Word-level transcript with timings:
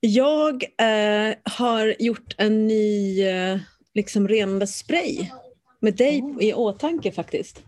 Jag 0.00 0.64
eh, 0.64 1.34
har 1.44 1.96
gjort 1.98 2.34
en 2.38 2.66
ny 2.66 3.22
eh, 3.22 3.58
liksom 3.94 4.28
renande 4.28 4.66
spray 4.66 5.26
med 5.80 5.96
dig 5.96 6.22
Oh. 6.22 6.42
i 6.44 6.54
åtanke 6.54 7.12
faktiskt. 7.12 7.62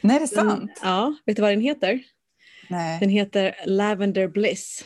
Nej, 0.00 0.18
det 0.18 0.24
är 0.24 0.36
Den, 0.44 0.50
sant. 0.50 0.70
ja, 0.82 1.14
vet 1.26 1.36
du 1.36 1.42
vad 1.42 1.52
den 1.52 1.60
heter? 1.60 2.00
Nej. 2.70 3.00
Den 3.00 3.08
heter 3.08 3.54
Lavender 3.66 4.28
Bliss. 4.28 4.84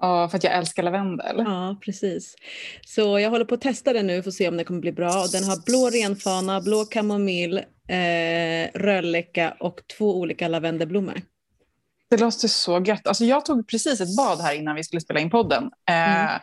Ja, 0.00 0.28
för 0.28 0.36
att 0.38 0.44
jag 0.44 0.52
älskar 0.54 0.82
lavendel. 0.82 1.36
Ja, 1.38 1.76
precis. 1.84 2.34
Så 2.86 3.18
jag 3.18 3.30
håller 3.30 3.44
på 3.44 3.54
att 3.54 3.60
testa 3.60 3.92
den 3.92 4.06
nu 4.06 4.22
för 4.22 4.30
att 4.30 4.34
se 4.34 4.48
om 4.48 4.56
den 4.56 4.64
kommer 4.64 4.80
bli 4.80 4.92
bra. 4.92 5.26
Den 5.32 5.44
har 5.44 5.64
blå 5.66 5.90
renfana, 5.90 6.60
blå 6.60 6.84
kamomill, 6.84 7.56
eh, 7.88 8.70
rödläcka 8.74 9.56
och 9.60 9.80
två 9.98 10.18
olika 10.20 10.48
lavendelblommor. 10.48 11.20
Det 12.16 12.20
låter 12.20 12.48
så 12.48 12.82
gött. 12.86 13.06
Alltså, 13.06 13.24
jag 13.24 13.44
tog 13.44 13.68
precis 13.68 14.00
ett 14.00 14.16
bad 14.16 14.40
här 14.40 14.54
innan 14.54 14.76
vi 14.76 14.84
skulle 14.84 15.00
spela 15.00 15.20
in 15.20 15.30
podden. 15.30 15.64
Eh, 15.88 15.94
Mm. 16.24 16.40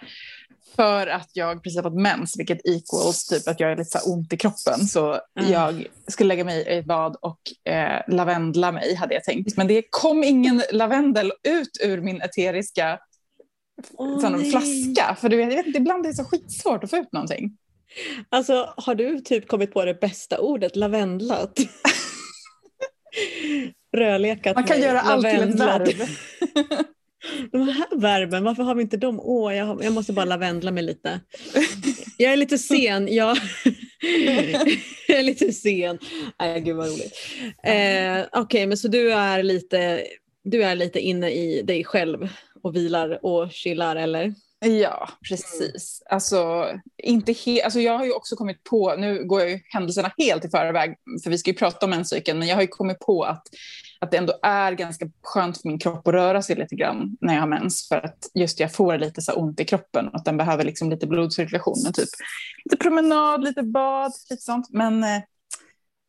För 0.76 1.08
att 1.08 1.30
jag 1.34 1.64
precis 1.64 1.78
har 1.78 1.84
fått 1.84 2.02
mens, 2.02 2.40
vilket 2.40 2.60
equals 2.66 3.28
typ 3.28 3.48
att 3.48 3.60
jag 3.60 3.72
är 3.72 3.78
lite 3.78 4.00
så 4.00 4.14
ont 4.14 4.34
i 4.34 4.38
kroppen. 4.38 4.88
Så 4.88 5.20
Mm. 5.40 5.52
jag 5.52 5.86
skulle 6.08 6.28
lägga 6.28 6.44
mig 6.44 6.62
i 6.62 6.78
ett 6.78 6.86
bad 6.86 7.16
och 7.22 7.72
eh, 7.74 8.02
lavendla 8.08 8.72
mig, 8.72 8.96
hade 8.96 9.14
jag 9.14 9.24
tänkt. 9.24 9.58
Men 9.58 9.68
det 9.68 9.84
kom 9.90 10.24
ingen 10.24 10.64
lavendel 10.72 11.32
ut 11.44 11.70
ur 11.84 12.02
min 12.02 12.22
eteriska 12.22 13.00
Åh, 13.94 14.20
sån 14.20 14.32
nej. 14.32 14.52
flaska. 14.52 15.16
För 15.22 15.30
du 15.30 15.38
vet, 15.38 15.50
jag 15.50 15.56
vet 15.58 15.66
inte, 15.68 15.80
ibland 15.80 16.06
är 16.06 16.10
det 16.10 16.16
så 16.16 16.24
skitsvårt 16.26 16.84
att 16.84 16.90
få 16.90 16.98
ut 16.98 17.12
någonting. 17.14 17.58
Alltså, 18.30 18.74
har 18.78 18.96
du 18.96 19.20
typ 19.20 19.48
kommit 19.48 19.74
på 19.74 19.86
det 19.86 19.94
bästa 20.02 20.40
ordet, 20.40 20.76
lavendlat? 20.76 21.60
Rödlekat 23.98 24.56
Man 24.56 24.64
kan 24.64 24.80
med 24.80 24.86
göra 24.88 25.00
allt 25.00 25.30
till 25.30 25.42
ett 25.42 25.60
verb. 25.60 25.90
De 27.52 27.68
här 27.70 28.00
verben, 28.00 28.44
varför 28.44 28.64
har 28.64 28.76
vi 28.76 28.82
inte 28.82 28.98
dem? 28.98 29.20
Åh, 29.24 29.56
jag, 29.56 29.66
har, 29.66 29.84
jag 29.84 29.94
måste 29.94 30.14
bara 30.14 30.26
lavendla 30.26 30.72
mig 30.72 30.84
lite. 30.84 31.20
Jag 32.18 32.34
är 32.34 32.38
lite 32.38 32.58
sen. 32.58 33.14
Jag, 33.14 33.38
jag 35.08 35.20
är 35.20 35.24
lite 35.24 35.54
sen. 35.54 36.00
Nej, 36.40 36.62
gud 36.62 36.76
vad 36.76 36.88
roligt. 36.88 37.14
Eh, 37.64 38.40
Okej, 38.42 38.66
men 38.68 38.78
så 38.78 38.88
du 38.88 39.14
är, 39.14 39.44
lite, 39.44 40.04
du 40.44 40.64
är 40.64 40.76
lite 40.76 41.00
inne 41.00 41.30
i 41.32 41.62
dig 41.62 41.84
själv 41.84 42.30
och 42.64 42.76
vilar 42.76 43.26
och 43.26 43.52
chillar, 43.52 43.96
eller? 43.96 44.34
Ja, 44.66 45.10
precis. 45.30 46.04
Alltså, 46.10 46.68
inte 47.04 47.32
he- 47.32 47.64
alltså, 47.64 47.80
jag 47.80 47.98
har 47.98 48.06
ju 48.06 48.12
också 48.12 48.36
kommit 48.36 48.64
på, 48.64 48.96
nu 48.96 49.24
går 49.24 49.42
jag 49.42 49.50
ju 49.50 49.60
händelserna 49.70 50.12
helt 50.18 50.46
i 50.46 50.50
förväg, 50.50 50.96
för 51.24 51.30
vi 51.30 51.38
ska 51.38 51.50
ju 51.50 51.58
prata 51.58 51.86
om 51.86 51.90
menscykeln, 51.90 52.40
men 52.40 52.48
jag 52.48 52.56
har 52.56 52.62
ju 52.62 52.68
kommit 52.68 53.00
på 53.00 53.24
att, 53.24 53.44
att 54.02 54.12
det 54.12 54.18
ändå 54.18 54.34
är 54.42 54.72
ganska 54.72 55.10
skönt 55.22 55.62
för 55.62 55.68
min 55.68 55.80
kropp 55.80 56.08
att 56.08 56.14
röra 56.14 56.42
sig 56.42 56.56
lite 56.56 56.76
grann 56.76 57.18
när 57.22 57.34
jag 57.34 57.42
har 57.42 57.48
mens, 57.48 57.88
för 57.88 57.96
att 57.96 58.30
just 58.34 58.60
jag 58.60 58.74
får 58.74 58.98
lite 58.98 59.22
så 59.22 59.34
ont 59.34 59.60
i 59.60 59.66
kroppen 59.66 60.08
och 60.08 60.16
att 60.16 60.26
den 60.26 60.38
behöver 60.38 60.64
liksom 60.64 60.90
lite 60.90 61.08
blodcirkulation, 61.08 61.94
typ 61.94 62.10
lite 62.66 62.78
promenad, 62.78 63.44
lite 63.44 63.64
bad, 63.64 64.12
lite 64.30 64.44
sånt. 64.44 64.68
Men 64.70 65.04
eh, 65.04 65.22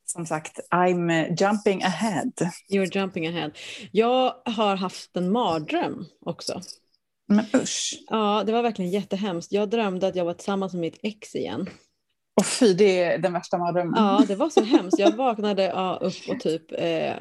som 0.06 0.26
sagt, 0.26 0.60
I'm 0.74 1.10
eh, 1.10 1.34
jumping 1.40 1.82
ahead. 1.82 2.32
You're 2.72 2.96
jumping 2.96 3.26
ahead. 3.26 3.50
Jag 3.92 4.34
har 4.44 4.76
haft 4.76 5.16
en 5.16 5.32
mardröm 5.32 6.04
också. 6.26 6.60
Men 7.28 7.44
usch. 7.54 8.04
Ja, 8.06 8.42
det 8.46 8.52
var 8.52 8.62
verkligen 8.62 8.90
jättehemskt. 8.90 9.52
Jag 9.52 9.70
drömde 9.70 10.06
att 10.06 10.16
jag 10.16 10.24
var 10.24 10.34
tillsammans 10.34 10.72
med 10.72 10.80
mitt 10.80 10.98
ex 11.02 11.34
igen. 11.34 11.66
Och 12.40 12.46
fy, 12.46 12.74
det 12.74 13.02
är 13.02 13.18
den 13.18 13.32
värsta 13.32 13.58
mardrömmen. 13.58 13.94
Ja, 13.96 14.24
det 14.28 14.36
var 14.36 14.50
så 14.50 14.62
hemskt. 14.62 14.98
Jag 14.98 15.16
vaknade 15.16 15.62
ja, 15.62 15.98
upp 16.02 16.28
och 16.28 16.40
typ... 16.40 16.72
Eh, 16.72 17.14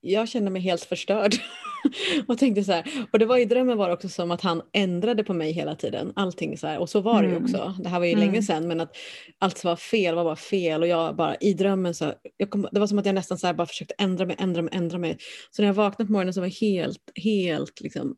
jag 0.00 0.28
kände 0.28 0.50
mig 0.50 0.62
helt 0.62 0.84
förstörd. 0.84 1.34
och 2.28 2.38
tänkte 2.38 2.64
så 2.64 2.72
här, 2.72 3.06
och 3.12 3.18
det 3.18 3.26
var 3.26 3.36
i 3.38 3.44
drömmen 3.44 3.78
var 3.78 3.90
också 3.90 4.08
som 4.08 4.30
att 4.30 4.40
han 4.40 4.62
ändrade 4.72 5.24
på 5.24 5.34
mig 5.34 5.52
hela 5.52 5.74
tiden. 5.74 6.12
Allting 6.16 6.58
så 6.58 6.66
här. 6.66 6.78
Och 6.78 6.90
så 6.90 7.00
var 7.00 7.22
det 7.22 7.28
ju 7.28 7.34
Mm. 7.36 7.44
också. 7.44 7.74
Det 7.82 7.88
här 7.88 7.98
var 7.98 8.06
ju 8.06 8.12
Mm. 8.12 8.24
länge 8.26 8.42
sedan 8.42 8.68
men 8.68 8.80
att 8.80 8.96
allt 9.38 9.58
som 9.58 9.68
var 9.68 9.76
fel 9.76 10.14
var 10.14 10.24
bara 10.24 10.36
fel 10.36 10.82
och 10.82 10.88
jag 10.88 11.16
bara 11.16 11.36
i 11.36 11.54
drömmen 11.54 11.94
så 11.94 12.12
jag 12.36 12.50
kom, 12.50 12.68
det 12.72 12.80
var 12.80 12.86
som 12.86 12.98
att 12.98 13.06
jag 13.06 13.14
nästan 13.14 13.38
så 13.38 13.46
här 13.46 13.54
bara 13.54 13.66
försökte 13.66 13.94
ändra 13.98 14.26
mig, 14.26 14.36
ändra 14.38 14.62
mig, 14.62 14.74
ändra 14.74 14.98
mig. 14.98 15.18
Så 15.50 15.62
när 15.62 15.66
jag 15.66 15.74
vaknade 15.74 16.06
på 16.06 16.12
morgonen 16.12 16.34
så 16.34 16.40
var 16.40 16.46
jag 16.46 16.54
helt, 16.68 17.02
helt 17.14 17.80
liksom 17.80 18.16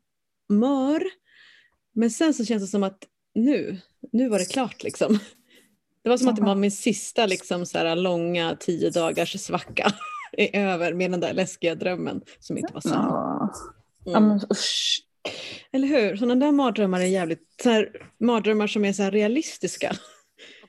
mör. 0.49 1.01
Men 1.95 2.11
sen 2.11 2.33
så 2.33 2.45
känns 2.45 2.63
det 2.63 2.67
som 2.67 2.83
att 2.83 2.99
nu, 3.35 3.77
nu 4.11 4.29
var 4.29 4.39
det 4.39 4.45
klart 4.51 4.83
liksom. 4.83 5.19
Det 6.03 6.09
var 6.09 6.17
som 6.17 6.27
att 6.27 6.35
det 6.35 6.41
var 6.41 6.55
min 6.55 6.71
sista 6.71 7.25
liksom, 7.25 7.65
så 7.65 7.77
här, 7.77 7.95
långa 7.95 8.55
tio 8.59 8.89
dagars 8.89 9.39
svacka 9.39 9.93
är 10.37 10.67
över 10.67 10.93
med 10.93 11.11
den 11.11 11.19
där 11.19 11.33
läskiga 11.33 11.75
drömmen 11.75 12.21
som 12.39 12.57
inte 12.57 12.73
var 12.73 12.81
sann. 12.81 12.91
Ja. 13.09 13.51
Ja, 14.05 14.17
Mm. 14.17 14.29
men 14.29 14.39
usch. 14.51 15.01
Eller 15.71 15.87
hur? 15.87 16.15
Sådana 16.17 16.45
där 16.45 16.51
mardrömmar 16.51 16.99
är 16.99 17.05
jävligt, 17.05 17.41
så 17.63 17.69
här, 17.69 17.89
mardrömmar 18.19 18.67
som 18.67 18.85
är 18.85 18.93
så 18.93 19.09
realistiska. 19.09 19.93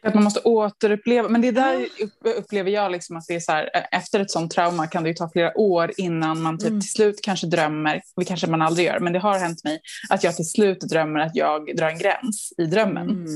Att 0.02 0.14
man 0.14 0.25
måste 0.25 0.41
återuppleva, 0.41 1.28
men 1.28 1.41
det 1.41 1.50
där 1.50 1.80
upp- 2.00 2.36
upplever 2.38 2.70
jag 2.70 2.92
liksom 2.92 3.16
att 3.16 3.25
det 3.28 3.34
är 3.34 3.41
så 3.41 3.52
här, 3.52 3.70
eh, 3.75 3.98
efter 3.98 4.20
ett 4.20 4.30
sånt 4.30 4.50
trauma 4.52 4.86
kan 4.86 5.02
det 5.02 5.08
ju 5.08 5.14
ta 5.14 5.30
flera 5.32 5.58
år 5.58 5.91
innan 5.96 6.42
man 6.42 6.58
typ 6.58 6.69
Mm. 6.69 6.81
till 6.81 6.91
slut 6.91 7.20
kanske 7.22 7.46
drömmer, 7.46 7.96
och 7.96 8.22
det 8.22 8.25
kanske 8.25 8.46
man 8.46 8.62
aldrig 8.62 8.86
gör, 8.86 8.98
men 9.00 9.12
det 9.12 9.19
har 9.19 9.38
hänt 9.38 9.64
mig 9.64 9.81
att 10.10 10.25
jag 10.25 10.36
till 10.36 10.50
slut 10.50 10.81
drömmer 10.81 11.20
att 11.20 11.36
jag 11.36 11.76
drar 11.76 11.88
en 11.88 11.98
gräns 11.98 12.52
i 12.58 12.66
drömmen. 12.66 13.10
Mm. 13.10 13.26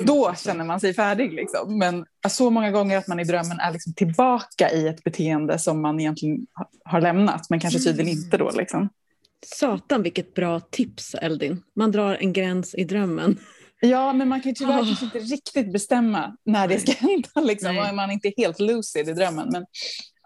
Då 0.00 0.34
känner 0.34 0.64
man 0.64 0.80
sig 0.80 0.94
färdig 0.94 1.32
liksom. 1.32 1.78
Men 1.78 2.04
så 2.28 2.50
många 2.50 2.70
gånger 2.70 2.98
att 2.98 3.08
man 3.08 3.20
i 3.20 3.24
drömmen 3.24 3.60
är 3.60 3.72
liksom 3.72 3.94
tillbaka 3.94 4.70
i 4.70 4.88
ett 4.88 5.04
beteende 5.04 5.58
som 5.58 5.82
man 5.82 6.00
egentligen 6.00 6.46
ha- 6.54 6.70
har 6.84 7.00
lämnat, 7.00 7.50
men 7.50 7.60
kanske 7.60 7.78
tydligen 7.78 8.12
Mm. 8.12 8.24
inte 8.24 8.36
då 8.36 8.50
liksom. 8.50 8.88
Satan 9.46 10.02
vilket 10.02 10.34
bra 10.34 10.60
tips 10.60 11.14
Eldin. 11.14 11.62
Man 11.76 11.92
drar 11.92 12.14
en 12.20 12.32
gräns 12.32 12.74
i 12.74 12.84
drömmen. 12.84 13.38
Ja, 13.80 14.12
men 14.12 14.28
man 14.28 14.40
kan 14.40 14.50
ju 14.50 14.54
tyvärr 14.54 14.84
kanske 14.84 15.04
inte 15.04 15.18
riktigt 15.18 15.72
bestämma 15.72 16.36
när 16.44 16.68
det 16.68 16.78
ska 16.80 16.92
hända. 16.92 17.40
Liksom. 17.40 17.74
Nej. 17.74 17.92
Man 17.94 18.10
är 18.10 18.14
inte 18.14 18.32
helt 18.36 18.60
lucid 18.60 19.08
i 19.08 19.12
drömmen. 19.12 19.48
Men 19.52 19.64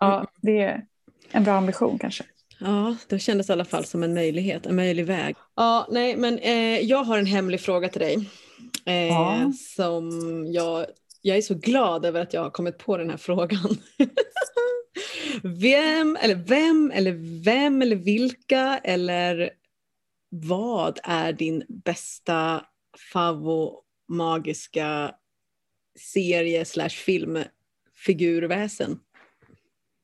ja, 0.01 0.27
det 0.43 0.61
är 0.63 0.83
en 1.31 1.45
bra 1.45 1.55
ambition 1.55 1.99
kanske. 1.99 2.25
Ja, 2.61 2.97
det 3.09 3.19
kändes 3.19 3.49
i 3.49 3.53
alla 3.53 3.65
fall 3.65 3.85
som 3.85 4.03
en 4.03 4.15
möjlighet, 4.15 4.67
en 4.67 4.77
möjlig 4.77 5.07
väg. 5.07 5.37
Ja, 5.57 5.87
nej, 5.91 6.17
men 6.17 6.39
eh, 6.39 6.81
jag 6.81 7.05
har 7.05 7.19
en 7.19 7.27
hemlig 7.27 7.61
fråga 7.61 7.89
till 7.89 8.01
dig. 8.01 8.29
Eh, 8.87 9.07
Ja. 9.07 9.53
Som 9.77 10.11
jag, 10.53 10.87
jag 11.23 11.37
är 11.37 11.43
så 11.43 11.55
glad 11.55 12.05
över 12.05 12.21
att 12.21 12.33
jag 12.33 12.43
har 12.43 12.51
kommit 12.51 12.79
på 12.79 12.97
den 12.97 13.11
här 13.11 13.17
frågan. 13.17 13.77
vem, 15.43 16.17
eller 16.21 16.35
vem, 16.35 16.91
eller 16.91 17.43
vem, 17.45 17.83
eller 17.83 17.97
vilka, 17.97 18.79
eller 18.79 19.51
vad 20.31 20.99
är 21.03 21.33
din 21.33 21.65
bästa 21.69 22.65
favvo 23.13 23.81
magiska 24.09 25.15
serie 25.99 26.65
slash 26.65 26.89
filmfigurväsen? 26.89 29.01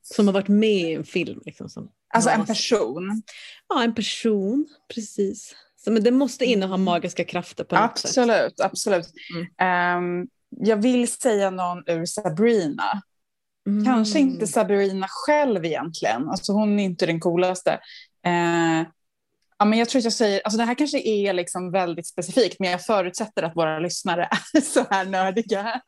Som 0.03 0.27
har 0.27 0.35
varit 0.35 0.49
med 0.49 0.91
i 0.91 0.95
en 0.95 1.05
film. 1.05 1.43
Liksom, 1.47 1.69
som 1.69 1.91
Alltså 2.15 2.31
en 2.31 2.47
person. 2.47 3.23
Ja, 3.69 3.85
en 3.85 3.95
person, 3.95 4.69
precis. 4.95 5.55
Så, 5.85 5.91
men 5.91 6.03
det 6.03 6.11
måste 6.11 6.45
inneha 6.45 6.77
magiska 6.77 7.25
krafter 7.25 7.65
på 7.65 7.75
något 7.75 7.99
sätt. 7.99 8.09
Absolut, 8.09 8.61
absolut. 8.61 9.09
Mm. 9.35 9.47
Ehm, 9.59 10.29
jag 10.51 10.77
vill 10.77 11.09
säga 11.13 11.51
någon 11.51 11.83
ur 11.87 12.07
Sabrina. 12.07 13.03
Mm. 13.67 13.85
Kanske 13.85 14.19
inte 14.19 14.47
Sabrina 14.47 15.07
själv 15.11 15.65
egentligen. 15.65 16.29
Alltså 16.29 16.53
hon 16.53 16.81
är 16.81 16.85
inte 16.85 17.07
den 17.07 17.21
coolaste. 17.21 17.71
Eh, 18.27 18.87
ja, 19.61 19.65
men 19.65 19.79
jag 19.79 19.89
tror 19.89 20.01
att 20.01 20.05
jag 20.05 20.13
säger, 20.13 20.41
alltså 20.45 20.59
det 20.59 20.65
här 20.65 20.75
kanske 20.75 20.99
är 21.01 21.33
liksom 21.33 21.71
väldigt 21.73 22.07
specifikt, 22.07 22.57
men 22.61 22.71
jag 22.71 22.85
förutsätter 22.85 23.43
att 23.43 23.57
våra 23.57 23.79
lyssnare 23.79 24.29
är 24.55 24.61
så 24.61 24.85
här 24.91 25.05
nördiga. 25.05 25.81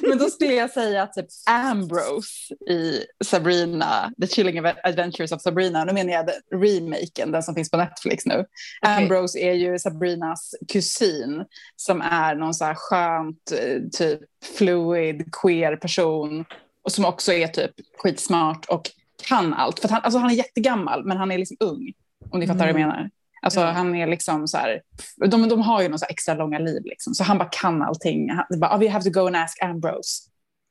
men 0.00 0.18
då 0.18 0.30
skulle 0.30 0.54
jag 0.54 0.70
säga 0.70 1.06
typ 1.06 1.26
Ambrose 1.50 2.54
i 2.70 3.04
Sabrina, 3.24 4.10
The 4.20 4.26
Chilling 4.26 4.58
Adventures 4.82 5.32
of 5.32 5.42
Sabrina. 5.42 5.84
Nu 5.84 5.92
menar 5.92 6.12
jag 6.12 6.26
den- 6.26 6.60
remaken, 6.60 7.32
den 7.32 7.42
som 7.42 7.54
finns 7.54 7.70
på 7.70 7.76
Netflix 7.76 8.26
nu. 8.26 8.44
Ambrose 8.82 9.38
är 9.38 9.52
ju 9.52 9.78
Sabrinas 9.78 10.54
kusin 10.72 11.44
som 11.76 12.00
är 12.02 12.34
någon 12.34 12.54
så 12.54 12.64
här 12.64 12.74
skönt, 12.74 13.52
eh, 13.52 13.80
typ 13.98 14.20
fluid, 14.56 15.24
queer 15.42 15.76
person 15.76 16.44
och 16.84 16.92
som 16.92 17.04
också 17.04 17.32
är 17.32 17.48
typ 17.48 17.72
skitsmart 17.98 18.64
och 18.68 18.90
kan 19.28 19.54
allt. 19.54 19.80
För 19.80 19.88
han, 19.88 20.00
alltså 20.02 20.18
han 20.18 20.30
är 20.30 20.34
jättegammal, 20.34 21.04
men 21.04 21.16
han 21.16 21.30
är 21.32 21.38
liksom 21.38 21.56
ung. 21.60 21.92
Om 22.30 22.40
ni 22.40 22.46
fattar 22.46 22.58
vad 22.58 22.68
jag 22.68 22.76
Mm. 22.76 22.88
menar. 22.88 23.10
Alltså 23.42 23.60
Ja. 23.60 23.66
han 23.66 23.94
är 23.94 24.06
liksom 24.06 24.48
så 24.48 24.56
här, 24.58 24.82
de, 25.26 25.48
de 25.48 25.60
har 25.60 25.82
ju 25.82 25.88
någon 25.88 25.98
så 25.98 26.04
här 26.04 26.12
extra 26.12 26.34
långa 26.34 26.58
liv 26.58 26.82
liksom. 26.84 27.14
Så 27.14 27.24
han 27.24 27.38
bara 27.38 27.48
kan 27.52 27.82
allting. 27.82 28.30
Han, 28.30 28.44
det 28.50 28.56
bara, 28.58 28.76
oh, 28.76 28.80
we 28.80 28.88
have 28.88 29.04
to 29.04 29.10
go 29.10 29.26
and 29.26 29.36
ask 29.36 29.62
Ambrose. 29.62 30.22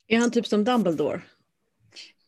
Är 0.07 0.17
han 0.17 0.31
typ 0.31 0.47
som 0.47 0.63
Dumbledore? 0.63 1.21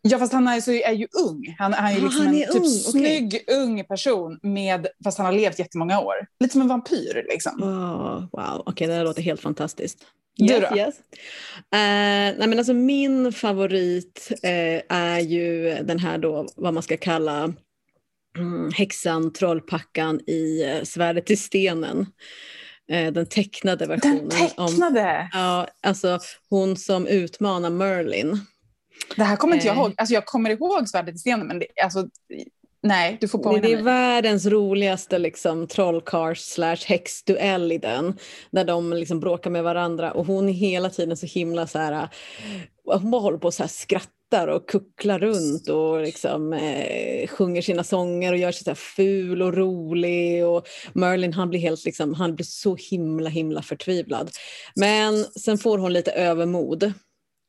Ja, 0.01 0.18
fast 0.19 0.33
han 0.33 0.47
är, 0.47 0.62
så 0.62 0.71
är 0.71 0.91
ju 0.91 1.07
ung. 1.27 1.56
Han, 1.59 1.74
han 1.74 1.85
är 1.94 1.97
Ah, 1.97 2.03
liksom 2.03 2.25
han 2.25 2.35
en 2.35 2.41
är 2.41 2.45
typ 2.45 2.56
ung, 2.56 2.62
okej. 2.62 2.69
snygg, 2.69 3.44
ung 3.47 3.83
person, 3.83 4.39
med, 4.44 4.88
fast 5.03 5.18
han 5.18 5.25
har 5.25 5.33
levt 5.33 5.59
jättemånga 5.59 6.00
år. 6.00 6.13
Lite 6.39 6.51
som 6.51 6.62
en 6.62 6.68
vampyr 6.68 7.25
liksom. 7.30 7.63
Oh, 7.63 8.19
wow, 8.31 8.63
okej 8.65 8.88
det 8.88 8.94
här 8.94 9.03
låter 9.03 9.21
helt 9.21 9.41
fantastiskt. 9.41 9.97
Du 10.35 10.45
Yes, 10.53 10.69
då? 10.71 10.77
yes. 10.77 10.95
Eh, 11.71 12.38
nej 12.39 12.47
men 12.47 12.57
alltså 12.57 12.73
min 12.73 13.33
favorit 13.33 14.31
eh, 14.44 14.81
är 14.97 15.19
ju 15.19 15.75
den 15.83 16.00
här 16.00 16.18
då, 16.18 16.47
vad 16.56 16.73
man 16.73 16.83
ska 16.83 16.97
kalla 16.97 17.38
mm, 17.38 17.56
häxan, 18.75 19.33
trollpackan 19.33 20.19
i 20.27 20.63
eh, 20.63 20.83
Svärdet 20.83 21.31
i 21.31 21.35
stenen. 21.37 22.05
Eh, 22.91 23.11
den 23.13 23.25
tecknade 23.25 23.85
versionen. 23.85 24.29
Den 24.29 24.29
tecknade? 24.49 25.29
Om, 25.33 25.39
ja, 25.39 25.67
alltså 25.83 26.19
hon 26.49 26.75
som 26.77 27.07
utmanar 27.07 27.69
Merlin. 27.69 28.39
Det 29.15 29.23
här 29.23 29.35
kommer 29.35 29.55
inte 29.55 29.67
jag 29.67 29.75
Eh. 29.75 29.79
ihåg. 29.81 29.93
Alltså 29.97 30.13
jag 30.13 30.25
kommer 30.25 30.49
ihåg 30.49 30.89
Svärdet 30.89 31.15
i 31.15 31.17
stenen 31.17 31.47
men 31.47 31.59
det, 31.59 31.67
alltså, 31.83 32.07
nej, 32.83 33.17
du 33.21 33.27
får 33.27 33.39
påminna 33.39 33.61
Det 33.67 33.71
är 33.71 33.75
mig. 33.75 33.83
världens 33.83 34.45
roligaste 34.45 35.17
liksom, 35.19 35.67
trollkarls 35.67 36.41
slash 36.41 36.77
häxduell 36.87 37.71
i 37.71 37.77
den. 37.77 38.17
Där 38.51 38.63
de 38.65 38.93
liksom 38.93 39.19
bråkar 39.19 39.49
med 39.49 39.63
varandra 39.63 40.11
och 40.11 40.25
hon 40.25 40.49
är 40.49 40.53
hela 40.53 40.89
tiden 40.89 41.17
så 41.17 41.25
himla 41.25 41.67
så 41.67 41.79
här... 41.79 42.09
Hon 42.85 43.11
bara 43.11 43.21
håller 43.21 43.37
på 43.37 43.51
så 43.51 43.63
här 43.63 43.67
skrattar 44.27 44.47
och 44.47 44.69
kucklar 44.69 45.19
runt 45.19 45.69
och 45.69 46.01
liksom, 46.01 46.53
eh, 46.53 47.27
sjunger 47.27 47.62
sina 47.62 47.83
sånger 47.83 48.31
och 48.31 48.38
gör 48.38 48.51
sig 48.51 48.63
så 48.63 48.75
ful 48.75 49.41
och 49.41 49.53
rolig. 49.53 50.45
Och 50.45 50.68
Merlin 50.94 51.33
han 51.33 51.50
blir, 51.50 51.59
helt, 51.59 51.85
liksom, 51.85 52.13
han 52.13 52.35
blir 52.35 52.45
så 52.45 52.75
himla 52.75 53.29
himla 53.29 53.62
förtvivlad. 53.62 54.29
Men 54.75 55.24
sen 55.24 55.57
får 55.57 55.77
hon 55.77 55.94
lite 55.94 56.12
övermod. 56.12 56.83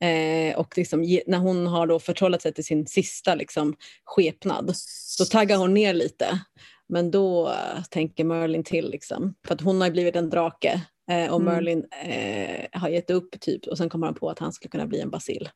Eh, 0.01 0.59
och 0.59 0.77
liksom, 0.77 1.01
när 1.27 1.39
hon 1.39 1.67
har 1.67 1.87
då 1.87 1.99
förtrollat 1.99 2.43
sig 2.43 2.55
till 2.55 2.65
sin 2.65 2.87
sista 2.87 3.35
liksom, 3.35 3.75
skepnad 4.05 4.73
så 4.75 5.25
taggar 5.25 5.57
hon 5.57 5.75
ner 5.75 5.95
lite. 5.95 6.41
Men 6.89 7.11
då 7.11 7.49
eh, 7.49 7.83
tänker 7.91 8.25
Merlin 8.25 8.65
till, 8.65 8.91
liksom. 8.91 9.35
för 9.47 9.55
att 9.55 9.61
hon 9.61 9.81
har 9.81 9.91
blivit 9.91 10.17
en 10.17 10.31
drake 10.31 10.83
eh, 11.11 11.33
och 11.33 11.41
Mm. 11.41 11.55
Merlin 11.55 11.85
eh, 12.05 12.81
har 12.81 12.89
gett 12.89 13.11
upp 13.11 13.41
typ 13.41 13.67
och 13.67 13.79
sen 13.79 13.89
kommer 13.89 14.07
han 14.07 14.15
på 14.15 14.31
att 14.31 14.39
han 14.39 14.53
skulle 14.53 14.71
kunna 14.71 14.87
bli 14.87 15.01
en 15.01 15.11
basil. 15.11 15.49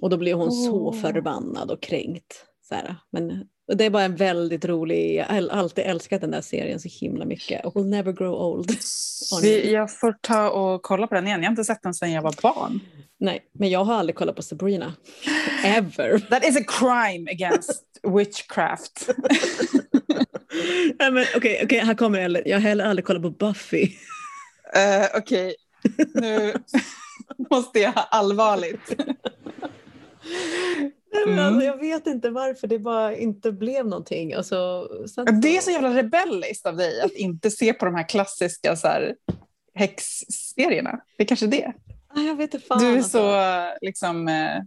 Och 0.00 0.10
då 0.10 0.16
blir 0.16 0.34
hon 0.34 0.52
så 0.52 0.86
Åh. 0.86 0.94
förbannad 1.00 1.70
och 1.70 1.82
kränkt. 1.82 2.44
Så 2.68 2.74
här. 2.74 2.96
Men 3.12 3.44
det 3.74 3.84
är 3.84 3.90
bara 3.90 4.02
en 4.02 4.16
väldigt 4.16 4.64
rolig, 4.64 5.14
jag 5.16 5.24
har 5.24 5.48
alltid 5.48 5.84
älskat 5.84 6.20
den 6.20 6.30
där 6.30 6.40
serien 6.40 6.80
så 6.80 6.88
himla 7.00 7.24
mycket. 7.24 7.64
Och 7.64 7.76
will 7.76 7.86
never 7.86 8.12
grow 8.12 8.34
old. 8.34 8.70
Vi, 9.42 9.72
jag 9.72 9.98
får 9.98 10.16
ta 10.20 10.50
och 10.50 10.82
kolla 10.82 11.06
på 11.06 11.14
den 11.14 11.26
igen. 11.26 11.42
Jag 11.42 11.48
har 11.48 11.52
inte 11.52 11.64
sett 11.64 11.82
den 11.82 11.94
sedan 11.94 12.12
jag 12.12 12.22
var 12.22 12.34
barn. 12.42 12.80
Nej, 13.20 13.40
men 13.52 13.70
jag 13.70 13.84
har 13.84 13.94
aldrig 13.94 14.16
kollat 14.16 14.36
på 14.36 14.42
Sabrina. 14.42 14.94
Ever. 15.64 16.18
That 16.30 16.44
is 16.44 16.56
a 16.56 16.64
crime 16.68 17.30
against 17.30 17.84
witchcraft. 18.02 19.08
Nej, 20.98 21.12
men 21.12 21.24
Okej, 21.36 21.60
okej, 21.64 21.78
här 21.78 21.94
kommer 21.94 22.18
Ellen. 22.18 22.42
Jag 22.46 22.56
har 22.56 22.60
heller 22.60 22.84
aldrig 22.84 23.04
kollat 23.04 23.22
på 23.22 23.30
Buffy. 23.30 23.84
Uh, 24.76 25.06
Okej, 25.18 25.54
nu 26.14 26.54
måste 27.50 27.78
jag 27.80 27.92
allvarligt. 28.10 28.96
Nej, 31.12 31.22
men 31.26 31.34
Mm. 31.38 31.46
alltså, 31.46 31.66
jag 31.66 31.76
vet 31.76 32.06
inte 32.06 32.30
varför 32.30 32.66
det 32.66 32.78
bara 32.78 33.16
inte 33.16 33.52
blev 33.52 33.86
någonting. 33.86 34.32
Alltså, 34.34 34.88
sen 35.14 35.40
Det 35.40 35.56
är 35.56 35.60
så 35.60 35.70
jävla 35.70 35.94
rebelliskt 35.94 36.66
av 36.66 36.76
dig 36.76 37.00
att 37.00 37.12
inte 37.12 37.50
se 37.50 37.72
på 37.72 37.84
de 37.84 37.94
här 37.94 38.08
klassiska 38.08 38.76
så 38.76 38.88
här, 38.88 39.14
häxserierna. 39.74 41.00
Det 41.16 41.22
är 41.22 41.26
kanske 41.26 41.46
det. 41.46 41.72
Jag 42.14 42.36
vet 42.36 42.54
inte 42.54 42.66
fan. 42.66 42.78
Du 42.78 42.86
är 42.86 42.96
alltså. 42.96 43.18
så 43.18 43.72
liksom... 43.80 44.28
eh, 44.28 44.58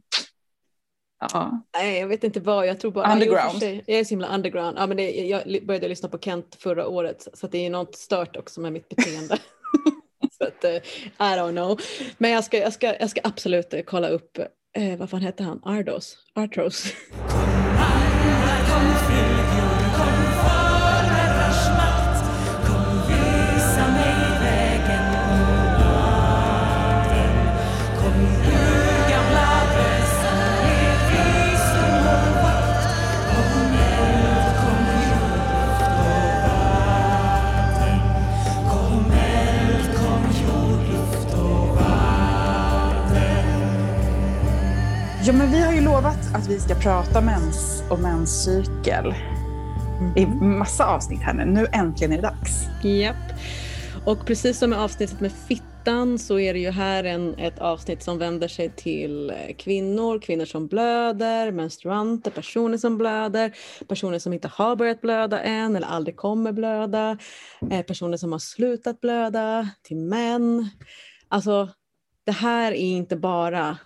ja. 1.33 1.63
Nej, 1.73 1.99
jag 1.99 2.07
vet 2.07 2.23
inte 2.23 2.39
vad. 2.39 2.67
Jag 2.67 2.79
tror 2.79 2.91
bara... 2.91 3.13
Underground. 3.13 3.39
Ja, 3.39 3.49
jo, 3.53 3.59
för 3.59 3.59
sig. 3.59 3.83
jag 3.85 3.99
är 3.99 4.03
så 4.03 4.09
himla 4.09 4.35
underground. 4.35 4.77
Ja, 4.77 4.87
men 4.87 4.97
det, 4.97 5.11
jag 5.11 5.65
började 5.65 5.87
lyssna 5.87 6.09
på 6.09 6.19
Kent 6.19 6.55
förra 6.59 6.87
året 6.87 7.27
så 7.33 7.45
att 7.45 7.51
det 7.51 7.65
är 7.65 7.69
något 7.69 7.95
stört 7.95 8.37
också 8.37 8.61
med 8.61 8.73
mitt 8.73 8.89
beteende. 8.89 9.37
så 10.37 10.43
att, 10.43 10.63
eh, 10.63 10.75
I 10.75 10.81
don't 11.39 11.51
know. 11.51 11.79
Men 12.17 12.31
jag 12.31 12.43
ska, 12.43 12.57
jag 12.57 12.73
ska, 12.73 12.95
jag 12.99 13.09
ska 13.09 13.21
absolut 13.23 13.73
eh, 13.73 13.81
kolla 13.81 14.09
upp, 14.09 14.39
eh, 14.73 14.97
vad 14.97 15.09
fan 15.09 15.21
hette 15.21 15.43
han? 15.43 15.59
Ardos? 15.63 16.17
Artros? 16.35 16.93
ja, 45.29 45.33
men 45.33 45.51
vi 45.51 45.61
har 45.61 45.73
ju 45.73 45.81
lovat 45.81 46.35
att 46.35 46.47
vi 46.47 46.59
ska 46.59 46.75
prata 46.75 47.21
mens 47.21 47.83
och 47.89 47.99
menscykel 47.99 49.13
i 50.15 50.25
massa 50.25 50.85
avsnitt 50.85 51.21
här 51.21 51.33
nu. 51.33 51.45
Nu 51.45 51.67
äntligen 51.71 52.11
är 52.13 52.15
det 52.15 52.21
dags. 52.21 52.67
Japp. 52.83 53.15
Och 54.05 54.25
precis 54.25 54.59
som 54.59 54.69
med 54.69 54.79
avsnittet 54.79 55.19
med 55.19 55.31
fittan 55.31 56.19
så 56.19 56.39
är 56.39 56.53
det 56.53 56.59
ju 56.59 56.69
här 56.69 57.03
en, 57.03 57.35
ett 57.35 57.59
avsnitt 57.59 58.03
som 58.03 58.17
vänder 58.17 58.47
sig 58.47 58.69
till 58.69 59.33
kvinnor, 59.57 60.19
kvinnor 60.19 60.45
som 60.45 60.67
blöder, 60.67 61.51
menstruanter, 61.51 62.31
personer 62.31 62.77
som 62.77 62.97
blöder, 62.97 63.53
personer 63.87 64.19
som 64.19 64.33
inte 64.33 64.47
har 64.47 64.75
börjat 64.75 65.01
blöda 65.01 65.41
än 65.41 65.75
eller 65.75 65.87
aldrig 65.87 66.15
kommer 66.15 66.51
blöda, 66.51 67.17
eh, 67.71 67.81
personer 67.81 68.17
som 68.17 68.31
har 68.31 68.39
slutat 68.39 69.01
blöda, 69.01 69.69
till 69.81 69.97
män. 69.97 70.69
Alltså, 71.27 71.69
det 72.25 72.31
här 72.31 72.71
är 72.71 72.75
inte 72.75 73.15
bara 73.15 73.77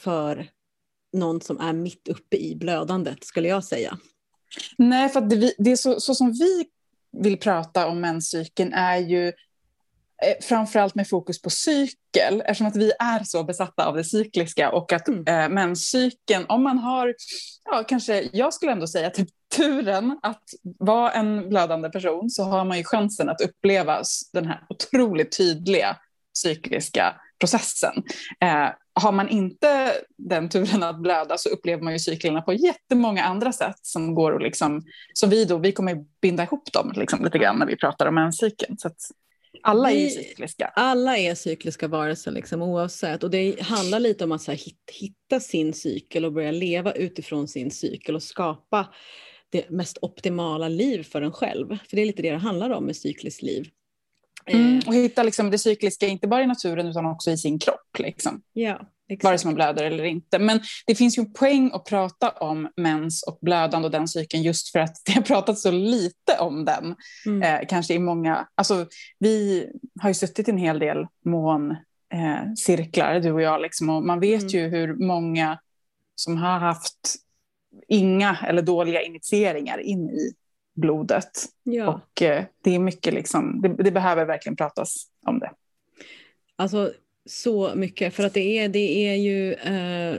för 0.00 0.48
någon 1.12 1.40
som 1.40 1.60
är 1.60 1.72
mitt 1.72 2.08
uppe 2.08 2.36
i 2.36 2.56
blödandet 2.56 3.24
skulle 3.24 3.48
jag 3.48 3.64
säga. 3.64 3.98
Nej, 4.78 5.08
för 5.08 5.20
det, 5.20 5.54
det 5.58 5.70
är 5.72 5.76
så, 5.76 6.00
så 6.00 6.14
som 6.14 6.32
vi 6.32 6.66
vill 7.22 7.38
prata 7.38 7.86
om 7.86 8.00
menscykeln 8.00 8.72
är 8.72 8.96
ju 8.96 9.28
eh, 9.28 10.34
framförallt 10.42 10.94
med 10.94 11.08
fokus 11.08 11.42
på 11.42 11.50
cykel, 11.50 12.40
eftersom 12.40 12.66
att 12.66 12.76
vi 12.76 12.92
är 12.98 13.24
så 13.24 13.44
besatta 13.44 13.86
av 13.86 13.96
det 13.96 14.04
cykliska 14.04 14.72
och 14.72 14.92
att 14.92 15.08
Mm. 15.08 15.26
eh, 15.26 15.48
menscykeln, 15.48 16.46
om 16.48 16.62
man 16.62 16.78
har, 16.78 17.14
ja 17.64 17.84
kanske, 17.88 18.28
jag 18.32 18.54
skulle 18.54 18.72
ändå 18.72 18.86
säga 18.86 19.10
typ 19.10 19.28
turen 19.56 20.18
att 20.22 20.42
vara 20.78 21.12
en 21.12 21.48
blödande 21.48 21.90
person 21.90 22.30
så 22.30 22.42
har 22.42 22.64
man 22.64 22.78
ju 22.78 22.84
chansen 22.84 23.28
att 23.28 23.40
uppleva 23.40 24.02
den 24.32 24.46
här 24.46 24.66
otroligt 24.68 25.36
tydliga 25.36 25.96
cykliska 26.38 27.14
processen. 27.40 28.02
Eh, 28.40 28.68
har 29.00 29.12
man 29.12 29.28
inte 29.28 29.92
den 30.16 30.48
turen 30.48 30.82
att 30.82 31.02
blöda 31.02 31.38
så 31.38 31.48
upplever 31.48 31.82
man 31.82 31.92
ju 31.92 31.98
cyklerna 31.98 32.42
på 32.42 32.52
jättemånga 32.52 33.24
andra 33.24 33.52
sätt 33.52 33.78
som 33.82 34.14
går 34.14 34.36
att 34.36 34.42
liksom, 34.42 34.82
som 35.12 35.30
vi 35.30 35.44
då, 35.44 35.58
vi 35.58 35.72
kommer 35.72 35.96
binda 36.22 36.42
ihop 36.42 36.72
dem 36.72 36.92
liksom 36.96 37.24
lite 37.24 37.38
grann 37.38 37.58
när 37.58 37.66
vi 37.66 37.76
pratar 37.76 38.06
om 38.06 38.14
menscykeln. 38.14 38.78
Så 38.78 38.90
alla 39.62 39.90
är 39.90 39.94
Vi- 39.94 40.10
cykliska. 40.10 40.66
Alla 40.74 41.18
är 41.18 41.34
cykliska 41.34 41.88
varelser 41.88 42.30
liksom, 42.30 42.62
oavsett. 42.62 43.22
Och 43.22 43.30
det 43.30 43.60
handlar 43.62 44.00
lite 44.00 44.24
om 44.24 44.32
att 44.32 44.42
så 44.42 44.50
här, 44.50 44.58
hit- 44.58 44.90
hitta 45.00 45.40
sin 45.40 45.72
cykel 45.74 46.24
och 46.24 46.32
börja 46.32 46.50
leva 46.50 46.92
utifrån 46.92 47.48
sin 47.48 47.70
cykel 47.70 48.14
och 48.14 48.22
skapa 48.22 48.86
det 49.50 49.70
mest 49.70 49.98
optimala 50.02 50.68
liv 50.68 51.02
för 51.02 51.22
en 51.22 51.32
själv. 51.32 51.68
För 51.68 51.96
det 51.96 52.02
är 52.02 52.06
lite 52.06 52.22
det 52.22 52.30
det 52.30 52.36
handlar 52.38 52.70
om 52.70 52.84
med 52.84 52.96
cykliskt 52.96 53.42
liv. 53.42 53.68
Mm. 54.48 54.78
Eh, 54.78 54.88
Och 54.88 54.94
hitta 54.94 55.22
liksom 55.22 55.50
det 55.50 55.58
cykliska, 55.58 56.06
inte 56.06 56.28
bara 56.28 56.42
i 56.42 56.46
naturen 56.46 56.86
utan 56.86 57.06
också 57.06 57.30
i 57.30 57.36
sin 57.38 57.58
kropp. 57.58 57.98
Liksom. 57.98 58.42
ja, 58.52 58.80
exakt. 59.08 59.24
Vare 59.24 59.38
sig 59.38 59.46
man 59.48 59.54
blöder 59.54 59.84
eller 59.84 60.04
inte. 60.04 60.38
Men 60.38 60.60
det 60.86 60.94
finns 60.94 61.18
ju 61.18 61.20
en 61.20 61.32
poäng 61.32 61.70
att 61.74 61.84
prata 61.84 62.30
om 62.30 62.68
mens 62.76 63.22
och 63.22 63.38
blödande 63.42 63.86
och 63.86 63.92
den 63.92 64.08
cykeln 64.08 64.42
just 64.42 64.72
för 64.72 64.78
att 64.78 64.96
det 65.06 65.12
har 65.12 65.22
pratats 65.22 65.62
så 65.62 65.70
lite 65.70 66.38
om 66.40 66.64
den. 66.64 66.94
Mm. 67.26 67.42
Eh, 67.42 67.66
kanske 67.68 67.94
i 67.94 67.98
många, 67.98 68.48
alltså 68.54 68.86
vi 69.18 69.66
har 70.00 70.10
ju 70.10 70.14
suttit 70.14 70.48
i 70.48 70.50
en 70.50 70.58
hel 70.58 70.78
del 70.78 71.06
mån 71.24 71.70
eh, 72.14 73.20
du 73.22 73.32
och 73.32 73.42
jag, 73.42 73.60
liksom, 73.62 73.90
och 73.90 74.04
man 74.04 74.20
vet 74.20 74.42
Mm. 74.42 74.54
ju 74.54 74.68
hur 74.68 74.94
många 75.06 75.58
som 76.14 76.36
har 76.36 76.58
haft 76.58 77.14
inga 77.88 78.38
eller 78.48 78.62
dåliga 78.62 79.02
initieringar 79.02 79.78
in 79.78 80.10
i 80.10 80.32
blodet. 80.78 81.30
Ja. 81.62 81.88
Och 81.88 82.22
eh, 82.22 82.44
det 82.64 82.74
är 82.74 82.78
mycket 82.78 83.14
liksom, 83.14 83.60
det, 83.60 83.68
det 83.68 83.90
behöver 83.90 84.24
verkligen 84.24 84.56
pratas 84.56 85.06
om 85.26 85.38
det. 85.38 85.50
Alltså 86.56 86.92
så 87.28 87.74
mycket, 87.74 88.14
för 88.14 88.24
att 88.24 88.34
det 88.34 88.58
är, 88.58 88.68
det 88.68 89.08
är 89.08 89.14
ju, 89.14 89.52
eh, 89.52 90.16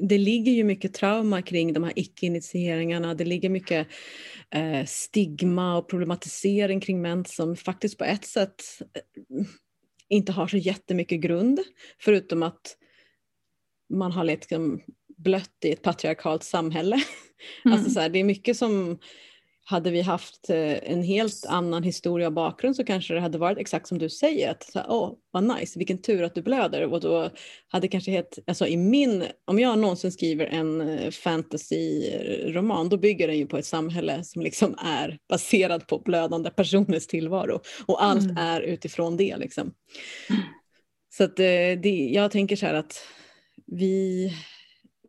det 0.00 0.18
ligger 0.18 0.52
ju 0.52 0.64
mycket 0.64 0.94
trauma 0.94 1.42
kring 1.42 1.72
de 1.72 1.84
här 1.84 1.92
icke-initieringarna. 1.96 3.14
Det 3.14 3.24
ligger 3.24 3.48
mycket 3.48 3.88
eh, 4.50 4.84
stigma 4.86 5.76
och 5.76 5.88
problematisering 5.88 6.80
kring 6.80 7.02
män 7.02 7.24
som 7.24 7.56
faktiskt 7.56 7.98
på 7.98 8.04
ett 8.04 8.24
sätt 8.24 8.62
eh, 8.80 9.46
inte 10.08 10.32
har 10.32 10.46
så 10.46 10.56
jättemycket 10.56 11.20
grund, 11.20 11.60
förutom 12.00 12.42
att 12.42 12.76
man 13.90 14.12
har 14.12 14.24
liksom 14.24 14.80
blött 15.16 15.64
i 15.64 15.72
ett 15.72 15.82
patriarkalt 15.82 16.42
samhälle. 16.42 16.96
Mm. 17.64 17.78
Alltså 17.78 17.90
så 17.90 18.00
här, 18.00 18.08
det 18.08 18.18
är 18.18 18.24
mycket 18.24 18.56
som 18.56 18.98
hade 19.64 19.90
vi 19.90 20.00
haft 20.00 20.50
eh, 20.50 20.90
en 20.92 21.02
helt 21.02 21.46
annan 21.46 21.82
historia 21.82 22.26
och 22.26 22.32
bakgrund 22.32 22.76
så 22.76 22.84
kanske 22.84 23.14
det 23.14 23.20
hade 23.20 23.38
varit 23.38 23.58
exakt 23.58 23.88
som 23.88 23.98
du 23.98 24.08
säger. 24.08 24.50
Att 24.50 24.62
så 24.62 24.80
åh, 24.88 25.12
vad 25.30 25.58
nice, 25.58 25.78
vilken 25.78 26.02
tur 26.02 26.22
att 26.22 26.34
du 26.34 26.42
blöder. 26.42 26.92
Och 26.92 27.00
då 27.00 27.30
hade 27.68 27.88
kanske 27.88 28.10
helt, 28.10 28.38
alltså 28.46 28.66
i 28.66 28.76
min, 28.76 29.24
om 29.44 29.58
jag 29.58 29.78
någonsin 29.78 30.12
skriver 30.12 30.46
en 30.46 30.80
eh, 30.80 31.10
fantasy-roman 31.10 32.88
då 32.88 32.96
bygger 32.96 33.28
den 33.28 33.38
ju 33.38 33.46
på 33.46 33.58
ett 33.58 33.66
samhälle 33.66 34.24
som 34.24 34.42
liksom 34.42 34.74
är 34.78 35.18
baserat 35.28 35.86
på 35.86 35.98
blödande 35.98 36.50
personers 36.50 37.06
tillvaro. 37.06 37.60
Och 37.86 38.04
allt 38.04 38.24
mm. 38.24 38.36
är 38.36 38.60
utifrån 38.60 39.16
det 39.16 39.36
liksom. 39.36 39.74
Mm. 40.30 40.42
Så 41.16 41.24
att 41.24 41.38
eh, 41.38 41.80
det, 41.82 42.10
jag 42.12 42.30
tänker 42.30 42.56
så 42.56 42.66
här 42.66 42.74
att 42.74 43.02
vi, 43.66 44.32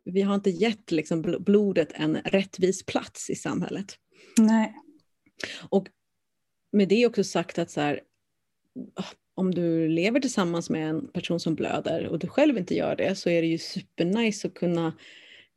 vi 0.04 0.22
har 0.22 0.34
inte 0.34 0.50
gett 0.50 0.90
liksom 0.90 1.22
blodet 1.22 1.88
en 1.94 2.16
rättvis 2.16 2.86
plats 2.86 3.30
i 3.30 3.34
samhället. 3.34 3.98
Nej. 4.38 4.74
Och 5.68 5.88
med 6.72 6.88
det 6.88 7.06
också 7.06 7.24
sagt 7.24 7.58
att 7.58 7.70
så 7.70 7.80
här, 7.80 8.00
om 9.34 9.54
du 9.54 9.88
lever 9.88 10.20
tillsammans 10.20 10.70
med 10.70 10.88
en 10.88 11.08
person 11.08 11.40
som 11.40 11.54
blöder 11.54 12.06
och 12.06 12.18
du 12.18 12.26
själv 12.26 12.58
inte 12.58 12.74
gör 12.74 12.96
det 12.96 13.14
så 13.14 13.30
är 13.30 13.42
det 13.42 13.48
ju 13.48 13.58
supernice 13.58 14.48
att 14.48 14.54
kunna 14.54 14.92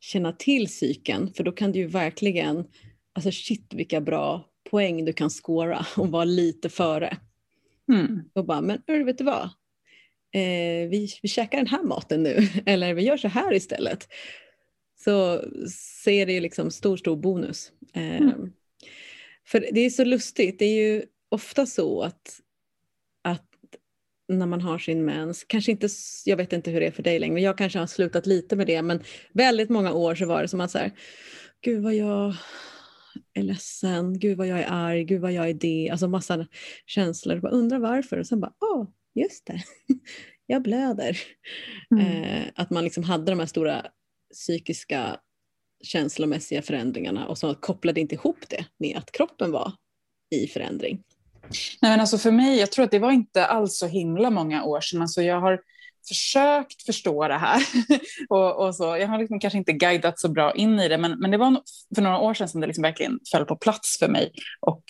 känna 0.00 0.32
till 0.32 0.66
psyken 0.66 1.32
för 1.32 1.44
då 1.44 1.52
kan 1.52 1.72
du 1.72 1.78
ju 1.78 1.86
verkligen, 1.86 2.64
alltså 3.12 3.30
shit 3.30 3.74
vilka 3.74 4.00
bra 4.00 4.48
poäng 4.70 5.04
du 5.04 5.12
kan 5.12 5.30
skåra 5.30 5.86
och 5.96 6.08
vara 6.08 6.24
lite 6.24 6.68
före. 6.68 7.16
Mm. 7.92 8.22
Och 8.32 8.44
bara, 8.44 8.60
men 8.60 8.82
vet 8.86 9.18
du 9.18 9.24
vad? 9.24 9.50
Eh, 10.32 10.88
vi, 10.90 11.08
vi 11.22 11.28
käkar 11.28 11.58
den 11.58 11.66
här 11.66 11.82
maten 11.82 12.22
nu 12.22 12.48
eller 12.66 12.94
vi 12.94 13.02
gör 13.02 13.16
så 13.16 13.28
här 13.28 13.54
istället. 13.54 14.08
Så, 15.04 15.40
är 16.06 16.26
det 16.26 16.32
ju 16.32 16.40
liksom 16.40 16.70
stor, 16.70 16.96
stor 16.96 17.16
bonus. 17.16 17.72
Eh, 17.94 18.16
mm. 18.16 18.52
För 19.48 19.68
det 19.72 19.80
är 19.80 19.90
så 19.90 20.04
lustigt, 20.04 20.58
det 20.58 20.64
är 20.64 20.92
ju 20.92 21.02
ofta 21.28 21.66
så 21.66 22.02
att, 22.02 22.40
att 23.24 23.46
när 24.28 24.46
man 24.46 24.60
har 24.60 24.78
sin 24.78 25.04
mens, 25.04 25.44
kanske 25.44 25.70
inte, 25.70 25.88
jag 26.24 26.36
vet 26.36 26.52
inte 26.52 26.70
hur 26.70 26.80
det 26.80 26.86
är 26.86 26.90
för 26.90 27.02
dig 27.02 27.18
längre, 27.18 27.40
jag 27.40 27.58
kanske 27.58 27.78
har 27.78 27.86
slutat 27.86 28.26
lite 28.26 28.56
med 28.56 28.66
det, 28.66 28.82
men 28.82 29.02
väldigt 29.32 29.68
många 29.68 29.92
år 29.92 30.14
så 30.14 30.26
var 30.26 30.42
det 30.42 30.48
som 30.48 30.60
att 30.60 30.70
så 30.70 30.78
här, 30.78 30.92
gud 31.60 31.82
vad 31.82 31.94
jag 31.94 32.34
är 33.34 33.42
ledsen, 33.42 34.18
gud 34.18 34.38
vad 34.38 34.46
jag 34.46 34.58
är 34.58 34.66
arg, 34.70 35.04
gud 35.04 35.20
vad 35.20 35.32
jag 35.32 35.48
är 35.48 35.54
det, 35.54 35.88
alltså 35.90 36.08
massa 36.08 36.46
känslor. 36.86 37.40
Bara 37.40 37.52
undrar 37.52 37.78
varför 37.78 38.18
och 38.18 38.26
sen 38.26 38.40
bara, 38.40 38.52
åh, 38.60 38.82
oh, 38.82 38.88
just 39.14 39.46
det, 39.46 39.62
jag 40.46 40.62
blöder. 40.62 41.18
Mm. 41.90 42.22
Eh, 42.22 42.46
att 42.54 42.70
man 42.70 42.84
liksom 42.84 43.04
hade 43.04 43.32
de 43.32 43.38
här 43.38 43.46
stora 43.46 43.86
psykiska 44.32 45.20
känslomässiga 45.84 46.62
förändringarna 46.62 47.28
och 47.28 47.38
så 47.38 47.54
kopplade 47.54 48.00
inte 48.00 48.14
ihop 48.14 48.38
det 48.48 48.64
med 48.78 48.96
att 48.96 49.12
kroppen 49.12 49.52
var 49.52 49.72
i 50.30 50.46
förändring. 50.46 51.02
Nej, 51.82 51.90
men 51.90 52.00
alltså 52.00 52.18
för 52.18 52.30
mig, 52.30 52.58
jag 52.58 52.72
tror 52.72 52.84
att 52.84 52.90
det 52.90 52.98
var 52.98 53.12
inte 53.12 53.46
alls 53.46 53.78
så 53.78 53.86
himla 53.86 54.30
många 54.30 54.64
år 54.64 54.80
sedan. 54.80 55.02
Alltså 55.02 55.22
jag 55.22 55.40
har 55.40 55.60
försökt 56.08 56.82
förstå 56.82 57.28
det 57.28 57.38
här. 57.38 57.62
och, 58.28 58.66
och, 58.66 58.74
så. 58.74 58.84
Jag 58.84 59.08
har 59.08 59.18
liksom 59.18 59.40
kanske 59.40 59.58
inte 59.58 59.72
guidat 59.72 60.20
så 60.20 60.28
bra 60.28 60.54
in 60.54 60.80
i 60.80 60.88
det, 60.88 60.98
men, 60.98 61.18
men 61.18 61.30
det 61.30 61.36
var 61.36 61.62
för 61.94 62.02
några 62.02 62.18
år 62.18 62.34
sedan 62.34 62.48
som 62.48 62.60
det 62.60 62.66
liksom 62.66 62.82
verkligen 62.82 63.18
föll 63.32 63.44
på 63.44 63.56
plats 63.56 63.98
för 63.98 64.08
mig. 64.08 64.32
Och 64.60 64.82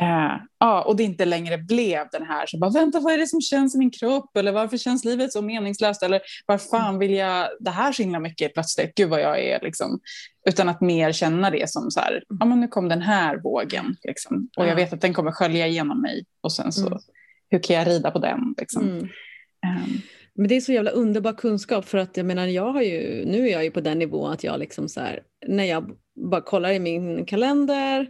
Eh, 0.00 0.36
ja, 0.58 0.82
och 0.82 0.96
det 0.96 1.02
inte 1.02 1.24
längre 1.24 1.58
blev 1.58 2.06
den 2.12 2.22
här, 2.22 2.46
så 2.46 2.58
bara, 2.58 2.70
vänta 2.70 3.00
vad 3.00 3.12
är 3.12 3.18
det 3.18 3.26
som 3.26 3.40
känns 3.40 3.74
i 3.74 3.78
min 3.78 3.90
kropp? 3.90 4.36
Eller 4.36 4.52
varför 4.52 4.76
känns 4.76 5.04
livet 5.04 5.32
så 5.32 5.42
meningslöst? 5.42 6.02
Eller 6.02 6.20
var 6.46 6.58
fan 6.58 6.98
vill 6.98 7.14
jag 7.14 7.48
det 7.60 7.70
här 7.70 7.92
så 7.92 8.02
himla 8.02 8.20
mycket 8.20 8.54
plötsligt? 8.54 8.94
Gud 8.94 9.08
vad 9.08 9.20
jag 9.20 9.40
är 9.40 9.60
liksom. 9.62 10.00
Utan 10.48 10.68
att 10.68 10.80
mer 10.80 11.12
känna 11.12 11.50
det 11.50 11.70
som 11.70 11.90
så 11.90 12.00
här, 12.00 12.22
ja 12.40 12.46
men 12.46 12.60
nu 12.60 12.68
kom 12.68 12.88
den 12.88 13.02
här 13.02 13.36
vågen. 13.36 13.96
Liksom. 14.02 14.48
Och 14.56 14.66
jag 14.66 14.76
vet 14.76 14.92
att 14.92 15.00
den 15.00 15.14
kommer 15.14 15.32
skölja 15.32 15.66
igenom 15.66 16.02
mig. 16.02 16.24
Och 16.40 16.52
sen 16.52 16.72
så, 16.72 16.86
mm. 16.86 16.98
hur 17.50 17.58
kan 17.58 17.76
jag 17.76 17.86
rida 17.86 18.10
på 18.10 18.18
den? 18.18 18.54
Liksom. 18.58 18.82
Mm. 18.82 18.98
Um. 19.02 20.02
Men 20.34 20.48
det 20.48 20.56
är 20.56 20.60
så 20.60 20.72
jävla 20.72 20.90
underbar 20.90 21.32
kunskap 21.32 21.84
för 21.84 21.98
att 21.98 22.16
jag 22.16 22.26
menar 22.26 22.46
jag 22.46 22.72
har 22.72 22.82
ju, 22.82 23.24
nu 23.24 23.48
är 23.48 23.52
jag 23.52 23.64
ju 23.64 23.70
på 23.70 23.80
den 23.80 23.98
nivån 23.98 24.32
att 24.32 24.44
jag 24.44 24.60
liksom 24.60 24.88
så 24.88 25.00
här, 25.00 25.22
när 25.46 25.64
jag 25.64 25.90
bara 26.30 26.40
kollar 26.40 26.70
i 26.70 26.78
min 26.78 27.24
kalender 27.26 28.08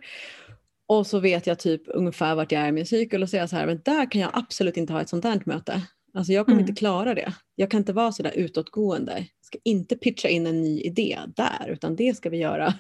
och 0.90 1.06
så 1.06 1.20
vet 1.20 1.46
jag 1.46 1.58
typ 1.58 1.82
ungefär 1.86 2.34
vart 2.34 2.52
jag 2.52 2.62
är 2.62 2.68
i 2.68 2.72
min 2.72 2.86
cykel 2.86 3.22
och 3.22 3.30
säger 3.30 3.46
så 3.46 3.56
här, 3.56 3.66
men 3.66 3.80
där 3.84 4.10
kan 4.10 4.20
jag 4.20 4.30
absolut 4.34 4.76
inte 4.76 4.92
ha 4.92 5.00
ett 5.00 5.08
sånt 5.08 5.24
här 5.24 5.42
möte. 5.46 5.82
Alltså 6.14 6.32
jag 6.32 6.46
kommer 6.46 6.58
mm. 6.58 6.68
inte 6.68 6.78
klara 6.78 7.14
det. 7.14 7.32
Jag 7.54 7.70
kan 7.70 7.78
inte 7.78 7.92
vara 7.92 8.12
så 8.12 8.22
där 8.22 8.32
utåtgående. 8.32 9.12
Jag 9.12 9.46
ska 9.46 9.58
inte 9.64 9.96
pitcha 9.96 10.28
in 10.28 10.46
en 10.46 10.62
ny 10.62 10.80
idé 10.80 11.18
där, 11.36 11.68
utan 11.68 11.96
det 11.96 12.16
ska 12.16 12.30
vi 12.30 12.36
göra 12.36 12.74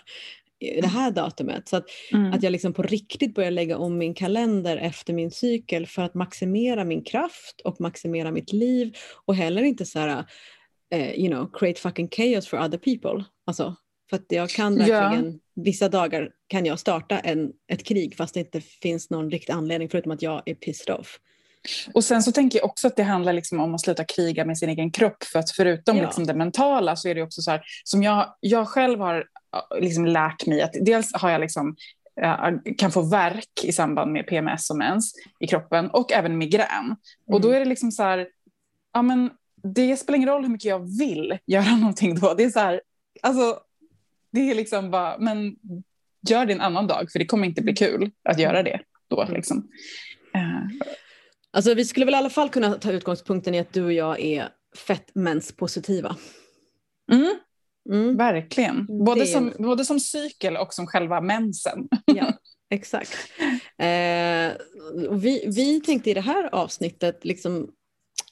det 0.60 0.86
här 0.86 1.10
datumet. 1.10 1.68
Så 1.68 1.76
att, 1.76 1.84
mm. 2.12 2.32
att 2.32 2.42
jag 2.42 2.52
liksom 2.52 2.72
på 2.72 2.82
riktigt 2.82 3.34
börjar 3.34 3.50
lägga 3.50 3.78
om 3.78 3.98
min 3.98 4.14
kalender 4.14 4.76
efter 4.76 5.12
min 5.12 5.30
cykel 5.30 5.86
för 5.86 6.02
att 6.02 6.14
maximera 6.14 6.84
min 6.84 7.04
kraft 7.04 7.60
och 7.64 7.80
maximera 7.80 8.30
mitt 8.30 8.52
liv 8.52 8.96
och 9.24 9.34
heller 9.34 9.62
inte 9.62 9.86
så 9.86 9.98
här, 9.98 10.24
uh, 10.94 11.12
you 11.12 11.28
know, 11.28 11.50
create 11.52 11.80
fucking 11.80 12.08
chaos 12.08 12.48
for 12.48 12.58
other 12.58 12.78
people. 12.78 13.24
Alltså, 13.46 13.76
för 14.10 14.16
att 14.16 14.24
jag 14.28 14.50
kan 14.50 14.76
verkligen, 14.76 15.32
ja. 15.32 15.62
vissa 15.62 15.88
dagar 15.88 16.30
kan 16.46 16.66
jag 16.66 16.78
starta 16.78 17.18
en, 17.18 17.52
ett 17.68 17.84
krig 17.84 18.16
fast 18.16 18.34
det 18.34 18.40
inte 18.40 18.60
finns 18.60 19.10
någon 19.10 19.30
riktig 19.30 19.52
anledning 19.52 19.88
förutom 19.88 20.12
att 20.12 20.22
jag 20.22 20.42
är 20.46 20.54
pissed 20.54 20.94
off. 20.94 21.18
Och 21.94 22.04
sen 22.04 22.22
så 22.22 22.32
tänker 22.32 22.58
jag 22.58 22.64
också 22.64 22.86
att 22.86 22.96
det 22.96 23.02
handlar 23.02 23.32
liksom 23.32 23.60
om 23.60 23.74
att 23.74 23.80
sluta 23.80 24.04
kriga 24.04 24.44
med 24.44 24.58
sin 24.58 24.68
egen 24.68 24.90
kropp. 24.90 25.24
För 25.24 25.38
att 25.38 25.50
förutom 25.50 25.96
ja. 25.96 26.02
liksom 26.02 26.26
det 26.26 26.34
mentala 26.34 26.96
så 26.96 27.08
är 27.08 27.14
det 27.14 27.22
också 27.22 27.42
så 27.42 27.50
här, 27.50 27.62
som 27.84 28.02
jag, 28.02 28.34
jag 28.40 28.68
själv 28.68 29.00
har 29.00 29.24
liksom 29.80 30.06
lärt 30.06 30.46
mig 30.46 30.62
att 30.62 30.74
dels 30.80 31.12
har 31.14 31.30
jag 31.30 31.40
liksom 31.40 31.76
kan 32.78 32.90
få 32.90 33.02
verk 33.02 33.64
i 33.64 33.72
samband 33.72 34.12
med 34.12 34.26
PMS 34.26 34.70
och 34.70 34.76
mens 34.76 35.14
i 35.40 35.46
kroppen 35.46 35.90
och 35.90 36.12
även 36.12 36.38
migrän. 36.38 36.84
Mm. 36.84 36.96
Och 37.28 37.40
då 37.40 37.48
mm. 37.48 37.56
är 37.56 37.64
det 37.64 37.68
liksom 37.68 37.92
så 37.92 38.02
här, 38.02 38.28
ja 38.92 39.02
men 39.02 39.30
det 39.62 39.96
spelar 39.96 40.16
ingen 40.16 40.28
roll 40.28 40.42
hur 40.42 40.48
mycket 40.48 40.68
jag 40.68 40.98
vill 40.98 41.38
göra 41.46 41.76
någonting 41.76 42.14
då. 42.14 42.34
Det 42.34 42.44
är 42.44 42.50
så 42.50 42.60
här, 42.60 42.80
alltså 43.22 43.58
det 44.32 44.50
är 44.50 44.54
liksom 44.54 44.90
bara, 44.90 45.18
men 45.18 45.56
gör 46.28 46.46
det 46.46 46.52
en 46.52 46.60
annan 46.60 46.86
dag 46.86 47.12
för 47.12 47.18
det 47.18 47.26
kommer 47.26 47.46
inte 47.46 47.62
bli 47.62 47.72
kul 47.72 48.10
att 48.24 48.38
göra 48.38 48.62
det 48.62 48.80
då. 49.08 49.22
Mm. 49.22 49.34
Liksom. 49.34 49.58
Uh. 50.36 50.86
Alltså, 51.52 51.74
vi 51.74 51.84
skulle 51.84 52.06
väl 52.06 52.14
i 52.14 52.18
alla 52.18 52.30
fall 52.30 52.48
kunna 52.48 52.74
ta 52.74 52.92
utgångspunkten 52.92 53.54
i 53.54 53.58
att 53.58 53.72
du 53.72 53.84
och 53.84 53.92
jag 53.92 54.20
är 54.20 54.48
fett 54.86 55.14
menspositiva. 55.14 56.16
Mm. 57.12 57.34
Mm. 57.90 58.16
Verkligen. 58.16 58.86
Både, 58.86 59.20
det... 59.20 59.26
som, 59.26 59.52
både 59.58 59.84
som 59.84 60.00
cykel 60.00 60.56
och 60.56 60.74
som 60.74 60.86
själva 60.86 61.20
mensen. 61.20 61.88
ja, 62.04 62.32
exakt. 62.70 63.12
Eh, 63.78 64.52
vi, 65.10 65.44
vi 65.46 65.80
tänkte 65.86 66.10
i 66.10 66.14
det 66.14 66.20
här 66.20 66.54
avsnittet 66.54 67.24
liksom, 67.24 67.70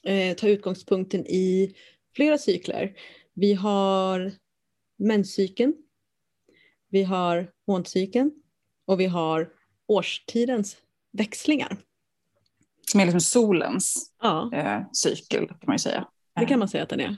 eh, 0.03 0.35
ta 0.35 0.47
utgångspunkten 0.47 1.25
i 1.25 1.75
flera 2.15 2.37
cykler. 2.37 2.93
Vi 3.35 3.53
har 3.53 4.31
menscykeln, 4.99 5.73
vi 6.89 7.03
har 7.03 7.51
måncykeln 7.67 8.31
och 8.87 8.99
vi 8.99 9.05
har 9.05 9.49
årstidens 9.87 10.77
växlingar. 11.11 11.77
Som 12.91 12.99
är 12.99 13.05
liksom 13.05 13.21
solens 13.21 14.13
ja. 14.21 14.51
eh, 14.53 14.81
cykel 14.93 15.47
kan 15.47 15.57
man 15.65 15.75
ju 15.75 15.79
säga. 15.79 16.07
Det 16.39 16.45
kan 16.45 16.59
man 16.59 16.67
säga 16.67 16.83
att 16.83 16.89
den 16.89 16.99
är. 16.99 17.17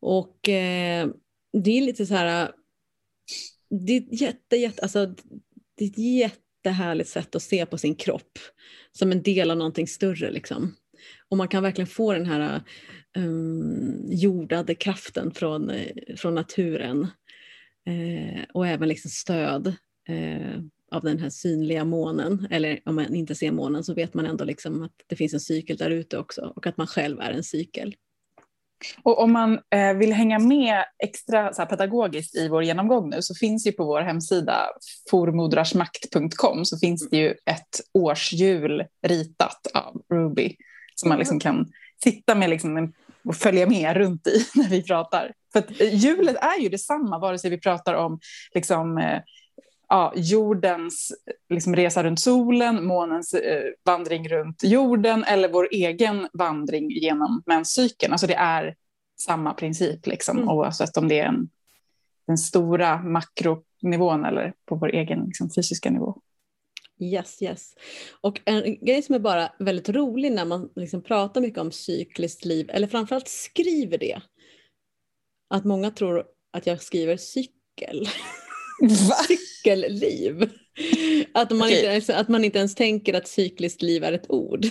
Och 0.00 0.48
eh, 0.48 1.08
det 1.52 1.78
är 1.78 1.82
lite 1.82 2.06
så 2.06 2.14
här, 2.14 2.52
det 3.70 3.96
är, 3.96 4.04
jätte, 4.10 4.56
jätte, 4.56 4.82
alltså, 4.82 5.06
det 5.76 5.84
är 5.84 5.88
ett 5.88 5.98
jättehärligt 5.98 7.08
sätt 7.08 7.34
att 7.34 7.42
se 7.42 7.66
på 7.66 7.78
sin 7.78 7.94
kropp 7.94 8.38
som 8.92 9.12
en 9.12 9.22
del 9.22 9.50
av 9.50 9.56
någonting 9.56 9.88
större. 9.88 10.30
Liksom. 10.30 10.76
Och 11.28 11.36
man 11.36 11.48
kan 11.48 11.62
verkligen 11.62 11.88
få 11.88 12.12
den 12.12 12.26
här 12.26 12.62
um, 13.16 14.06
jordade 14.08 14.74
kraften 14.74 15.34
från, 15.34 15.70
eh, 15.70 16.16
från 16.16 16.34
naturen 16.34 17.06
eh, 17.86 18.42
och 18.54 18.66
även 18.66 18.88
liksom 18.88 19.10
stöd 19.10 19.66
eh, 20.08 20.60
av 20.90 21.02
den 21.02 21.18
här 21.18 21.30
synliga 21.30 21.84
månen. 21.84 22.48
Eller 22.50 22.80
om 22.84 22.94
man 22.94 23.14
inte 23.14 23.34
ser 23.34 23.50
månen 23.50 23.84
så 23.84 23.94
vet 23.94 24.14
man 24.14 24.26
ändå 24.26 24.44
liksom 24.44 24.82
att 24.82 24.92
det 25.06 25.16
finns 25.16 25.34
en 25.34 25.40
cykel 25.40 25.76
där 25.76 25.90
ute 25.90 26.18
också 26.18 26.52
och 26.56 26.66
att 26.66 26.76
man 26.76 26.86
själv 26.86 27.20
är 27.20 27.30
en 27.30 27.44
cykel. 27.44 27.94
Och 29.02 29.22
om 29.22 29.32
man 29.32 29.60
eh, 29.74 29.94
vill 29.94 30.12
hänga 30.12 30.38
med 30.38 30.84
extra 30.98 31.52
så 31.52 31.66
pedagogiskt 31.66 32.36
i 32.36 32.48
vår 32.48 32.62
genomgång 32.62 33.10
nu 33.10 33.22
så 33.22 33.34
finns 33.34 33.66
ju 33.66 33.72
på 33.72 33.84
vår 33.84 34.00
hemsida 34.00 34.66
formodrarsmakt.com 35.10 36.64
så 36.64 36.78
finns 36.78 37.10
det 37.10 37.16
ju 37.16 37.30
ett 37.30 37.80
årshjul 37.92 38.84
ritat 39.06 39.66
av 39.74 40.02
Ruby 40.12 40.56
som 40.94 41.08
man 41.08 41.18
liksom 41.18 41.40
kan 41.40 41.72
sitta 42.04 42.34
med 42.34 42.50
liksom 42.50 42.92
och 43.24 43.36
följa 43.36 43.66
med 43.66 43.96
runt 43.96 44.26
i 44.26 44.46
när 44.54 44.68
vi 44.68 44.82
pratar. 44.82 45.32
För 45.52 45.82
eh, 45.82 45.94
hjulet 45.94 46.36
är 46.36 46.60
ju 46.60 46.68
detsamma 46.68 47.18
vare 47.18 47.38
sig 47.38 47.50
vi 47.50 47.60
pratar 47.60 47.94
om 47.94 48.20
liksom, 48.54 48.98
eh, 48.98 49.20
ja, 49.88 50.12
jordens 50.16 51.12
liksom, 51.48 51.76
resa 51.76 52.04
runt 52.04 52.20
solen, 52.20 52.84
månens 52.84 53.34
eh, 53.34 53.64
vandring 53.84 54.28
runt 54.28 54.64
jorden 54.64 55.24
eller 55.24 55.48
vår 55.48 55.68
egen 55.70 56.28
vandring 56.32 56.90
genom 56.90 57.42
menscykeln. 57.46 58.12
Alltså 58.12 58.26
det 58.26 58.34
är 58.34 58.74
samma 59.20 59.54
princip 59.54 60.06
liksom, 60.06 60.36
mm. 60.36 60.48
oavsett 60.48 60.96
om 60.96 61.08
det 61.08 61.18
är 61.18 61.26
en 61.26 61.48
den 62.26 62.38
stora 62.38 63.02
makronivån 63.02 64.24
eller 64.24 64.54
på 64.66 64.74
vår 64.74 64.94
egen 64.94 65.24
liksom, 65.24 65.50
fysiska 65.56 65.90
nivå. 65.90 66.20
Yes, 67.00 67.42
yes. 67.42 67.74
Och 68.20 68.40
en 68.44 68.84
grej 68.84 69.02
som 69.02 69.14
är 69.14 69.18
bara 69.18 69.52
väldigt 69.58 69.88
rolig 69.88 70.32
när 70.32 70.44
man 70.44 70.70
liksom 70.76 71.02
pratar 71.02 71.40
mycket 71.40 71.60
om 71.60 71.72
cykliskt 71.72 72.44
liv, 72.44 72.70
eller 72.72 72.86
framförallt 72.86 73.28
skriver 73.28 73.98
det, 73.98 74.20
att 75.52 75.64
många 75.64 75.90
tror 75.90 76.24
att 76.52 76.66
jag 76.66 76.82
skriver 76.82 77.16
cykel. 77.16 78.08
Cykelliv. 79.28 80.50
Att 81.34 81.50
man, 81.50 81.62
okay. 81.62 81.76
inte 81.76 81.86
ens, 81.86 82.10
att 82.10 82.28
man 82.28 82.44
inte 82.44 82.58
ens 82.58 82.74
tänker 82.74 83.14
att 83.14 83.28
cykliskt 83.28 83.82
liv 83.82 84.04
är 84.04 84.12
ett 84.12 84.30
ord. 84.30 84.66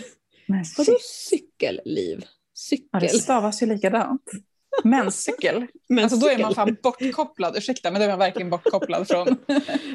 Vadå 0.78 0.98
cykelliv? 1.02 2.26
Cykel. 2.54 2.88
Ja, 2.92 3.00
det 3.00 3.10
stavas 3.10 3.62
ju 3.62 3.66
likadant. 3.66 4.32
Menscykel. 4.84 5.68
Alltså 6.02 6.18
då 6.18 6.28
är 6.28 6.38
man 6.38 6.56
fan 6.56 6.78
bortkopplad, 6.84 7.58
ursäkta 7.58 7.92
men 7.92 8.02
då 8.02 8.06
är 8.06 8.10
man 8.10 8.20
verkligen 8.20 8.50
bortkopplad 8.50 9.08
från... 9.08 9.28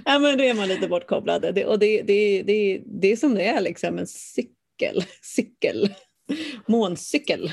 ja 0.04 0.18
men 0.18 0.38
då 0.38 0.44
är 0.44 0.54
man 0.54 0.68
lite 0.68 0.88
bortkopplad 0.88 1.54
det, 1.54 1.64
och 1.64 1.78
det, 1.78 2.02
det, 2.02 2.42
det, 2.42 2.82
det 2.86 3.12
är 3.12 3.16
som 3.16 3.34
det 3.34 3.46
är 3.46 3.60
liksom, 3.60 3.98
en 3.98 4.06
cykel, 4.06 5.04
cykel, 5.22 5.94
måncykel. 6.66 7.52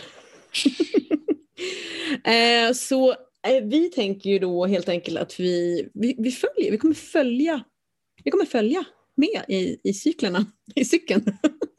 eh, 2.24 2.74
så 2.74 3.12
eh, 3.48 3.64
vi 3.64 3.90
tänker 3.90 4.30
ju 4.30 4.40
då 4.40 4.66
helt 4.66 4.90
enkelt 4.90 5.18
att 5.18 5.40
vi, 5.40 5.88
vi, 5.94 6.16
vi 6.20 6.32
följer, 6.32 6.72
vi 6.72 6.78
kommer 6.78 6.96
följa, 6.96 7.64
vi 8.24 8.32
kommer 8.32 8.46
följa 8.46 8.84
med 9.16 9.44
i, 9.48 9.80
i 9.84 9.94
cyklerna, 9.94 10.46
i 10.76 10.86
cykeln. 10.86 11.38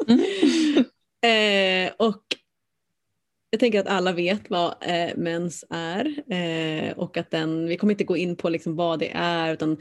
Mm. 0.09 0.21
eh, 1.87 1.93
och 1.97 2.23
jag 3.51 3.61
tänker 3.61 3.81
att 3.81 3.87
alla 3.87 4.13
vet 4.13 4.51
vad 4.51 4.75
eh, 4.81 5.17
mens 5.17 5.65
är 5.71 6.95
och 6.97 7.17
att 7.17 7.31
den, 7.31 7.67
vi 7.67 7.77
kommer 7.77 7.93
inte 7.93 8.05
gå 8.05 8.17
in 8.17 8.37
på 8.37 8.49
liksom 8.49 8.77
vad 8.77 8.99
det 8.99 9.11
är 9.15 9.53
utan 9.53 9.77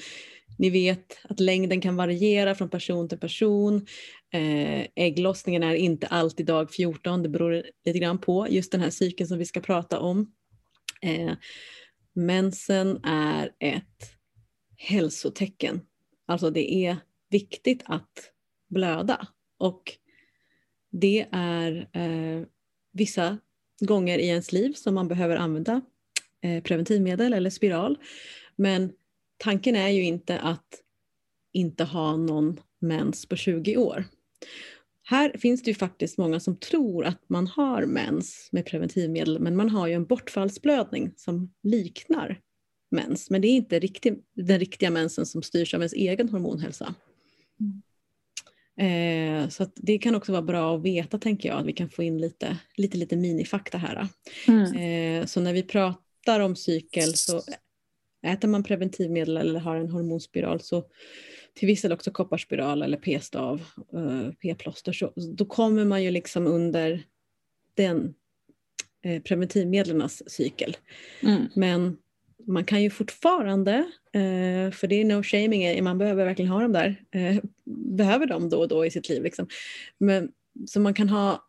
ni 0.58 0.70
vet 0.70 1.18
att 1.24 1.40
längden 1.40 1.82
kan 1.82 1.96
variera 1.96 2.56
från 2.56 2.70
person 2.70 3.10
till 3.10 3.20
person. 3.20 3.86
Eh, 4.34 4.88
ägglossningen 4.96 5.64
är 5.64 5.76
inte 5.76 6.08
alltid 6.08 6.46
dag 6.46 6.72
14, 6.72 7.24
det 7.24 7.30
beror 7.30 7.64
lite 7.86 8.00
grann 8.00 8.18
på 8.18 8.48
just 8.50 8.72
den 8.72 8.82
här 8.82 8.90
cykeln 8.90 9.28
som 9.28 9.38
vi 9.38 9.46
ska 9.46 9.60
prata 9.60 10.00
om. 10.00 10.32
Eh, 11.02 11.34
mensen 12.14 13.00
är 13.04 13.52
ett 13.60 14.16
hälsotecken. 14.78 15.82
Alltså 16.26 16.50
det 16.50 16.74
är 16.74 16.98
viktigt 17.30 17.82
att 17.86 18.32
blöda 18.70 19.28
och 19.58 19.98
det 20.92 21.28
är 21.32 21.90
eh, 21.94 22.46
vissa 22.92 23.38
gånger 23.80 24.20
i 24.20 24.28
ens 24.28 24.52
liv 24.52 24.74
som 24.74 24.96
man 24.96 25.08
behöver 25.08 25.36
använda 25.36 25.82
eh, 26.42 26.64
preventivmedel 26.64 27.34
eller 27.34 27.50
spiral. 27.50 27.98
Men 28.56 28.92
tanken 29.38 29.76
är 29.76 29.90
ju 29.90 30.04
inte 30.04 30.40
att 30.40 30.68
inte 31.54 31.84
ha 31.84 32.18
någon 32.18 32.60
mens 32.80 33.26
på 33.26 33.36
20 33.36 33.78
år. 33.78 34.06
Här 35.04 35.38
finns 35.38 35.64
det 35.64 35.72
ju 35.72 35.76
faktiskt 35.76 36.18
många 36.18 36.40
som 36.40 36.58
tror 36.58 37.06
att 37.06 37.30
man 37.30 37.48
har 37.48 37.86
mens 37.86 38.50
med 38.52 38.66
preventivmedel 38.66 39.40
men 39.40 39.56
man 39.56 39.70
har 39.70 39.88
ju 39.88 39.94
en 39.94 40.06
bortfallsblödning 40.06 41.14
som 41.16 41.54
liknar 41.64 42.40
mens. 42.92 43.30
Men 43.30 43.42
det 43.42 43.48
är 43.48 43.56
inte 43.56 43.80
riktig, 43.80 44.24
den 44.34 44.60
riktiga 44.60 44.92
mensen 44.92 45.26
som 45.26 45.44
styrs 45.44 45.74
av 45.74 45.80
ens 45.80 45.94
egen 45.94 46.30
hormonhälsa. 46.30 46.96
Mm. 47.60 47.82
Eh, 48.78 49.50
så 49.50 49.68
det 49.76 49.98
kan 49.98 50.16
också 50.16 50.32
vara 50.32 50.42
bra 50.42 50.76
att 50.76 50.84
veta 50.84 51.20
tänker 51.20 51.50
jag, 51.50 51.60
att 51.60 51.66
vi 51.66 51.74
kan 51.74 51.90
få 51.90 52.04
in 52.04 52.18
lite, 52.18 52.58
lite, 52.78 52.98
lite 52.98 53.16
minifakta 53.16 53.78
här. 53.78 54.08
Mm. 54.48 54.74
Eh, 54.74 55.26
så 55.26 55.42
när 55.42 55.54
vi 55.54 55.64
pratar 55.64 56.40
om 56.40 56.56
cykel 56.56 57.14
så 57.14 57.42
äter 58.24 58.48
man 58.48 58.64
preventivmedel 58.64 59.38
eller 59.38 59.60
har 59.60 59.76
en 59.76 59.90
hormonspiral 59.90 60.60
så 60.60 60.84
till 61.54 61.68
viss 61.68 61.82
del 61.82 61.92
också 61.92 62.12
kopparspiral 62.12 62.82
eller 62.82 62.98
p-stav, 62.98 63.64
eh, 63.94 64.32
p-plåster, 64.42 64.94
så 64.94 65.14
då 65.16 65.46
kommer 65.46 65.86
man 65.86 66.04
ju 66.04 66.12
liksom 66.12 66.48
under 66.48 67.04
den 67.74 68.14
eh, 69.02 69.22
preventivmedlens 69.22 70.32
cykel. 70.32 70.78
Mm. 71.22 71.48
Men 71.56 71.98
man 72.48 72.66
kan 72.66 72.82
ju 72.82 72.90
fortfarande, 72.90 73.74
eh, 74.14 74.72
för 74.72 74.88
det 74.88 74.96
är 74.96 75.06
no 75.06 75.24
shaming, 75.24 75.84
man 75.84 75.98
behöver 75.98 76.26
verkligen 76.26 76.52
ha 76.52 76.62
dem 76.62 76.74
där, 76.74 77.04
eh, 77.12 77.38
behöver 77.98 78.26
dem 78.26 78.50
då 78.50 78.60
och 78.60 78.68
då 78.68 78.86
i 78.86 78.92
sitt 78.92 79.10
liv. 79.10 79.24
Liksom. 79.24 79.48
Men, 79.98 80.32
så 80.68 80.80
man 80.80 80.94
kan 80.94 81.10
ha 81.10 81.48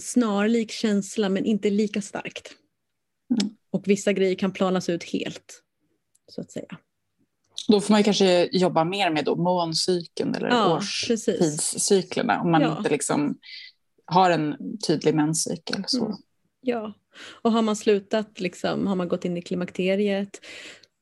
snarlik 0.00 0.70
känsla 0.70 1.28
men 1.28 1.44
inte 1.44 1.70
lika 1.70 2.02
starkt. 2.02 2.54
Mm. 3.30 3.54
Och 3.70 3.88
vissa 3.88 4.12
grejer 4.12 4.34
kan 4.34 4.52
planas 4.52 4.88
ut 4.88 5.04
helt, 5.04 5.62
så 6.28 6.40
att 6.40 6.50
säga. 6.50 6.78
Då 7.68 7.80
får 7.80 7.94
man 7.94 8.02
kanske 8.02 8.48
jobba 8.52 8.84
mer 8.84 9.10
med 9.10 9.24
då 9.24 9.36
måncykeln 9.36 10.34
eller 10.34 10.48
ja, 10.48 10.76
årstidscyklerna 10.76 12.40
om 12.40 12.50
man 12.50 12.62
ja. 12.62 12.78
inte 12.78 12.90
liksom 12.90 13.38
har 14.04 14.30
en 14.30 14.56
tydlig 14.86 15.14
menscykel. 15.14 15.84
Så. 15.86 16.04
Mm. 16.04 16.16
Ja, 16.60 16.92
och 17.42 17.52
har 17.52 17.62
man 17.62 17.76
slutat, 17.76 18.40
liksom, 18.40 18.86
har 18.86 18.94
man 18.94 19.08
gått 19.08 19.24
in 19.24 19.36
i 19.36 19.42
klimakteriet 19.42 20.40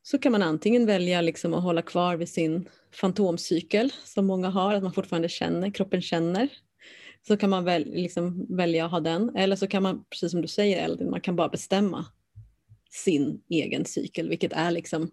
så 0.03 0.19
kan 0.19 0.33
man 0.33 0.43
antingen 0.43 0.87
välja 0.87 1.21
liksom 1.21 1.55
att 1.55 1.63
hålla 1.63 1.83
kvar 1.83 2.17
vid 2.17 2.29
sin 2.29 2.69
fantomcykel 2.95 3.93
som 4.05 4.27
många 4.27 4.49
har, 4.49 4.75
att 4.75 4.83
man 4.83 4.93
fortfarande 4.93 5.29
känner, 5.29 5.71
kroppen 5.71 6.03
känner. 6.03 6.49
Så 7.29 7.37
kan 7.37 7.51
man 7.51 7.65
väl, 7.65 7.85
liksom 7.85 8.47
välja 8.57 8.85
att 8.85 8.91
ha 8.91 9.01
den 9.01 9.37
eller 9.37 9.57
så 9.57 9.67
kan 9.67 9.83
man, 9.83 10.05
precis 10.11 10.31
som 10.31 10.43
du 10.43 10.49
säger 10.49 10.85
Eldin, 10.85 11.11
man 11.11 11.21
kan 11.21 11.37
bara 11.37 11.49
bestämma 11.49 12.07
sin 13.05 13.41
egen 13.51 13.85
cykel 13.85 14.29
vilket 14.29 14.53
är 14.53 14.71
liksom 14.71 15.11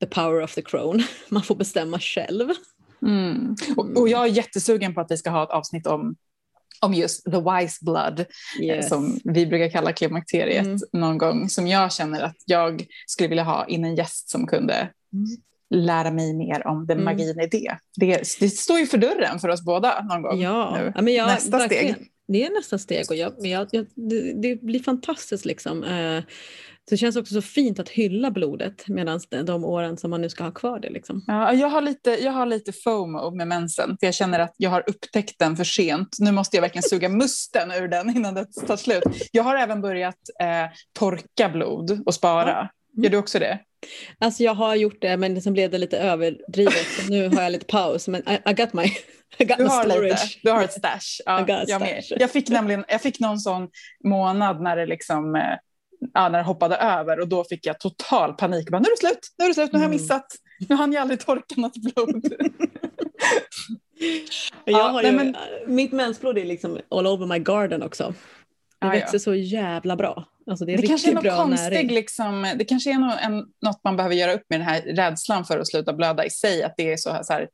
the 0.00 0.06
power 0.06 0.42
of 0.42 0.54
the 0.54 0.62
crone. 0.62 1.04
Man 1.28 1.42
får 1.42 1.54
bestämma 1.54 2.00
själv. 2.00 2.50
Mm. 3.02 3.56
Och, 3.76 3.96
och, 3.96 4.08
jag 4.08 4.22
är 4.22 4.26
jättesugen 4.26 4.94
på 4.94 5.00
att 5.00 5.10
vi 5.10 5.16
ska 5.16 5.30
ha 5.30 5.42
ett 5.42 5.50
avsnitt 5.50 5.86
om 5.86 6.16
om 6.80 6.94
just 6.94 7.24
the 7.24 7.30
wise 7.30 7.78
blood, 7.84 8.20
eh, 8.60 8.66
yes. 8.66 8.88
som 8.88 9.20
vi 9.24 9.46
brukar 9.46 9.70
kalla 9.70 9.92
klimakteriet 9.92 10.66
mm. 10.66 10.78
någon 10.92 11.18
gång, 11.18 11.48
som 11.48 11.66
jag 11.66 11.92
känner 11.92 12.22
att 12.22 12.36
jag 12.44 12.86
skulle 13.06 13.28
vilja 13.28 13.44
ha 13.44 13.66
in 13.66 13.84
en 13.84 13.94
gäst 13.94 14.30
som 14.30 14.46
kunde 14.46 14.74
mm. 14.74 15.26
lära 15.70 16.10
mig 16.10 16.34
mer 16.34 16.66
om 16.66 16.86
den 16.86 16.98
mm. 17.00 17.04
magin 17.04 17.40
i 17.40 17.46
det. 17.46 17.78
det. 17.96 18.38
det. 18.40 18.50
står 18.50 18.78
ju 18.78 18.86
för 18.86 18.98
dörren 18.98 19.38
för 19.38 19.48
oss 19.48 19.62
båda 19.62 20.02
någon 20.02 20.22
gång 20.22 20.40
ja. 20.40 20.76
nu. 20.78 20.92
Ja, 20.94 21.02
men 21.02 21.14
jag, 21.14 21.26
nästa 21.26 21.60
steg. 21.60 21.94
Det 22.28 22.44
är 22.44 22.50
nästa 22.50 22.78
steg 22.78 23.04
och 23.10 23.16
jag, 23.16 23.32
jag, 23.38 23.68
jag 23.70 23.86
det, 23.94 24.32
det, 24.32 24.62
blir 24.62 24.82
fantastiskt 24.82 25.44
liksom. 25.44 25.84
Eh, 25.84 26.22
så 26.88 26.94
det 26.94 26.96
känns 26.96 27.16
också 27.16 27.34
så 27.34 27.42
fint 27.42 27.78
att 27.78 27.88
hylla 27.88 28.30
blodet 28.30 28.88
medan 28.88 29.20
de 29.44 29.64
åren 29.64 29.96
som 29.96 30.10
man 30.10 30.20
nu 30.20 30.28
ska 30.28 30.44
ha 30.44 30.50
kvar 30.50 30.80
det. 30.80 30.90
Liksom. 30.90 31.24
Ja, 31.26 31.52
jag, 31.52 31.68
har 31.68 31.80
lite, 31.80 32.10
jag 32.10 32.32
har 32.32 32.46
lite 32.46 32.72
FOMO 32.72 33.30
med 33.30 33.48
mensen. 33.48 33.96
För 34.00 34.06
jag 34.06 34.14
känner 34.14 34.38
att 34.38 34.54
jag 34.56 34.70
har 34.70 34.84
upptäckt 34.86 35.38
den 35.38 35.56
för 35.56 35.64
sent. 35.64 36.16
Nu 36.18 36.32
måste 36.32 36.56
jag 36.56 36.62
verkligen 36.62 36.82
suga 36.82 37.08
musten 37.08 37.72
ur 37.72 37.88
den 37.88 38.16
innan 38.16 38.34
det 38.34 38.46
tar 38.66 38.76
slut. 38.76 39.02
Jag 39.32 39.42
har 39.42 39.56
även 39.56 39.80
börjat 39.80 40.18
eh, 40.40 40.76
torka 40.98 41.48
blod 41.48 42.02
och 42.06 42.14
spara. 42.14 42.50
Ja. 42.50 42.58
Mm. 42.58 43.04
Gör 43.04 43.10
du 43.10 43.16
också 43.16 43.38
det? 43.38 43.58
Alltså 44.18 44.42
jag 44.42 44.54
har 44.54 44.74
gjort 44.74 45.00
det 45.00 45.16
men 45.16 45.42
sen 45.42 45.52
blev 45.52 45.70
det 45.70 45.78
lite 45.78 45.98
överdrivet. 45.98 46.86
Så 46.98 47.10
nu 47.10 47.28
har 47.28 47.42
jag 47.42 47.52
lite 47.52 47.66
paus. 47.66 48.08
Men 48.08 48.28
I, 48.28 48.50
I 48.50 48.52
got 48.52 48.72
my, 48.72 48.84
I 49.38 49.44
got 49.44 49.58
du, 49.58 49.64
har 49.64 50.02
lite, 50.02 50.18
du 50.42 50.50
har 50.50 50.64
ett 50.64 50.72
stash. 50.72 51.22
Ja, 51.26 51.44
jag, 51.48 51.68
stash. 51.68 52.16
jag, 52.18 52.30
fick 52.30 52.48
nämligen, 52.48 52.84
jag 52.88 53.02
fick 53.02 53.20
någon 53.20 53.38
sån 53.38 53.68
månad 54.04 54.62
när 54.62 54.76
det 54.76 54.86
liksom 54.86 55.34
eh, 55.34 55.42
ja, 56.14 56.28
när 56.28 56.38
det 56.38 56.44
hoppade 56.44 56.76
över 56.76 57.20
och 57.20 57.28
då 57.28 57.44
fick 57.44 57.66
jag 57.66 57.80
total 57.80 58.34
panik. 58.34 58.70
Bara, 58.70 58.78
nu 58.78 58.86
är 58.86 58.90
det 58.90 58.96
slut, 59.08 59.34
nu 59.38 59.44
är 59.44 59.48
det 59.48 59.54
slut, 59.54 59.72
nu 59.72 59.78
har 59.78 59.84
jag 59.84 59.94
mm. 59.94 60.02
missat. 60.02 60.26
Nu 60.68 60.76
hann 60.76 60.92
jag 60.92 61.00
aldrig 61.00 61.20
torka 61.20 61.54
något 61.56 61.76
blod. 61.76 62.24
jag 64.64 64.88
har 64.88 65.02
ja, 65.02 65.08
ju, 65.08 65.16
men... 65.16 65.36
Mitt 65.66 65.92
mensblod 65.92 66.38
är 66.38 66.44
liksom 66.44 66.78
all 66.88 67.06
over 67.06 67.26
my 67.26 67.38
garden 67.38 67.82
också. 67.82 68.14
Det 68.80 68.88
växer 68.88 69.14
ja. 69.14 69.18
så 69.18 69.34
jävla 69.34 69.96
bra. 69.96 70.24
Alltså 70.50 70.64
det 70.64 70.74
är 70.74 70.76
det 70.76 70.86
kanske 70.86 71.10
är 71.10 71.14
något 71.14 71.36
konstigt, 71.36 71.92
liksom, 71.92 72.52
det 72.56 72.64
kanske 72.64 72.90
är 72.90 72.98
något, 72.98 73.18
en, 73.20 73.38
något 73.38 73.80
man 73.84 73.96
behöver 73.96 74.14
göra 74.14 74.32
upp 74.32 74.42
med 74.48 74.60
den 74.60 74.68
här 74.68 74.80
rädslan 74.82 75.44
för 75.44 75.58
att 75.58 75.68
sluta 75.68 75.92
blöda 75.92 76.24
i 76.24 76.30
sig. 76.30 76.62
Att 76.62 76.74
det 76.76 76.92
är 76.92 76.96
så 76.96 77.10
här, 77.10 77.22
så 77.22 77.32
här 77.32 77.48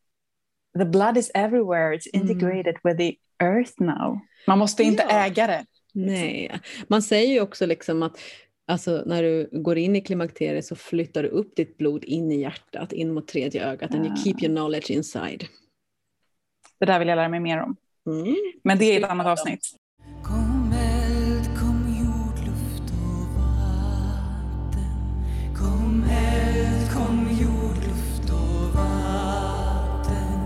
the 0.78 0.84
blood 0.84 1.18
is 1.18 1.30
everywhere, 1.34 1.96
it's 1.96 2.08
mm. 2.14 2.30
integrated 2.30 2.76
mm. 2.84 2.96
with 2.96 2.96
the 2.98 3.44
earth 3.44 3.72
now. 3.78 4.18
Man 4.46 4.58
måste 4.58 4.82
inte 4.82 5.06
ja. 5.08 5.26
äga 5.26 5.46
det. 5.46 5.64
Nej, 5.92 6.60
man 6.88 7.02
säger 7.02 7.32
ju 7.32 7.40
också 7.40 7.66
liksom 7.66 8.02
att 8.02 8.18
alltså, 8.66 9.02
när 9.06 9.22
du 9.22 9.48
går 9.52 9.78
in 9.78 9.96
i 9.96 10.00
klimakteriet 10.00 10.64
så 10.64 10.76
flyttar 10.76 11.22
du 11.22 11.28
upp 11.28 11.56
ditt 11.56 11.78
blod 11.78 12.04
in 12.04 12.32
i 12.32 12.40
hjärtat, 12.40 12.92
in 12.92 13.12
mot 13.14 13.28
tredje 13.28 13.70
ögat, 13.70 13.94
and 13.94 14.06
you 14.06 14.16
keep 14.16 14.34
your 14.42 14.56
knowledge 14.56 14.90
inside. 14.90 15.44
Det 16.78 16.86
där 16.86 16.98
vill 16.98 17.08
jag 17.08 17.16
lära 17.16 17.28
mig 17.28 17.40
mer 17.40 17.62
om. 17.62 17.76
Mm. 18.06 18.36
Men 18.64 18.78
det 18.78 18.84
är 18.84 18.98
ett 19.04 19.10
annat 19.10 19.26
avsnitt. 19.26 19.76
Kom 20.22 20.74
eld, 20.78 21.58
kom 21.58 21.96
jord, 22.00 22.46
luft 22.46 22.92
och 22.92 23.26
vatten. 23.38 24.94
Kom 25.56 26.04
eld, 26.10 26.92
kom 26.92 27.28
jord, 27.40 27.76
luft 27.76 28.30
och 28.32 28.74
vatten. 28.74 30.38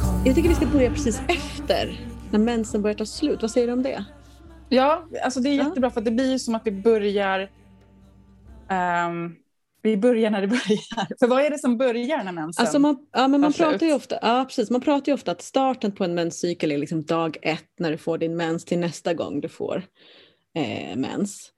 Kom 0.00 0.22
jag 0.26 0.34
tycker 0.34 0.48
vi 0.48 0.54
ska 0.54 0.66
börja 0.66 0.90
precis 0.90 1.20
efter, 1.28 2.00
när 2.30 2.38
mensen 2.38 2.82
börjar 2.82 2.96
ta 2.96 3.06
slut. 3.06 3.42
Vad 3.42 3.50
säger 3.50 3.66
du 3.66 3.72
om 3.72 3.82
det? 3.82 4.04
Ja, 4.68 5.08
alltså 5.22 5.40
det 5.40 5.48
är 5.48 5.54
jättebra 5.54 5.90
för 5.90 6.00
det 6.00 6.10
blir 6.10 6.38
som 6.38 6.54
att 6.54 6.62
vi 6.64 6.70
börjar 6.72 7.50
um, 9.08 9.36
Vi 9.82 9.96
börjar 9.96 10.30
när 10.30 10.40
det 10.40 10.46
börjar. 10.48 11.18
För 11.18 11.26
vad 11.26 11.42
är 11.42 11.50
det 11.50 11.58
som 11.58 11.78
börjar 11.78 12.24
när 12.24 12.32
mensen 12.32 12.62
Alltså 12.62 12.78
man, 12.78 13.06
ja, 13.12 13.28
men 13.28 13.40
man, 13.40 13.52
tar 13.52 13.70
pratar 13.70 13.86
ju 13.86 13.92
ofta, 13.92 14.18
ja, 14.22 14.44
precis, 14.48 14.70
man 14.70 14.80
pratar 14.80 15.12
ju 15.12 15.14
ofta 15.14 15.30
att 15.30 15.42
starten 15.42 15.92
på 15.92 16.04
en 16.04 16.14
menscykel 16.14 16.72
är 16.72 16.78
liksom 16.78 17.04
dag 17.04 17.36
ett 17.42 17.70
när 17.78 17.90
du 17.90 17.98
får 17.98 18.18
din 18.18 18.36
mens 18.36 18.64
till 18.64 18.78
nästa 18.78 19.14
gång 19.14 19.40
du 19.40 19.48
får 19.48 19.82
eh, 20.54 20.96
mens. 20.96 21.52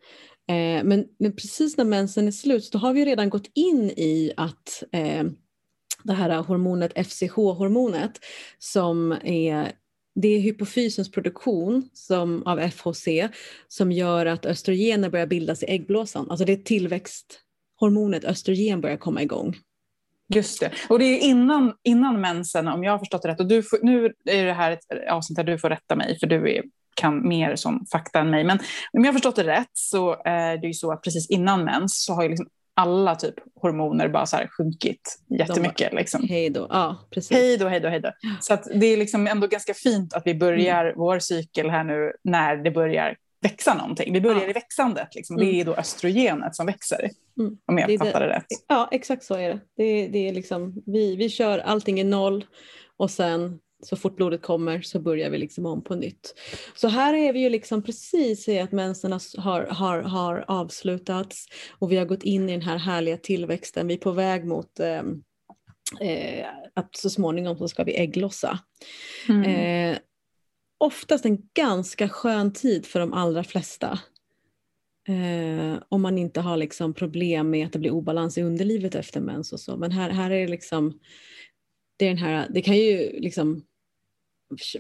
Eh, 0.49 0.85
men, 0.85 1.05
men 1.19 1.37
precis 1.37 1.77
när 1.77 1.85
mensen 1.85 2.27
är 2.27 2.33
slut 2.33 2.65
så 2.65 2.79
har 2.79 2.93
vi 2.93 3.05
redan 3.05 3.31
gått 3.31 3.51
in 3.55 3.91
i 3.91 4.33
att 4.37 4.83
eh, 4.93 5.25
det 6.05 6.13
här 6.13 6.43
hormonet 6.43 6.93
FCH-hormonet 6.95 8.21
som 8.59 9.13
är 9.25 9.73
det 10.21 10.29
är 10.29 10.41
hypofysens 10.41 11.11
produktion 11.11 11.89
som, 11.93 12.43
av 12.47 12.59
FHC 12.71 13.09
som 13.69 13.93
gör 13.93 14.27
att 14.27 14.47
östrogener 14.47 15.11
börjar 15.11 15.27
bildas 15.27 15.63
i 15.63 15.67
äggblåsan. 15.67 16.31
Alltså 16.31 16.45
det 16.45 16.53
är 16.53 16.57
tillväxthormonet 16.57 18.25
östrogen 18.25 18.81
börjar 18.81 18.97
komma 18.97 19.23
igång. 19.23 19.57
Just 20.35 20.61
det. 20.61 20.71
Och 20.89 20.99
det 20.99 21.05
är 21.05 21.19
innan, 21.19 21.73
innan 21.83 22.21
mensen, 22.21 22.69
om 22.69 22.85
jag 22.85 22.93
har 22.93 22.99
förstått 22.99 23.23
det 23.23 23.29
rätt. 23.29 23.41
Och 23.41 23.49
du 23.49 23.63
får, 23.63 23.79
nu 23.83 24.13
är 24.25 24.45
det 24.45 24.53
här 24.53 24.73
ett 24.73 25.09
avsnitt 25.11 25.37
där 25.37 25.45
du 25.45 25.59
får 25.59 25.69
rätta 25.69 25.97
mig, 25.97 26.19
för 26.19 26.27
du 26.27 26.57
är, 26.57 26.63
kan 26.95 27.29
mer 27.29 27.57
som 27.57 27.87
fakta 27.93 28.19
än 28.19 28.31
mig. 28.31 28.45
Men 28.45 28.59
om 28.93 29.05
jag 29.05 29.07
har 29.07 29.13
förstått 29.13 29.37
det 29.37 29.45
rätt 29.45 29.71
så 29.73 30.13
eh, 30.13 30.33
är 30.33 30.59
det 30.59 30.67
ju 30.67 30.75
så 30.75 30.93
att 30.93 31.03
precis 31.03 31.31
innan 31.31 31.65
mens 31.65 32.05
så 32.05 32.15
har 32.15 32.23
ju 32.23 32.29
liksom 32.29 32.47
alla 32.77 33.15
typ 33.15 33.35
hormoner 33.55 34.09
bara 34.09 34.27
så 34.27 34.37
här 34.37 34.49
sjunkit 34.59 35.19
jättemycket. 35.39 35.93
Liksom. 35.93 36.29
Hej 36.29 36.51
då. 36.51 36.67
Ja, 36.71 37.09
precis. 37.11 37.37
Hej 37.37 37.57
då, 37.57 37.69
hej 37.69 37.81
då, 37.81 37.89
hej 37.89 38.01
då. 38.01 38.13
Så 38.41 38.59
det 38.75 38.87
är 38.87 38.97
liksom 38.97 39.27
ändå 39.27 39.47
ganska 39.47 39.75
fint 39.75 40.15
att 40.15 40.23
vi 40.27 40.35
börjar 40.35 40.85
mm. 40.85 40.95
vår 40.97 41.19
cykel 41.19 41.71
här 41.71 41.85
nu 41.85 42.13
när 42.25 42.57
det 42.57 42.71
börjar 42.71 43.17
växa 43.43 43.75
någonting. 43.75 44.13
Vi 44.13 44.21
börjar 44.21 44.43
ja. 44.43 44.51
i 44.51 44.53
växandet. 44.53 45.15
Liksom. 45.15 45.37
Mm. 45.37 45.49
Det 45.49 45.61
är 45.61 45.65
då 45.65 45.75
östrogenet 45.75 46.57
som 46.57 46.67
växer. 46.67 47.11
Mm. 47.41 47.59
Om 47.67 47.79
jag 47.79 47.89
det 47.89 47.99
fattar 47.99 48.21
det, 48.21 48.27
det 48.27 48.33
rätt. 48.33 48.47
Ja, 48.69 48.89
exakt 48.91 49.25
så 49.25 49.35
är 49.35 49.49
det. 49.49 49.61
det, 49.77 50.09
det 50.09 50.29
är 50.29 50.33
liksom, 50.33 50.83
vi, 50.87 51.17
vi 51.17 51.29
kör 51.29 51.59
allting 51.59 52.01
i 52.01 52.05
noll 52.05 52.45
och 52.97 53.11
sen 53.11 53.59
så 53.83 53.97
fort 53.97 54.17
blodet 54.17 54.43
kommer 54.43 54.81
så 54.81 55.01
börjar 55.01 55.31
vi 55.31 55.39
liksom 55.39 55.67
om 55.67 55.85
på 55.85 55.95
nytt. 55.95 56.35
Så 56.75 56.89
här 56.89 57.15
är 57.15 57.33
vi 57.33 57.41
ju 57.41 57.49
liksom 57.49 57.83
precis 57.83 58.49
i 58.49 58.59
att 58.59 58.73
mensen 58.73 59.13
har, 59.39 59.67
har, 59.67 60.03
har 60.03 60.45
avslutats 60.49 61.47
och 61.79 61.93
vi 61.93 61.97
har 61.97 62.05
gått 62.05 62.23
in 62.23 62.49
i 62.49 62.53
den 62.53 62.63
här 62.63 62.79
härliga 62.79 63.17
tillväxten. 63.17 63.87
Vi 63.87 63.95
är 63.95 63.99
på 63.99 64.13
väg 64.13 64.45
mot 64.45 64.81
eh, 64.81 65.03
eh, 66.01 66.47
att 66.75 66.97
så 66.97 67.11
småningom 67.11 67.57
så 67.57 67.69
ska 67.69 67.85
vi 67.85 67.97
ägglossa. 67.97 68.59
Mm. 69.29 69.45
Eh, 69.45 69.99
oftast 70.79 71.25
en 71.25 71.39
ganska 71.55 72.09
skön 72.09 72.53
tid 72.53 72.87
för 72.87 73.01
de 73.01 73.13
allra 73.13 73.45
flesta. 73.45 73.99
Eh, 75.09 75.83
om 75.89 76.03
man 76.03 76.19
inte 76.19 76.41
har 76.41 76.57
liksom 76.57 76.95
problem 76.95 77.51
med 77.51 77.67
att 77.67 77.73
det 77.73 77.79
blir 77.79 77.91
obalans 77.91 78.39
i 78.39 78.43
underlivet 78.43 78.95
efter 78.95 79.21
mens 79.21 79.53
och 79.53 79.61
så. 79.61 79.77
Men 79.77 79.93
här, 79.93 80.11
här 80.11 80.31
är 80.31 80.41
det 80.41 80.51
liksom 80.51 80.99
det, 81.97 82.05
är 82.05 82.09
den 82.09 82.19
här, 82.19 82.49
det 82.51 82.63
kan 82.63 82.77
ju 82.77 83.21
liksom 83.21 83.63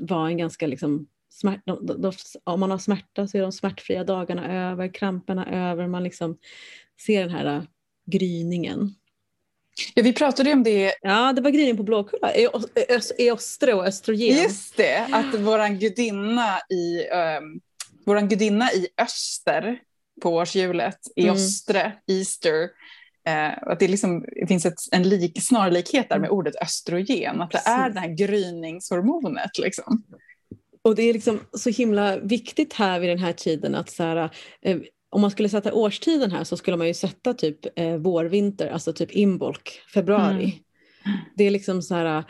vara 0.00 0.28
en 0.28 0.38
ganska 0.38 0.66
liksom 0.66 1.06
smärt, 1.32 1.62
de, 1.66 1.86
de, 1.86 2.00
de, 2.00 2.12
om 2.44 2.60
man 2.60 2.70
har 2.70 2.78
smärta 2.78 3.26
så 3.26 3.38
är 3.38 3.42
de 3.42 3.52
smärtfria 3.52 4.04
dagarna 4.04 4.70
över, 4.70 4.94
kramperna 4.94 5.70
över, 5.70 5.86
man 5.86 6.04
liksom 6.04 6.38
ser 7.06 7.20
den 7.20 7.30
här 7.30 7.66
gryningen. 8.06 8.94
Ja, 9.94 10.02
vi 10.02 10.12
pratade 10.12 10.48
ju 10.48 10.54
om 10.54 10.62
det. 10.62 10.94
Ja, 11.02 11.32
det 11.32 11.40
var 11.40 11.50
gryning 11.50 11.76
på 11.76 11.82
Blåkulla, 11.82 12.32
eostre 13.18 13.74
och 13.74 13.86
östrogen. 13.86 14.42
Just 14.42 14.76
det, 14.76 15.08
att 15.12 15.34
våran 15.34 15.78
gudinna 15.78 16.60
i, 16.70 17.08
um, 17.40 17.60
våran 18.06 18.28
gudinna 18.28 18.72
i 18.72 18.88
öster 18.98 19.80
på 20.22 20.34
årshjulet, 20.34 20.98
eostre, 21.16 21.80
mm. 21.80 22.18
Easter, 22.18 22.68
Eh, 23.26 23.72
att 23.72 23.80
det, 23.80 23.88
liksom, 23.88 24.24
det 24.40 24.46
finns 24.46 24.66
ett, 24.66 24.78
en 24.92 25.08
lik, 25.08 25.42
snarlikhet 25.42 26.08
där 26.08 26.18
med 26.18 26.26
mm. 26.26 26.36
ordet 26.36 26.62
östrogen, 26.62 27.40
att 27.40 27.50
det 27.50 27.62
är 27.66 27.90
det 27.90 28.00
här 28.00 28.08
gryningshormonet. 28.08 29.58
Liksom. 29.58 30.02
Och 30.82 30.94
det 30.94 31.02
är 31.02 31.12
liksom 31.12 31.40
så 31.52 31.70
himla 31.70 32.18
viktigt 32.18 32.72
här 32.72 33.00
vid 33.00 33.10
den 33.10 33.18
här 33.18 33.32
tiden 33.32 33.74
att 33.74 33.90
så 33.90 34.02
här, 34.02 34.30
eh, 34.62 34.78
om 35.10 35.20
man 35.20 35.30
skulle 35.30 35.48
sätta 35.48 35.74
årstiden 35.74 36.32
här 36.32 36.44
så 36.44 36.56
skulle 36.56 36.76
man 36.76 36.86
ju 36.86 36.94
sätta 36.94 37.34
typ 37.34 37.78
eh, 37.78 37.96
vårvinter, 37.96 38.70
alltså 38.70 38.92
typ 38.92 39.10
inbolk, 39.10 39.80
februari. 39.94 40.62
Mm. 41.04 41.18
Det 41.36 41.44
är 41.44 41.50
liksom 41.50 41.82
så 41.82 41.94
här, 41.94 42.24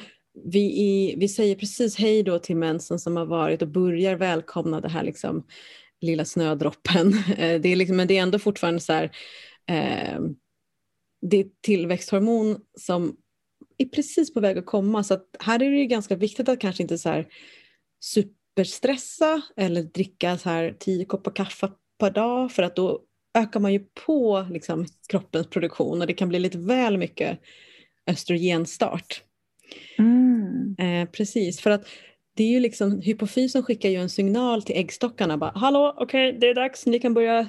vi, 0.44 0.60
i, 0.60 1.14
vi 1.18 1.28
säger 1.28 1.54
precis 1.54 1.96
hej 1.96 2.22
då 2.22 2.38
till 2.38 2.56
mensen 2.56 2.98
som 2.98 3.16
har 3.16 3.26
varit 3.26 3.62
och 3.62 3.68
börjar 3.68 4.16
välkomna 4.16 4.80
det 4.80 4.88
här 4.88 5.02
liksom 5.02 5.46
lilla 6.00 6.24
snödroppen. 6.24 7.12
Eh, 7.38 7.60
det 7.60 7.68
är 7.68 7.76
liksom, 7.76 7.96
men 7.96 8.08
det 8.08 8.18
är 8.18 8.22
ändå 8.22 8.38
fortfarande 8.38 8.80
så 8.80 8.92
här, 8.92 9.10
eh, 9.70 10.20
det 11.20 11.36
är 11.36 11.46
tillväxthormon 11.60 12.60
som 12.78 13.16
är 13.78 13.86
precis 13.86 14.34
på 14.34 14.40
väg 14.40 14.58
att 14.58 14.66
komma. 14.66 15.04
Så 15.04 15.14
att 15.14 15.26
här 15.40 15.62
är 15.62 15.70
det 15.70 15.86
ganska 15.86 16.16
viktigt 16.16 16.48
att 16.48 16.60
kanske 16.60 16.82
inte 16.82 16.98
så 16.98 17.08
här 17.08 17.28
superstressa 18.00 19.42
eller 19.56 19.82
dricka 19.82 20.38
så 20.38 20.48
här 20.48 20.76
tio 20.78 21.04
koppar 21.04 21.32
kaffe 21.32 21.70
per 21.98 22.10
dag 22.10 22.52
för 22.52 22.62
att 22.62 22.76
då 22.76 23.00
ökar 23.38 23.60
man 23.60 23.72
ju 23.72 23.84
på 24.06 24.46
liksom, 24.50 24.86
kroppens 25.08 25.46
produktion 25.46 26.00
och 26.00 26.06
det 26.06 26.12
kan 26.12 26.28
bli 26.28 26.38
lite 26.38 26.58
väl 26.58 26.98
mycket 26.98 27.38
östrogenstart. 28.06 29.22
Mm. 29.98 30.76
Eh, 30.78 31.10
precis, 31.10 31.60
för 31.60 31.70
att 31.70 31.86
det 32.34 32.44
är 32.44 32.48
ju 32.48 32.60
liksom, 32.60 33.00
hypofysen 33.00 33.62
skickar 33.62 33.88
ju 33.88 33.96
en 33.96 34.10
signal 34.10 34.62
till 34.62 34.76
äggstockarna. 34.76 35.38
Bara, 35.38 35.52
Hallå, 35.54 35.94
okej, 35.98 36.28
okay, 36.28 36.40
det 36.40 36.48
är 36.48 36.54
dags, 36.54 36.86
ni 36.86 36.98
kan 36.98 37.14
börja 37.14 37.48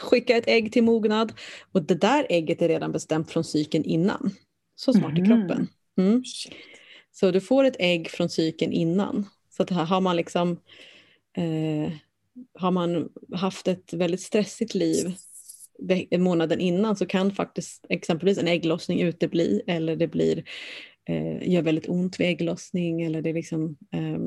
skicka 0.00 0.36
ett 0.36 0.48
ägg 0.48 0.72
till 0.72 0.82
mognad. 0.82 1.32
Och 1.72 1.82
det 1.82 1.94
där 1.94 2.26
ägget 2.30 2.62
är 2.62 2.68
redan 2.68 2.92
bestämt 2.92 3.30
från 3.30 3.44
cykeln 3.44 3.84
innan. 3.84 4.30
Så 4.76 4.92
smart 4.92 5.10
mm. 5.10 5.24
i 5.24 5.26
kroppen. 5.26 5.68
Mm. 5.98 6.22
Så 7.12 7.30
du 7.30 7.40
får 7.40 7.64
ett 7.64 7.76
ägg 7.78 8.10
från 8.10 8.28
cykeln 8.28 8.72
innan. 8.72 9.26
Så 9.50 9.62
att 9.62 9.70
här 9.70 9.84
har 9.84 10.00
man 10.00 10.16
liksom 10.16 10.50
eh, 11.36 11.92
har 12.54 12.70
man 12.70 13.08
haft 13.34 13.68
ett 13.68 13.92
väldigt 13.92 14.20
stressigt 14.20 14.74
liv 14.74 15.14
månaden 16.18 16.60
innan 16.60 16.96
så 16.96 17.06
kan 17.06 17.32
faktiskt 17.32 17.86
exempelvis 17.88 18.38
en 18.38 18.48
ägglossning 18.48 19.00
utebli 19.00 19.62
eller 19.66 19.96
det 19.96 20.08
blir 20.08 20.44
eh, 21.10 21.48
gör 21.48 21.62
väldigt 21.62 21.88
ont 21.88 22.20
vid 22.20 22.26
ägglossning 22.26 23.02
eller 23.02 23.22
det 23.22 23.32
liksom 23.32 23.76
eh, 23.92 24.18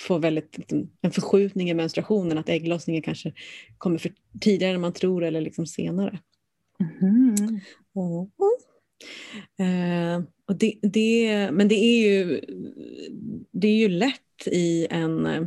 får 0.00 0.18
väldigt, 0.18 0.58
liksom, 0.58 0.90
en 1.00 1.10
förskjutning 1.10 1.70
i 1.70 1.74
menstruationen, 1.74 2.38
att 2.38 2.48
ägglossningen 2.48 3.02
kanske 3.02 3.32
kommer 3.78 3.98
för 3.98 4.12
tidigare 4.40 4.74
än 4.74 4.80
man 4.80 4.92
tror 4.92 5.24
eller 5.24 5.40
liksom 5.40 5.66
senare. 5.66 6.18
Mm. 7.02 7.60
Och, 7.94 8.30
eh, 9.64 10.22
och 10.48 10.56
det, 10.56 10.78
det, 10.82 11.50
men 11.52 11.68
det 11.68 11.74
är, 11.74 12.02
ju, 12.02 12.40
det 13.52 13.68
är 13.68 13.76
ju 13.76 13.88
lätt 13.88 14.46
i 14.46 14.86
en 14.90 15.26
eh, 15.26 15.42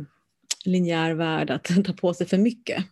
linjär 0.64 1.14
värld 1.14 1.50
att 1.50 1.64
ta 1.84 1.92
på 1.92 2.14
sig 2.14 2.26
för 2.26 2.38
mycket. 2.38 2.84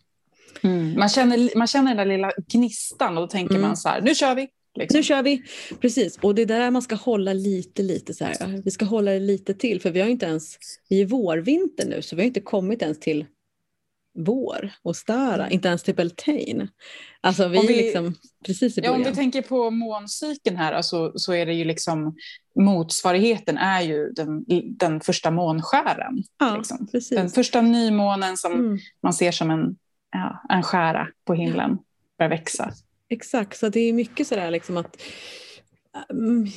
Mm. 0.61 0.99
Man, 0.99 1.09
känner, 1.09 1.57
man 1.57 1.67
känner 1.67 1.95
den 1.95 1.97
där 1.97 2.17
lilla 2.17 2.31
gnistan 2.47 3.17
och 3.17 3.23
då 3.23 3.27
tänker 3.27 3.55
mm. 3.55 3.67
man 3.67 3.77
så 3.77 3.89
här, 3.89 4.01
nu 4.01 4.15
kör 4.15 4.35
vi. 4.35 4.47
Liksom. 4.75 4.97
Nu 4.97 5.03
kör 5.03 5.23
vi! 5.23 5.43
Precis, 5.81 6.17
och 6.17 6.35
det 6.35 6.41
är 6.41 6.45
där 6.45 6.71
man 6.71 6.81
ska 6.81 6.95
hålla 6.95 7.33
lite, 7.33 7.83
lite 7.83 8.13
så 8.13 8.25
här. 8.25 8.61
Vi 8.63 8.71
ska 8.71 8.85
hålla 8.85 9.11
det 9.11 9.19
lite 9.19 9.53
till, 9.53 9.81
för 9.81 9.91
vi 9.91 10.01
har 10.01 10.07
inte 10.07 10.25
ens, 10.25 10.57
vi 10.89 11.01
är 11.01 11.05
vårvinter 11.05 11.87
nu, 11.87 12.01
så 12.01 12.15
vi 12.15 12.21
har 12.21 12.27
inte 12.27 12.41
kommit 12.41 12.81
ens 12.81 12.99
till 12.99 13.25
vår 14.17 14.71
och 14.81 14.95
Stara, 14.95 15.43
mm. 15.43 15.51
inte 15.51 15.67
ens 15.67 15.83
till 15.83 15.95
Beltane. 15.95 16.67
Alltså 17.21 17.47
vi, 17.47 17.67
vi 17.67 17.79
är 17.79 17.83
liksom 17.83 18.15
precis 18.45 18.77
i 18.77 18.81
början. 18.81 18.93
Ja, 18.93 19.07
om 19.07 19.11
vi 19.11 19.15
tänker 19.15 19.41
på 19.41 19.69
måncykeln 19.69 20.57
här 20.57 20.73
alltså, 20.73 21.11
så 21.15 21.33
är 21.33 21.45
det 21.45 21.53
ju 21.53 21.65
liksom 21.65 22.15
motsvarigheten 22.59 23.57
är 23.57 23.81
ju 23.81 24.09
den, 24.09 24.45
den 24.77 25.01
första 25.01 25.31
månskären. 25.31 26.23
Ja, 26.39 26.57
liksom. 26.57 26.87
precis. 26.91 27.17
Den 27.17 27.29
första 27.29 27.61
nymånen 27.61 28.37
som 28.37 28.53
mm. 28.53 28.77
man 29.03 29.13
ser 29.13 29.31
som 29.31 29.51
en, 29.51 29.75
ja, 30.11 30.41
en 30.49 30.63
skära 30.63 31.07
på 31.25 31.33
himlen 31.33 31.77
börjar 32.17 32.29
växa. 32.29 32.71
Exakt, 33.09 33.57
så 33.59 33.69
det 33.69 33.79
är 33.79 33.93
mycket 33.93 34.27
sådär 34.27 34.51
liksom 34.51 34.77
att 34.77 35.01
um, 36.09 36.47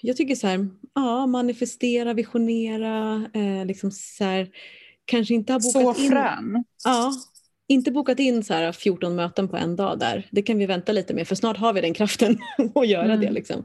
jag 0.00 0.16
tycker 0.16 0.34
så 0.34 0.46
här, 0.46 0.68
ja, 0.94 1.26
manifestera, 1.26 2.14
visionera, 2.14 3.28
eh, 3.34 3.66
liksom 3.66 3.90
så 3.90 4.24
här, 4.24 4.48
kanske 5.04 5.34
inte 5.34 5.52
ha 5.52 5.60
bokat 5.60 5.96
så 5.96 6.02
in. 6.02 6.10
frän. 6.10 6.64
Ja, 6.84 7.12
inte 7.68 7.90
bokat 7.90 8.18
in 8.18 8.44
så 8.44 8.54
här 8.54 8.72
14 8.72 9.16
möten 9.16 9.48
på 9.48 9.56
en 9.56 9.76
dag 9.76 9.98
där. 9.98 10.28
Det 10.30 10.42
kan 10.42 10.58
vi 10.58 10.66
vänta 10.66 10.92
lite 10.92 11.14
med 11.14 11.28
för 11.28 11.34
snart 11.34 11.56
har 11.56 11.72
vi 11.72 11.80
den 11.80 11.94
kraften 11.94 12.38
att 12.74 12.88
göra 12.88 13.04
mm. 13.04 13.20
det. 13.20 13.30
Liksom. 13.30 13.64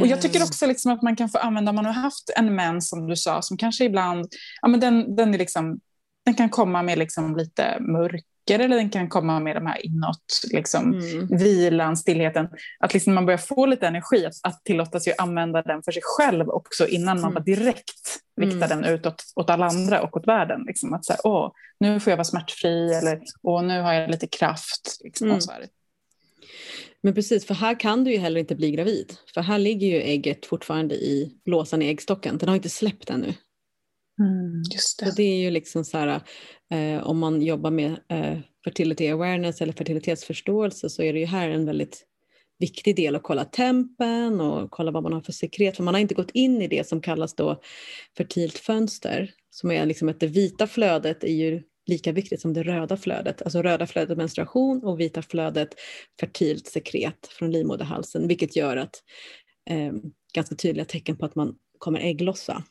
Och 0.00 0.06
jag 0.06 0.22
tycker 0.22 0.40
eh. 0.40 0.44
också 0.44 0.66
liksom 0.66 0.92
att 0.92 1.02
man 1.02 1.16
kan 1.16 1.28
få 1.28 1.38
använda, 1.38 1.70
om 1.70 1.76
man 1.76 1.84
har 1.86 1.92
haft 1.92 2.30
en 2.36 2.54
mens 2.54 2.88
som 2.88 3.06
du 3.06 3.16
sa, 3.16 3.42
som 3.42 3.56
kanske 3.56 3.84
ibland, 3.84 4.26
ja 4.62 4.68
men 4.68 4.80
den, 4.80 5.16
den 5.16 5.34
är 5.34 5.38
liksom 5.38 5.80
den 6.24 6.34
kan 6.34 6.50
komma 6.50 6.82
med 6.82 6.98
liksom 6.98 7.36
lite 7.36 7.76
mörk 7.80 8.24
eller 8.50 8.68
den 8.68 8.90
kan 8.90 9.08
komma 9.08 9.40
med 9.40 9.56
de 9.56 9.66
här 9.66 9.86
inåt, 9.86 10.40
liksom, 10.52 10.92
mm. 10.92 11.26
vilan, 11.26 11.96
stillheten. 11.96 12.48
Att 12.78 12.94
liksom 12.94 13.14
man 13.14 13.26
börjar 13.26 13.38
få 13.38 13.66
lite 13.66 13.86
energi, 13.86 14.26
att, 14.26 14.34
att 14.42 14.64
tillåta 14.64 15.00
sig 15.00 15.12
att 15.12 15.20
använda 15.20 15.62
den 15.62 15.82
för 15.82 15.92
sig 15.92 16.02
själv 16.04 16.48
också 16.48 16.86
innan 16.86 17.20
man 17.20 17.30
mm. 17.30 17.44
direkt 17.44 18.20
riktar 18.40 18.66
mm. 18.66 18.68
den 18.68 18.84
utåt 18.84 19.24
åt 19.36 19.50
alla 19.50 19.66
andra 19.66 20.02
och 20.02 20.16
åt 20.16 20.26
världen. 20.26 20.64
Liksom, 20.66 20.94
att 20.94 21.04
så 21.04 21.14
åh, 21.24 21.52
nu 21.80 22.00
får 22.00 22.10
jag 22.10 22.16
vara 22.16 22.24
smärtfri 22.24 22.94
eller 22.94 23.20
åh, 23.42 23.62
nu 23.62 23.80
har 23.80 23.92
jag 23.92 24.10
lite 24.10 24.26
kraft. 24.26 24.98
Liksom, 25.04 25.28
mm. 25.28 25.40
så 25.40 25.52
här. 25.52 25.66
Men 27.02 27.14
precis, 27.14 27.46
för 27.46 27.54
här 27.54 27.80
kan 27.80 28.04
du 28.04 28.12
ju 28.12 28.18
heller 28.18 28.40
inte 28.40 28.54
bli 28.54 28.70
gravid. 28.70 29.14
För 29.34 29.40
här 29.40 29.58
ligger 29.58 29.86
ju 29.86 30.02
ägget 30.02 30.46
fortfarande 30.46 30.94
i 30.94 31.38
blåsan 31.44 31.82
i 31.82 31.88
äggstocken. 31.88 32.38
Den 32.38 32.48
har 32.48 32.56
inte 32.56 32.68
släppt 32.68 33.10
ännu. 33.10 33.34
Mm, 34.20 34.62
just 34.72 34.98
det. 34.98 35.06
Så 35.06 35.14
det 35.16 35.22
är 35.22 35.36
ju 35.36 35.50
liksom 35.50 35.84
så 35.84 35.98
här, 35.98 36.20
eh, 36.74 37.06
om 37.06 37.18
man 37.18 37.42
jobbar 37.42 37.70
med 37.70 37.90
eh, 38.08 38.38
fertility 38.64 39.08
awareness 39.08 39.60
eller 39.60 39.72
fertilitetsförståelse 39.72 40.90
så 40.90 41.02
är 41.02 41.12
det 41.12 41.18
ju 41.18 41.26
här 41.26 41.48
en 41.48 41.66
väldigt 41.66 42.06
viktig 42.58 42.96
del 42.96 43.16
att 43.16 43.22
kolla 43.22 43.44
tempen 43.44 44.40
och 44.40 44.70
kolla 44.70 44.90
vad 44.90 45.02
man 45.02 45.12
har 45.12 45.20
för 45.20 45.32
sekret. 45.32 45.76
För 45.76 45.82
man 45.82 45.94
har 45.94 46.00
inte 46.00 46.14
gått 46.14 46.30
in 46.30 46.62
i 46.62 46.68
det 46.68 46.88
som 46.88 47.00
kallas 47.00 47.34
då 47.34 47.60
fertilt 48.16 48.58
fönster. 48.58 49.30
Som 49.50 49.70
är 49.70 49.86
liksom 49.86 50.08
att 50.08 50.20
det 50.20 50.26
vita 50.26 50.66
flödet 50.66 51.24
är 51.24 51.32
ju 51.32 51.62
lika 51.86 52.12
viktigt 52.12 52.40
som 52.40 52.52
det 52.52 52.62
röda 52.62 52.96
flödet. 52.96 53.42
Alltså 53.42 53.62
röda 53.62 53.86
flödet 53.86 54.18
menstruation 54.18 54.84
och 54.84 55.00
vita 55.00 55.22
flödet 55.22 55.68
fertilt 56.20 56.66
sekret 56.66 57.26
från 57.26 57.52
livmoderhalsen. 57.52 58.28
Vilket 58.28 58.56
gör 58.56 58.76
att 58.76 59.02
eh, 59.70 59.92
ganska 60.34 60.54
tydliga 60.54 60.84
tecken 60.84 61.16
på 61.16 61.26
att 61.26 61.34
man 61.34 61.54
kommer 61.78 62.00
ägglossa. 62.00 62.64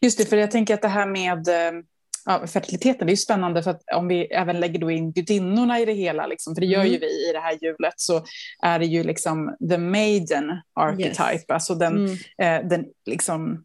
Just 0.00 0.18
det, 0.18 0.26
för 0.26 0.36
jag 0.36 0.50
tänker 0.50 0.74
att 0.74 0.82
det 0.82 0.88
här 0.88 1.06
med 1.06 1.48
eh, 1.48 1.82
ja, 2.26 2.46
fertiliteten, 2.46 3.06
det 3.06 3.12
är 3.12 3.16
spännande 3.16 3.62
för 3.62 3.70
att 3.70 3.82
om 3.94 4.08
vi 4.08 4.24
även 4.24 4.60
lägger 4.60 4.78
då 4.78 4.90
in 4.90 5.12
gudinnorna 5.12 5.80
i 5.80 5.84
det 5.84 5.92
hela, 5.92 6.26
liksom, 6.26 6.54
för 6.54 6.60
det 6.60 6.66
gör 6.66 6.80
mm. 6.80 6.92
ju 6.92 6.98
vi 6.98 7.30
i 7.30 7.32
det 7.32 7.40
här 7.40 7.58
hjulet, 7.62 7.94
så 7.96 8.24
är 8.62 8.78
det 8.78 8.86
ju 8.86 9.02
liksom 9.02 9.56
the 9.70 9.78
maiden 9.78 10.60
archetype, 10.74 11.32
yes. 11.32 11.44
alltså 11.48 11.74
den, 11.74 11.96
mm. 11.96 12.16
eh, 12.62 12.68
den 12.68 12.86
liksom 13.06 13.64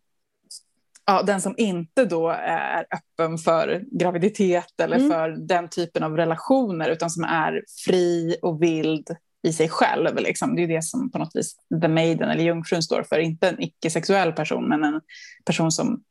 ja, 1.06 1.21
den 1.21 1.41
som 1.41 1.54
inte 1.58 2.06
då 2.06 2.30
är 2.30 2.86
öppen 2.91 3.38
för 3.38 3.84
graviditet 3.91 4.82
eller 4.82 4.97
mm. 4.97 5.10
för 5.10 5.30
den 5.30 5.69
typen 5.69 6.04
av 6.04 6.17
relationer 6.17 6.89
utan 6.89 7.10
som 7.10 7.24
är 7.24 7.63
fri 7.86 8.36
och 8.41 8.63
vild 8.63 9.15
i 9.43 9.54
sig 9.54 9.69
själv. 9.69 10.15
Liksom. 10.15 10.56
Det 10.56 10.63
är 10.63 10.67
det 10.67 10.84
som 10.84 11.12
på 11.12 11.17
något 11.17 11.36
vis 11.36 11.56
the 11.82 11.88
maiden 11.88 12.30
eller 12.30 12.43
jungfrun 12.43 12.84
står 12.84 13.04
för. 13.04 13.19
Inte 13.19 13.50
en 13.50 13.62
icke-sexuell 13.62 14.32
person 14.32 14.69
men 14.69 14.84
en 14.84 15.02
person 15.45 15.71
som 15.71 16.04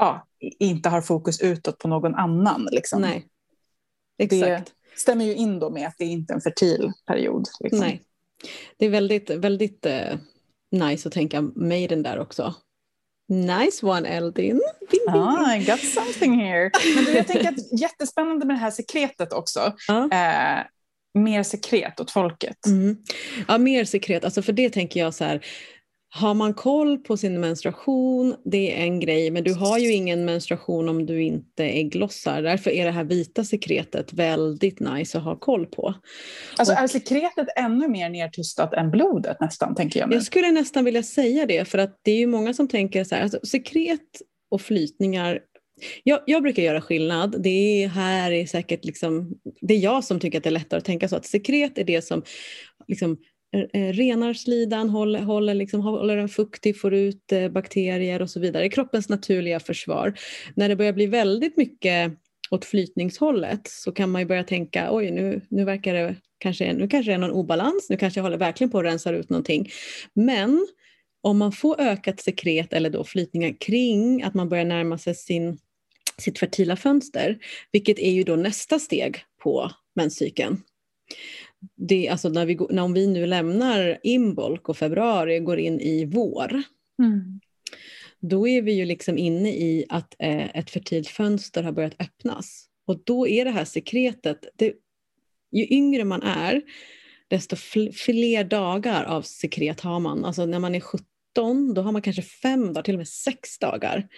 ja, 0.00 0.26
inte 0.58 0.88
har 0.88 1.00
fokus 1.00 1.40
utåt 1.40 1.78
på 1.78 1.88
någon 1.88 2.14
annan. 2.14 2.68
Liksom. 2.70 3.00
Nej, 3.00 3.26
exakt. 4.18 4.72
Det 4.94 5.00
stämmer 5.00 5.24
ju 5.24 5.34
in 5.34 5.58
då 5.58 5.70
med 5.70 5.86
att 5.86 5.94
det 5.98 6.04
inte 6.04 6.32
är 6.32 6.34
en 6.34 6.40
fertil 6.40 6.92
period. 7.06 7.48
Liksom. 7.60 7.80
Nej, 7.80 8.02
det 8.76 8.86
är 8.86 8.90
väldigt, 8.90 9.30
väldigt 9.30 9.86
uh, 9.86 10.18
nice 10.70 11.08
att 11.08 11.14
tänka 11.14 11.42
maiden 11.42 12.02
där 12.02 12.18
också. 12.18 12.54
Nice 13.28 13.86
one 13.86 14.08
Eldin. 14.08 14.60
Ah, 15.08 15.54
I 15.54 15.64
got 15.64 15.80
something 15.80 16.40
here. 16.40 16.70
Men 16.94 17.04
du, 17.04 17.12
jag 17.12 17.26
tänker 17.26 17.48
att 17.48 17.80
jättespännande 17.80 18.46
med 18.46 18.56
det 18.56 18.60
här 18.60 18.70
sekretet 18.70 19.32
också. 19.32 19.74
Ah. 19.88 20.02
Eh, 20.02 20.64
mer 21.14 21.42
sekret 21.42 22.00
åt 22.00 22.10
folket. 22.10 22.66
Mm. 22.66 22.96
Ja, 23.48 23.58
mer 23.58 23.84
sekret. 23.84 24.24
Alltså 24.24 24.42
för 24.42 24.52
det 24.52 24.70
tänker 24.70 25.00
jag 25.00 25.14
så 25.14 25.24
här, 25.24 25.46
har 26.12 26.34
man 26.34 26.54
koll 26.54 26.98
på 26.98 27.16
sin 27.16 27.40
menstruation, 27.40 28.36
det 28.44 28.80
är 28.80 28.84
en 28.84 29.00
grej, 29.00 29.30
men 29.30 29.44
du 29.44 29.54
har 29.54 29.78
ju 29.78 29.92
ingen 29.92 30.24
menstruation 30.24 30.88
om 30.88 31.06
du 31.06 31.22
inte 31.22 31.64
ägglossar. 31.64 32.42
Därför 32.42 32.70
är 32.70 32.84
det 32.84 32.90
här 32.90 33.04
vita 33.04 33.44
sekretet 33.44 34.12
väldigt 34.12 34.80
nice 34.80 35.18
att 35.18 35.24
ha 35.24 35.36
koll 35.36 35.66
på. 35.66 35.94
Alltså 36.56 36.74
och, 36.74 36.80
är 36.80 36.86
sekretet 36.86 37.46
ännu 37.56 37.88
mer 37.88 38.10
nedtystat 38.10 38.74
än 38.74 38.90
blodet 38.90 39.40
nästan, 39.40 39.74
tänker 39.74 40.00
jag. 40.00 40.08
Mig. 40.08 40.16
Jag 40.16 40.24
skulle 40.24 40.50
nästan 40.50 40.84
vilja 40.84 41.02
säga 41.02 41.46
det, 41.46 41.64
för 41.64 41.78
att 41.78 42.00
det 42.02 42.10
är 42.10 42.18
ju 42.18 42.26
många 42.26 42.54
som 42.54 42.68
tänker 42.68 43.04
så 43.04 43.14
här, 43.14 43.22
alltså, 43.22 43.40
sekret 43.42 44.22
och 44.50 44.60
flytningar 44.60 45.40
jag, 46.04 46.20
jag, 46.26 46.42
brukar 46.42 46.62
göra 46.62 46.80
skillnad. 46.80 47.42
Det 47.42 47.82
är 47.82 47.88
här 47.88 48.32
är 48.32 48.46
säkert 48.46 48.84
liksom, 48.84 49.34
det 49.60 49.74
är 49.74 49.78
jag 49.78 50.04
som 50.04 50.20
tycker 50.20 50.38
att 50.38 50.44
det 50.44 50.50
är 50.50 50.52
lättare 50.52 50.78
att 50.78 50.84
tänka 50.84 51.08
så 51.08 51.16
att 51.16 51.26
sekret 51.26 51.78
är 51.78 51.84
det 51.84 52.02
som 52.02 52.22
liksom 52.88 53.16
Eh, 53.52 53.82
eh, 53.82 53.92
renar 53.92 54.34
slidan, 54.34 54.90
håller, 54.90 55.20
håller, 55.20 55.54
liksom, 55.54 55.80
håller 55.80 56.16
den 56.16 56.28
fuktig, 56.28 56.80
får 56.80 56.94
ut 56.94 57.32
eh, 57.32 57.48
bakterier 57.48 58.22
och 58.22 58.30
så 58.30 58.40
vidare. 58.40 58.68
Kroppens 58.68 59.08
naturliga 59.08 59.60
försvar. 59.60 60.14
När 60.54 60.68
det 60.68 60.76
börjar 60.76 60.92
bli 60.92 61.06
väldigt 61.06 61.56
mycket 61.56 62.12
åt 62.50 62.64
flytningshållet 62.64 63.68
så 63.68 63.92
kan 63.92 64.10
man 64.10 64.22
ju 64.22 64.26
börja 64.26 64.44
tänka 64.44 64.88
oj 64.92 65.10
nu, 65.10 65.40
nu 65.48 65.64
verkar 65.64 65.94
det 65.94 66.16
kanske, 66.38 66.72
nu 66.72 66.88
kanske 66.88 67.10
det 67.10 67.14
är 67.14 67.18
någon 67.18 67.30
obalans, 67.30 67.90
nu 67.90 67.96
kanske 67.96 68.18
jag 68.18 68.22
håller 68.22 68.38
verkligen 68.38 68.70
på 68.70 68.78
att 68.78 68.84
rensa 68.84 69.12
ut 69.12 69.30
någonting. 69.30 69.70
Men 70.14 70.66
om 71.22 71.38
man 71.38 71.52
får 71.52 71.80
ökat 71.80 72.20
sekret 72.20 72.72
eller 72.72 72.90
då 72.90 73.04
flytningar 73.04 73.54
kring 73.60 74.22
att 74.22 74.34
man 74.34 74.48
börjar 74.48 74.64
närma 74.64 74.98
sig 74.98 75.14
sin, 75.14 75.58
sitt 76.18 76.38
fertila 76.38 76.76
fönster, 76.76 77.38
vilket 77.72 77.98
är 77.98 78.10
ju 78.10 78.22
då 78.22 78.36
nästa 78.36 78.78
steg 78.78 79.24
på 79.42 79.70
menscykeln 79.94 80.62
det, 81.76 82.08
alltså 82.08 82.28
när 82.28 82.46
vi, 82.46 82.58
när 82.70 82.82
om 82.82 82.92
vi 82.92 83.06
nu 83.06 83.26
lämnar 83.26 83.98
inbolk 84.02 84.68
och 84.68 84.76
februari 84.76 85.40
och 85.40 85.44
går 85.44 85.58
in 85.58 85.80
i 85.80 86.04
vår, 86.04 86.62
mm. 87.02 87.40
då 88.20 88.48
är 88.48 88.62
vi 88.62 88.72
ju 88.72 88.84
liksom 88.84 89.18
inne 89.18 89.50
i 89.50 89.84
att 89.88 90.14
eh, 90.18 90.56
ett 90.56 90.70
fertilt 90.70 91.08
fönster 91.08 91.62
har 91.62 91.72
börjat 91.72 92.00
öppnas. 92.00 92.66
Och 92.86 93.02
då 93.04 93.28
är 93.28 93.44
det 93.44 93.50
här 93.50 93.64
sekretet, 93.64 94.46
det, 94.56 94.74
ju 95.52 95.66
yngre 95.70 96.04
man 96.04 96.22
är, 96.22 96.62
desto 97.28 97.56
fler 97.92 98.44
dagar 98.44 99.04
av 99.04 99.22
sekret 99.22 99.80
har 99.80 100.00
man. 100.00 100.24
Alltså 100.24 100.46
när 100.46 100.58
man 100.58 100.74
är 100.74 100.80
17, 100.80 101.74
då 101.74 101.82
har 101.82 101.92
man 101.92 102.02
kanske 102.02 102.22
fem 102.22 102.72
dagar, 102.72 102.82
till 102.82 102.94
och 102.94 102.98
med 102.98 103.08
sex 103.08 103.58
dagar. 103.58 104.08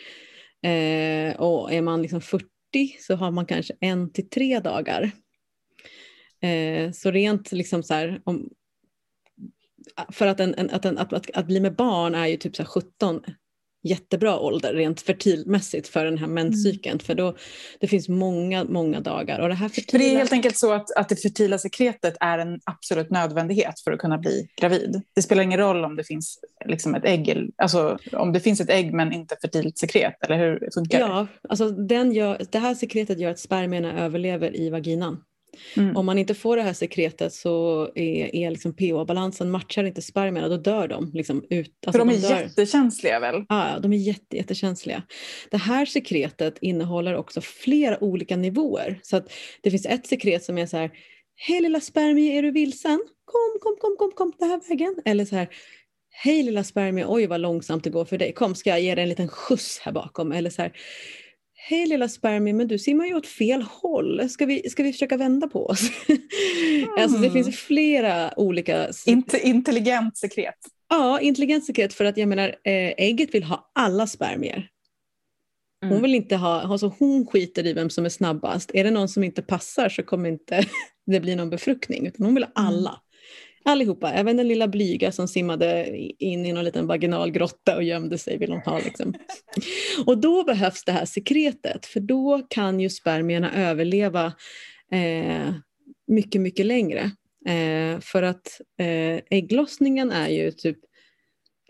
Eh, 0.63 1.41
och 1.41 1.73
är 1.73 1.83
man 1.83 2.03
liksom 2.03 2.21
40 2.21 2.47
så 3.01 3.15
har 3.15 3.31
man 3.31 3.47
kanske 3.47 3.75
en 3.81 4.13
till 4.13 4.29
tre 4.29 4.61
dagar. 4.61 5.11
Eh, 6.43 6.91
så 6.93 7.11
rent 7.11 7.53
liksom 7.53 7.83
så 7.83 7.95
här, 7.95 8.21
om, 8.25 8.51
för 10.13 10.27
att, 10.27 10.41
en, 10.41 10.55
en, 10.55 10.71
att, 10.71 10.85
en, 10.85 10.99
att, 10.99 11.13
att, 11.13 11.31
att, 11.31 11.47
bli 11.47 11.61
med 11.61 11.77
barn 11.77 12.15
är 12.15 12.27
ju 12.27 12.37
typ 12.37 12.57
så 12.57 12.65
17 12.65 13.21
jättebra 13.83 14.39
ålder 14.39 14.75
rent 14.75 15.01
fertilmässigt 15.01 15.89
för 15.89 16.05
den 16.05 16.19
här 16.19 16.27
menscykeln. 16.27 16.93
Mm. 16.93 16.99
För 16.99 17.15
då, 17.15 17.37
det 17.81 17.89
finns 17.89 18.09
många, 18.09 18.65
många 18.65 19.01
dagar. 19.01 19.39
Och 19.39 19.49
det, 19.49 19.55
här 19.55 19.69
fertila... 19.69 19.91
för 19.91 19.99
det 19.99 20.15
är 20.15 20.19
helt 20.19 20.33
enkelt 20.33 20.57
så 20.57 20.73
att, 20.73 20.97
att 20.97 21.09
det 21.09 21.17
fertila 21.17 21.59
sekretet 21.59 22.17
är 22.21 22.39
en 22.39 22.61
absolut 22.65 23.11
nödvändighet 23.11 23.81
för 23.81 23.93
att 23.93 23.99
kunna 23.99 24.19
bli 24.19 24.49
gravid. 24.61 25.03
Det 25.15 25.23
spelar 25.23 25.43
ingen 25.43 25.59
roll 25.59 25.85
om 25.85 25.97
det 25.97 26.05
finns 26.05 26.39
liksom 26.65 26.95
ett 26.95 27.05
ägg, 27.05 27.51
alltså 27.57 27.99
om 28.13 28.33
det 28.33 28.41
finns 28.41 28.61
ett 28.61 28.71
ägg 28.71 28.93
men 28.93 29.13
inte 29.13 29.37
fertilt 29.43 29.79
sekret, 29.79 30.15
eller 30.25 30.39
hur 30.39 30.69
funkar 30.75 30.99
det? 30.99 31.05
Ja, 31.05 31.27
alltså 31.49 31.71
den 31.71 32.13
gör, 32.13 32.41
det 32.51 32.59
här 32.59 32.75
sekretet 32.75 33.21
gör 33.21 33.31
att 33.31 33.39
spermierna 33.39 34.05
överlever 34.05 34.57
i 34.57 34.71
vaginan. 34.71 35.25
Mm. 35.77 35.97
Om 35.97 36.07
man 36.07 36.19
inte 36.19 36.35
får 36.35 36.57
det 36.57 36.63
här 36.63 36.73
sekretet 36.73 37.33
så 37.33 37.85
är, 37.95 38.35
är 38.35 38.51
liksom 38.51 38.75
pH-balansen 38.75 39.51
matchar 39.51 39.85
inte 39.85 40.03
spermierna, 40.03 40.49
då 40.49 40.57
dör 40.57 40.89
de. 40.89 41.11
Liksom 41.15 41.45
ut, 41.51 41.75
alltså 41.87 41.99
För 41.99 42.07
de 42.07 42.09
är 42.09 42.21
de 42.21 42.43
jättekänsliga 42.43 43.21
väl? 43.21 43.45
Ja, 43.49 43.79
de 43.83 43.93
är 43.93 43.97
jätte, 43.97 44.37
jättekänsliga. 44.37 45.03
Det 45.51 45.57
här 45.57 45.87
sekretet 45.87 46.59
innehåller 46.61 47.17
också 47.17 47.41
flera 47.41 48.05
olika 48.05 48.37
nivåer. 48.37 49.01
Så 49.03 49.17
att 49.17 49.33
det 49.61 49.71
finns 49.71 49.87
ett 49.87 50.07
sekret 50.07 50.45
som 50.45 50.59
är 50.59 50.67
så 50.67 50.77
här, 50.77 50.91
hej 51.37 51.61
lilla 51.61 51.81
spermie, 51.81 52.39
är 52.39 52.43
du 52.43 52.51
vilsen? 52.51 53.03
Kom, 53.25 53.59
kom, 53.61 53.77
kom, 53.81 53.97
kom, 53.97 54.13
kom 54.17 54.33
den 54.39 54.51
här 54.51 54.61
vägen. 54.69 54.95
Eller 55.05 55.25
så 55.25 55.37
här, 55.37 55.49
hej 56.11 56.43
lilla 56.43 56.65
spermie, 56.65 57.05
oj 57.09 57.27
vad 57.27 57.41
långsamt 57.41 57.85
det 57.85 57.91
går 57.91 58.05
för 58.05 58.19
dig, 58.19 58.33
kom 58.33 58.55
ska 58.55 58.71
jag 58.71 58.81
ge 58.81 58.95
dig 58.95 59.03
en 59.03 59.09
liten 59.09 59.29
skjuts 59.29 59.79
här 59.79 59.93
bakom. 59.93 60.33
Eller 60.33 60.51
så 60.51 60.63
här, 60.63 60.73
Hej 61.65 61.87
lilla 61.87 62.09
spermie, 62.09 62.53
men 62.53 62.69
du 62.69 62.79
simmar 62.79 63.07
ju 63.07 63.15
åt 63.15 63.27
fel 63.27 63.63
håll. 63.63 64.29
Ska 64.29 64.47
vi, 64.47 64.71
ska 64.71 64.83
vi 64.83 64.93
försöka 64.93 65.17
vända 65.17 65.49
på 65.49 65.67
oss? 65.67 65.91
Mm. 66.09 66.89
alltså, 66.99 67.19
det 67.19 67.31
finns 67.31 67.57
flera 67.57 68.39
olika... 68.39 68.89
Int 69.07 69.35
intelligent 69.35 70.17
sekret. 70.17 70.55
Ja, 70.89 71.21
intelligent 71.21 71.65
sekret 71.65 71.95
för 71.95 72.05
att 72.05 72.17
jag 72.17 72.29
menar 72.29 72.49
eh, 72.49 72.93
ägget 72.97 73.35
vill 73.35 73.45
ha 73.45 73.71
alla 73.75 74.07
spermier. 74.07 74.69
Hon 75.81 75.91
mm. 75.91 76.03
vill 76.03 76.15
inte 76.15 76.37
ha, 76.37 76.61
alltså 76.61 76.95
hon 76.99 77.27
skiter 77.27 77.67
i 77.67 77.73
vem 77.73 77.91
som 77.91 78.05
är 78.05 78.09
snabbast. 78.09 78.71
Är 78.75 78.85
det 78.85 78.91
någon 78.91 79.09
som 79.09 79.25
inte 79.25 79.43
passar 79.43 79.89
så 79.89 80.03
kommer 80.03 80.29
inte 80.29 80.65
det 81.07 81.21
bli 81.21 81.37
någon 81.37 81.51
befruktning 81.51 82.07
utan 82.07 82.27
hon 82.27 82.35
vill 82.35 82.45
ha 82.45 82.63
mm. 82.63 82.69
alla. 82.69 83.01
Allihopa, 83.65 84.13
även 84.13 84.37
den 84.37 84.49
lilla 84.49 84.69
blyga 84.69 85.13
som 85.13 85.29
simmade 85.29 85.97
in 86.19 86.47
i 86.47 86.53
någon 86.53 86.65
liten 86.65 86.87
vaginal 86.87 87.31
grotta 87.31 87.77
och 87.77 87.83
gömde 87.83 88.19
sig 88.19 88.39
vill 88.39 88.53
hon 88.53 88.61
ha. 88.61 88.79
Liksom. 88.79 89.15
Och 90.07 90.19
då 90.19 90.45
behövs 90.45 90.85
det 90.85 90.93
här 90.93 91.05
sekretet 91.05 91.87
för 91.87 92.01
då 92.01 92.47
kan 92.51 92.81
ju 92.81 92.91
spermierna 92.91 93.55
överleva 93.55 94.33
eh, 94.93 95.55
mycket, 96.07 96.41
mycket 96.41 96.67
längre. 96.67 97.11
Eh, 97.47 98.01
för 98.01 98.23
att 98.23 98.61
eh, 98.79 99.21
ägglossningen 99.31 100.11
är 100.11 100.29
ju 100.29 100.53
typ 100.53 100.79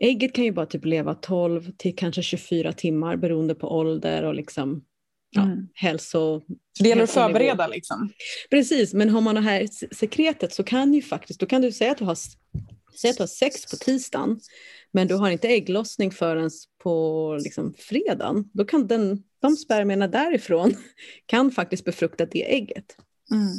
Ägget 0.00 0.33
kan 0.33 0.44
ju 0.44 0.52
bara 0.52 0.66
typ 0.66 0.85
leva 0.85 1.14
12 1.14 1.72
till 1.78 1.96
kanske 1.96 2.22
24 2.22 2.72
timmar 2.72 3.16
beroende 3.16 3.55
på 3.55 3.68
ålder 3.68 4.22
och 4.22 4.35
liksom 4.35 4.85
ja, 5.33 5.42
mm. 5.42 5.68
hälso... 5.75 6.42
Så 6.73 6.83
det 6.83 6.88
gäller 6.88 7.03
att 7.03 7.11
förbereda 7.11 7.66
liksom? 7.66 8.12
Precis, 8.51 8.95
men 8.95 9.09
har 9.09 9.21
man 9.21 9.35
det 9.35 9.40
här 9.40 9.68
sekretet 9.95 10.55
så 10.55 10.64
kan 10.64 10.95
ju 10.95 11.03
faktiskt, 11.03 11.40
då 11.40 11.47
kan 11.47 11.62
du 11.62 11.73
säga 11.73 11.92
att 11.92 11.99
du 11.99 12.05
har, 12.05 12.18
säg 13.01 13.11
att 13.11 13.16
du 13.16 13.23
har 13.23 13.27
sex 13.27 13.71
på 13.71 13.77
tisdagen 13.77 14.40
men 14.92 15.09
du 15.09 15.14
har 15.14 15.31
inte 15.31 15.49
ägglossning 15.49 16.11
förrän 16.11 16.51
på 16.83 17.38
liksom, 17.42 17.75
fredagen. 17.79 18.51
Då 18.53 18.64
kan 18.64 18.87
den, 18.87 19.23
de 19.42 19.57
spermierna 19.57 20.09
därifrån 20.09 20.75
kan 21.27 21.51
faktiskt 21.51 21.85
befrukta 21.85 22.27
det 22.27 22.55
ägget. 22.55 22.97
Mm. 23.31 23.53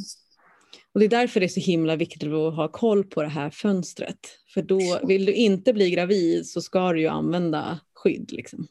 Och 0.94 1.00
det 1.00 1.06
är 1.06 1.10
därför 1.10 1.40
det 1.40 1.46
är 1.46 1.48
så 1.48 1.60
himla 1.60 1.96
viktigt 1.96 2.24
att 2.24 2.56
ha 2.56 2.68
koll 2.68 3.04
på 3.04 3.22
det 3.22 3.28
här 3.28 3.50
fönstret. 3.50 4.20
För 4.54 4.62
då 4.62 5.00
vill 5.04 5.26
du 5.26 5.34
inte 5.34 5.74
bli 5.74 5.90
gravid 5.90 6.48
så 6.48 6.62
ska 6.62 6.94
du 6.94 7.02
ju 7.02 7.08
använda 7.08 7.80
skydd. 7.94 8.32
Liksom. 8.32 8.68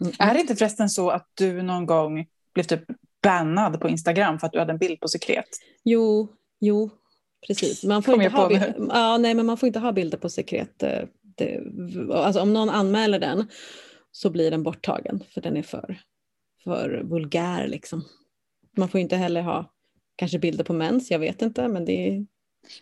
Mm. 0.00 0.12
Är 0.18 0.34
det 0.34 0.40
inte 0.40 0.56
förresten 0.56 0.90
så 0.90 1.10
att 1.10 1.30
du 1.34 1.62
någon 1.62 1.86
gång 1.86 2.26
blev 2.58 2.78
typ 2.78 2.84
bannad 3.22 3.80
på 3.80 3.88
Instagram 3.88 4.38
för 4.38 4.46
att 4.46 4.52
du 4.52 4.58
hade 4.58 4.72
en 4.72 4.78
bild 4.78 5.00
på 5.00 5.08
sekret? 5.08 5.48
Jo, 5.84 6.28
jo, 6.60 6.90
precis. 7.46 7.84
Man 7.84 8.02
får, 8.02 8.22
inte 8.22 8.36
ha, 8.36 8.52
ja, 8.88 9.18
nej, 9.18 9.34
men 9.34 9.46
man 9.46 9.56
får 9.56 9.66
inte 9.66 9.78
ha 9.78 9.92
bilder 9.92 10.18
på 10.18 10.28
sekret. 10.28 10.78
Det, 10.78 11.08
alltså 12.12 12.40
om 12.40 12.52
någon 12.52 12.70
anmäler 12.70 13.18
den 13.18 13.48
så 14.12 14.30
blir 14.30 14.50
den 14.50 14.62
borttagen 14.62 15.22
för 15.34 15.40
den 15.40 15.56
är 15.56 15.62
för, 15.62 16.00
för 16.64 17.02
vulgär. 17.04 17.68
Liksom. 17.68 18.04
Man 18.76 18.88
får 18.88 19.00
inte 19.00 19.16
heller 19.16 19.42
ha 19.42 19.72
kanske 20.16 20.38
bilder 20.38 20.64
på 20.64 20.72
mens, 20.72 21.10
jag 21.10 21.18
vet 21.18 21.42
inte. 21.42 21.68
Men 21.68 21.84
det, 21.84 22.26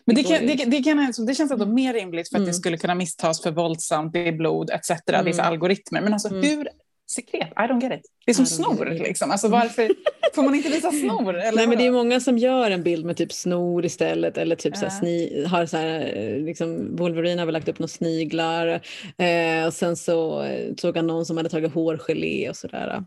men 0.05 0.15
det, 0.15 0.23
kan, 0.23 0.47
det, 0.47 0.65
det, 0.65 0.83
kan, 0.83 1.25
det 1.25 1.35
känns 1.35 1.51
ändå 1.51 1.65
mer 1.65 1.93
rimligt 1.93 2.29
för 2.29 2.35
att 2.35 2.39
mm. 2.39 2.47
det 2.47 2.53
skulle 2.53 2.77
kunna 2.77 2.95
misstas 2.95 3.41
för 3.41 3.51
våldsamt, 3.51 4.13
det 4.13 4.27
är 4.27 4.31
blod 4.31 4.69
etc. 4.69 4.89
Mm. 4.89 5.25
Det 5.25 5.31
är 5.31 5.41
algoritmer. 5.41 6.01
Men 6.01 6.13
alltså 6.13 6.29
mm. 6.29 6.41
hur 6.41 6.69
sekret? 7.07 7.49
I 7.49 7.59
don't 7.59 7.81
get 7.81 7.99
it. 7.99 8.11
Det 8.25 8.31
är 8.31 8.35
som 8.35 8.45
snor. 8.45 8.85
Liksom. 8.85 9.31
Alltså, 9.31 9.47
varför 9.47 9.91
får 10.35 10.43
man 10.43 10.55
inte 10.55 10.69
visa 10.69 10.91
snor? 10.91 11.35
Eller 11.35 11.55
Nej, 11.55 11.67
men 11.67 11.77
det 11.77 11.85
är 11.85 11.91
många 11.91 12.19
som 12.19 12.37
gör 12.37 12.71
en 12.71 12.83
bild 12.83 13.05
med 13.05 13.17
typ 13.17 13.33
snor 13.33 13.85
istället 13.85 14.37
eller 14.37 14.55
typ 14.55 14.75
äh. 14.75 14.79
så 14.79 14.89
sni, 14.89 15.45
har 15.45 15.65
så 15.65 15.77
här, 15.77 16.39
liksom, 16.45 16.95
Wolverine 16.95 17.39
har 17.39 17.45
väl 17.45 17.53
lagt 17.53 17.67
upp 17.67 17.79
några 17.79 17.87
sniglar 17.87 18.81
eh, 19.17 19.65
och 19.65 19.73
sen 19.73 19.95
så 19.95 20.43
eh, 20.43 20.75
såg 20.77 20.95
han 20.95 21.07
någon 21.07 21.25
som 21.25 21.37
hade 21.37 21.49
tagit 21.49 21.73
hårgelé 21.73 22.49
och 22.49 22.55
sådär. 22.55 22.87
Mm. 22.87 23.05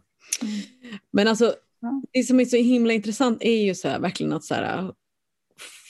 Men 1.13 1.29
alltså 1.29 1.55
ja. 1.81 2.03
det 2.13 2.23
som 2.23 2.41
är 2.41 2.45
så 2.45 2.57
himla 2.57 2.93
intressant 2.93 3.43
är 3.43 3.63
ju 3.63 3.75
så 3.75 3.89
här, 3.89 3.99
verkligen 3.99 4.33
att 4.33 4.45
så 4.45 4.55
här, 4.55 4.91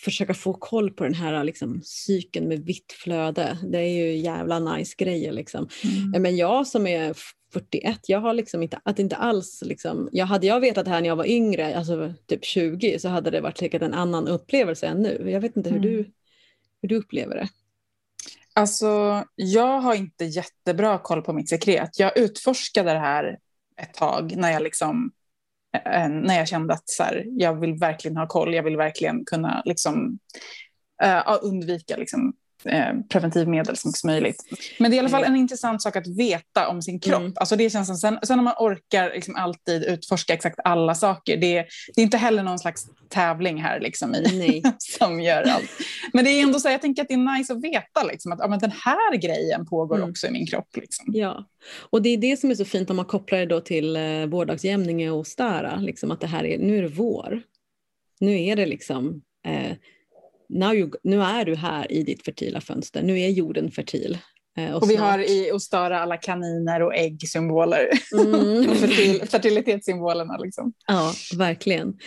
försöka 0.04 0.34
få 0.34 0.52
koll 0.52 0.90
på 0.90 1.04
den 1.04 1.14
här 1.14 1.44
liksom, 1.44 1.80
cykeln 1.84 2.48
med 2.48 2.64
vitt 2.64 2.92
flöde. 2.92 3.58
Det 3.62 3.78
är 3.78 4.04
ju 4.04 4.16
jävla 4.16 4.58
nice 4.58 4.94
grejer. 4.98 5.32
Liksom. 5.32 5.68
Mm. 5.84 6.22
Men 6.22 6.36
jag 6.36 6.66
som 6.66 6.86
är 6.86 7.14
41, 7.52 8.08
jag 8.08 8.20
har 8.20 8.34
liksom 8.34 8.62
inte, 8.62 8.80
att 8.84 8.98
inte 8.98 9.16
alls 9.16 9.62
liksom, 9.66 10.08
jag 10.12 10.26
hade 10.26 10.46
jag 10.46 10.60
vetat 10.60 10.84
det 10.84 10.90
här 10.90 11.00
när 11.00 11.08
jag 11.08 11.16
var 11.16 11.26
yngre, 11.26 11.76
alltså 11.76 12.14
typ 12.26 12.44
20, 12.44 12.98
så 12.98 13.08
hade 13.08 13.30
det 13.30 13.40
varit 13.40 13.58
säkert 13.58 13.82
en 13.82 13.94
annan 13.94 14.28
upplevelse 14.28 14.86
än 14.86 15.02
nu. 15.02 15.30
Jag 15.30 15.40
vet 15.40 15.56
inte 15.56 15.70
hur, 15.70 15.78
mm. 15.78 15.90
du, 15.90 16.12
hur 16.82 16.88
du 16.88 16.96
upplever 16.96 17.34
det. 17.34 17.48
Alltså, 18.52 19.24
jag 19.34 19.80
har 19.80 19.94
inte 19.94 20.24
jättebra 20.24 20.98
koll 20.98 21.22
på 21.22 21.32
mitt 21.32 21.48
sekret. 21.48 21.98
Jag 21.98 22.18
utforskade 22.18 22.92
det 22.92 22.98
här 22.98 23.38
ett 23.76 23.94
tag 23.94 24.36
när 24.36 24.50
jag 24.50 24.62
liksom 24.62 25.12
eh, 25.76 26.08
när 26.08 26.38
jag 26.38 26.48
kände 26.48 26.74
att 26.74 26.88
så 26.90 27.02
här, 27.02 27.24
jag 27.26 27.60
vill 27.60 27.74
verkligen 27.74 28.16
ha 28.16 28.26
koll, 28.26 28.54
jag 28.54 28.62
vill 28.62 28.76
verkligen 28.76 29.24
kunna 29.24 29.62
liksom, 29.64 30.18
uh, 31.04 31.38
undvika 31.42 31.96
liksom, 31.96 32.32
preventivmedel 33.08 33.76
så 33.76 33.88
mycket 33.88 34.00
som 34.00 34.10
möjligt. 34.10 34.44
Men 34.78 34.90
det 34.90 34.94
är 34.94 34.96
i 34.96 35.00
alla 35.00 35.08
fall 35.08 35.24
en 35.24 35.36
intressant 35.36 35.82
sak 35.82 35.96
att 35.96 36.06
veta 36.06 36.68
om 36.68 36.82
sin 36.82 37.00
kropp. 37.00 37.20
Mm. 37.20 37.32
Alltså 37.36 37.56
det 37.56 37.70
känns 37.70 37.86
som, 37.86 37.96
sen, 37.96 38.18
sen 38.22 38.36
när 38.36 38.44
man 38.44 38.54
orkar 38.58 39.10
liksom 39.14 39.36
alltid 39.36 39.84
utforska 39.84 40.34
exakt 40.34 40.60
alla 40.64 40.94
saker, 40.94 41.36
det, 41.36 41.66
det 41.94 42.00
är 42.00 42.02
inte 42.02 42.16
heller 42.16 42.42
någon 42.42 42.58
slags 42.58 42.86
tävling 43.08 43.62
här 43.62 43.80
liksom 43.80 44.14
i, 44.14 44.62
som 44.78 45.20
gör 45.20 45.42
allt. 45.42 45.70
Men 46.12 46.24
det 46.24 46.30
är 46.30 46.42
ändå 46.42 46.60
så 46.60 46.68
jag 46.68 46.80
tänker 46.80 47.02
att 47.02 47.08
det 47.08 47.14
är 47.14 47.38
nice 47.38 47.52
att 47.52 47.64
veta 47.64 48.02
liksom, 48.02 48.32
att 48.32 48.38
ja, 48.38 48.48
men 48.48 48.58
den 48.58 48.72
här 48.84 49.16
grejen 49.16 49.66
pågår 49.66 49.96
mm. 49.96 50.10
också 50.10 50.26
i 50.26 50.30
min 50.30 50.46
kropp. 50.46 50.76
Liksom. 50.76 51.06
Ja, 51.08 51.48
och 51.90 52.02
det 52.02 52.08
är 52.08 52.16
det 52.16 52.40
som 52.40 52.50
är 52.50 52.54
så 52.54 52.64
fint 52.64 52.90
om 52.90 52.96
man 52.96 53.04
kopplar 53.04 53.38
det 53.38 53.46
då 53.46 53.60
till 53.60 53.96
eh, 53.96 54.26
vårdagsjämning 54.26 55.12
och 55.12 55.26
Stara, 55.26 55.76
liksom 55.76 56.10
att 56.10 56.20
det 56.20 56.26
här 56.26 56.44
är, 56.44 56.58
nu 56.58 56.78
är 56.78 56.82
det 56.82 56.88
vår. 56.88 57.42
Nu 58.20 58.44
är 58.44 58.56
det 58.56 58.66
liksom 58.66 59.22
eh, 59.46 59.76
you, 60.74 60.90
nu 61.02 61.22
är 61.22 61.44
du 61.44 61.54
här 61.54 61.92
i 61.92 62.02
ditt 62.02 62.24
fertila 62.24 62.60
fönster, 62.60 63.02
nu 63.02 63.20
är 63.20 63.28
jorden 63.28 63.70
fertil. 63.70 64.18
Eh, 64.58 64.74
och, 64.74 64.82
och 64.82 64.90
vi 64.90 64.96
har 64.96 65.18
i 65.18 65.52
Ostara 65.52 66.00
alla 66.00 66.16
kaniner 66.16 66.82
och 66.82 66.94
äggsymboler, 66.94 67.90
mm. 68.18 68.74
Fertil, 68.74 69.28
fertilitetssymbolerna. 69.28 70.38
Liksom. 70.38 70.72
Ja, 70.86 71.12
verkligen. 71.36 71.98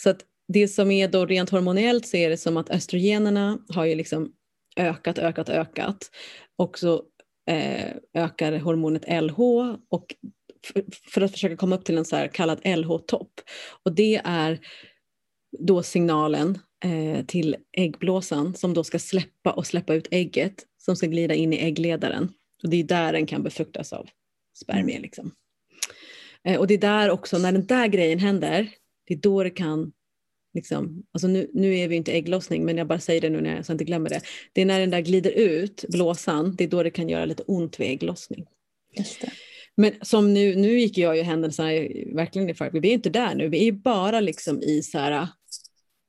Så 0.00 0.10
att 0.10 0.20
det 0.48 0.68
som 0.68 0.90
är 0.90 1.08
då 1.08 1.26
rent 1.26 1.50
hormonellt 1.50 2.06
så 2.06 2.16
är 2.16 2.30
det 2.30 2.36
som 2.36 2.56
att 2.56 2.70
östrogenerna 2.70 3.58
har 3.68 3.84
ju 3.84 3.94
liksom 3.94 4.32
ökat, 4.76 5.18
ökat, 5.18 5.48
ökat 5.48 6.10
och 6.58 6.78
så 6.78 7.02
eh, 7.50 7.92
ökar 8.14 8.58
hormonet 8.58 9.22
LH 9.22 9.40
och 9.90 10.06
för 11.10 11.20
att 11.20 11.32
försöka 11.32 11.56
komma 11.56 11.76
upp 11.76 11.84
till 11.84 11.98
en 11.98 12.04
så 12.04 12.16
här 12.16 12.28
kallad 12.28 12.60
LH-topp. 12.64 13.40
Och 13.84 13.94
det 13.94 14.20
är 14.24 14.60
då 15.58 15.82
signalen 15.82 16.58
eh, 16.82 17.24
till 17.26 17.56
äggblåsan 17.72 18.54
som 18.54 18.74
då 18.74 18.84
ska 18.84 18.98
släppa 18.98 19.52
och 19.52 19.66
släppa 19.66 19.94
ut 19.94 20.08
ägget 20.10 20.54
som 20.78 20.96
ska 20.96 21.06
glida 21.06 21.34
in 21.34 21.52
i 21.52 21.56
äggledaren. 21.56 22.32
Och 22.62 22.68
det 22.70 22.76
är 22.76 22.84
där 22.84 23.12
den 23.12 23.26
kan 23.26 23.42
befruktas 23.42 23.92
av 23.92 24.08
spermier. 24.62 24.96
Mm. 24.96 25.02
Liksom. 25.02 25.32
Eh, 26.44 26.60
och 26.60 26.66
det 26.66 26.74
är 26.74 26.78
där 26.78 27.10
också, 27.10 27.38
när 27.38 27.52
den 27.52 27.66
där 27.66 27.86
grejen 27.86 28.18
händer, 28.18 28.70
det 29.06 29.14
är 29.14 29.18
då 29.18 29.42
det 29.42 29.50
kan 29.50 29.92
Liksom, 30.54 31.02
alltså 31.12 31.28
nu, 31.28 31.50
nu 31.54 31.78
är 31.78 31.88
vi 31.88 31.96
inte 31.96 32.12
ägglossning, 32.12 32.64
men 32.64 32.76
jag 32.76 32.86
bara 32.86 33.00
säger 33.00 33.20
det 33.20 33.30
nu 33.30 33.40
när 33.40 33.56
jag, 33.56 33.66
så 33.66 33.70
jag 33.70 33.74
inte 33.74 33.84
glömmer 33.84 34.10
det. 34.10 34.20
Det 34.52 34.60
är 34.60 34.64
när 34.64 34.80
den 34.80 34.90
där 34.90 35.00
glider 35.00 35.30
ut, 35.30 35.84
blåsan, 35.88 36.56
det 36.56 36.64
är 36.64 36.68
då 36.68 36.82
det 36.82 36.90
kan 36.90 37.08
göra 37.08 37.24
lite 37.24 37.42
ont 37.42 37.80
vid 37.80 37.90
ägglossning. 37.90 38.46
Men 39.76 39.92
som 40.02 40.34
nu, 40.34 40.56
nu 40.56 40.78
gick 40.80 40.98
jag 40.98 41.16
ju 41.16 41.22
händelserna 41.22 41.68
verkligen 42.14 42.50
i 42.50 42.54
förväg. 42.54 42.82
Vi 42.82 42.88
är 42.88 42.94
inte 42.94 43.10
där 43.10 43.34
nu, 43.34 43.48
vi 43.48 43.68
är 43.68 43.72
bara 43.72 44.20
liksom 44.20 44.62
i 44.62 44.82
så 44.82 44.98
här, 44.98 45.28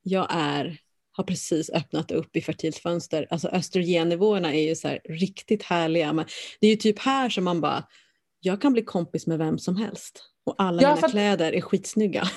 jag 0.04 0.28
är, 0.30 0.78
har 1.12 1.24
precis 1.24 1.70
öppnat 1.70 2.12
upp 2.12 2.36
i 2.36 2.42
fertilt 2.42 2.78
fönster. 2.78 3.28
Alltså 3.30 3.48
östrogennivåerna 3.48 4.54
är 4.54 4.68
ju 4.68 4.76
så 4.76 4.98
riktigt 5.10 5.64
härliga. 5.64 6.14
Men 6.14 6.26
det 6.60 6.68
är 6.68 6.72
ju 6.72 6.78
typ 6.78 7.00
här 7.00 7.30
som 7.30 7.44
man 7.44 7.62
bara, 7.62 7.84
jag 8.40 8.62
kan 8.62 8.74
bli 8.74 8.84
kompis 8.84 9.28
med 9.28 9.38
vem 9.38 9.60
som 9.60 9.76
helst 9.76 10.24
och 10.46 10.56
alla 10.58 10.82
ja, 10.82 10.96
mina 10.96 11.10
kläder 11.10 11.54
är 11.54 11.62
skitsnygga. 11.62 12.28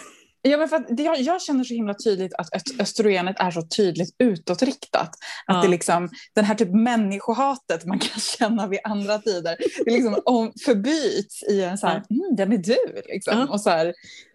Ja, 0.42 0.58
men 0.58 0.68
för 0.68 0.76
att 0.76 1.00
jag, 1.00 1.20
jag, 1.20 1.42
känner 1.42 1.64
så 1.64 1.74
himla 1.74 1.94
tydligt 1.94 2.34
att 2.34 2.48
östrogenet 2.80 3.36
är 3.38 3.50
så 3.50 3.62
tydligt 3.62 4.14
utåtriktat. 4.18 5.08
Att 5.46 5.56
ja. 5.56 5.62
det 5.62 5.68
liksom, 5.68 6.08
den 6.34 6.44
här 6.44 6.54
typ 6.54 6.70
människohatet 6.70 7.84
man 7.84 7.98
kan 7.98 8.20
känna 8.38 8.66
vid 8.66 8.80
andra 8.84 9.18
tider, 9.18 9.56
det 9.84 9.90
liksom 9.90 10.20
om, 10.24 10.52
förbyts 10.64 11.42
i 11.42 11.62
en 11.62 11.78
så 11.78 11.86
här, 11.86 12.02
ja. 12.08 12.16
mm, 12.16 12.36
den 12.36 12.52
är 12.52 12.58
du. 12.58 13.02
Liksom. 13.06 13.38
Ja. 13.38 13.46
Och 13.52 13.60
så 13.60 13.70
här, 13.70 13.94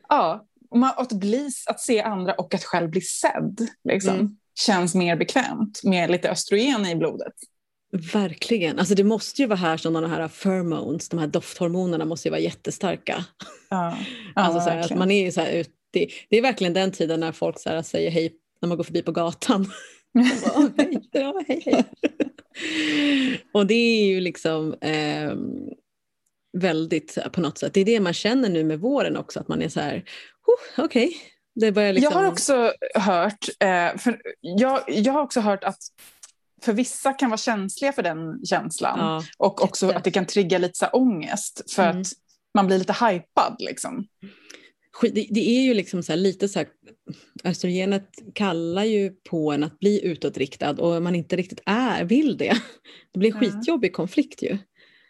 ja, 0.10 0.46
man, 0.80 0.92
att, 0.98 1.12
bli, 1.12 1.50
att 1.68 1.80
se 1.80 2.02
andra 2.02 2.34
och 2.34 2.54
att 2.54 2.64
själv 2.64 2.90
bli 2.90 3.02
sedd 3.02 3.68
liksom, 3.84 4.16
mm. 4.16 4.38
känns 4.60 4.96
mer 4.96 5.16
bekvämt 5.16 5.84
med 5.84 6.12
lite 6.12 6.30
östrogen 6.30 6.86
i 6.86 6.96
blodet. 6.96 7.34
Verkligen. 8.14 8.80
Alltså 8.80 8.96
det 8.96 9.04
måste 9.04 9.42
ju 9.42 9.48
vara 9.48 9.60
här 9.60 9.78
som 9.78 9.94
de 9.94 10.12
här 10.12 10.28
pheromones, 10.28 11.10
de 11.10 11.20
här 11.20 11.28
dofthormonerna 11.28 12.06
måste 12.06 12.28
ju 12.28 12.30
vara 12.30 12.42
jättestarka. 12.42 13.26
Ja, 13.70 13.98
ja 14.36 14.42
alltså 14.42 14.62
så 14.62 14.70
här, 14.70 14.80
att 14.80 14.98
man 14.98 15.12
är 15.12 15.32
så 15.32 15.42
här 15.42 15.66
det, 15.92 16.08
det, 16.30 16.38
är 16.38 16.42
verkligen 16.42 16.74
den 16.74 16.92
tiden 16.92 17.20
när 17.20 17.32
folk 17.32 17.60
så 17.60 17.70
här 17.70 17.82
säger 17.82 18.12
hej 18.12 18.34
när 18.62 18.68
man 18.68 18.78
går 18.78 18.84
förbi 18.84 19.02
på 19.02 19.12
gatan. 19.12 19.72
bara, 20.14 20.72
hej, 20.78 21.10
ja, 21.12 21.44
hej, 21.48 21.62
hej. 21.66 21.84
och 23.52 23.68
det 23.68 23.74
är 23.74 24.06
ju 24.06 24.22
liksom 24.22 24.74
eh, 24.74 25.34
väldigt 26.58 27.18
på 27.34 27.42
något 27.42 27.58
sätt, 27.58 27.74
det 27.74 27.82
är 27.82 27.86
det 27.86 28.00
man 28.00 28.14
känner 28.14 28.50
nu 28.50 28.64
med 28.64 28.80
våren 28.80 29.18
också, 29.18 29.40
att 29.40 29.48
man 29.48 29.62
är 29.62 29.70
så 29.70 29.80
här, 29.80 30.04
okej. 30.78 31.08
Okay. 31.08 31.94
Liksom... 31.94 32.04
Jag 32.04 32.12
har 32.12 32.28
också 32.28 32.74
hört, 32.96 33.46
eh, 33.60 33.98
för 33.98 34.22
jag, 34.42 34.84
jag 34.88 35.14
har 35.14 35.22
också 35.22 35.40
hört 35.40 35.64
att 35.64 35.80
för 36.62 36.74
vissa 36.74 37.14
kan 37.14 37.30
vara 37.30 37.38
känsliga 37.38 37.94
för 37.94 38.04
den 38.04 38.46
känslan 38.46 39.00
ja, 39.00 39.24
och 39.38 39.64
också 39.64 39.86
jätte. 39.86 39.98
att 39.98 40.04
det 40.04 40.12
kan 40.12 40.26
trigga 40.26 40.58
lite 40.58 40.78
så 40.78 40.86
ångest 40.86 41.72
för 41.72 41.84
mm. 41.84 42.02
att 42.02 42.08
man 42.54 42.68
blir 42.68 42.78
lite 42.78 42.94
hypad. 43.06 43.56
Liksom. 43.60 44.08
Det, 45.02 45.28
det 45.30 45.50
är 45.50 45.62
ju 45.62 45.74
liksom 45.74 46.04
så 46.04 46.16
lite 46.16 46.50
så 46.50 46.60
här, 46.60 46.68
östrogenet 47.44 48.10
kallar 48.34 48.84
ju 48.84 49.10
på 49.30 49.52
en 49.52 49.64
att 49.64 49.80
bli 49.80 50.06
utåtriktad 50.06 50.72
och 50.72 51.02
man 51.02 51.16
inte 51.16 51.36
riktigt 51.36 51.62
är, 51.66 52.04
vill 52.04 52.38
det. 52.38 52.54
Det 53.14 53.20
blir 53.20 53.32
skitjobbig 53.32 53.94
konflikt 53.94 54.42
ju. 54.42 54.58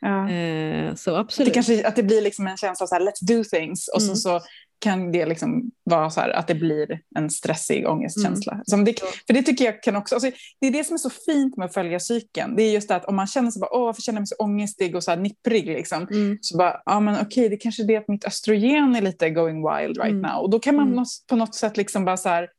Ja. 0.02 0.30
Eh, 0.30 0.96
så 0.96 1.16
absolut. 1.16 1.48
Att 1.48 1.54
det, 1.54 1.54
kanske, 1.54 1.88
att 1.88 1.96
det 1.96 2.04
blir 2.04 2.22
liksom 2.22 2.48
en 2.48 2.58
känsla 2.58 2.84
av 2.84 2.88
så 2.88 2.96
här, 2.96 3.02
let's 3.02 3.26
do 3.28 3.44
things 3.44 3.88
och 3.88 4.02
mm. 4.02 4.16
så, 4.16 4.22
så 4.22 4.42
kan 4.82 5.12
det 5.12 5.26
liksom 5.26 5.72
vara 5.84 6.10
så 6.10 6.22
här 6.22 6.30
att 6.30 6.48
det 6.48 6.56
blir 6.56 7.02
en 7.15 7.30
stressig 7.30 7.88
ångestkänsla. 7.88 8.54
Mm. 8.54 8.65
Som 8.65 8.86
det, 8.86 9.00
för 9.28 9.34
det 9.34 9.44
tycker 9.44 9.65
jag 9.65 9.84
kan 9.84 9.96
också, 9.96 10.15
alltså, 10.15 10.32
det 10.60 10.67
är 10.67 10.72
det 10.72 10.84
som 10.84 10.94
är 10.94 10.98
så 10.98 11.10
fint 11.10 11.58
med 11.58 11.65
att 11.65 11.74
följa 11.74 12.00
cykeln. 12.00 12.56
Det 12.56 12.63
är 12.63 12.72
just 12.72 12.88
det 12.88 12.96
att 12.96 13.06
om 13.06 13.15
man 13.15 13.28
känner 13.28 13.52
sig 13.52 13.60
bara, 13.60 13.74
åh 13.74 13.86
varför 13.86 14.02
känner 14.02 14.17
jag 14.17 14.22
mig 14.22 14.28
så 14.28 14.36
ångestig 14.36 14.95
och 14.95 15.03
så 15.03 15.12
här 15.12 15.18
nipprig 15.18 15.66
liksom. 15.66 16.08
Mm. 16.12 16.38
Så 16.41 16.58
bara, 16.58 16.82
ja 16.86 16.99
men 16.99 17.22
okej 17.22 17.49
det 17.49 17.58
kanske 17.58 17.84
är 17.84 17.88
det 17.88 17.95
att 17.95 18.08
mitt 18.08 18.26
östrogen 18.26 18.95
är 18.95 19.01
lite 19.01 19.30
going 19.30 19.56
wild 19.56 19.97
right 19.97 20.12
mm. 20.12 20.22
now. 20.22 20.41
Och 20.41 20.49
då 20.49 20.60
kan 20.60 20.76
man 20.76 20.91
mm. 20.93 21.06
på 21.28 21.36
något 21.36 21.56
sätt 21.56 21.78
liksom 21.78 22.06
bara 22.06 22.18
så 22.18 22.30
här, 22.30 22.49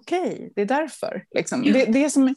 okej 0.00 0.52
det 0.54 0.62
är 0.62 0.66
därför. 0.66 1.24
Liksom. 1.34 1.62
Det, 1.62 1.84
det 1.84 2.04
är 2.04 2.08
som, 2.08 2.34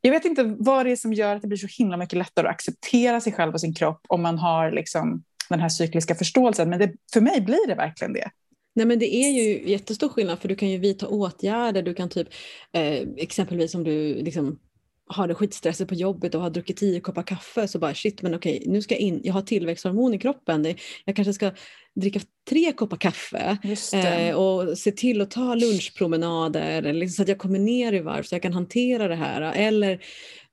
jag 0.00 0.10
vet 0.10 0.24
inte 0.24 0.54
vad 0.58 0.86
det 0.86 0.92
är 0.92 0.96
som 0.96 1.12
gör 1.12 1.36
att 1.36 1.42
det 1.42 1.48
blir 1.48 1.58
så 1.58 1.68
himla 1.78 1.96
mycket 1.96 2.18
lättare 2.18 2.46
att 2.46 2.54
acceptera 2.54 3.20
sig 3.20 3.32
själv 3.32 3.54
och 3.54 3.60
sin 3.60 3.74
kropp 3.74 4.00
om 4.08 4.22
man 4.22 4.38
har 4.38 4.72
liksom 4.72 5.22
den 5.48 5.60
här 5.60 5.68
cykliska 5.68 6.14
förståelsen. 6.14 6.70
Men 6.70 6.78
det, 6.78 6.92
för 7.12 7.20
mig 7.20 7.40
blir 7.40 7.66
det 7.66 7.74
verkligen 7.74 8.12
det. 8.12 8.30
Nej 8.76 8.86
men 8.86 8.98
det 8.98 9.14
är 9.14 9.30
ju 9.30 9.70
jättestor 9.70 10.08
skillnad 10.08 10.38
för 10.38 10.48
du 10.48 10.54
kan 10.54 10.70
ju 10.70 10.78
vidta 10.78 11.08
åtgärder, 11.08 11.82
du 11.82 11.94
kan 11.94 12.08
typ 12.08 12.28
eh, 12.72 13.02
exempelvis 13.16 13.74
om 13.74 13.84
du 13.84 14.14
liksom 14.14 14.58
har 15.06 15.28
det 15.28 15.34
skitstressigt 15.34 15.88
på 15.88 15.94
jobbet 15.94 16.34
och 16.34 16.40
har 16.40 16.50
druckit 16.50 16.76
tio 16.76 17.00
koppar 17.00 17.22
kaffe 17.22 17.68
så 17.68 17.78
bara 17.78 17.94
shit 17.94 18.22
men 18.22 18.34
okej 18.34 18.62
nu 18.66 18.82
ska 18.82 18.94
jag 18.94 19.00
in, 19.00 19.20
jag 19.24 19.34
har 19.34 19.42
tillväxthormon 19.42 20.14
i 20.14 20.18
kroppen, 20.18 20.74
jag 21.04 21.16
kanske 21.16 21.32
ska 21.32 21.50
dricka 21.94 22.20
tre 22.48 22.72
koppar 22.72 22.96
kaffe 22.96 23.58
eh, 23.92 24.36
och 24.36 24.78
se 24.78 24.92
till 24.92 25.20
att 25.20 25.30
ta 25.30 25.54
lunchpromenader 25.54 26.92
liksom, 26.92 27.14
så 27.16 27.22
att 27.22 27.28
jag 27.28 27.38
kommer 27.38 27.58
ner 27.58 27.92
i 27.92 28.00
varv 28.00 28.22
så 28.22 28.34
jag 28.34 28.42
kan 28.42 28.52
hantera 28.52 29.08
det 29.08 29.14
här. 29.14 29.52
Eller 29.52 30.00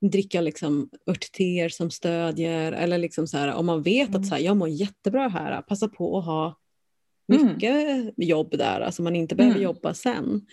dricka 0.00 0.40
liksom 0.40 0.90
örtteer 1.06 1.68
som 1.68 1.90
stödjer 1.90 2.72
eller 2.72 2.98
liksom 2.98 3.26
så 3.26 3.38
här, 3.38 3.54
om 3.54 3.66
man 3.66 3.82
vet 3.82 4.08
mm. 4.08 4.20
att 4.20 4.26
så 4.26 4.34
här, 4.34 4.42
jag 4.42 4.56
mår 4.56 4.68
jättebra 4.68 5.28
här, 5.28 5.62
passa 5.62 5.88
på 5.88 6.18
att 6.18 6.24
ha 6.24 6.58
mycket 7.26 7.70
mm. 7.70 8.12
jobb 8.16 8.58
där, 8.58 8.80
alltså 8.80 9.02
man 9.02 9.16
inte 9.16 9.34
behöver 9.34 9.56
mm. 9.56 9.64
jobba 9.64 9.94
sen. 9.94 10.46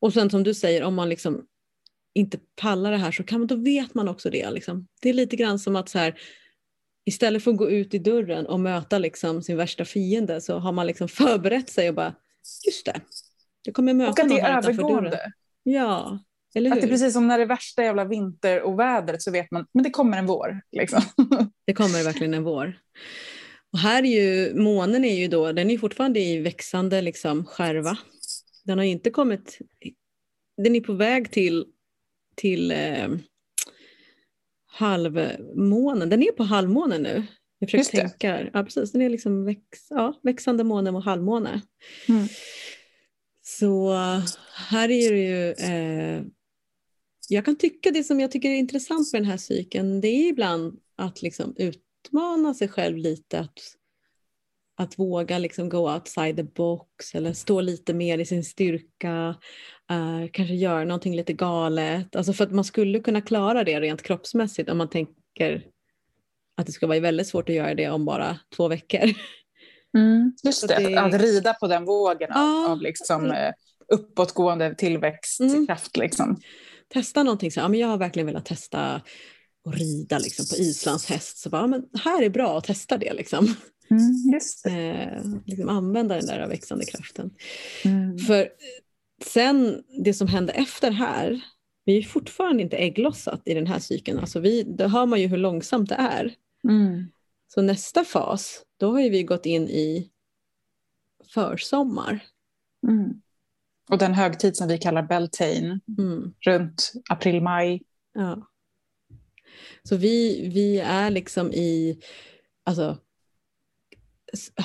Och 0.00 0.12
sen 0.12 0.30
som 0.30 0.42
du 0.42 0.54
säger, 0.54 0.82
om 0.82 0.94
man 0.94 1.08
liksom 1.08 1.46
inte 2.14 2.38
pallar 2.56 2.90
det 2.90 2.96
här 2.96 3.12
så 3.12 3.22
kan 3.22 3.40
man, 3.40 3.46
då 3.46 3.56
vet 3.56 3.94
man 3.94 4.08
också 4.08 4.30
det. 4.30 4.50
Liksom. 4.50 4.86
Det 5.02 5.08
är 5.08 5.12
lite 5.12 5.36
grann 5.36 5.58
som 5.58 5.76
att 5.76 5.88
så 5.88 5.98
här, 5.98 6.14
istället 7.04 7.44
för 7.44 7.50
att 7.50 7.56
gå 7.56 7.70
ut 7.70 7.94
i 7.94 7.98
dörren 7.98 8.46
och 8.46 8.60
möta 8.60 8.98
liksom 8.98 9.42
sin 9.42 9.56
värsta 9.56 9.84
fiende 9.84 10.40
så 10.40 10.58
har 10.58 10.72
man 10.72 10.86
liksom 10.86 11.08
förberett 11.18 11.70
sig 11.70 11.88
och 11.88 11.94
bara, 11.94 12.14
just 12.66 12.86
det, 12.86 13.00
jag 13.64 13.74
kommer 13.74 13.94
möta 13.94 14.22
någon 14.22 14.40
här 14.40 14.60
utanför 14.60 14.82
dörren. 14.82 15.32
Ja, 15.62 16.18
eller 16.54 16.70
hur? 16.70 16.76
Att 16.76 16.82
det 16.82 16.86
är 16.86 16.90
precis 16.90 17.12
som 17.12 17.28
när 17.28 17.38
det 17.38 17.44
är 17.44 17.48
värsta 17.48 17.82
jävla 17.82 18.04
vinterovädret 18.04 19.22
så 19.22 19.30
vet 19.30 19.50
man, 19.50 19.66
men 19.74 19.84
det 19.84 19.90
kommer 19.90 20.18
en 20.18 20.26
vår. 20.26 20.60
Liksom. 20.72 21.02
Det 21.66 21.74
kommer 21.74 22.04
verkligen 22.04 22.34
en 22.34 22.44
vår. 22.44 22.78
Och 23.74 23.80
här 23.80 24.02
är 24.02 24.06
ju, 24.06 24.54
månen 24.54 25.04
är 25.04 25.14
ju 25.14 25.28
då, 25.28 25.52
den 25.52 25.70
är 25.70 25.78
fortfarande 25.78 26.20
i 26.20 26.38
växande 26.38 27.02
liksom 27.02 27.44
skärva. 27.44 27.98
Den 28.64 28.78
har 28.78 28.84
inte 28.84 29.10
kommit, 29.10 29.58
den 30.56 30.76
är 30.76 30.80
på 30.80 30.92
väg 30.92 31.30
till 31.30 31.64
till 32.34 32.70
eh, 32.70 33.08
halvmånen. 34.66 36.08
Den 36.08 36.22
är 36.22 36.32
på 36.32 36.42
halvmånen 36.42 37.02
nu. 37.02 37.22
Jag 37.58 37.70
försöker 37.70 38.08
tänka. 38.08 38.50
Ja, 38.52 38.64
precis. 38.64 38.92
Den 38.92 39.02
är 39.02 39.10
liksom 39.10 39.44
väx, 39.44 39.62
ja, 39.90 40.20
växande 40.22 40.64
måne 40.64 40.90
och 40.90 41.02
halvmåne. 41.02 41.60
Mm. 42.08 42.28
Så 43.42 43.92
här 44.70 44.90
är 44.90 45.12
det 45.12 45.24
ju... 45.24 45.52
Eh, 45.52 46.22
jag 47.28 47.44
kan 47.44 47.56
tycka 47.56 47.90
det 47.90 48.04
som 48.04 48.20
jag 48.20 48.30
tycker 48.30 48.48
är 48.48 48.54
intressant 48.54 49.12
med 49.12 49.22
den 49.22 49.30
här 49.30 49.36
cykeln 49.36 50.00
det 50.00 50.08
är 50.08 50.28
ibland 50.28 50.80
att 50.96 51.22
liksom 51.22 51.54
utmana 52.04 52.54
sig 52.54 52.68
själv 52.68 52.96
lite. 52.96 53.40
Att, 53.40 53.58
att 54.76 54.98
våga 54.98 55.38
liksom 55.38 55.68
go 55.68 55.92
outside 55.94 56.36
the 56.36 56.42
box 56.42 57.14
eller 57.14 57.32
stå 57.32 57.60
lite 57.60 57.94
mer 57.94 58.18
i 58.18 58.26
sin 58.26 58.44
styrka. 58.44 59.36
Uh, 59.92 60.26
kanske 60.32 60.54
göra 60.54 60.84
någonting 60.84 61.16
lite 61.16 61.32
galet. 61.32 62.16
Alltså 62.16 62.32
för 62.32 62.44
att 62.44 62.52
man 62.52 62.64
skulle 62.64 63.00
kunna 63.00 63.20
klara 63.20 63.64
det 63.64 63.80
rent 63.80 64.02
kroppsmässigt 64.02 64.70
om 64.70 64.78
man 64.78 64.90
tänker 64.90 65.66
att 66.56 66.66
det 66.66 66.72
ska 66.72 66.86
vara 66.86 67.00
väldigt 67.00 67.26
svårt 67.26 67.48
att 67.48 67.54
göra 67.54 67.74
det 67.74 67.90
om 67.90 68.04
bara 68.04 68.38
två 68.56 68.68
veckor. 68.68 69.10
Mm, 69.96 70.32
just 70.42 70.68
det, 70.68 70.88
det, 70.88 70.96
att 70.96 71.14
rida 71.14 71.54
på 71.54 71.66
den 71.66 71.84
vågen 71.84 72.32
av, 72.32 72.38
ah, 72.38 72.72
av 72.72 72.82
liksom, 72.82 73.24
uh, 73.24 73.52
uppåtgående 73.88 74.74
tillväxtkraft. 74.74 75.96
Mm. 75.96 76.04
Liksom. 76.04 76.40
Testa 76.88 77.22
någonting, 77.22 77.50
så, 77.50 77.60
ja, 77.60 77.68
men 77.68 77.80
jag 77.80 77.88
har 77.88 77.98
verkligen 77.98 78.26
velat 78.26 78.44
testa 78.44 79.00
att 79.64 79.74
rida 79.74 80.18
liksom, 80.18 80.46
på 80.46 80.56
islandshäst. 80.56 81.38
Så 81.38 81.50
bara, 81.50 81.66
men 81.66 81.88
här 81.98 82.22
är 82.22 82.30
bra 82.30 82.58
att 82.58 82.64
testa 82.64 82.98
det. 82.98 83.12
Liksom. 83.12 83.54
Mm, 83.90 84.32
just 84.34 84.66
eh, 84.66 85.42
liksom 85.44 85.68
använda 85.68 86.14
den 86.14 86.26
där 86.26 86.48
växande 86.48 86.84
kraften. 86.84 87.30
Mm. 87.84 88.18
För 88.18 88.48
sen 89.24 89.82
det 90.04 90.14
som 90.14 90.28
hände 90.28 90.52
efter 90.52 90.90
här, 90.90 91.40
vi 91.84 91.98
är 91.98 92.02
fortfarande 92.02 92.62
inte 92.62 92.76
ägglossat 92.76 93.42
i 93.44 93.54
den 93.54 93.66
här 93.66 93.78
cykeln. 93.78 94.18
Alltså 94.18 94.40
vi, 94.40 94.62
då 94.62 94.86
hör 94.86 95.06
man 95.06 95.20
ju 95.20 95.26
hur 95.26 95.36
långsamt 95.36 95.88
det 95.88 95.94
är. 95.94 96.34
Mm. 96.68 97.04
Så 97.54 97.62
nästa 97.62 98.04
fas, 98.04 98.62
då 98.76 98.92
har 98.92 99.10
vi 99.10 99.22
gått 99.22 99.46
in 99.46 99.68
i 99.68 100.10
försommar. 101.34 102.22
Mm. 102.86 103.20
Och 103.90 103.98
den 103.98 104.14
högtid 104.14 104.56
som 104.56 104.68
vi 104.68 104.78
kallar 104.78 105.02
Beltane, 105.02 105.80
mm. 105.98 106.34
runt 106.40 106.92
april-maj. 107.10 107.82
Ja. 108.14 108.48
Så 109.82 109.96
vi, 109.96 110.48
vi 110.48 110.78
är 110.78 111.10
liksom 111.10 111.52
i, 111.52 111.98
alltså 112.64 112.98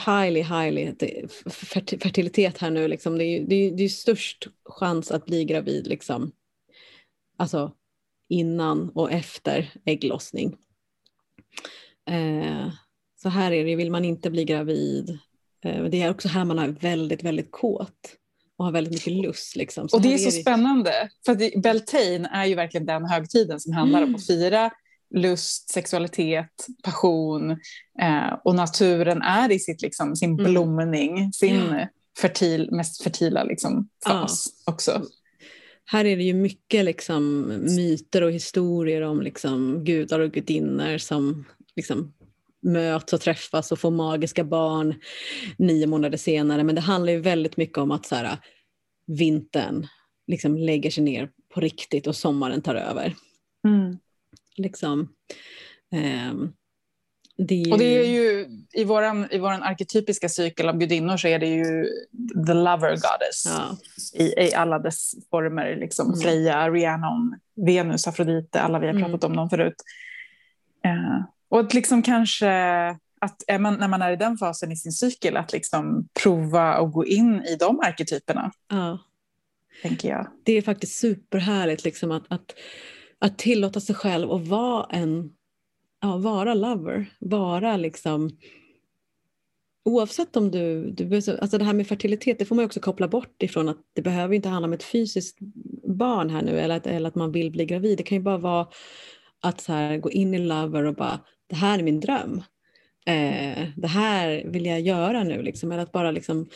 highly, 0.06 0.42
highly 0.42 0.94
fertilitet 2.00 2.58
här 2.58 2.72
nu. 2.72 2.88
Liksom. 2.88 3.18
Det, 3.18 3.24
är, 3.24 3.44
det, 3.44 3.56
är, 3.56 3.72
det 3.72 3.84
är 3.84 3.90
störst 3.90 4.48
chans 4.66 5.12
att 5.12 5.26
bli 5.26 5.46
gravid 5.46 5.88
liksom. 5.88 6.32
alltså, 7.38 7.72
innan 8.30 8.90
och 8.90 9.12
efter 9.12 9.72
ägglossning. 9.86 10.56
Eh, 12.10 12.70
så 13.22 13.30
här 13.30 13.52
är 13.52 13.66
det, 13.66 13.76
vill 13.76 13.92
man 13.92 14.06
inte 14.06 14.30
bli 14.30 14.46
gravid. 14.46 15.20
Eh, 15.64 15.84
det 15.84 16.02
är 16.02 16.10
också 16.10 16.28
här 16.28 16.46
man 16.46 16.60
är 16.60 16.68
väldigt, 16.68 17.24
väldigt 17.24 17.52
kåt 17.52 18.19
och 18.60 18.66
har 18.66 18.72
väldigt 18.72 18.94
mycket 18.94 19.14
lust. 19.14 19.56
Liksom. 19.56 19.88
och 19.94 20.02
det 20.02 20.14
är 20.14 20.18
så 20.18 20.28
är 20.28 20.32
det... 20.32 20.42
spännande, 20.42 21.10
för 21.26 21.62
Beltane 21.62 22.30
är 22.32 22.46
ju 22.46 22.56
verkligen 22.56 22.86
den 22.86 23.06
högtiden 23.06 23.60
som 23.60 23.74
handlar 23.74 24.00
mm. 24.00 24.10
om 24.10 24.16
att 24.16 24.28
fira 24.28 24.72
lust, 25.16 25.70
sexualitet, 25.70 26.68
passion 26.84 27.52
eh, 28.02 28.34
och 28.44 28.56
naturen 28.56 29.22
är 29.22 29.52
i 29.52 29.60
sitt, 29.60 29.82
liksom, 29.82 30.16
sin 30.16 30.40
mm. 30.40 30.52
blomning, 30.52 31.34
sin 31.34 31.56
ja. 31.56 31.88
fertil, 32.22 32.70
mest 32.72 33.04
fertila 33.04 33.44
liksom, 33.44 33.90
fas 34.06 34.46
ja. 34.66 34.74
också. 34.74 35.04
Här 35.86 36.06
är 36.06 36.18
det 36.18 36.24
ju 36.24 36.34
mycket 36.34 36.86
liksom, 36.86 37.48
myter 37.76 38.24
och 38.24 38.32
historier 38.32 39.02
om 39.02 39.22
liksom, 39.22 39.84
gudar 39.84 40.20
och 40.20 40.32
gudinnor 40.32 40.98
som 40.98 41.46
liksom, 41.76 42.14
möts 42.62 43.14
och 43.14 43.22
träffas 43.22 43.72
och 43.72 43.80
får 43.80 43.92
magiska 43.92 44.44
barn 44.44 44.96
nio 45.58 45.88
månader 45.88 46.18
senare. 46.18 46.64
Men 46.64 46.76
det 46.76 46.82
handlar 46.82 47.14
ju 47.14 47.20
väldigt 47.20 47.58
mycket 47.58 47.78
om 47.78 47.92
att 47.92 48.06
så 48.06 48.16
här, 48.16 48.38
vintern 49.08 49.88
liksom, 50.28 50.58
lägger 50.58 50.92
sig 50.92 51.04
ner 51.04 51.30
på 51.54 51.60
riktigt 51.60 52.08
och 52.08 52.16
sommaren 52.16 52.62
tar 52.62 52.76
över. 52.76 53.16
Mm. 53.68 53.98
Liksom. 54.58 55.00
Um, 56.32 56.54
det. 57.48 57.72
Och 57.72 57.78
det 57.78 58.00
är 58.00 58.10
ju 58.10 58.48
i 58.74 58.84
våran, 58.84 59.28
i 59.32 59.40
våran 59.40 59.64
arketypiska 59.64 60.30
cykel 60.30 60.70
av 60.70 60.78
gudinnor 60.78 61.18
så 61.18 61.28
är 61.28 61.40
det 61.40 61.48
ju 61.48 61.86
the 62.48 62.54
lover 62.54 62.90
goddess 62.90 63.46
ja. 63.46 63.78
i, 64.14 64.48
i 64.48 64.54
alla 64.54 64.80
dess 64.80 65.12
former. 65.30 65.76
Liksom. 65.76 66.08
Mm. 66.08 66.20
Freja, 66.20 66.70
Rhiannon, 66.70 67.40
Venus, 67.56 68.08
Afrodite, 68.08 68.62
alla 68.62 68.80
vi 68.80 68.88
har 68.88 68.94
pratat 68.94 69.24
mm. 69.24 69.32
om 69.32 69.36
dem 69.38 69.50
förut. 69.50 69.76
Uh, 70.86 71.24
och 71.50 71.60
att 71.60 71.74
liksom 71.74 72.02
kanske 72.02 72.50
att 73.22 73.44
man, 73.60 73.74
när 73.74 73.88
man 73.88 74.02
är 74.02 74.12
i 74.12 74.16
den 74.16 74.38
fasen 74.38 74.72
i 74.72 74.76
sin 74.76 74.92
cykel 74.92 75.38
att 75.38 75.54
liksom 75.54 76.08
prova 76.24 76.74
att 76.74 76.92
gå 76.92 77.06
in 77.06 77.44
i 77.44 77.56
de 77.56 77.80
arketyperna. 77.80 78.52
Ja. 78.70 79.00
Tänker 79.82 80.10
jag. 80.10 80.28
Det 80.44 80.54
är 80.54 80.62
faktiskt 80.62 81.00
superhärligt 81.00 81.84
liksom 81.84 82.12
att, 82.12 82.24
att 82.28 82.54
att 83.20 83.38
tillåta 83.38 83.80
sig 83.80 83.96
själv 83.96 84.32
att 84.32 84.48
vara 84.48 84.86
en, 84.90 85.32
ja, 86.02 86.18
vara 86.18 86.54
lover, 86.54 87.06
vara 87.20 87.78
liksom 87.78 88.38
Oavsett 89.86 90.36
om 90.36 90.52
du, 90.52 90.92
du, 90.92 91.16
alltså 91.16 91.58
det 91.58 91.66
här 91.66 91.74
med 91.74 91.88
fertilitet 91.88 92.40
det 92.40 92.46
får 92.46 92.56
man 92.56 92.66
också 92.66 92.80
koppla 92.80 93.08
bort 93.08 93.44
ifrån 93.44 93.70
att 93.70 93.78
det 93.94 94.02
behöver 94.02 94.36
inte 94.36 94.50
handla 94.50 94.68
om 94.68 94.74
ett 94.74 94.84
fysiskt 94.84 95.38
barn 95.88 96.30
här 96.30 96.42
nu 96.42 96.60
eller 96.60 96.78
att, 96.78 96.88
eller 96.88 97.08
att 97.08 97.16
man 97.16 97.32
vill 97.32 97.52
bli 97.52 97.66
gravid. 97.66 97.98
Det 97.98 98.04
kan 98.04 98.18
ju 98.18 98.24
bara 98.24 98.38
vara 98.38 98.68
att 99.42 99.62
så 99.62 99.74
här, 99.74 99.98
gå 99.98 100.12
in 100.12 100.34
i 100.34 100.40
lover 100.40 100.84
och 100.84 100.96
bara 100.96 101.20
det 101.48 101.56
här 101.56 101.80
är 101.80 101.84
min 101.84 102.00
dröm. 102.00 102.44
Eh, 103.06 103.68
det 103.76 103.88
här 103.88 104.44
vill 104.46 104.66
jag 104.66 104.82
göra 104.82 105.24
nu 105.24 105.42
liksom. 105.42 105.72
Eller 105.72 105.84
att 105.84 105.92
bara 105.92 106.12
liksom 106.12 106.50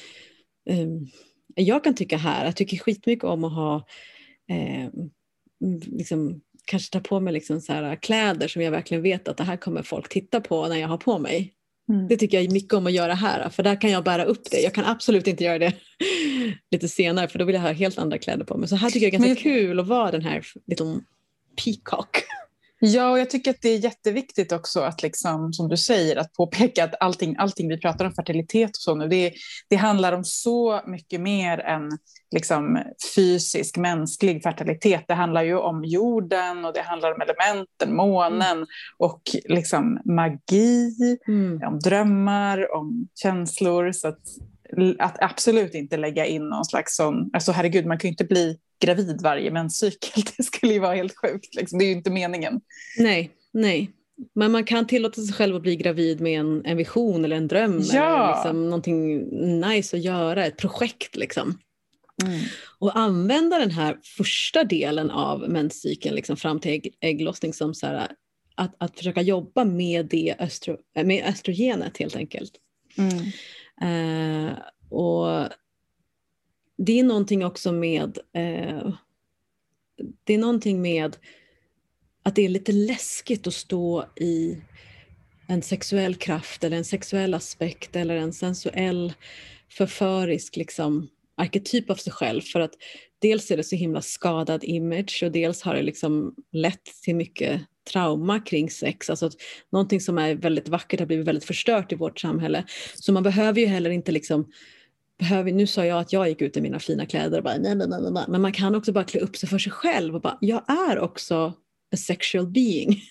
eh, 0.70 0.88
jag 1.56 1.84
kan 1.84 1.96
tycka 1.96 2.18
här, 2.18 2.46
jag 2.46 2.56
tycker 2.56 2.78
skitmycket 2.78 3.24
om 3.24 3.44
att 3.44 3.54
ha 3.54 3.76
eh, 4.50 4.90
liksom 5.86 6.42
kanske 6.66 6.92
ta 6.92 7.00
på 7.00 7.20
mig 7.20 7.34
liksom 7.34 7.62
så 7.62 7.74
här, 7.74 7.96
kläder 7.96 8.48
som 8.48 8.62
jag 8.62 8.72
verkligen 8.72 9.04
vet 9.04 9.28
att 9.28 9.38
det 9.38 9.44
här 9.44 9.58
kommer 9.58 9.82
folk 9.82 10.10
titta 10.10 10.42
på 10.42 10.68
när 10.68 10.76
jag 10.76 10.88
har 10.88 10.98
på 10.98 11.20
mig. 11.20 11.54
Mm. 11.90 12.08
Det 12.08 12.18
tycker 12.18 12.42
jag 12.42 12.52
mycket 12.52 12.74
om 12.74 12.88
att 12.88 12.94
göra 12.94 13.14
här, 13.14 13.50
för 13.50 13.64
där 13.64 13.82
kan 13.82 13.92
jag 13.92 14.04
bära 14.04 14.24
upp 14.24 14.52
det. 14.52 14.60
Jag 14.60 14.74
kan 14.74 14.86
absolut 14.86 15.28
inte 15.28 15.44
göra 15.44 15.60
det 15.60 15.74
lite 16.72 16.88
senare, 16.88 17.28
för 17.28 17.40
då 17.40 17.46
vill 17.46 17.56
jag 17.56 17.62
ha 17.62 17.72
helt 17.72 17.98
andra 17.98 18.18
kläder 18.18 18.46
på 18.46 18.58
mig. 18.58 18.70
Så 18.70 18.76
här 18.76 18.90
tycker 18.90 19.06
jag 19.06 19.14
är 19.14 19.18
ganska 19.18 19.50
Men... 19.50 19.54
kul 19.54 19.80
att 19.80 19.88
vara 19.88 20.12
den 20.12 20.22
här 20.22 20.46
liten 20.68 21.06
peacock. 21.64 22.24
Ja, 22.86 23.12
och 23.12 23.20
jag 23.20 23.30
tycker 23.30 23.52
att 23.52 23.62
det 23.62 23.70
är 23.70 23.78
jätteviktigt 23.78 24.52
också 24.52 24.80
att, 24.80 25.04
liksom, 25.04 25.54
som 25.54 25.70
du 25.70 25.78
säger, 25.78 26.16
att 26.16 26.34
påpeka 26.34 26.84
att 26.84 26.96
allting, 27.00 27.36
allting 27.38 27.70
vi 27.70 27.80
pratar 27.80 28.06
om 28.06 28.12
fertilitet 28.12 28.70
och 28.70 28.76
så 28.76 28.96
nu, 28.96 29.08
det, 29.08 29.34
det 29.70 29.76
handlar 29.76 30.14
om 30.14 30.24
så 30.24 30.82
mycket 30.88 31.22
mer 31.22 31.60
än 31.60 31.90
liksom, 32.32 32.80
fysisk, 33.16 33.78
mänsklig 33.78 34.44
fertilitet. 34.44 35.04
Det 35.08 35.14
handlar 35.14 35.44
ju 35.44 35.58
om 35.58 35.84
jorden 35.84 36.66
och 36.66 36.74
det 36.74 36.82
handlar 36.82 37.14
om 37.14 37.22
elementen, 37.22 37.96
månen 37.96 38.58
mm. 38.58 38.68
och 38.98 39.22
liksom, 39.46 40.00
magi, 40.06 41.18
mm. 41.28 41.62
om 41.68 41.80
drömmar, 41.80 42.76
om 42.76 43.08
känslor. 43.16 43.92
Så 43.92 44.08
att 44.08 44.20
att 45.00 45.18
absolut 45.24 45.74
inte 45.74 45.98
lägga 45.98 46.26
in 46.26 46.50
någon 46.50 46.66
slags 46.66 46.96
sån, 46.96 47.30
alltså 47.34 47.52
herregud 47.52 47.86
man 47.86 47.98
kan 48.00 48.08
ju 48.08 48.12
inte 48.12 48.24
bli 48.24 48.58
gravid 48.86 49.22
varje 49.22 49.52
menscykel, 49.52 50.24
det 50.38 50.44
skulle 50.44 50.74
ju 50.74 50.80
vara 50.80 50.96
helt 50.96 51.18
sjukt, 51.18 51.56
liksom. 51.56 51.80
det 51.80 51.86
är 51.86 51.88
ju 51.88 51.94
inte 51.94 52.12
meningen. 52.12 52.62
Nej, 52.98 53.32
nej. 53.54 53.92
Men 54.36 54.52
man 54.52 54.64
kan 54.64 54.88
tillåta 54.88 55.22
sig 55.22 55.34
själv 55.34 55.56
att 55.56 55.62
bli 55.62 55.76
gravid 55.76 56.22
med 56.22 56.40
en, 56.40 56.66
en 56.66 56.78
vision 56.78 57.26
eller 57.26 57.36
en 57.36 57.48
dröm 57.48 57.82
Ja. 57.94 58.04
eller 58.04 58.36
liksom 58.36 58.64
någonting 58.64 59.20
nice 59.60 59.98
att 59.98 60.04
göra, 60.04 60.46
ett 60.46 60.58
projekt 60.58 61.16
liksom. 61.16 61.60
Mm. 62.24 62.40
Och 62.80 62.98
använda 62.98 63.60
den 63.60 63.72
här 63.72 64.00
första 64.18 64.64
delen 64.64 65.12
av 65.12 65.50
menscykeln 65.50 66.16
liksom 66.16 66.38
fram 66.38 66.60
till 66.60 66.72
ägg, 66.72 66.96
ägglossning 67.00 67.54
som 67.54 67.74
så 67.74 67.88
här, 67.88 68.12
att, 68.56 68.76
att 68.78 68.98
försöka 68.98 69.22
jobba 69.22 69.66
med, 69.66 70.06
det 70.06 70.36
östro, 70.40 70.78
med 71.04 71.26
östrogenet 71.26 71.98
helt 71.98 72.16
enkelt. 72.16 72.52
Mm. 72.98 73.18
Eh, 73.82 74.54
och 74.90 75.48
det 76.78 77.00
är 77.00 77.04
någonting 77.04 77.46
också 77.46 77.72
med 77.72 78.18
eh, 78.34 78.94
det 80.24 80.34
är 80.34 80.38
någonting 80.38 80.82
med 80.82 81.18
att 82.24 82.36
det 82.36 82.46
är 82.46 82.50
lite 82.50 82.72
läskigt 82.72 83.48
att 83.48 83.54
stå 83.54 84.06
i 84.16 84.58
en 85.48 85.62
sexuell 85.62 86.16
kraft 86.16 86.64
eller 86.64 86.78
en 86.78 86.86
sexuell 86.86 87.34
aspekt 87.34 87.96
eller 87.96 88.16
en 88.16 88.34
sensuell 88.34 89.14
förförisk 89.70 90.56
liksom, 90.56 91.08
arketyp 91.38 91.90
av 91.90 91.96
sig 91.96 92.14
själv 92.14 92.42
för 92.42 92.60
att 92.60 92.74
dels 93.20 93.52
är 93.52 93.58
det 93.58 93.64
så 93.64 93.76
himla 93.76 94.02
skadad 94.02 94.64
image 94.64 95.24
och 95.26 95.32
dels 95.32 95.62
har 95.62 95.76
det 95.76 95.82
liksom 95.82 96.36
lett 96.52 96.86
till 97.04 97.16
mycket 97.16 97.62
trauma 97.92 98.40
kring 98.40 98.70
sex. 98.70 99.10
Alltså 99.10 99.26
att 99.26 99.34
någonting 99.72 100.02
som 100.02 100.18
är 100.18 100.36
väldigt 100.36 100.70
vackert 100.70 101.00
har 101.00 101.08
blivit 101.08 101.28
väldigt 101.28 101.46
förstört 101.46 101.92
i 101.92 101.96
vårt 101.96 102.20
samhälle. 102.20 102.64
Så 102.96 103.14
man 103.14 103.24
behöver 103.24 103.62
ju 103.62 103.68
heller 103.68 103.90
inte 103.90 104.12
liksom 104.12 104.52
behöver, 105.24 105.52
nu 105.52 105.68
sa 105.68 105.86
jag 105.86 106.00
att 106.00 106.14
jag 106.14 106.30
gick 106.30 106.42
ut 106.42 106.58
i 106.58 106.62
mina 106.62 106.80
fina 106.80 107.06
kläder 107.06 107.38
och 107.38 107.44
bara 107.44 107.58
nej, 107.58 107.76
nej, 107.76 107.88
nej, 107.88 108.12
nej, 108.12 108.26
men 108.28 108.42
man 108.42 108.52
kan 108.52 108.76
också 108.76 108.92
bara 108.92 109.04
klä 109.04 109.20
upp 109.20 109.36
sig 109.36 109.50
för 109.50 109.58
sig 109.58 109.72
själv 109.72 110.16
och 110.16 110.22
bara 110.22 110.38
jag 110.42 110.70
är 110.90 111.00
också 111.00 111.54
a 111.94 111.98
sexual 111.98 112.48
being. 112.48 113.02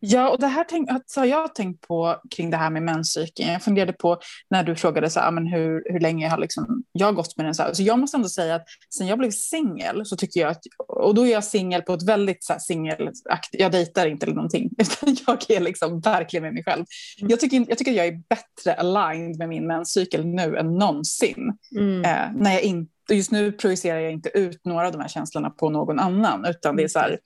Ja, 0.00 0.30
och 0.30 0.40
det 0.40 0.46
här 0.46 0.64
tänk, 0.68 0.88
så 1.06 1.20
har 1.20 1.26
jag 1.26 1.54
tänkt 1.54 1.88
på 1.88 2.16
kring 2.30 2.50
det 2.50 2.56
här 2.56 2.70
med 2.70 2.82
menscykeln. 2.82 3.52
Jag 3.52 3.62
funderade 3.62 3.92
på 3.92 4.18
när 4.50 4.64
du 4.64 4.76
frågade 4.76 5.10
så 5.10 5.20
här, 5.20 5.30
men 5.30 5.46
hur, 5.46 5.92
hur 5.92 6.00
länge 6.00 6.28
har 6.28 6.38
liksom 6.38 6.84
jag 6.92 7.14
gått 7.14 7.36
med 7.36 7.46
den. 7.46 7.54
Så, 7.54 7.62
här. 7.62 7.72
så 7.72 7.82
jag 7.82 7.98
måste 7.98 8.16
ändå 8.16 8.28
säga 8.28 8.54
att 8.54 8.64
sen 8.94 9.06
jag 9.06 9.18
blev 9.18 9.30
singel 9.30 10.06
så 10.06 10.16
tycker 10.16 10.40
jag 10.40 10.50
att, 10.50 10.62
och 10.88 11.14
då 11.14 11.26
är 11.26 11.32
jag 11.32 11.44
singel 11.44 11.82
på 11.82 11.94
ett 11.94 12.08
väldigt 12.08 12.44
så 12.44 12.54
singelaktigt, 12.60 13.24
jag 13.50 13.72
dejtar 13.72 14.06
inte 14.06 14.26
eller 14.26 14.36
någonting, 14.36 14.70
utan 14.78 15.16
jag 15.26 15.50
är 15.50 15.60
liksom 15.60 16.00
verkligen 16.00 16.42
med 16.42 16.54
mig 16.54 16.64
själv. 16.64 16.84
Mm. 17.20 17.30
Jag 17.30 17.40
tycker, 17.40 17.64
jag 17.68 17.78
tycker 17.78 17.90
att 17.90 17.96
jag 17.96 18.06
är 18.06 18.22
bättre 18.28 18.74
aligned 18.74 19.38
med 19.38 19.48
min 19.48 19.66
menscykel 19.66 20.26
nu 20.26 20.56
än 20.56 20.74
någonsin. 20.74 21.52
Mm. 21.76 22.04
Eh, 22.04 22.42
när 22.42 22.52
jag 22.52 22.62
inte, 22.62 23.14
just 23.14 23.30
nu 23.30 23.52
projicerar 23.52 23.98
jag 23.98 24.12
inte 24.12 24.38
ut 24.38 24.64
några 24.64 24.86
av 24.86 24.92
de 24.92 25.00
här 25.00 25.08
känslorna 25.08 25.50
på 25.50 25.70
någon 25.70 25.98
annan, 25.98 26.44
utan 26.44 26.76
det 26.76 26.82
är 26.84 26.88
så 26.88 26.98
här, 26.98 27.18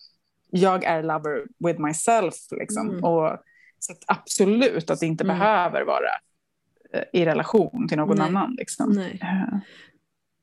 jag 0.51 0.85
är 0.85 1.03
lover 1.03 1.45
with 1.67 1.81
myself. 1.81 2.35
Liksom. 2.51 2.89
Mm. 2.91 3.05
Och, 3.05 3.39
så 3.79 3.93
att 3.93 3.99
absolut 4.07 4.91
att 4.91 5.01
det 5.01 5.07
inte 5.07 5.25
Mm. 5.25 5.39
behöver 5.39 5.85
vara 5.85 6.11
eh, 6.95 7.03
i 7.21 7.25
relation 7.25 7.89
till 7.89 7.97
någon 7.99 8.17
Nej. 8.19 8.27
annan. 8.27 8.55
Liksom. 8.59 8.93
Nej. 8.93 9.19
Eh, 9.23 9.59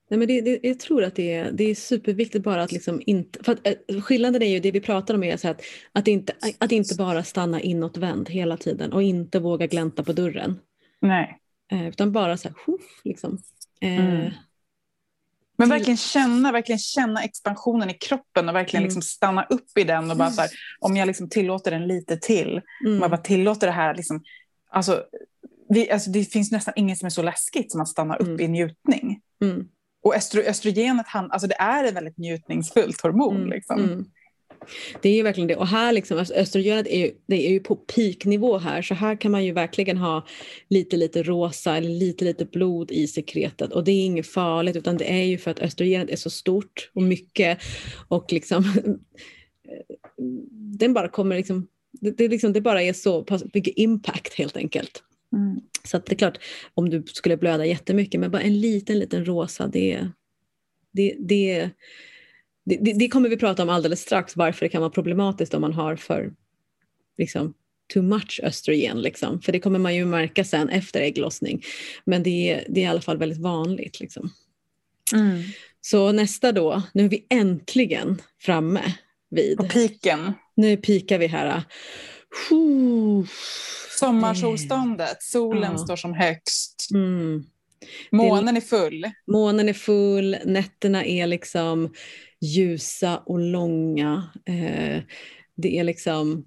Nej, 0.10 0.18
men 0.20 0.28
det, 0.28 0.42
det, 0.42 0.60
jag 0.64 0.80
tror 0.80 1.04
att 1.04 1.16
det 1.16 1.34
är, 1.34 1.52
det 1.52 1.64
är 1.64 1.76
superviktigt 1.76 2.44
bara 2.44 2.64
att 2.64 2.72
liksom 2.72 3.02
inte... 3.06 3.44
För 3.44 3.52
att, 3.52 3.68
eh, 3.68 4.02
skillnaden 4.02 4.42
är 4.42 4.48
ju 4.50 4.60
det 4.60 4.72
vi 4.72 4.82
pratar 4.82 5.14
om 5.14 5.24
är 5.24 5.38
så 5.38 5.48
att, 5.50 5.62
att, 5.92 6.08
inte, 6.08 6.34
att 6.60 6.72
inte 6.72 6.96
bara 6.96 7.24
stanna 7.24 7.62
inåtvänd 7.62 8.30
hela 8.30 8.58
tiden 8.58 8.94
och 8.94 9.04
inte 9.04 9.40
våga 9.40 9.68
glänta 9.68 10.04
på 10.04 10.14
dörren. 10.14 10.60
nej. 11.02 11.40
Eh, 11.72 11.88
utan 11.88 12.12
bara 12.12 12.38
så 12.38 12.48
här, 12.48 12.58
liksom. 13.04 13.38
Eh, 13.82 14.06
Mm. 14.16 14.32
Men 15.58 15.70
verkligen 15.70 15.98
känna, 15.98 16.52
verkligen 16.52 16.80
känna 16.80 17.24
expansionen 17.24 17.90
i 17.90 17.94
kroppen 17.94 18.50
och 18.50 18.56
verkligen 18.56 18.82
Mm. 18.84 18.88
liksom 18.88 19.02
stanna 19.02 19.44
upp 19.44 19.78
i 19.78 19.84
den 19.84 20.12
och 20.12 20.18
bara 20.18 20.32
så 20.32 20.42
här, 20.42 20.50
om 20.80 20.98
jag 20.98 21.06
liksom 21.08 21.30
tillåter 21.30 21.72
den 21.72 21.88
lite 21.88 22.18
till, 22.18 22.62
om 22.86 22.88
mm, 22.88 23.02
jag 23.02 23.12
bara 23.12 23.22
tillåter 23.22 23.68
det 23.68 23.74
här, 23.74 23.96
liksom, 23.96 24.24
alltså, 24.70 25.04
vi, 25.70 25.92
alltså, 25.92 26.10
det 26.10 26.24
finns 26.26 26.52
nästan 26.52 26.74
inget 26.78 26.98
som 27.00 27.06
är 27.06 27.10
så 27.10 27.22
läskigt 27.22 27.72
som 27.72 27.82
att 27.82 27.88
stanna 27.88 28.16
upp 28.16 28.28
Mm. 28.28 28.42
i 28.42 28.48
njutning. 28.48 29.22
mm, 29.42 29.68
Och 30.04 30.16
östro, 30.16 30.42
östrogenet, 30.42 31.06
han, 31.08 31.32
alltså 31.32 31.48
det 31.48 31.56
är 31.60 31.84
ett 31.84 31.94
väldigt 31.96 32.18
njutningsfullt 32.18 33.02
hormon. 33.02 33.36
mm, 33.38 33.50
liksom. 33.50 34.06
Det 35.02 35.10
är 35.10 35.14
ju 35.14 35.24
verkligen 35.24 35.48
det. 35.48 35.56
Och 35.56 35.68
här 35.68 35.94
liksom, 35.94 36.18
alltså 36.18 36.34
östrogenet 36.34 36.88
är 36.88 37.00
ju, 37.00 37.12
det 37.26 37.48
är 37.48 37.52
ju 37.52 37.60
på 37.60 37.76
peaknivå 37.76 38.58
här. 38.58 38.82
Så 38.82 38.94
här 38.94 39.16
kan 39.16 39.32
man 39.32 39.46
ju 39.46 39.52
verkligen 39.52 39.98
ha 39.98 40.28
lite, 40.70 40.98
lite 40.98 41.24
rosa 41.24 41.78
eller 41.78 41.90
lite, 41.90 42.26
lite 42.26 42.46
blod 42.46 42.92
i 42.92 43.08
sekretet. 43.08 43.72
Och 43.72 43.84
det 43.84 43.92
är 43.92 44.06
inget 44.06 44.28
farligt 44.28 44.76
utan 44.76 44.98
det 44.98 45.12
är 45.12 45.24
ju 45.24 45.38
för 45.38 45.52
att 45.52 45.60
östrogenet 45.60 46.10
är 46.10 46.16
så 46.16 46.30
stort 46.30 46.92
och 46.94 47.04
mycket. 47.04 47.60
Och 48.08 48.34
liksom, 48.34 48.64
den 50.80 50.94
bara 50.94 51.08
kommer 51.08 51.36
liksom, 51.36 51.68
det, 51.92 52.12
det, 52.12 52.28
liksom, 52.28 52.54
det 52.54 52.62
bara 52.62 52.82
är 52.82 52.94
så 52.94 53.24
pass 53.24 53.44
mycket 53.54 53.74
impact 53.78 54.34
helt 54.34 54.58
enkelt. 54.58 55.04
Mm. 55.34 55.62
Så 55.84 55.98
det 55.98 56.12
är 56.12 56.16
klart, 56.16 56.38
om 56.74 56.90
du 56.90 57.04
skulle 57.08 57.38
blöda 57.38 57.66
jättemycket, 57.66 58.20
men 58.20 58.32
bara 58.32 58.42
en 58.42 58.60
liten, 58.60 59.00
liten 59.00 59.26
rosa, 59.26 59.68
det, 59.68 60.08
det, 60.92 61.16
det, 61.20 61.70
det, 62.66 62.76
det, 62.94 63.08
kommer 63.08 63.30
vi 63.30 63.38
prata 63.38 63.64
om 63.64 63.70
alldeles 63.70 64.02
strax, 64.02 64.36
varför 64.36 64.66
det 64.66 64.70
kan 64.70 64.82
vara 64.82 64.92
problematiskt 64.92 65.54
om 65.54 65.62
man 65.62 65.74
har 65.74 65.96
för 65.96 66.34
liksom, 67.18 67.54
too 67.94 68.04
much 68.04 68.40
östrogen. 68.44 69.02
Liksom. 69.02 69.42
För 69.42 69.52
det 69.52 69.60
kommer 69.60 69.80
man 69.80 69.96
ju 69.96 70.06
märka 70.06 70.44
sen 70.44 70.70
efter 70.70 71.02
ägglossning. 71.02 71.64
Men 72.06 72.24
det, 72.24 72.50
är- 72.52 72.66
det 72.70 72.80
är 72.80 72.84
i 72.84 72.88
alla 72.88 73.02
fall 73.02 73.18
väldigt 73.18 73.42
vanligt. 73.42 74.00
Liksom. 74.00 74.30
Mm. 75.14 75.42
Så 75.82 76.12
nästa 76.12 76.52
då, 76.52 76.84
nu 76.94 77.06
är 77.06 77.10
vi 77.10 77.26
äntligen 77.30 78.22
framme 78.42 78.82
vid, 79.30 79.58
På 79.58 79.64
piken. 79.68 80.34
nu 80.56 80.78
pikar 80.78 81.18
vi 81.18 81.28
här. 81.28 81.64
Sommarsolståndet, 84.00 85.24
solen 85.24 85.72
Ja. 85.72 85.78
står 85.78 85.96
som 85.96 86.14
högst. 86.14 86.88
Mm. 86.94 87.44
Månen 88.12 88.58
är 88.58 88.62
full. 88.62 89.12
Månen 89.28 89.70
är 89.70 89.74
full, 89.74 90.38
nätterna 90.46 91.06
är 91.06 91.28
liksom 91.28 91.94
ljusa 92.46 93.18
och 93.18 93.40
långa. 93.40 94.30
Eh, 94.46 95.02
det 95.56 95.80
är 95.80 95.84
liksom 95.84 96.46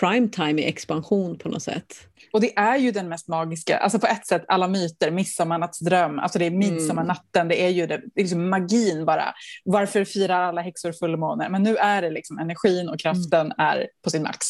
prime 0.00 0.28
time 0.28 0.62
i 0.62 0.64
expansion 0.64 1.38
på 1.38 1.48
något 1.48 1.62
sätt. 1.62 2.08
Och 2.32 2.40
det 2.40 2.58
är 2.58 2.76
ju 2.76 2.90
den 2.90 3.08
mest 3.08 3.28
magiska, 3.28 3.78
alltså 3.78 3.98
på 3.98 4.06
ett 4.06 4.26
sätt 4.26 4.44
alla 4.48 4.68
myter, 4.68 5.10
midsommarnattsdröm, 5.10 6.18
alltså 6.18 6.38
det 6.38 6.44
är 6.44 6.50
midsommarnatten, 6.50 7.48
det 7.48 7.64
är 7.64 7.68
ju 7.68 7.86
det, 7.86 7.96
det 7.96 8.20
är 8.20 8.24
liksom 8.24 8.48
magin 8.48 9.04
bara. 9.04 9.34
Varför 9.64 10.04
firar 10.04 10.42
alla 10.42 10.60
häxor 10.60 10.92
fullmåne? 10.92 11.48
Men 11.48 11.62
nu 11.62 11.76
är 11.76 12.02
det 12.02 12.10
liksom 12.10 12.38
energin 12.38 12.88
och 12.88 12.98
kraften 12.98 13.52
är 13.58 13.88
på 14.04 14.10
sin 14.10 14.22
max. 14.22 14.46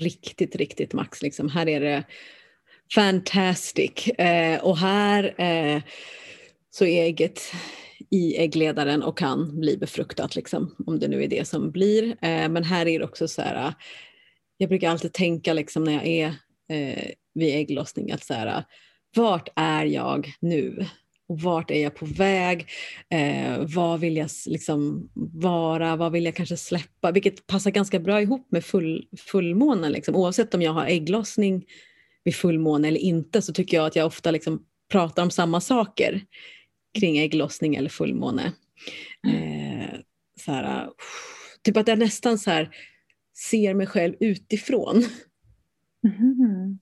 Riktigt, 0.00 0.56
riktigt 0.56 0.92
max. 0.92 1.22
Liksom. 1.22 1.48
Här 1.48 1.68
är 1.68 1.80
det 1.80 2.04
fantastic. 2.94 4.08
Eh, 4.08 4.60
och 4.60 4.78
här 4.78 5.40
eh, 5.40 5.82
så 6.70 6.84
är 6.84 7.04
ägget 7.04 7.40
i 8.10 8.36
äggledaren 8.36 9.02
och 9.02 9.18
kan 9.18 9.60
bli 9.60 9.76
befruktat, 9.76 10.36
liksom, 10.36 10.74
om 10.86 10.98
det 10.98 11.08
nu 11.08 11.22
är 11.24 11.28
det 11.28 11.48
som 11.48 11.70
blir. 11.70 12.04
Eh, 12.04 12.48
men 12.48 12.64
här 12.64 12.88
är 12.88 12.98
det 12.98 13.04
också 13.04 13.28
så 13.28 13.42
här, 13.42 13.74
jag 14.56 14.68
brukar 14.68 14.90
alltid 14.90 15.12
tänka 15.12 15.52
liksom, 15.52 15.84
när 15.84 15.92
jag 15.92 16.06
är 16.06 16.26
eh, 16.68 17.10
vid 17.34 17.54
ägglossning 17.54 18.12
att 18.12 18.24
så 18.24 18.34
här, 18.34 18.64
vart 19.16 19.48
är 19.56 19.84
jag 19.84 20.32
nu? 20.40 20.86
Och 21.28 21.40
vart 21.40 21.70
är 21.70 21.82
jag 21.82 21.94
på 21.94 22.06
väg? 22.06 22.66
Eh, 23.10 23.58
vad 23.58 24.00
vill 24.00 24.16
jag 24.16 24.30
liksom 24.46 25.10
vara? 25.14 25.96
Vad 25.96 26.12
vill 26.12 26.24
jag 26.24 26.34
kanske 26.34 26.56
släppa? 26.56 27.12
Vilket 27.12 27.46
passar 27.46 27.70
ganska 27.70 28.00
bra 28.00 28.22
ihop 28.22 28.48
med 28.50 28.64
full, 28.64 29.08
fullmånen. 29.18 29.92
Liksom. 29.92 30.16
Oavsett 30.16 30.54
om 30.54 30.62
jag 30.62 30.72
har 30.72 30.86
ägglossning 30.86 31.64
vid 32.24 32.34
fullmåne 32.34 32.88
eller 32.88 33.00
inte 33.00 33.42
så 33.42 33.52
tycker 33.52 33.76
jag 33.76 33.86
att 33.86 33.96
jag 33.96 34.06
ofta 34.06 34.30
liksom 34.30 34.64
pratar 34.92 35.22
om 35.22 35.30
samma 35.30 35.60
saker 35.60 36.24
kring 36.98 37.18
ägglossning 37.18 37.74
eller 37.74 37.88
fullmåne. 37.88 38.52
Eh, 39.26 39.98
så 40.40 40.52
här, 40.52 40.88
typ 41.62 41.76
att 41.76 41.88
jag 41.88 41.98
nästan 41.98 42.38
så 42.38 42.50
här, 42.50 42.70
ser 43.50 43.74
mig 43.74 43.86
själv 43.86 44.14
utifrån. 44.20 45.04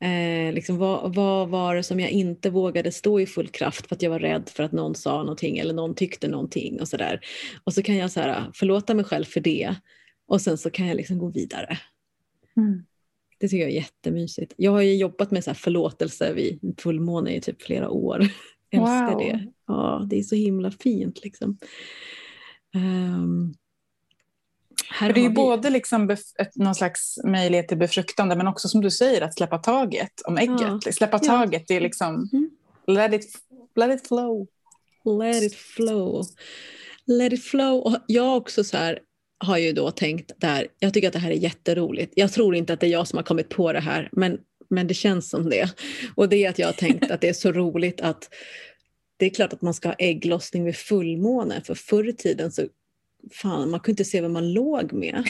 Eh, 0.00 0.54
liksom, 0.54 0.78
vad, 0.78 1.14
vad 1.14 1.48
var 1.48 1.74
det 1.76 1.82
som 1.82 2.00
jag 2.00 2.10
inte 2.10 2.50
vågade 2.50 2.92
stå 2.92 3.20
i 3.20 3.26
full 3.26 3.48
kraft 3.48 3.86
för 3.86 3.96
att 3.96 4.02
jag 4.02 4.10
var 4.10 4.18
rädd 4.18 4.48
för 4.48 4.62
att 4.62 4.72
någon 4.72 4.94
sa 4.94 5.18
någonting 5.18 5.58
eller 5.58 5.74
någon 5.74 5.94
tyckte 5.94 6.28
någonting 6.28 6.80
och 6.80 6.88
sådär. 6.88 7.20
Och 7.64 7.74
så 7.74 7.82
kan 7.82 7.96
jag 7.96 8.10
så 8.10 8.20
här, 8.20 8.50
förlåta 8.54 8.94
mig 8.94 9.04
själv 9.04 9.24
för 9.24 9.40
det 9.40 9.74
och 10.28 10.40
sen 10.40 10.58
så 10.58 10.70
kan 10.70 10.86
jag 10.86 10.96
liksom 10.96 11.18
gå 11.18 11.30
vidare. 11.30 11.78
Mm. 12.56 12.84
Det 13.38 13.48
tycker 13.48 13.62
jag 13.62 13.70
är 13.70 13.74
jättemysigt. 13.74 14.54
Jag 14.56 14.72
har 14.72 14.82
ju 14.82 14.96
jobbat 14.96 15.30
med 15.30 15.44
så 15.44 15.50
här 15.50 15.54
förlåtelse 15.54 16.32
vid 16.32 16.80
fullmåne 16.80 17.34
i 17.36 17.40
typ 17.40 17.62
flera 17.62 17.90
år. 17.90 18.26
Älskar 18.70 19.10
Wow. 19.10 19.18
det. 19.18 19.46
Ja, 19.66 20.06
det 20.10 20.18
är 20.18 20.22
så 20.22 20.34
himla 20.34 20.70
fint 20.70 21.24
liksom. 21.24 21.58
Ehm, 22.74 23.54
här 24.90 25.12
det 25.12 25.20
är 25.20 25.28
vi- 25.28 25.34
både 25.34 25.70
liksom 25.70 26.10
ett, 26.10 26.56
någon 26.56 26.74
slags 26.74 27.18
möjlighet 27.24 27.68
till 27.68 27.78
befruktande 27.78 28.36
men 28.36 28.46
också 28.46 28.68
som 28.68 28.80
du 28.80 28.90
säger 28.90 29.22
att 29.22 29.34
släppa 29.34 29.58
taget 29.58 30.12
om 30.24 30.38
ägget. 30.38 30.60
Ja. 30.60 30.92
Släppa 30.92 31.18
taget, 31.18 31.64
det 31.68 31.74
är 31.74 31.80
liksom... 31.80 32.28
Mm. 32.32 32.50
Let 32.86 33.12
it, 33.14 33.30
let 33.76 34.00
it 34.00 34.08
flow. 34.08 34.46
Let 35.04 35.42
it 35.42 35.54
flow. 35.54 36.24
Let 37.06 37.32
it 37.32 37.44
flow. 37.44 37.80
Och 37.82 37.96
jag 38.06 38.36
också 38.36 38.64
så 38.64 38.76
här, 38.76 38.98
har 39.44 39.58
ju 39.58 39.72
då 39.72 39.90
tänkt 39.90 40.32
där, 40.36 40.66
jag 40.78 40.94
tycker 40.94 41.08
att 41.08 41.12
det 41.12 41.18
här 41.18 41.30
är 41.30 41.34
jätteroligt. 41.34 42.12
Jag 42.16 42.32
tror 42.32 42.54
inte 42.56 42.72
att 42.72 42.80
det 42.80 42.86
är 42.86 42.90
jag 42.90 43.08
som 43.08 43.16
har 43.16 43.24
kommit 43.24 43.48
på 43.48 43.72
det 43.72 43.80
här, 43.80 44.08
men, 44.12 44.38
men 44.70 44.86
det 44.86 44.94
känns 44.94 45.30
som 45.30 45.50
det. 45.50 45.70
Och 46.14 46.28
det 46.28 46.44
är 46.44 46.50
att 46.50 46.58
jag 46.58 46.68
har 46.68 46.72
tänkt 46.72 47.10
att 47.10 47.20
det 47.20 47.28
är 47.28 47.32
så 47.32 47.52
roligt 47.52 48.00
att 48.00 48.28
det 49.16 49.26
är 49.26 49.30
klart 49.30 49.52
att 49.52 49.62
man 49.62 49.74
ska 49.74 49.88
ha 49.88 49.94
ägglossning 49.98 50.64
vid 50.64 50.76
fullmåne, 50.76 51.62
för 51.64 51.74
förr 51.74 52.08
i 52.08 52.12
tiden 52.12 52.52
så 52.52 52.62
fan, 53.32 53.70
man 53.70 53.80
kunde 53.80 53.92
inte 53.92 54.10
se 54.10 54.20
vem 54.20 54.32
man 54.32 54.52
låg 54.52 54.92
med. 54.92 55.28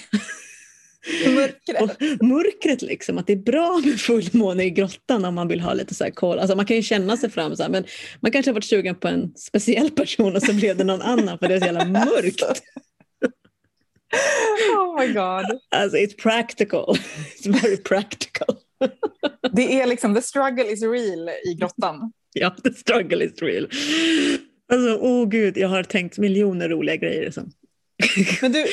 Mörkret. 1.26 2.01
mörkret 2.22 2.82
liksom, 2.82 3.18
att 3.18 3.26
det 3.26 3.32
är 3.32 3.36
bra 3.36 3.80
med 3.84 4.01
fullmåne 4.01 4.64
i 4.64 4.70
grottan 4.70 5.24
om 5.24 5.34
man 5.34 5.49
vill 5.49 5.61
ha 5.61 5.74
lite 5.74 5.95
så 5.95 6.05
här 6.05 6.11
koll. 6.11 6.39
Alltså 6.39 6.57
man 6.57 6.66
kan 6.66 6.76
ju 6.76 6.82
känna 6.82 7.16
sig 7.16 7.30
fram 7.30 7.57
så 7.57 7.62
här, 7.62 7.70
men 7.70 7.84
man 8.20 8.32
kanske 8.32 8.51
har 8.51 8.55
varit 8.55 8.64
sugen 8.64 8.95
på 8.95 9.09
en 9.09 9.34
speciell 9.36 9.91
person 9.91 10.36
och 10.36 10.43
så 10.43 10.53
blev 10.53 10.76
det 10.76 10.84
någon 10.84 11.03
annan 11.03 11.39
för 11.39 11.49
det 11.49 11.55
är 11.55 11.61
så 11.61 11.66
jävla 11.66 11.84
mörkt. 11.84 12.62
Oh 14.76 15.01
my 15.01 15.12
god. 15.12 15.61
Alltså 15.70 15.97
it's 15.97 16.16
practical. 16.22 16.97
It's 17.36 17.62
very 17.62 17.76
practical. 17.76 18.57
Det 19.53 19.81
är 19.81 19.87
liksom, 19.87 20.14
the 20.14 20.22
struggle 20.22 20.72
is 20.72 20.83
real 20.83 21.29
i 21.29 21.55
grottan. 21.59 22.12
Ja, 22.33 22.51
the 22.51 22.72
struggle 22.72 23.24
is 23.24 23.43
real. 23.43 23.68
Alltså, 24.72 24.99
åh 25.01 25.22
oh 25.22 25.29
gud, 25.29 25.57
jag 25.57 25.68
har 25.68 25.83
tänkt 25.83 26.18
miljoner 26.18 26.68
roliga 26.68 26.97
grejer. 26.97 27.31
Så. 27.31 27.41
Men 28.43 28.53
du, 28.53 28.64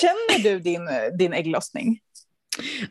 känner 0.00 0.42
du 0.42 0.58
din, 0.58 0.88
din 1.18 1.32
ägglossning? 1.32 2.00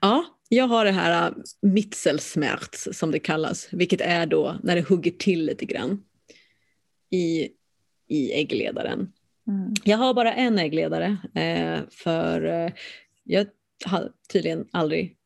Ja, 0.02 0.26
jag 0.50 0.68
har 0.68 0.86
det 0.86 0.92
här 0.92 1.28
äh, 1.28 1.34
mittelsmärts 1.62 2.88
som 2.92 3.12
det 3.12 3.20
kallas, 3.20 3.68
vilket 3.72 4.02
är 4.02 4.26
då 4.26 4.60
när 4.64 4.76
det 4.76 4.90
hugger 4.90 5.12
till 5.12 5.46
lite 5.46 5.66
grann 5.66 6.04
i, 7.12 7.50
i 8.08 8.34
äggledaren. 8.34 9.12
Mm. 9.48 9.74
Jag 9.84 9.98
har 9.98 10.14
bara 10.14 10.34
en 10.34 10.60
äggledare 10.60 11.18
eh, 11.36 11.80
för 11.92 12.46
eh, 12.46 12.72
jag 13.24 13.48
har 13.86 14.12
tydligen 14.34 14.68
aldrig 14.72 15.18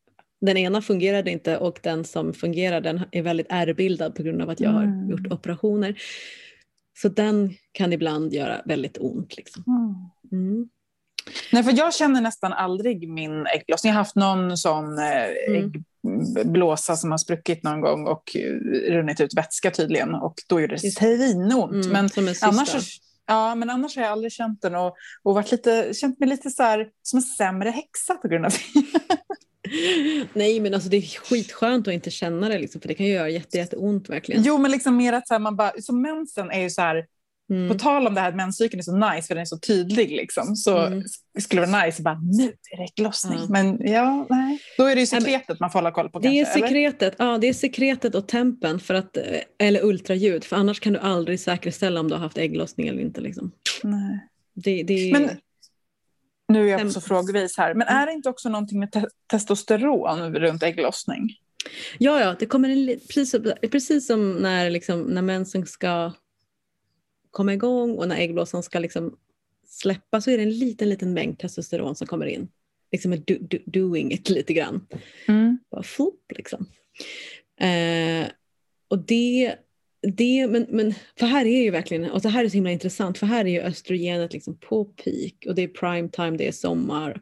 den 0.46 0.58
ena 0.58 0.82
fungerade 0.82 1.32
inte 1.32 1.58
och 1.58 1.80
den 1.84 2.04
som 2.04 2.34
fungerar 2.34 2.82
den 2.82 3.02
är 3.12 3.22
väldigt 3.22 3.48
ärrbildad 3.50 4.16
på 4.16 4.24
grund 4.24 4.42
av 4.42 4.50
att 4.50 4.60
jag 4.60 4.84
mm. 4.84 5.00
har 5.00 5.12
gjort 5.12 5.32
operationer. 5.32 5.96
Så 6.98 7.10
den 7.10 7.54
kan 7.72 7.94
ibland 7.94 8.34
göra 8.34 8.62
väldigt 8.66 8.98
ont. 9.00 9.38
Liksom. 9.38 9.64
Mm. 10.32 10.70
Nej, 11.52 11.64
för 11.64 11.78
jag 11.78 11.94
känner 11.94 12.22
nästan 12.22 12.54
aldrig 12.54 13.10
min 13.10 13.48
ägglossning. 13.48 13.90
Jag 13.90 13.96
har 13.96 14.02
haft 14.02 14.16
någon 14.16 14.58
sån 14.58 14.98
eh, 14.98 15.06
mm. 15.48 15.72
äggblåsa 16.38 16.96
som 16.96 17.12
har 17.12 17.18
spruckit 17.18 17.64
någon 17.64 17.82
gång 17.82 18.08
och 18.08 18.36
runnit 18.90 19.22
ut 19.22 19.38
vätska 19.38 19.72
tydligen 19.72 20.16
och 20.16 20.34
då 20.48 20.62
gör 20.62 20.68
det 20.68 20.80
svinont. 20.80 21.86
Mm, 21.86 22.10
men, 22.16 22.36
annars, 22.42 23.00
ja, 23.28 23.56
men 23.56 23.70
annars 23.70 23.96
har 23.96 24.04
jag 24.04 24.12
aldrig 24.12 24.32
känt 24.32 24.62
den 24.62 24.76
och, 24.76 24.96
och 25.24 25.36
varit 25.36 25.52
lite, 25.52 25.94
känt 25.94 26.20
mig 26.20 26.30
lite 26.30 26.50
så 26.50 26.64
här, 26.64 26.90
som 27.02 27.18
en 27.18 27.24
sämre 27.24 27.70
häxa 27.70 28.16
på 28.16 28.28
grund 28.28 28.46
av 28.46 28.52
det. 28.52 28.58
Nej 30.34 30.60
men 30.60 30.74
alltså 30.74 30.90
det 30.90 30.98
är 30.98 31.02
skitskönt 31.02 31.88
att 31.88 31.94
inte 31.94 32.12
känna 32.12 32.50
det 32.50 32.60
liksom, 32.60 32.82
för 32.82 32.88
det 32.88 32.94
kan 32.94 33.06
ju 33.06 33.12
göra 33.12 33.30
jätte, 33.30 33.58
jätteont 33.58 34.10
verkligen. 34.10 34.44
Jo 34.44 34.58
men 34.58 34.72
liksom 34.72 34.98
mer 34.98 35.14
att 35.14 35.28
så 35.28 35.34
här, 35.34 35.40
man 35.40 35.56
bara, 35.56 35.72
så 35.82 35.94
mensen 35.94 36.52
är 36.52 36.62
ju 36.62 36.70
så 36.70 36.82
här, 36.82 37.06
mm. 37.50 37.70
på 37.70 37.80
tal 37.80 38.08
om 38.08 38.14
det 38.14 38.22
här 38.22 38.30
att 38.30 38.36
menscykeln 38.36 38.80
är 38.80 38.84
så 38.84 38.96
nice 38.96 39.28
för 39.28 39.36
den 39.36 39.42
är 39.42 39.46
så 39.46 39.58
tydlig 39.58 40.12
liksom, 40.12 40.56
så 40.56 40.78
mm. 40.78 41.04
skulle 41.40 41.62
det 41.62 41.72
vara 41.72 41.86
nice 41.86 41.98
att 41.98 42.04
bara 42.04 42.20
nu 42.24 42.44
är 42.44 42.78
det 42.78 42.84
ägglossning. 42.84 43.40
Ja. 43.40 43.48
Men 43.50 43.88
ja, 43.88 44.28
nej. 44.30 44.60
Då 44.78 44.84
är 44.84 44.96
det 44.96 45.02
ju 45.02 45.08
sekretet 45.08 45.60
man 45.60 45.72
får 45.72 45.80
hålla 45.80 45.92
koll 45.92 46.10
på 46.10 46.20
Det 46.20 46.28
kanske, 46.28 46.60
är 46.60 46.68
sekretet, 46.68 47.20
eller? 47.20 47.32
ja 47.32 47.38
det 47.38 47.50
är 47.50 47.54
sekretet 47.54 48.16
och 48.16 48.28
tempen 48.28 48.80
för 48.80 48.94
att, 48.94 49.18
eh, 49.18 49.24
eller 49.60 49.86
ultraljud 49.86 50.44
för 50.44 50.56
annars 50.56 50.80
kan 50.80 50.94
du 50.94 51.00
aldrig 51.00 51.40
säkerställa 51.40 52.00
om 52.00 52.08
du 52.08 52.14
har 52.14 52.22
haft 52.22 52.38
ägglossning 52.38 52.88
eller 52.88 53.02
inte. 53.02 53.22
Liksom. 53.22 53.52
Nej. 53.84 54.28
Det, 54.56 54.84
det, 54.84 55.12
men 55.12 55.30
nu 56.48 56.70
är 56.70 56.78
jag 56.78 56.88
också 56.88 57.02
frågvis 57.02 57.58
här, 57.58 57.74
men 57.74 57.88
är 57.88 58.06
det 58.06 58.14
inte 58.14 58.30
också 58.30 58.50
någonting 58.50 58.80
med 58.80 58.92
te 58.92 59.06
testosteron 59.28 60.36
runt 60.36 60.64
ägglossning? 60.64 61.30
Ja, 61.98 62.20
ja, 62.20 62.36
det 62.40 62.46
kommer 62.46 62.70
en, 62.70 63.00
precis, 63.14 63.36
precis 63.72 64.08
som 64.08 64.34
när, 64.34 64.70
liksom, 64.70 65.02
när 65.02 65.22
mensen 65.22 65.66
ska 65.66 66.12
komma 67.32 67.54
igång 67.54 67.98
och 67.98 68.08
när 68.08 68.16
äggblåsan 68.16 68.64
ska 68.64 68.80
liksom 68.80 69.18
släppa 69.68 70.22
så 70.22 70.32
är 70.32 70.38
det 70.38 70.44
en 70.44 70.58
liten, 70.58 70.90
liten 70.90 71.14
mängd 71.14 71.40
testosteron 71.40 71.96
som 71.96 72.08
kommer 72.08 72.26
in. 72.26 72.48
Liksom 72.92 73.12
do, 73.12 73.36
do, 73.40 73.58
doing 73.66 74.12
it 74.12 74.30
lite 74.30 74.54
grann. 74.54 74.88
Mm. 75.28 75.60
Bara 75.72 75.84
flopp 75.84 76.32
liksom. 76.36 76.66
Eh, 77.60 78.28
och 78.88 79.00
det 79.00 79.56
det, 80.14 80.48
men, 80.48 80.66
men, 80.70 80.94
för 81.20 81.26
här 81.26 81.46
är 81.46 81.64
ju 81.64 81.72
verkligen, 81.72 82.12
och 82.12 82.22
det 82.22 82.30
här 82.30 82.46
är 82.46 82.50
så 82.50 82.54
himla 82.54 82.72
intressant, 82.72 83.18
för 83.18 83.28
här 83.28 83.46
är 83.46 83.50
ju 83.50 83.62
östrogenet 83.62 84.34
liksom 84.34 84.58
på 84.60 84.86
peak 84.86 85.34
och 85.48 85.56
det 85.56 85.62
är 85.62 85.68
prime 85.68 86.10
time, 86.10 86.38
det 86.38 86.48
är 86.48 86.52
sommar. 86.52 87.22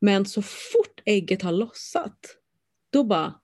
Men 0.00 0.26
så 0.26 0.42
fort 0.42 1.02
ägget 1.04 1.42
har 1.42 1.52
lossat, 1.52 2.18
då 2.92 3.04
bara, 3.04 3.34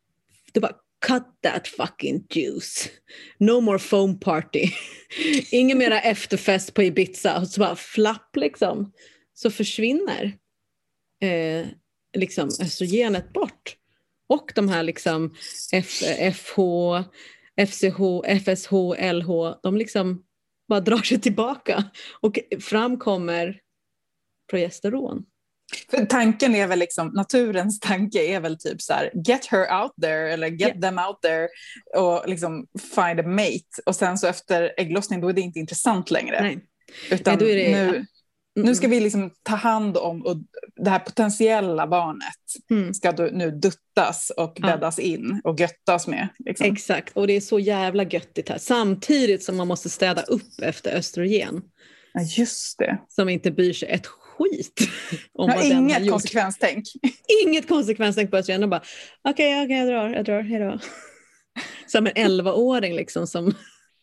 då 0.52 0.60
bara 0.60 0.74
cut 1.06 1.42
that 1.42 1.68
fucking 1.68 2.26
juice. 2.30 2.88
No 3.38 3.60
more 3.60 3.78
foam 3.78 4.20
party. 4.20 4.70
Ingen 5.50 5.78
mera 5.78 6.00
efterfest 6.00 6.74
på 6.74 6.82
Ibiza. 6.82 7.40
Och 7.40 7.48
så 7.48 7.60
bara 7.60 7.76
flapp 7.76 8.36
liksom. 8.36 8.92
Så 9.34 9.50
försvinner 9.50 10.38
eh, 11.22 11.66
liksom 12.16 12.48
östrogenet 12.48 13.32
bort. 13.32 13.76
Och 14.28 14.52
de 14.54 14.68
här 14.68 14.82
liksom 14.82 15.34
F, 15.72 16.02
FH, 16.34 16.58
FCH, 17.60 18.22
FSH, 18.44 18.72
LH, 19.12 19.54
de 19.62 19.76
liksom 19.76 20.22
bara 20.68 20.80
drar 20.80 20.98
sig 20.98 21.20
tillbaka 21.20 21.84
och 22.20 22.38
fram 22.60 22.98
kommer 22.98 23.60
progesteron. 24.50 25.24
För 25.90 26.04
tanken 26.04 26.54
är 26.54 26.66
väl 26.66 26.78
liksom, 26.78 27.08
naturens 27.08 27.80
tanke 27.80 28.24
är 28.24 28.40
väl 28.40 28.58
typ 28.58 28.82
så 28.82 28.92
här, 28.92 29.10
get 29.26 29.46
her 29.46 29.82
out 29.82 29.92
there 30.02 30.32
eller 30.32 30.46
get 30.46 30.60
yeah. 30.68 30.80
them 30.80 30.98
out 30.98 31.22
there 31.22 31.48
och 31.96 32.28
liksom 32.28 32.66
find 32.94 33.20
a 33.20 33.26
mate 33.26 33.82
och 33.86 33.96
sen 33.96 34.18
så 34.18 34.26
efter 34.26 34.74
ägglossning 34.76 35.20
då 35.20 35.28
är 35.28 35.32
det 35.32 35.40
inte 35.40 35.58
intressant 35.58 36.10
längre. 36.10 36.42
Nej. 36.42 36.58
Utan 37.10 37.38
Nej, 37.38 37.54
det, 37.54 37.72
nu, 37.72 38.06
Mm. 38.56 38.66
Nu 38.66 38.74
ska 38.74 38.88
vi 38.88 39.00
liksom 39.00 39.30
ta 39.42 39.54
hand 39.54 39.96
om 39.96 40.26
och 40.26 40.36
det 40.76 40.90
här 40.90 40.98
potentiella 40.98 41.86
barnet 41.86 42.34
mm. 42.70 42.94
ska 42.94 43.12
då 43.12 43.22
nu 43.32 43.50
duttas 43.50 44.32
och 44.36 44.58
bäddas 44.62 44.98
ja. 44.98 45.04
in 45.04 45.40
och 45.44 45.60
göttas 45.60 46.06
med. 46.06 46.28
Liksom. 46.38 46.66
Exakt, 46.66 47.16
och 47.16 47.26
det 47.26 47.32
är 47.32 47.40
så 47.40 47.58
jävla 47.58 48.04
göttigt 48.04 48.48
här. 48.48 48.58
Samtidigt 48.58 49.44
som 49.44 49.56
man 49.56 49.68
måste 49.68 49.90
städa 49.90 50.22
upp 50.22 50.60
efter 50.62 50.96
östrogen. 50.96 51.62
Ja, 52.14 52.20
just 52.20 52.78
det. 52.78 52.98
Som 53.08 53.28
inte 53.28 53.50
bryr 53.50 53.72
sig 53.72 53.88
ett 53.88 54.06
skit 54.06 54.80
om 55.32 55.50
ja, 55.50 55.56
vad 55.56 55.64
inget 55.64 55.96
den 55.96 56.04
har 56.04 56.10
konsekvenstänk. 56.10 56.84
Inget 57.44 57.68
konsekvenstänk 57.68 58.30
på 58.30 58.36
östrogen. 58.36 58.60
De 58.60 58.70
bara, 58.70 58.82
okej, 59.28 59.64
okay, 59.64 59.64
okay, 59.64 59.76
jag 59.76 59.88
drar, 59.88 60.16
jag 60.16 60.24
drar, 60.24 60.42
hejdå. 60.42 60.78
Som 61.86 62.06
en 62.06 62.12
11-åring 62.12 62.94
liksom 62.94 63.26
som 63.26 63.54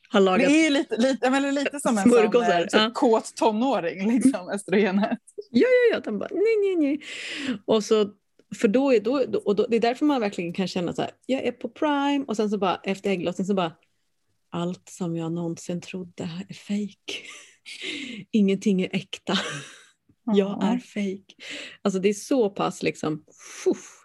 har 0.10 0.20
lagat 0.20 0.48
Det 0.48 0.66
är 0.66 0.70
lite, 0.70 0.98
lite, 0.98 1.30
men 1.30 1.56
lite 1.56 1.80
som 1.80 1.98
en 1.98 2.10
sån, 2.10 2.44
eh, 2.44 2.66
ja. 2.72 2.92
kåt 2.94 3.36
tonåring, 3.36 4.08
liksom, 4.14 4.50
östrogenet. 4.50 5.20
Ja, 5.52 5.68
ja, 5.68 5.96
ja. 5.96 6.00
Den 6.00 6.20
bara 6.20 6.30
nej, 6.32 6.58
nej, 6.66 6.76
nej. 6.76 7.02
Och 7.66 7.84
så, 7.84 8.10
för 8.56 8.68
då 8.68 8.94
är, 8.94 9.00
då, 9.00 9.42
och 9.46 9.56
då, 9.56 9.68
det 9.70 9.76
är 9.76 9.80
därför 9.80 10.06
man 10.06 10.22
verkligen 10.22 10.54
kan 10.54 10.68
känna 10.68 10.94
så 10.94 11.02
här, 11.02 11.12
jag 11.26 11.44
är 11.44 11.52
på 11.52 11.70
prime 11.70 12.26
och 12.28 12.36
sen 12.36 12.50
så 12.50 12.58
bara 12.58 12.80
efter 12.84 13.10
ägglossning 13.10 13.48
så 13.48 13.54
bara, 13.54 13.72
allt 14.50 14.90
som 14.90 15.16
jag 15.16 15.32
någonsin 15.32 15.82
trodde 15.82 16.30
är 16.50 16.54
fejk. 16.54 17.26
Ingenting 18.32 18.82
är 18.82 18.96
äkta. 18.96 19.34
Jag 20.36 20.64
är 20.64 20.78
fejk. 20.78 21.36
Alltså 21.82 22.00
det 22.00 22.10
är 22.10 22.14
så 22.14 22.50
pass 22.50 22.84
liksom, 22.84 23.24
fuff. 23.64 24.00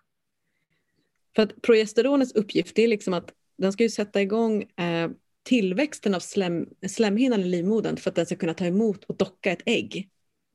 För 1.37 1.43
att 1.43 1.63
progesteronets 1.63 2.33
uppgift 2.33 2.79
är 2.79 2.89
liksom 2.89 3.15
att 3.15 3.33
den 3.59 3.73
ska 3.73 3.83
ju 3.83 3.91
sätta 3.91 4.23
igång 4.23 4.63
eh, 4.63 5.11
tillväxten 5.45 6.15
av 6.15 6.21
slem, 6.21 6.69
slemhinnan 6.87 7.41
i 7.41 7.45
livmodern 7.45 7.97
för 7.97 8.11
att 8.11 8.17
den 8.17 8.27
ska 8.27 8.37
kunna 8.37 8.55
ta 8.55 8.67
emot 8.67 9.05
och 9.05 9.17
docka 9.17 9.53
ett 9.53 9.63
ägg. 9.67 10.09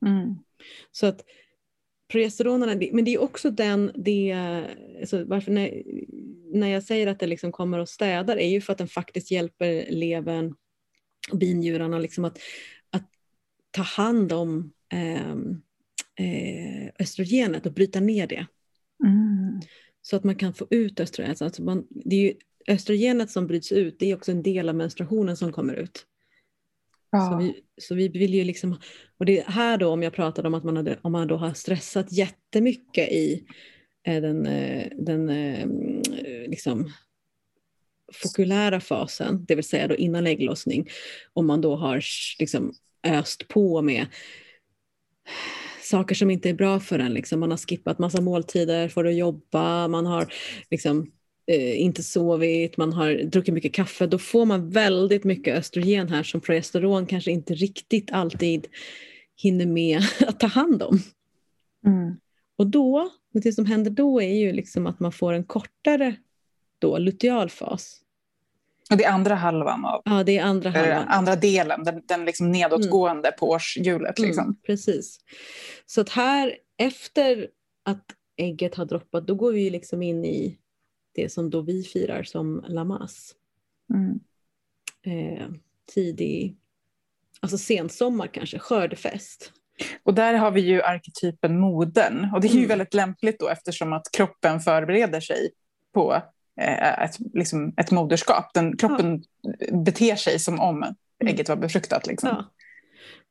Mm. 0.06 0.34
Så 0.90 1.06
att 1.06 1.24
progesteronerna, 2.12 2.88
men 2.92 3.04
det 3.04 3.14
är 3.14 3.22
också 3.22 3.50
den, 3.50 3.92
det, 3.94 4.32
alltså 5.00 5.24
varför 5.24 5.52
när, 5.52 5.82
när 6.52 6.68
jag 6.68 6.82
säger 6.82 7.06
att 7.06 7.18
det 7.18 7.26
liksom 7.26 7.52
kommer 7.52 7.78
och 7.78 7.88
städar 7.88 8.36
är 8.36 8.48
ju 8.48 8.60
för 8.60 8.72
att 8.72 8.78
den 8.78 8.88
faktiskt 8.88 9.30
hjälper 9.30 9.86
levern 9.90 10.54
och 11.30 11.38
binjurarna 11.38 11.98
liksom 11.98 12.24
att, 12.24 12.38
att 12.90 13.10
ta 13.70 13.82
hand 13.82 14.32
om 14.32 14.72
eh, 14.92 15.32
eh, 16.26 16.90
östrogenet 16.98 17.66
och 17.66 17.72
bryta 17.72 18.00
ner 18.00 18.26
det. 18.26 18.46
Mm. 19.04 19.60
Så 20.02 20.16
att 20.16 20.24
man 20.24 20.34
kan 20.34 20.54
få 20.54 20.66
ut 20.70 21.00
östrogenet. 21.00 21.42
Alltså 21.42 21.62
man, 21.62 21.86
det 21.90 22.16
är 22.16 22.20
ju 22.20 22.34
östrogenet 22.70 23.30
som 23.30 23.46
bryts 23.46 23.72
ut 23.72 23.98
det 23.98 24.10
är 24.10 24.16
också 24.16 24.30
en 24.30 24.42
del 24.42 24.68
av 24.68 24.74
menstruationen 24.74 25.36
som 25.36 25.52
kommer 25.52 25.74
ut. 25.74 26.06
Ja. 27.10 27.30
Så, 27.30 27.36
vi, 27.36 27.62
så 27.80 27.94
vi 27.94 28.08
vill 28.08 28.34
ju 28.34 28.44
liksom, 28.44 28.80
och 29.18 29.26
det 29.26 29.44
här 29.46 29.78
då 29.78 29.88
om 29.88 30.02
jag 30.02 30.12
pratade 30.12 30.48
om 30.48 30.54
att 30.54 30.64
man, 30.64 30.76
hade, 30.76 30.98
om 31.02 31.12
man 31.12 31.28
då 31.28 31.36
har 31.36 31.54
stressat 31.54 32.12
jättemycket 32.12 33.08
i 33.08 33.44
eh, 34.06 34.22
den, 34.22 34.46
eh, 34.46 34.88
den 34.96 35.28
eh, 35.28 35.66
liksom 36.46 36.92
fokulära 38.12 38.80
fasen, 38.80 39.44
det 39.44 39.54
vill 39.54 39.64
säga 39.64 39.88
då 39.88 39.96
innan 39.96 40.26
ägglossning, 40.26 40.88
om 41.32 41.46
man 41.46 41.60
då 41.60 41.76
har 41.76 42.02
liksom 42.38 42.72
öst 43.02 43.48
på 43.48 43.82
med 43.82 44.06
saker 45.82 46.14
som 46.14 46.30
inte 46.30 46.50
är 46.50 46.54
bra 46.54 46.80
för 46.80 46.98
en. 46.98 47.14
Liksom. 47.14 47.40
Man 47.40 47.50
har 47.50 47.58
skippat 47.58 47.98
massa 47.98 48.20
måltider 48.20 48.88
för 48.88 49.04
att 49.04 49.14
jobba, 49.14 49.88
man 49.88 50.06
har 50.06 50.32
liksom, 50.70 51.10
eh, 51.50 51.80
inte 51.80 52.02
sovit, 52.02 52.76
man 52.76 52.92
har 52.92 53.12
druckit 53.12 53.54
mycket 53.54 53.74
kaffe. 53.74 54.06
Då 54.06 54.18
får 54.18 54.44
man 54.44 54.70
väldigt 54.70 55.24
mycket 55.24 55.58
östrogen 55.58 56.08
här 56.08 56.22
som 56.22 56.40
progesteron 56.40 57.06
kanske 57.06 57.30
inte 57.30 57.54
riktigt 57.54 58.12
alltid 58.12 58.66
hinner 59.36 59.66
med 59.66 60.02
att 60.26 60.40
ta 60.40 60.46
hand 60.46 60.82
om. 60.82 60.98
Mm. 61.86 62.16
Och 62.56 62.66
då, 62.66 63.10
det 63.32 63.52
som 63.52 63.66
händer 63.66 63.90
då 63.90 64.22
är 64.22 64.34
ju 64.34 64.52
liksom 64.52 64.86
att 64.86 65.00
man 65.00 65.12
får 65.12 65.32
en 65.32 65.44
kortare 65.44 66.16
då, 66.78 66.98
lutealfas. 66.98 68.00
Och 68.90 68.96
det 68.96 69.04
är 69.04 69.12
andra 69.12 69.34
halvan 69.34 69.84
av, 69.84 70.02
Ja, 70.04 70.24
det 70.24 70.38
är 70.38 70.42
andra 70.42 70.70
halvan. 70.70 71.08
andra 71.08 71.36
delen, 71.36 71.84
den, 71.84 72.02
den 72.06 72.24
liksom 72.24 72.52
nedåtgående 72.52 73.32
på 73.32 73.50
årshjulet. 73.50 74.18
Liksom. 74.18 74.44
Mm, 74.44 74.56
precis. 74.66 75.20
Så 75.86 76.00
att 76.00 76.08
här 76.08 76.56
efter 76.78 77.48
att 77.84 78.04
ägget 78.36 78.74
har 78.74 78.84
droppat 78.84 79.26
då 79.26 79.34
går 79.34 79.52
vi 79.52 79.70
liksom 79.70 80.02
in 80.02 80.24
i 80.24 80.59
det 81.22 81.32
som 81.32 81.50
då 81.50 81.60
vi 81.60 81.82
firar 81.82 82.22
som 82.22 82.64
Lamas. 82.68 83.34
Mm. 83.94 84.20
Eh, 85.02 85.46
tidig, 85.94 86.56
alltså 87.40 87.58
sensommar 87.58 88.26
kanske, 88.26 88.58
skördefest. 88.58 89.52
Och 90.02 90.14
där 90.14 90.34
har 90.34 90.50
vi 90.50 90.60
ju 90.60 90.82
arketypen 90.82 91.58
modern. 91.58 92.30
Och 92.34 92.40
det 92.40 92.48
är 92.48 92.52
ju 92.52 92.58
Mm. 92.58 92.68
väldigt 92.68 92.94
lämpligt 92.94 93.40
då 93.40 93.48
eftersom 93.48 93.92
att 93.92 94.10
kroppen 94.12 94.60
förbereder 94.60 95.20
sig 95.20 95.50
på 95.94 96.22
eh, 96.60 97.04
ett, 97.04 97.16
liksom 97.34 97.74
ett 97.76 97.90
moderskap. 97.90 98.54
Den, 98.54 98.76
kroppen 98.76 99.24
beter 99.84 100.16
sig 100.16 100.38
som 100.38 100.60
om 100.60 100.94
ägget 101.24 101.48
var 101.48 101.56
befruktat. 101.56 102.06
Liksom. 102.06 102.28
Ja. 102.28 102.50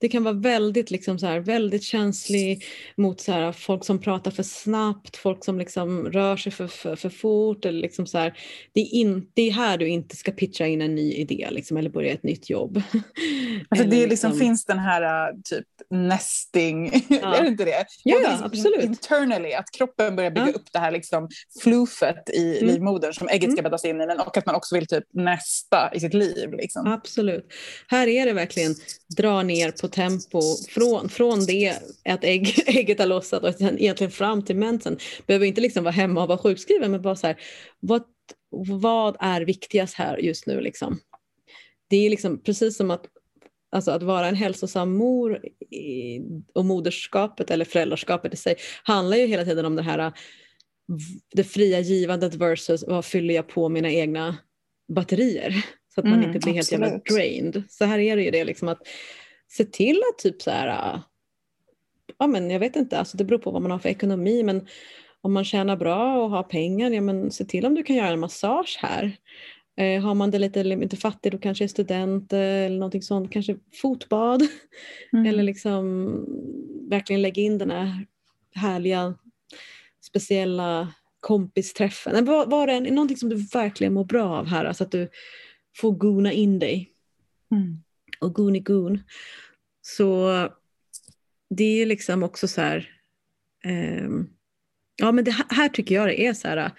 Det 0.02 0.10
kan 0.10 0.24
vara 0.24 0.34
väldigt, 0.34 0.92
liksom 0.92 1.20
så 1.20 1.26
här, 1.28 1.40
väldigt 1.40 1.84
känslig 1.84 2.64
mot 2.96 3.22
så 3.22 3.32
här, 3.32 3.52
folk 3.52 3.86
som 3.86 4.00
pratar 4.02 4.32
för 4.32 4.44
snabbt, 4.44 5.18
folk 5.18 5.46
som 5.46 5.60
liksom 5.60 6.06
rör 6.12 6.38
sig 6.38 6.52
för, 6.52 6.68
för, 6.68 6.96
för 6.96 7.10
fort. 7.10 7.66
Eller 7.66 7.82
liksom 7.82 8.06
så 8.08 8.18
här, 8.18 8.34
det, 8.74 8.80
är 8.82 8.94
in, 8.94 9.28
det 9.34 9.42
är 9.42 9.52
här 9.52 9.78
du 9.78 9.88
inte 9.88 10.16
ska 10.16 10.32
pitcha 10.32 10.66
in 10.68 10.82
en 10.82 10.96
ny 10.96 11.14
idé 11.14 11.48
liksom, 11.52 11.78
eller 11.78 11.90
börja 11.90 12.14
ett 12.14 12.24
nytt 12.24 12.50
jobb. 12.50 12.82
Alltså 13.70 13.88
det 13.88 14.08
liksom, 14.08 14.34
finns 14.40 14.66
den 14.66 14.80
här 14.80 15.32
uh, 15.32 15.40
typ 15.44 15.66
nesting, 15.90 16.88
är 17.10 17.42
det 17.42 17.48
inte 17.48 17.66
det? 17.66 17.86
Ja, 18.04 18.20
ja, 18.24 18.30
liksom 18.30 18.46
absolut. 18.46 18.84
Internally, 18.84 19.54
att 19.54 19.72
kroppen 19.72 20.16
börjar 20.16 20.32
bygga 20.32 20.48
Ja. 20.48 20.54
upp 20.54 20.72
det 20.74 20.80
här 20.80 20.92
liksom 20.92 21.30
floofet 21.64 22.30
i 22.30 22.58
Mm. 22.60 22.68
livmodern 22.74 23.14
som 23.14 23.28
ägget 23.30 23.52
ska 23.52 23.60
Mm. 23.60 23.64
bäddas 23.64 23.86
in 23.86 24.02
i, 24.02 24.06
men 24.08 24.20
och 24.20 24.38
att 24.38 24.46
man 24.46 24.56
också 24.56 24.76
vill 24.76 24.88
typ 24.88 25.04
nästa 25.14 25.90
i 25.94 26.00
sitt 26.00 26.14
liv. 26.14 26.54
Liksom. 26.54 26.88
Absolut. 26.88 27.46
Här 27.88 28.08
är 28.08 28.26
det 28.26 28.34
verkligen 28.34 28.76
dra 29.18 29.44
ner 29.44 29.72
på 29.82 29.88
tempo 29.90 30.42
från, 30.70 31.10
från 31.10 31.46
det 31.46 31.76
att 32.06 32.24
ägg, 32.24 32.54
ägget 32.68 33.00
har 33.00 33.06
lossat 33.06 33.44
och 33.44 33.54
sen 33.54 33.80
egentligen 33.80 34.12
fram 34.12 34.46
till 34.46 34.56
mensen. 34.56 34.98
Behöver 35.28 35.46
inte 35.46 35.62
liksom 35.62 35.84
vara 35.84 35.92
hemma 35.92 36.22
och 36.22 36.28
vara 36.28 36.38
sjukskriven 36.38 36.92
men 36.92 37.02
bara 37.02 37.16
så 37.16 37.28
här, 37.28 37.40
vad, 37.80 38.04
vad 38.82 39.18
är 39.20 39.42
viktigast 39.42 39.94
här 39.94 40.18
just 40.18 40.48
nu 40.48 40.62
liksom? 40.62 41.00
Det 41.90 41.98
är 42.06 42.10
liksom 42.10 42.44
precis 42.44 42.78
som 42.78 42.92
att 42.92 43.06
Alltså 43.72 43.92
att 43.92 44.04
vara 44.04 44.28
en 44.28 44.36
hälsosam 44.36 44.98
mor 44.98 45.42
och 46.54 46.66
moderskapet 46.66 47.52
eller 47.52 47.66
föräldraskapet 47.66 48.34
i 48.34 48.38
sig 48.38 48.56
handlar 48.84 49.18
ju 49.18 49.26
hela 49.26 49.46
tiden 49.46 49.66
om 49.66 49.76
det 49.76 49.82
här 49.82 50.12
det 51.36 51.44
fria 51.44 51.80
givandet 51.80 52.36
versus 52.36 52.84
vad 52.88 53.06
fyller 53.06 53.34
jag 53.34 53.48
på 53.48 53.70
mina 53.70 53.92
egna 53.92 54.38
batterier 54.94 55.66
så 55.96 56.02
att 56.02 56.06
man 56.06 56.14
Mm, 56.14 56.28
inte 56.28 56.40
blir 56.40 56.54
helt 56.54 56.72
jävla 56.72 56.88
absolut. 56.88 57.06
drained. 57.06 57.64
Så 57.70 57.86
här 57.86 58.00
är 58.00 58.16
det 58.16 58.24
ju 58.24 58.32
det 58.32 58.44
liksom 58.44 58.68
att 58.68 58.82
se 59.50 59.66
till 59.66 60.02
att 60.12 60.18
typ 60.18 60.42
så 60.42 60.52
här, 60.52 60.94
äh, 60.94 61.00
ja 62.18 62.28
men 62.28 62.50
jag 62.50 62.60
vet 62.60 62.76
inte, 62.76 63.00
alltså 63.00 63.18
det 63.18 63.24
beror 63.24 63.40
på 63.40 63.52
vad 63.52 63.62
man 63.62 63.72
har 63.72 63.80
för 63.80 63.90
ekonomi 63.90 64.44
men 64.44 64.68
om 65.22 65.34
man 65.34 65.46
tjänar 65.46 65.78
bra 65.78 66.24
och 66.24 66.30
har 66.30 66.44
pengar, 66.44 66.92
ja 66.92 67.02
men 67.02 67.32
se 67.32 67.46
till 67.46 67.66
om 67.66 67.76
du 67.76 67.84
kan 67.84 67.96
göra 67.96 68.10
en 68.10 68.20
massage 68.20 68.80
här. 68.82 69.18
Eh, 69.78 70.02
har 70.02 70.16
man 70.16 70.32
det 70.32 70.40
lite, 70.40 70.64
lite 70.64 70.98
fattigt 70.98 71.36
och 71.36 71.42
kanske 71.42 71.64
är 71.64 71.68
student 71.68 72.34
eh, 72.34 72.40
eller 72.40 72.78
någonting 72.78 73.02
sånt, 73.02 73.32
kanske 73.32 73.58
fotbad. 73.82 74.42
Mm. 75.14 75.26
Eller 75.26 75.44
liksom 75.44 76.06
verkligen 76.90 77.22
lägga 77.22 77.42
in 77.42 77.58
den 77.58 77.72
här 77.72 78.06
härliga 78.56 79.16
speciella 80.02 80.94
kompisträffen. 81.20 82.26
Var, 82.26 82.46
var 82.46 82.68
det 82.68 82.80
någonting 82.80 83.18
som 83.18 83.30
du 83.30 83.36
verkligen 83.36 83.94
mår 83.94 84.06
bra 84.06 84.38
av 84.38 84.46
här, 84.46 84.74
så 84.74 84.84
att 84.84 84.92
du 84.92 85.10
får 85.76 85.92
gona 85.92 86.32
in 86.32 86.60
dig 86.60 86.92
Mm. 87.52 87.84
Och 88.20 88.34
goony 88.36 88.60
goon. 88.60 89.00
Så 89.82 90.30
det 91.50 91.64
är 91.82 91.86
liksom 91.86 92.24
också 92.24 92.48
så 92.48 92.62
här, 92.62 92.90
ehm, 93.64 94.28
ja 94.96 95.12
men 95.12 95.24
det 95.26 95.32
här, 95.50 95.70
tycker 95.70 95.96
jag 95.96 96.08
det 96.08 96.26
är 96.26 96.34
så 96.34 96.48
här, 96.48 96.72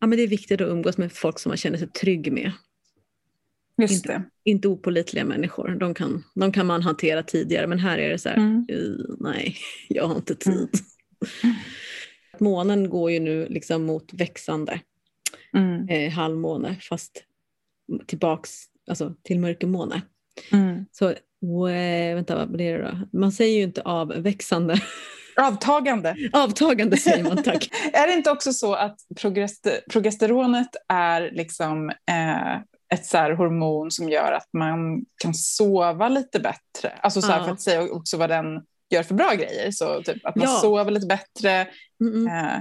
ja 0.00 0.06
men 0.06 0.10
det 0.18 0.22
är 0.22 0.28
viktigt 0.28 0.60
att 0.60 0.68
umgås 0.68 0.98
med 0.98 1.12
folk 1.12 1.38
som 1.38 1.50
man 1.50 1.56
känner 1.56 1.78
sig 1.78 1.88
trygg 1.88 2.32
med. 2.32 2.52
Just 3.82 3.94
Inte- 3.94 4.08
det. 4.08 4.22
Inte 4.44 4.68
opålitliga 4.68 5.24
människor, 5.24 5.68
de 5.80 5.94
kan, 5.94 6.24
de 6.34 6.52
kan 6.52 6.66
man 6.66 6.82
hantera 6.82 7.22
tidigare 7.22 7.66
men 7.66 7.78
här 7.78 7.98
är 7.98 8.08
det 8.10 8.18
så 8.18 8.28
här, 8.28 8.36
Mm. 8.36 8.66
"Uh, 8.72 9.16
nej, 9.20 9.56
jag 9.88 10.06
har 10.08 10.16
inte 10.16 10.34
tid. 10.34 10.68
Månen 12.38 12.90
går 12.90 13.10
ju 13.10 13.20
nu 13.20 13.46
liksom 13.48 13.82
mot 13.84 14.12
växande 14.12 14.80
Mm. 15.56 15.88
eh, 15.88 16.12
halvmåne 16.12 16.76
fast 16.80 17.24
tillbaks 18.06 18.50
alltså, 18.86 19.14
till 19.22 19.38
mörkermåne. 19.40 20.02
Mm. 20.52 20.86
Så 20.92 21.14
we- 21.40 22.14
vänta, 22.14 22.36
vad 22.36 22.52
blir 22.52 22.78
det 22.78 22.82
då? 22.84 23.18
Man 23.18 23.32
säger 23.32 23.56
ju 23.56 23.62
inte 23.62 23.82
avväxande. 23.82 24.80
Avtagande. 25.40 26.16
Avtagande 26.32 26.96
säger 26.96 27.24
man, 27.24 27.42
tack. 27.42 27.68
Är 27.92 28.06
det 28.06 28.12
inte 28.12 28.30
också 28.30 28.52
så 28.52 28.74
att 28.74 28.96
progester 29.20 29.80
progesteronet 29.90 30.68
är 30.88 31.30
liksom, 31.32 31.90
eh, 31.90 32.54
ett 32.94 33.06
så 33.06 33.18
hormon 33.18 33.90
som 33.90 34.08
gör 34.08 34.32
att 34.32 34.48
man 34.52 35.04
kan 35.22 35.34
sova 35.34 36.08
lite 36.08 36.40
bättre? 36.40 36.92
Alltså 37.02 37.22
så 37.22 37.32
här, 37.32 37.38
Ja. 37.38 37.44
för 37.44 37.52
att 37.52 37.60
säga 37.60 37.82
också 37.82 38.16
vad 38.16 38.30
den 38.30 38.46
gör 38.90 39.02
för 39.02 39.14
bra 39.14 39.34
grejer. 39.34 39.70
Så 39.70 40.02
typ 40.02 40.26
att 40.26 40.36
man 40.36 40.48
Ja. 40.48 40.56
sover 40.60 40.90
lite 40.90 41.06
bättre. 41.06 41.66
Mm, 42.00 42.26
mm. 42.26 42.26
Eh, 42.46 42.60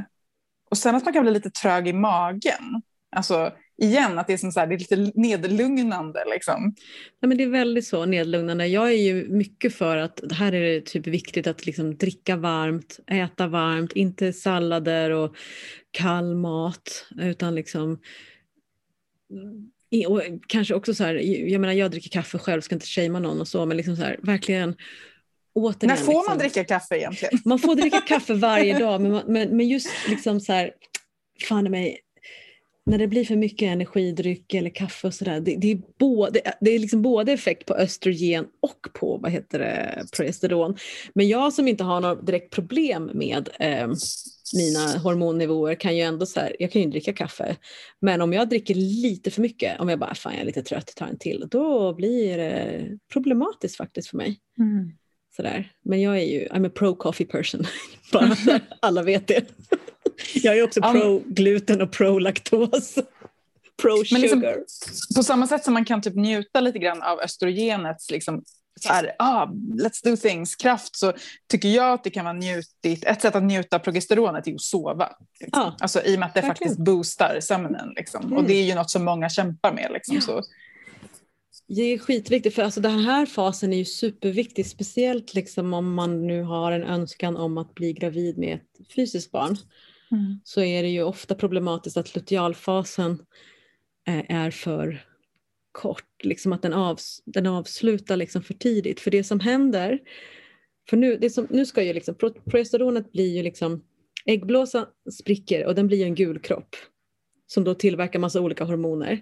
och 0.72 0.78
sen 0.78 0.96
att 0.96 1.06
man 1.06 1.14
kan 1.14 1.24
bli 1.24 1.32
lite 1.32 1.50
trög 1.50 1.88
i 1.88 1.94
magen. 1.94 2.82
Alltså 3.16 3.52
igen, 3.82 4.20
att 4.20 4.28
det 4.28 4.34
är, 4.34 4.38
som 4.38 4.52
så 4.52 4.60
här, 4.60 4.68
det 4.68 4.76
är 4.76 4.80
lite 4.80 5.12
nedlugnande. 5.16 6.24
Liksom. 6.34 6.76
Nej, 7.22 7.28
men 7.30 7.38
det 7.38 7.44
är 7.44 7.48
väldigt 7.48 7.88
så 7.88 8.06
nedlugnande. 8.06 8.68
Jag 8.68 8.88
är 8.92 8.98
ju 8.98 9.28
mycket 9.30 9.76
för 9.76 9.98
att 9.98 10.22
här 10.32 10.54
är 10.54 10.62
det 10.62 10.82
typ 10.82 11.08
viktigt 11.08 11.48
att 11.48 11.66
liksom 11.66 11.98
dricka 11.98 12.36
varmt, 12.36 13.00
äta 13.12 13.48
varmt, 13.48 13.92
inte 13.94 14.34
sallader 14.34 15.10
och 15.12 15.36
kall 15.92 16.36
mat 16.36 17.08
utan 17.20 17.56
liksom 17.56 18.00
och 20.08 20.22
kanske 20.48 20.74
också 20.74 20.94
så 20.94 21.04
här, 21.04 21.16
jag 21.52 21.62
menar 21.62 21.74
jag 21.74 21.92
dricker 21.92 22.10
kaffe 22.10 22.38
själv, 22.38 22.62
ska 22.62 22.76
inte 22.76 22.88
shamea 22.88 23.20
någon 23.20 23.42
och 23.42 23.48
så, 23.48 23.66
men 23.66 23.78
liksom 23.78 23.96
så 23.96 24.04
här, 24.04 24.20
verkligen 24.22 24.76
återigen. 25.54 25.96
När 25.96 25.96
får 25.96 26.14
liksom, 26.14 26.26
man 26.28 26.38
dricka 26.38 26.64
kaffe 26.64 26.98
egentligen? 26.98 27.40
Man 27.46 27.60
får 27.60 27.76
dricka 27.76 28.02
kaffe 28.02 28.34
varje 28.34 28.80
dag 28.80 29.02
men, 29.02 29.12
man- 29.12 29.24
men, 29.28 29.58
men 29.58 29.68
just 29.68 29.90
liksom 30.10 30.40
så 30.40 30.54
här, 30.54 30.72
fan 31.50 31.72
mig, 31.72 32.00
när 32.90 32.98
det 32.98 33.08
blir 33.08 33.26
för 33.26 33.36
mycket 33.36 33.68
energidryck 33.68 34.54
eller 34.54 34.70
kaffe 34.70 35.08
och 35.08 35.14
sådär, 35.14 35.40
det, 35.40 35.56
det, 35.56 35.72
är 35.72 35.82
både, 36.00 36.42
det 36.62 36.72
är 36.72 36.80
liksom 36.80 37.02
både 37.02 37.32
effekt 37.32 37.66
på 37.66 37.74
östrogen 37.74 38.46
och 38.60 38.88
på 38.94 39.18
vad 39.18 39.32
heter 39.32 39.60
det, 39.60 40.06
progesteron. 40.18 40.78
Men 41.14 41.28
jag 41.28 41.54
som 41.54 41.68
inte 41.68 41.84
har 41.84 42.02
något 42.02 42.26
direkt 42.26 42.54
problem 42.54 43.12
med 43.14 43.50
eh, 43.60 43.88
mina 44.54 45.00
hormonnivåer 45.04 45.76
kan 45.76 45.98
ju 45.98 46.02
ändå 46.02 46.26
så 46.26 46.40
här, 46.40 46.56
jag 46.60 46.72
kan 46.72 46.82
ju 46.82 46.90
dricka 46.90 47.14
kaffe. 47.14 47.56
Men 48.02 48.22
om 48.22 48.34
jag 48.34 48.50
dricker 48.50 48.76
lite 48.76 49.32
för 49.32 49.42
mycket, 49.42 49.80
om 49.80 49.90
jag 49.90 50.00
bara 50.00 50.16
fan 50.16 50.34
jag 50.34 50.42
är 50.42 50.46
lite 50.46 50.64
trött, 50.64 50.94
tar 50.96 51.08
en 51.08 51.18
till, 51.18 51.48
då 51.52 51.94
blir 51.94 52.38
det 52.38 52.82
problematiskt 53.14 53.76
faktiskt 53.78 54.10
för 54.10 54.18
mig. 54.18 54.40
Sådär. 55.36 55.72
Men 55.86 56.02
jag 56.02 56.18
är 56.18 56.26
ju, 56.26 56.48
I'm 56.48 56.68
a 56.68 56.72
pro 56.76 56.96
coffee 56.96 57.26
person. 57.26 57.64
Bara 58.14 58.36
alla 58.80 59.04
vet 59.04 59.28
det. 59.28 59.46
Jag 60.34 60.58
är 60.58 60.64
också 60.64 60.80
Ja, 60.84 60.92
pro 60.92 61.24
gluten 61.26 61.82
och 61.82 61.92
pro 61.92 62.20
laktos. 62.20 62.96
Pro 63.82 63.96
Men 64.12 64.22
sugar. 64.22 64.56
liksom- 64.58 65.16
På 65.16 65.24
samma 65.24 65.48
sätt 65.48 65.64
som 65.64 65.74
man 65.74 65.86
kan 65.86 66.02
typ 66.02 66.16
njuta 66.16 66.60
lite 66.62 66.80
grann 66.80 67.02
av 67.04 67.20
östrogenets 67.20 68.12
liksom, 68.12 68.44
så 68.80 68.90
här, 68.94 69.12
ah, 69.20 69.46
let's 69.84 70.04
do 70.04 70.16
things, 70.18 70.56
kraft, 70.56 70.96
så 70.96 71.14
tycker 71.52 71.70
jag 71.70 71.94
att 71.94 72.04
det 72.04 72.10
kan 72.10 72.26
vara 72.26 72.34
njutigt. 72.34 73.04
Ett 73.06 73.22
sätt 73.22 73.36
att 73.36 73.44
njuta 73.44 73.76
av 73.76 73.80
progesteronet 73.80 74.48
är 74.48 74.54
att 74.54 74.62
sova. 74.62 75.10
Liksom. 75.40 75.62
Ja. 75.62 75.76
Alltså, 75.80 76.02
I 76.04 76.16
och 76.16 76.20
med 76.20 76.28
att 76.28 76.34
det 76.34 76.42
Verkligen. 76.42 76.56
faktiskt 76.70 76.80
boostar 76.86 77.40
sömnen. 77.42 77.94
Liksom. 77.96 78.24
Mm. 78.26 78.38
Och 78.38 78.44
det 78.44 78.54
är 78.54 78.64
ju 78.64 78.76
något 78.76 78.92
som 78.92 79.06
många 79.06 79.30
kämpar 79.30 79.74
med. 79.74 79.92
Liksom, 79.94 80.16
Ja. 80.16 80.22
så. 80.22 80.42
Det 81.68 81.82
är 81.82 81.98
skitviktigt 81.98 82.56
för 82.56 82.64
alltså 82.64 82.82
den 82.82 83.00
här 83.00 83.26
fasen 83.26 83.74
är 83.74 83.78
ju 83.78 83.86
superviktig 83.86 84.66
speciellt 84.68 85.34
liksom 85.34 85.74
om 85.74 85.94
man 85.94 86.28
nu 86.28 86.44
har 86.44 86.72
en 86.72 86.84
önskan 86.84 87.38
om 87.38 87.58
att 87.58 87.74
bli 87.76 87.94
gravid 87.94 88.38
med 88.38 88.56
ett 88.56 88.94
fysiskt 88.96 89.32
barn 89.32 89.58
Mm. 90.12 90.40
så 90.44 90.62
är 90.62 90.84
det 90.84 90.90
ju 90.90 91.04
ofta 91.04 91.36
problematiskt 91.36 91.98
att 91.98 92.16
lutealfasen 92.16 93.26
eh, 94.08 94.32
är 94.32 94.52
för 94.52 95.06
kort, 95.72 96.24
liksom 96.24 96.54
att 96.54 96.62
den, 96.62 96.74
avs 96.74 97.24
den 97.26 97.48
avslutar 97.48 98.18
liksom 98.18 98.44
för 98.44 98.54
tidigt. 98.54 99.00
För 99.00 99.12
det 99.12 99.24
som 99.24 99.40
händer, 99.40 100.00
för 100.90 100.98
nu, 100.98 101.18
det 101.18 101.30
som, 101.30 101.48
nu 101.50 101.66
ska 101.66 101.84
ju 101.84 101.94
liksom, 101.94 102.16
progesteronet 102.46 103.12
blir 103.12 103.36
ju 103.36 103.44
liksom, 103.44 103.84
äggblåsan 104.26 104.86
spricker 105.12 105.66
och 105.66 105.76
den 105.76 105.88
blir 105.88 106.06
en 106.06 106.16
gul 106.16 106.40
kropp 106.40 106.76
som 107.48 107.64
då 107.64 107.74
tillverkar 107.74 108.20
massa 108.20 108.42
olika 108.42 108.64
hormoner. 108.64 109.22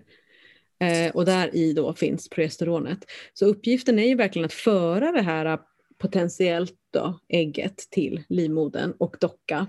Eh, 0.80 1.16
och 1.16 1.26
där 1.26 1.56
i 1.56 1.74
då 1.74 1.94
finns 1.94 2.30
progesteronet. 2.30 3.00
Så 3.34 3.46
uppgiften 3.46 4.00
är 4.00 4.08
ju 4.08 4.16
verkligen 4.16 4.46
att 4.46 4.54
föra 4.54 5.12
det 5.12 5.22
här 5.22 5.46
eh, 5.46 5.60
potentiellt 5.98 6.76
då, 6.94 7.20
ägget 7.30 7.78
till 7.78 8.24
livmodern 8.30 8.94
och 8.98 9.18
docka 9.20 9.68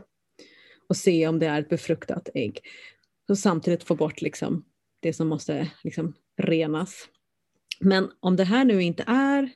och 0.89 0.97
se 0.97 1.29
om 1.29 1.39
det 1.39 1.47
är 1.47 1.61
ett 1.61 1.69
befruktat 1.69 2.29
ägg. 2.35 2.61
Och 3.29 3.39
samtidigt 3.39 3.85
få 3.85 3.95
bort 3.95 4.21
liksom 4.23 4.65
det 5.01 5.13
som 5.13 5.29
måste 5.29 5.71
liksom 5.85 6.15
renas. 6.37 7.09
Men 7.81 8.11
om 8.21 8.37
det 8.37 8.45
här 8.45 8.65
nu 8.65 8.83
inte 8.83 9.05
är, 9.07 9.51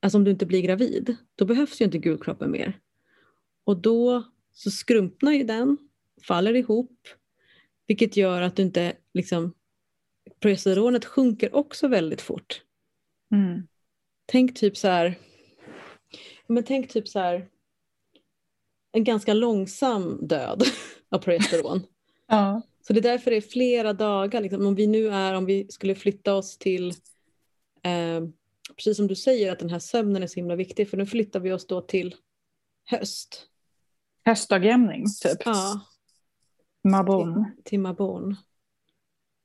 alltså 0.00 0.18
om 0.18 0.24
du 0.24 0.30
inte 0.30 0.46
blir 0.46 0.62
gravid, 0.62 1.16
då 1.34 1.44
behövs 1.44 1.80
ju 1.80 1.84
inte 1.84 1.98
gulkroppen 1.98 2.50
mer. 2.50 2.78
Och 3.64 3.76
då 3.76 4.24
så 4.52 4.70
skrumpnar 4.70 5.32
ju 5.32 5.44
den, 5.44 5.78
faller 6.22 6.56
ihop, 6.56 7.08
vilket 7.86 8.16
gör 8.16 8.42
att 8.42 8.56
du 8.56 8.62
inte 8.62 8.96
liksom, 9.14 9.54
progesteronet 10.40 11.04
sjunker 11.04 11.54
också 11.54 11.88
väldigt 11.88 12.20
fort. 12.20 12.62
Mm. 13.30 13.68
Tänk 14.26 14.58
typ 14.58 14.76
så 14.76 14.88
här, 14.88 15.18
men 16.46 16.64
tänk 16.64 16.90
typ 16.90 17.08
så 17.08 17.18
här, 17.18 17.48
en 18.98 19.04
ganska 19.04 19.34
långsam 19.34 20.26
död 20.26 20.62
av 21.10 21.18
progesteron. 21.18 21.86
ja. 22.28 22.62
Så 22.80 22.92
det 22.92 23.00
är 23.00 23.02
därför 23.02 23.30
det 23.30 23.36
är 23.36 23.40
flera 23.40 23.92
dagar. 23.92 24.40
Liksom, 24.40 24.66
om 24.66 24.74
vi 24.74 24.86
nu 24.86 25.08
är, 25.08 25.34
om 25.34 25.44
vi 25.44 25.66
skulle 25.68 25.94
flytta 25.94 26.34
oss 26.34 26.58
till, 26.58 26.88
eh, 27.82 28.20
precis 28.76 28.96
som 28.96 29.06
du 29.06 29.14
säger 29.14 29.52
att 29.52 29.58
den 29.58 29.70
här 29.70 29.78
sömnen 29.78 30.22
är 30.22 30.26
så 30.26 30.34
himla 30.34 30.56
viktig, 30.56 30.90
för 30.90 30.96
nu 30.96 31.06
flyttar 31.06 31.40
vi 31.40 31.52
oss 31.52 31.66
då 31.66 31.80
till 31.80 32.14
höst. 32.84 33.46
Höstdagjämning, 34.24 35.04
typ? 35.22 35.38
Ja. 35.44 35.80
Mabon. 36.84 37.34
Till, 37.34 37.64
till 37.64 37.80
Mabon. 37.80 38.36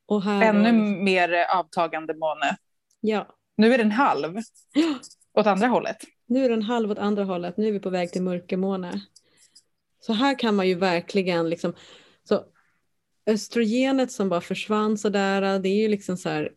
Och 0.05 0.23
här 0.23 0.49
Ännu 0.49 0.71
mer 1.03 1.45
avtagande 1.55 2.13
måne. 2.13 2.57
Ja. 2.99 3.35
Nu 3.55 3.73
är 3.73 3.77
den 3.77 3.91
halv. 3.91 4.35
Ja. 4.73 4.99
Åt 5.33 5.47
andra 5.47 5.67
hållet. 5.67 5.97
Nu 6.25 6.45
är 6.45 6.49
den 6.49 6.63
halv 6.63 6.91
åt 6.91 6.97
andra 6.97 7.23
hållet. 7.23 7.57
Nu 7.57 7.67
är 7.67 7.71
vi 7.71 7.79
på 7.79 7.89
väg 7.89 8.11
till 8.11 8.21
mörkermåne. 8.21 9.01
Så 10.05 10.13
här 10.13 10.39
kan 10.39 10.55
man 10.55 10.67
ju 10.67 10.75
verkligen 10.75 11.49
liksom, 11.49 11.73
så 12.27 12.43
östrogenet 13.25 14.11
som 14.11 14.29
bara 14.29 14.41
försvann 14.41 14.97
sådär, 14.97 15.59
det 15.59 15.69
är 15.69 15.81
ju 15.81 15.87
liksom 15.87 16.17
så 16.17 16.29
här, 16.29 16.49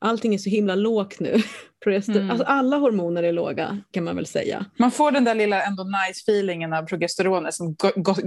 allting 0.00 0.34
är 0.34 0.38
så 0.38 0.50
himla 0.50 0.74
lågt 0.74 1.20
nu. 1.20 1.42
Mm. 1.86 2.30
Alltså 2.30 2.44
alla 2.44 2.76
hormoner 2.76 3.22
är 3.22 3.32
låga 3.32 3.78
kan 3.90 4.04
man 4.04 4.16
väl 4.16 4.26
säga. 4.26 4.66
Man 4.76 4.90
får 4.90 5.10
den 5.10 5.24
där 5.24 5.34
lilla 5.34 5.62
ändå 5.62 5.84
nice 5.84 6.20
feelingen 6.22 6.72
av 6.72 6.82
progesteronet 6.82 7.54
som 7.54 7.76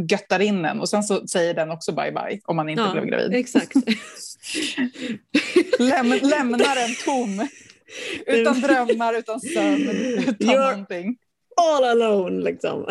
göttar 0.10 0.40
in 0.40 0.66
en 0.66 0.80
och 0.80 0.90
sen 0.90 1.04
så 1.04 1.28
säger 1.28 1.54
den 1.54 1.72
också 1.72 1.92
bye 1.92 2.12
bye 2.12 2.40
om 2.46 2.56
man 2.56 2.70
inte 2.70 2.84
ja, 2.84 2.92
blev 2.92 3.06
gravid. 3.06 3.34
Exakt. 3.34 3.76
Läm, 5.80 6.14
lämnar 6.22 6.78
en 6.78 6.96
tom. 7.06 7.48
Utan 8.26 8.62
drömmar, 8.62 9.14
utan 9.14 9.40
sömn, 9.40 9.90
utan 9.90 10.34
You're 10.34 10.72
någonting. 10.72 11.18
All 11.56 11.84
alone 11.84 12.44
liksom. 12.44 12.86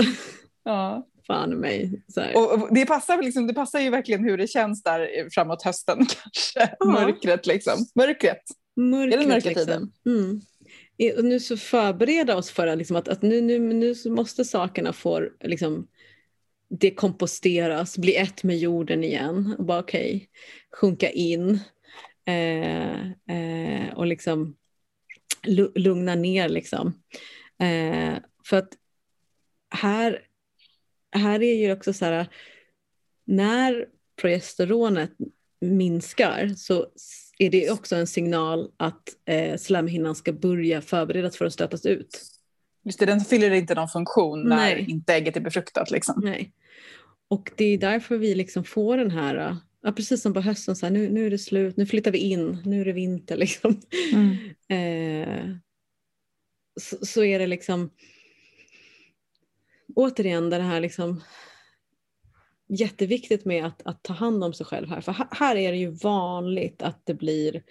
Ja 0.65 1.07
fan 1.27 1.51
mig. 1.51 2.03
Och, 2.35 2.53
och, 2.53 2.75
det, 2.75 2.87
passar, 2.87 3.23
liksom, 3.23 3.47
det 3.47 3.55
passar 3.55 3.81
ju 3.81 3.91
verkligen 3.91 4.25
hur 4.25 4.39
det 4.39 4.47
känns 4.47 4.83
där 4.83 5.31
framåt 5.31 5.63
hösten 5.63 5.99
kanske. 6.23 6.77
Ja. 6.79 6.87
Mörkret 6.87 7.47
liksom. 7.47 7.87
Mörkret. 7.95 8.43
Mörkret, 8.77 9.21
det 9.21 9.29
mörkertiden? 9.29 9.83
Liksom. 9.83 9.91
Mm. 10.07 10.41
Och 11.19 11.25
nu 11.25 11.41
så 11.41 11.57
förbereda 11.57 12.37
oss 12.37 12.51
för 12.51 12.77
liksom, 12.77 12.97
att, 12.97 13.09
att 13.09 13.23
nu, 13.23 13.41
nu, 13.41 13.59
nu 13.59 13.95
måste 14.07 14.45
sakerna 14.45 14.93
få 14.93 15.29
liksom, 15.45 15.89
dekomposteras, 16.69 17.99
bli 17.99 18.17
ett 18.17 18.43
med 18.43 18.59
jorden 18.59 19.05
igen 19.05 19.55
och 19.59 19.65
bara 19.65 19.79
okej, 19.79 20.17
okay, 20.17 20.29
sjunka 20.73 21.11
in 21.11 21.61
eh, 22.27 23.11
eh, 23.11 23.95
och 23.95 24.07
liksom 24.07 24.57
lugna 25.75 26.15
ner 26.15 26.49
liksom. 26.49 27.03
Eh, 27.59 28.15
för 28.47 28.57
att 28.57 28.73
här 29.71 30.24
här 31.15 31.43
är 31.43 31.55
ju 31.55 31.73
också 31.73 31.93
så 31.93 32.05
här, 32.05 32.27
när 33.25 33.87
progesteronet 34.21 35.11
minskar 35.61 36.49
så 36.57 36.87
är 37.39 37.51
det 37.51 37.71
också 37.71 37.97
en 37.97 38.07
signal 38.07 38.71
att 38.77 39.03
eh, 39.25 39.57
slemhinnan 39.57 40.15
ska 40.15 40.33
börja 40.33 40.81
förberedas 40.81 41.37
för 41.37 41.45
att 41.45 41.53
stötas 41.53 41.87
ut. 41.87 42.23
Just 42.85 42.99
det, 42.99 43.07
den 43.07 43.21
fyller 43.21 43.51
inte 43.51 43.75
någon 43.75 43.89
funktion 43.89 44.49
när 44.49 44.57
Nej. 44.57 44.87
inte 44.89 45.15
ägget 45.15 45.37
är 45.37 45.41
befruktat. 45.41 45.91
Liksom. 45.91 46.21
Nej. 46.25 46.53
Och 47.29 47.51
det 47.57 47.65
är 47.65 47.79
därför 47.79 48.19
vi 48.19 48.35
liksom 48.35 48.65
får 48.65 48.97
den 48.97 49.11
här, 49.11 49.57
ja, 49.83 49.93
precis 49.93 50.23
som 50.23 50.35
på 50.35 50.41
hösten, 50.41 50.77
så 50.77 50.87
här, 50.87 50.91
nu, 50.91 51.11
nu 51.11 51.27
är 51.27 51.31
det 51.31 51.39
slut, 51.39 51.77
nu 51.77 51.87
flyttar 51.87 52.11
vi 52.11 52.19
in, 52.19 52.63
nu 52.65 52.81
är 52.81 52.85
det 52.85 52.93
vinter. 52.93 53.37
Liksom. 53.37 53.81
Mm. 54.13 54.37
Eh, 54.69 55.57
så, 56.81 57.07
så, 57.07 57.25
är 57.25 57.39
det 57.39 57.47
liksom 57.47 57.91
återigen 59.97 60.51
det 60.51 60.59
här 60.59 60.81
liksom 60.81 61.23
jätteviktigt 62.69 63.45
med 63.45 63.67
att, 63.67 63.83
att, 63.85 64.03
ta 64.03 64.13
hand 64.13 64.45
om 64.45 64.53
sig 64.53 64.67
själv 64.67 64.89
här. 64.89 65.01
För 65.01 65.15
här 65.31 65.57
är 65.57 65.73
det 65.73 65.79
ju 65.79 65.91
vanligt 65.91 66.83
att 66.83 67.07
det 67.07 67.15
blir 67.15 67.63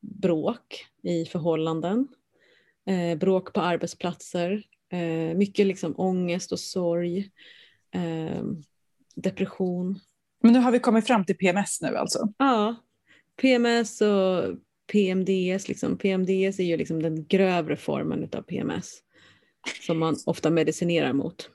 bråk 0.00 0.86
i 1.02 1.24
förhållanden, 1.24 2.08
eh, 2.86 3.18
bråk 3.18 3.52
på 3.52 3.60
arbetsplatser, 3.60 4.62
eh, 4.92 5.36
mycket 5.36 5.66
liksom 5.66 5.94
ångest 5.96 6.52
och 6.52 6.60
sorg, 6.60 7.30
eh, 7.94 8.42
depression. 9.14 10.00
Men 10.40 10.52
nu 10.52 10.58
har 10.58 10.72
vi 10.72 10.78
kommit 10.78 11.06
fram 11.06 11.24
till 11.24 11.36
PMS 11.36 11.80
nu 11.82 11.96
alltså? 11.96 12.32
Ja, 12.38 12.76
PMS 13.40 14.00
och 14.00 14.44
PMDS. 14.92 15.68
Liksom. 15.68 15.98
PMDS 15.98 16.58
är 16.58 16.64
ju 16.64 16.76
liksom 16.76 17.02
den 17.02 17.26
grövre 17.26 17.76
formen 17.76 18.28
av 18.32 18.42
PMS 18.42 19.02
som 19.86 19.98
man 19.98 20.16
ofta 20.26 20.50
medicinerar 20.50 21.12
mot. 21.12 21.50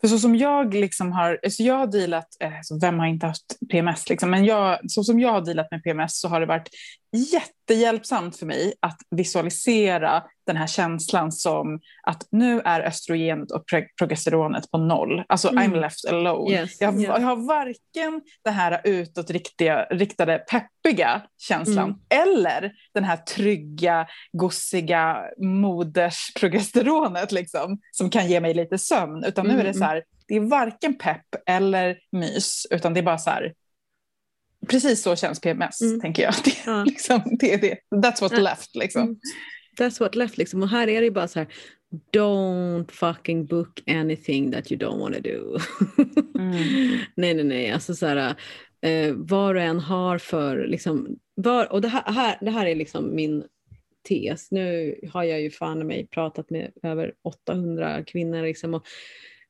För 0.00 0.08
så 0.08 0.18
som 0.18 0.36
jag 0.36 0.74
liksom 0.74 1.12
har, 1.12 1.38
alltså 1.44 1.62
jag 1.62 1.74
har 1.74 1.86
dealat, 1.86 2.28
alltså 2.44 2.78
vem 2.80 2.98
har 2.98 3.06
inte 3.06 3.26
haft 3.26 3.58
PMS, 3.70 4.08
liksom, 4.08 4.30
men 4.30 4.44
jag, 4.44 4.90
så 4.90 5.04
som 5.04 5.20
jag 5.20 5.32
har 5.32 5.40
dealat 5.40 5.70
med 5.70 5.82
PMS 5.84 6.20
så 6.20 6.28
har 6.28 6.40
det 6.40 6.46
varit 6.46 6.68
jättehjälpsamt 7.12 8.36
för 8.36 8.46
mig 8.46 8.74
att 8.80 8.98
visualisera 9.10 10.22
den 10.46 10.56
här 10.56 10.66
känslan 10.66 11.32
som 11.32 11.80
att 12.02 12.26
nu 12.30 12.60
är 12.64 12.80
östrogenet 12.80 13.50
och 13.50 13.64
progesteronet 13.98 14.70
på 14.70 14.78
noll. 14.78 15.24
Alltså 15.28 15.48
mm. 15.48 15.72
I'm 15.72 15.80
left 15.80 16.04
alone. 16.08 16.54
Yes, 16.54 16.80
jag, 16.80 17.00
yeah. 17.00 17.20
jag, 17.20 17.26
har 17.26 17.36
varken 17.36 18.22
det 18.44 18.50
här 18.50 18.80
utåtriktade, 18.84 20.38
peppiga 20.38 21.22
känslan 21.38 22.00
mm. 22.10 22.26
eller 22.26 22.72
den 22.94 23.04
här 23.04 23.16
trygga, 23.16 24.06
gossiga 24.32 25.24
modersprogesteronet 25.38 27.32
liksom, 27.32 27.78
som 27.90 28.10
kan 28.10 28.28
ge 28.28 28.40
mig 28.40 28.54
lite 28.54 28.78
sömn. 28.78 29.24
Utan 29.24 29.46
nu 29.46 29.52
är 29.52 29.56
det 29.56 29.62
mm, 29.62 29.74
så 29.74 29.84
här, 29.84 30.02
det 30.28 30.34
är 30.34 30.40
varken 30.40 30.94
pepp 30.98 31.26
eller 31.46 31.98
mys, 32.12 32.66
utan 32.70 32.94
det 32.94 33.00
är 33.00 33.04
bara 33.04 33.18
så 33.18 33.30
här, 33.30 33.52
Precis 34.68 35.02
så 35.02 35.16
känns 35.16 35.40
PMS, 35.40 35.80
mm. 35.80 36.00
tänker 36.00 36.22
jag. 36.22 36.34
Det, 36.44 36.56
ja. 36.66 36.84
liksom, 36.84 37.20
det 37.38 37.54
är 37.54 37.58
det. 37.58 37.78
That's 37.90 38.20
what 38.20 38.32
ja. 38.32 38.38
left. 38.38 38.76
Liksom. 38.76 39.02
Mm. 39.02 39.16
That's 39.78 40.00
what 40.00 40.14
left. 40.14 40.38
Liksom. 40.38 40.62
Och 40.62 40.68
här 40.68 40.88
är 40.88 41.02
det 41.02 41.10
bara 41.10 41.28
så 41.28 41.38
här, 41.38 41.48
don't 42.12 42.90
fucking 42.90 43.46
book 43.46 43.82
anything 43.86 44.52
that 44.52 44.72
you 44.72 44.80
don't 44.80 44.98
want 44.98 45.14
to 45.14 45.20
do. 45.20 45.58
mm. 46.38 46.98
Nej, 47.14 47.34
nej, 47.34 47.44
nej. 47.44 47.70
Alltså 47.70 47.94
så 47.94 48.06
här, 48.06 48.34
eh, 48.80 49.14
vad 49.14 49.54
du 49.54 49.60
än 49.60 49.80
har 49.80 50.18
för, 50.18 50.66
liksom, 50.66 51.18
var, 51.34 51.72
och 51.72 51.80
det 51.80 51.88
här, 51.88 52.12
här, 52.12 52.38
det 52.40 52.50
här 52.50 52.66
är 52.66 52.74
liksom 52.74 53.14
min 53.14 53.44
tes. 54.08 54.50
Nu 54.50 54.94
har 55.12 55.24
jag 55.24 55.40
ju 55.40 55.50
fan 55.50 55.86
mig 55.86 56.06
pratat 56.06 56.50
med 56.50 56.72
över 56.82 57.14
800 57.22 58.04
kvinnor 58.04 58.42
liksom, 58.42 58.74
och 58.74 58.86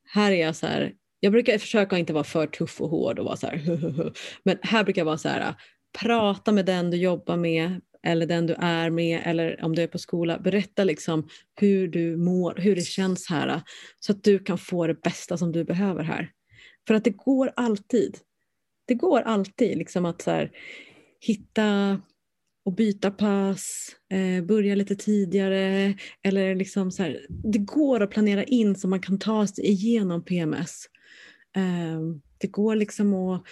här 0.04 0.32
är 0.32 0.36
jag 0.36 0.56
så 0.56 0.66
här, 0.66 0.92
jag 1.20 1.32
brukar 1.32 1.58
försöka 1.58 1.98
inte 1.98 2.12
vara 2.12 2.24
för 2.24 2.46
tuff 2.46 2.80
och 2.80 2.90
hård 2.90 3.18
och 3.18 3.24
vara 3.24 3.36
så 3.36 3.46
här, 3.46 4.12
men 4.42 4.58
här 4.62 4.84
brukar 4.84 5.00
jag 5.00 5.06
vara 5.06 5.18
så 5.18 5.28
här, 5.28 5.54
prata 6.00 6.52
med 6.52 6.66
den 6.66 6.90
du 6.90 6.96
jobbar 6.96 7.36
med 7.36 7.80
eller 8.02 8.26
den 8.26 8.46
du 8.46 8.54
är 8.54 8.90
med 8.90 9.22
eller 9.24 9.64
om 9.64 9.74
du 9.74 9.82
är 9.82 9.86
på 9.86 9.98
skola, 9.98 10.38
berätta 10.38 10.84
liksom 10.84 11.28
hur 11.60 11.88
du 11.88 12.16
mår, 12.16 12.54
hur 12.56 12.74
det 12.74 12.86
känns 12.86 13.28
här 13.28 13.62
så 14.00 14.12
att 14.12 14.24
du 14.24 14.38
kan 14.38 14.58
få 14.58 14.86
det 14.86 15.02
bästa 15.02 15.36
som 15.36 15.52
du 15.52 15.64
behöver 15.64 16.02
här. 16.02 16.30
För 16.86 16.94
att 16.94 17.04
det 17.04 17.10
går 17.10 17.52
alltid. 17.56 18.18
Det 18.86 18.94
går 18.94 19.20
alltid 19.20 19.78
liksom 19.78 20.04
att 20.04 20.22
så 20.22 20.30
här, 20.30 20.50
hitta 21.20 22.00
och 22.64 22.74
byta 22.74 23.10
pass, 23.10 23.96
eh, 24.12 24.44
börja 24.44 24.74
lite 24.74 24.96
tidigare 24.96 25.94
eller 26.22 26.54
liksom 26.54 26.90
så 26.90 27.02
här, 27.02 27.26
det 27.28 27.58
går 27.58 28.02
att 28.02 28.10
planera 28.10 28.44
in 28.44 28.74
så 28.74 28.88
man 28.88 29.00
kan 29.00 29.18
ta 29.18 29.46
sig 29.46 29.66
igenom 29.66 30.24
PMS. 30.24 30.86
Ehm, 31.56 32.22
det 32.38 32.46
går 32.46 32.76
liksom 32.76 33.14
att 33.14 33.44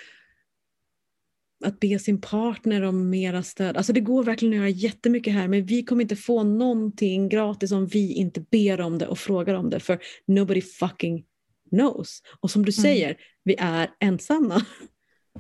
att 1.64 1.80
be 1.80 1.99
sin 1.99 2.20
partner 2.20 2.82
om 2.82 3.11
mera 3.11 3.42
stöd. 3.42 3.76
Alltså 3.76 3.92
det 3.92 4.01
går 4.01 4.24
verkligen 4.24 4.55
att 4.55 4.59
göra 4.59 4.68
jättemycket 4.68 5.32
här 5.32 5.49
men 5.49 5.66
vi 5.66 5.82
kommer 5.82 6.03
inte 6.03 6.16
få 6.16 6.42
någonting 6.42 7.28
gratis 7.28 7.72
om 7.72 7.86
vi 7.86 8.12
inte 8.12 8.40
ber 8.40 8.80
om 8.80 8.99
det 8.99 9.07
och 9.07 9.18
frågar 9.18 9.55
om 9.55 9.70
det 9.70 9.80
för 9.80 9.99
nobody 10.26 10.61
fucking 10.61 11.24
knows. 11.70 12.22
Och 12.40 12.51
som 12.51 12.64
du 12.64 12.72
mm. 12.72 12.82
säger, 12.82 13.16
vi 13.44 13.57
är 13.59 13.90
ensamma. 14.01 14.62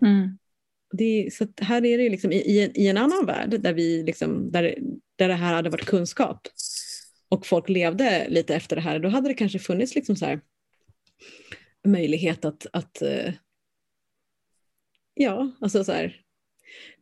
Mm. 0.02 0.38
Det, 0.92 1.28
så 1.32 1.46
här 1.60 1.84
är 1.84 1.98
det 1.98 2.10
liksom 2.10 2.32
i, 2.32 2.36
i, 2.36 2.64
en, 2.64 2.70
i 2.74 2.86
en 2.86 2.96
annan 2.96 3.26
värld 3.26 3.60
där, 3.60 3.72
vi 3.72 4.02
liksom, 4.02 4.50
där, 4.50 4.78
där 5.16 5.28
det 5.28 5.34
här 5.34 5.54
hade 5.54 5.70
varit 5.70 5.86
kunskap 5.86 6.48
och 7.28 7.46
folk 7.46 7.68
levde 7.68 8.26
lite 8.28 8.54
efter 8.54 8.76
det 8.76 8.82
här, 8.82 8.98
då 8.98 9.08
hade 9.08 9.28
det 9.28 9.34
kanske 9.34 9.58
funnits 9.58 9.94
liksom 9.94 10.16
så 10.16 10.24
här, 10.24 10.40
möjlighet 11.86 12.44
att, 12.44 12.66
att 12.72 13.02
uh, 13.02 13.32
ja, 15.14 15.50
alltså 15.60 15.84
så 15.84 15.92
här, 15.92 16.16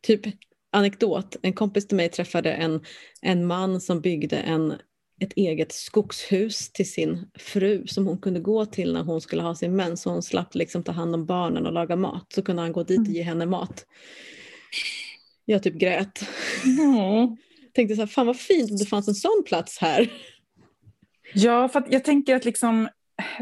typ 0.01 0.21
anekdot, 0.71 1.35
en 1.41 1.53
kompis 1.53 1.87
till 1.87 1.97
mig 1.97 2.09
träffade 2.09 2.51
en, 2.51 2.83
en 3.21 3.47
man 3.47 3.81
som 3.81 4.01
byggde 4.01 4.37
en, 4.37 4.73
ett 5.21 5.33
eget 5.35 5.71
skogshus 5.71 6.71
till 6.71 6.91
sin 6.91 7.29
fru 7.39 7.87
som 7.87 8.07
hon 8.07 8.17
kunde 8.17 8.39
gå 8.39 8.65
till 8.65 8.93
när 8.93 9.03
hon 9.03 9.21
skulle 9.21 9.41
ha 9.41 9.55
sin 9.55 9.75
mens 9.75 10.01
så 10.01 10.09
hon 10.09 10.23
slapp 10.23 10.55
liksom 10.55 10.83
ta 10.83 10.91
hand 10.91 11.15
om 11.15 11.25
barnen 11.25 11.65
och 11.65 11.73
laga 11.73 11.95
mat. 11.95 12.33
Så 12.33 12.41
kunde 12.41 12.61
han 12.61 12.71
gå 12.71 12.83
dit 12.83 12.99
och 12.99 13.13
ge 13.13 13.21
henne 13.21 13.45
mat. 13.45 13.85
Jag 15.45 15.63
typ 15.63 15.73
grät. 15.73 16.19
Mm. 16.65 17.37
Tänkte 17.73 17.95
så 17.95 18.01
här, 18.01 18.07
fan 18.07 18.27
vad 18.27 18.39
fint 18.39 18.71
om 18.71 18.77
det 18.77 18.85
fanns 18.85 19.07
en 19.07 19.15
sån 19.15 19.43
plats 19.45 19.77
här. 19.77 20.11
Ja, 21.33 21.69
för 21.69 21.83
jag 21.89 22.03
tänker 22.03 22.35
att 22.35 22.45
liksom 22.45 22.87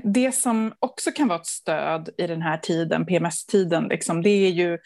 det 0.03 0.31
som 0.31 0.73
också 0.79 1.11
kan 1.11 1.27
vara 1.27 1.39
ett 1.39 1.47
stöd 1.47 2.09
i 2.17 2.27
den 2.27 2.41
här 2.41 2.57
tiden, 2.57 3.05
PMS-tiden, 3.05 3.83
liksom, 3.83 4.21
det 4.21 4.29
är 4.29 4.49
ju 4.49 4.77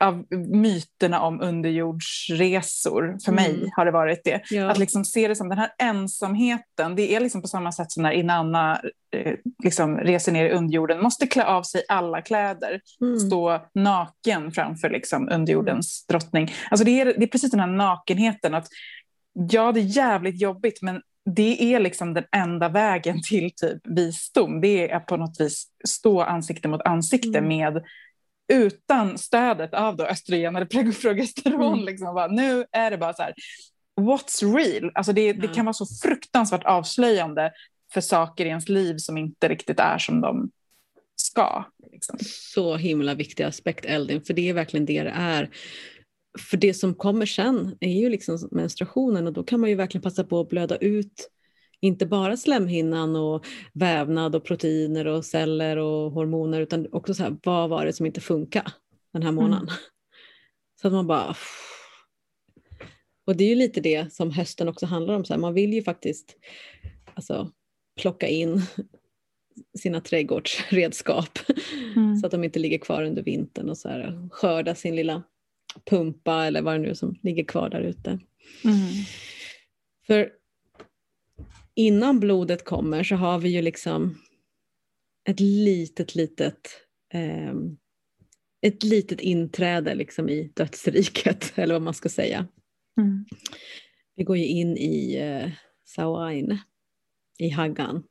av 0.00 0.24
myterna 0.50 1.20
om 1.20 1.40
underjordsresor. 1.40 3.18
För 3.24 3.32
mig 3.32 3.54
mm. 3.54 3.68
har 3.76 3.84
det 3.84 3.90
varit 3.90 4.20
det. 4.24 4.42
Ja. 4.50 4.70
Att 4.70 4.78
liksom 4.78 5.04
se 5.04 5.28
det 5.28 5.36
som 5.36 5.48
den 5.48 5.58
här 5.58 5.70
ensamheten, 5.78 6.96
det 6.96 7.14
är 7.14 7.20
liksom 7.20 7.42
på 7.42 7.48
samma 7.48 7.72
sätt 7.72 7.92
som 7.92 8.02
när 8.02 8.12
Inanna 8.12 8.80
eh, 9.16 9.34
liksom 9.64 9.98
reser 9.98 10.32
ner 10.32 10.44
i 10.44 10.52
underjorden, 10.52 11.02
måste 11.02 11.26
klä 11.26 11.44
av 11.44 11.62
sig 11.62 11.82
alla 11.88 12.22
kläder, 12.22 12.80
mm. 13.00 13.18
stå 13.18 13.60
naken 13.74 14.52
framför 14.52 14.90
liksom 14.90 15.28
underjordens 15.28 16.06
mm. 16.08 16.18
drottning. 16.18 16.52
Alltså 16.70 16.84
det, 16.84 17.00
är, 17.00 17.04
det 17.04 17.24
är 17.24 17.26
precis 17.26 17.50
den 17.50 17.60
här 17.60 17.66
nakenheten, 17.66 18.54
att 18.54 18.66
ja, 19.32 19.72
det 19.72 19.80
är 19.80 19.96
jävligt 19.96 20.40
jobbigt, 20.40 20.82
men 20.82 21.02
det 21.34 21.74
är 21.74 21.80
liksom 21.80 22.14
den 22.14 22.24
enda 22.32 22.68
vägen 22.68 23.22
till 23.28 23.50
typ 23.56 23.80
visdom. 23.84 24.60
Det 24.60 24.90
är 24.90 25.00
på 25.00 25.16
något 25.16 25.40
vis 25.40 25.66
stå 25.88 26.20
ansikte 26.20 26.68
mot 26.68 26.82
ansikte 26.82 27.38
mm. 27.38 27.48
med 27.48 27.82
utan 28.52 29.18
stödet 29.18 29.74
av 29.74 29.96
då 29.96 30.04
östrogen 30.04 30.56
eller 30.56 30.92
progesteron. 30.92 31.74
Mm. 31.74 31.84
Liksom, 31.84 32.14
bara, 32.14 32.26
nu 32.26 32.64
är 32.72 32.90
det 32.90 32.98
bara 32.98 33.14
så 33.14 33.22
här, 33.22 33.34
what's 34.00 34.56
real? 34.56 34.90
Alltså 34.94 35.12
det, 35.12 35.28
mm. 35.28 35.40
det 35.40 35.48
kan 35.48 35.64
vara 35.64 35.72
så 35.72 35.86
fruktansvärt 36.02 36.64
avslöjande 36.64 37.52
för 37.92 38.00
saker 38.00 38.44
i 38.44 38.48
ens 38.48 38.68
liv 38.68 38.96
som 38.98 39.18
inte 39.18 39.48
riktigt 39.48 39.80
är 39.80 39.98
som 39.98 40.20
de 40.20 40.50
ska. 41.16 41.64
Liksom. 41.92 42.16
Så 42.54 42.76
himla 42.76 43.14
viktig 43.14 43.44
aspekt 43.44 43.84
Eldin, 43.84 44.22
för 44.22 44.34
det 44.34 44.48
är 44.48 44.54
verkligen 44.54 44.86
det 44.86 45.02
det 45.02 45.12
är. 45.14 45.50
För 46.50 46.56
det 46.56 46.74
som 46.74 46.94
kommer 46.94 47.26
sen 47.26 47.76
är 47.80 48.00
ju 48.00 48.08
liksom 48.08 48.48
menstruationen 48.50 49.26
och 49.26 49.32
då 49.32 49.42
kan 49.42 49.60
man 49.60 49.70
ju 49.70 49.76
verkligen 49.76 50.02
passa 50.02 50.24
på 50.24 50.40
att 50.40 50.48
blöda 50.48 50.76
ut 50.76 51.30
inte 51.80 52.06
bara 52.06 52.36
slemhinnan 52.36 53.16
och 53.16 53.46
vävnad 53.72 54.34
och 54.34 54.44
proteiner 54.44 55.06
och 55.06 55.24
celler 55.24 55.76
och 55.76 56.12
hormoner 56.12 56.60
utan 56.60 56.86
också 56.92 57.14
så 57.14 57.22
här, 57.22 57.36
vad 57.42 57.70
var 57.70 57.86
det 57.86 57.92
som 57.92 58.06
inte 58.06 58.20
funkar 58.20 58.72
den 59.12 59.22
här 59.22 59.32
månaden? 59.32 59.68
Mm. 59.68 59.80
Så 60.80 60.86
att 60.86 60.92
man 60.92 61.06
bara... 61.06 61.36
Och 63.26 63.36
det 63.36 63.44
är 63.44 63.48
ju 63.48 63.54
lite 63.54 63.80
det 63.80 64.12
som 64.12 64.30
hösten 64.30 64.68
också 64.68 64.86
handlar 64.86 65.14
om. 65.14 65.24
Så 65.24 65.32
här, 65.32 65.40
man 65.40 65.54
vill 65.54 65.72
ju 65.72 65.82
faktiskt 65.82 66.36
alltså, 67.14 67.50
plocka 68.00 68.28
in 68.28 68.62
sina 69.78 70.00
trädgårdsredskap 70.00 71.38
mm. 71.96 72.16
så 72.16 72.26
att 72.26 72.32
de 72.32 72.44
inte 72.44 72.58
ligger 72.58 72.78
kvar 72.78 73.02
under 73.02 73.22
vintern 73.22 73.70
och 73.70 73.78
så 73.78 73.88
här, 73.88 74.28
skörda 74.32 74.74
sin 74.74 74.96
lilla 74.96 75.22
pumpa 75.84 76.46
eller 76.46 76.62
vad 76.62 76.74
det 76.74 76.78
nu 76.78 76.90
är 76.90 76.94
som 76.94 77.18
ligger 77.22 77.44
kvar 77.44 77.70
där 77.70 77.80
ute. 77.80 78.10
Mm. 78.64 79.04
För 80.06 80.32
innan 81.74 82.20
blodet 82.20 82.64
kommer 82.64 83.02
så 83.02 83.14
har 83.14 83.38
vi 83.38 83.48
ju 83.48 83.62
liksom 83.62 84.18
ett 85.24 85.40
litet, 85.40 86.14
litet 86.14 86.80
eh, 87.14 87.54
ett 88.60 88.82
litet 88.82 89.20
inträde 89.20 89.94
liksom 89.94 90.28
i 90.28 90.52
dödsriket, 90.54 91.52
eller 91.58 91.74
vad 91.74 91.82
man 91.82 91.94
ska 91.94 92.08
säga. 92.08 92.46
Mm. 92.96 93.24
Vi 94.14 94.24
går 94.24 94.36
ju 94.36 94.46
in 94.46 94.76
i 94.76 95.16
eh, 95.16 95.50
Sawain, 95.84 96.58
i 97.38 97.48
Haggan. 97.48 98.04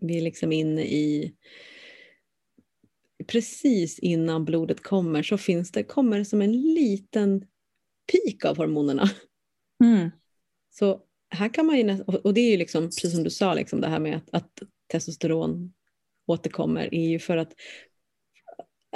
Vi 0.00 0.18
är 0.18 0.22
liksom 0.22 0.52
inne 0.52 0.82
i 0.82 1.34
precis 3.26 3.98
innan 3.98 4.44
blodet 4.44 4.82
kommer 4.82 5.22
så 5.22 5.38
finns 5.38 5.72
det, 5.72 5.82
kommer 5.82 6.24
som 6.24 6.42
en 6.42 6.52
liten 6.52 7.46
pik 8.12 8.44
av 8.44 8.56
hormonerna. 8.56 9.10
Mm. 9.84 10.10
Så 10.70 11.00
här 11.30 11.48
kan 11.54 11.66
man 11.66 11.76
ju, 11.78 12.02
och 12.02 12.34
det 12.34 12.40
är 12.40 12.50
ju 12.50 12.56
liksom, 12.56 12.84
precis 12.84 13.14
som 13.14 13.24
du 13.24 13.30
sa, 13.30 13.54
liksom 13.54 13.80
det 13.80 13.88
här 13.88 14.00
med 14.00 14.16
att, 14.16 14.28
att 14.32 14.62
testosteron 14.86 15.72
återkommer 16.26 16.94
är 16.94 17.08
ju 17.08 17.18
för 17.18 17.36
att, 17.36 17.52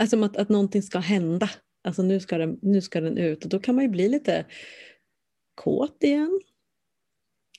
alltså 0.01 0.25
att, 0.25 0.37
att 0.37 0.49
någonting 0.49 0.83
ska 0.83 0.99
hända. 0.99 1.51
Alltså 1.83 2.03
nu 2.03 2.21
ska, 2.21 2.39
den, 2.39 2.59
nu 2.63 2.81
ska 2.81 3.01
den 3.01 3.19
ut 3.19 3.45
och 3.45 3.51
då 3.51 3.59
kan 3.59 3.75
man 3.75 3.85
ju 3.85 3.91
bli 3.91 4.09
lite 4.09 4.47
kåt 5.55 6.03
igen. 6.03 6.41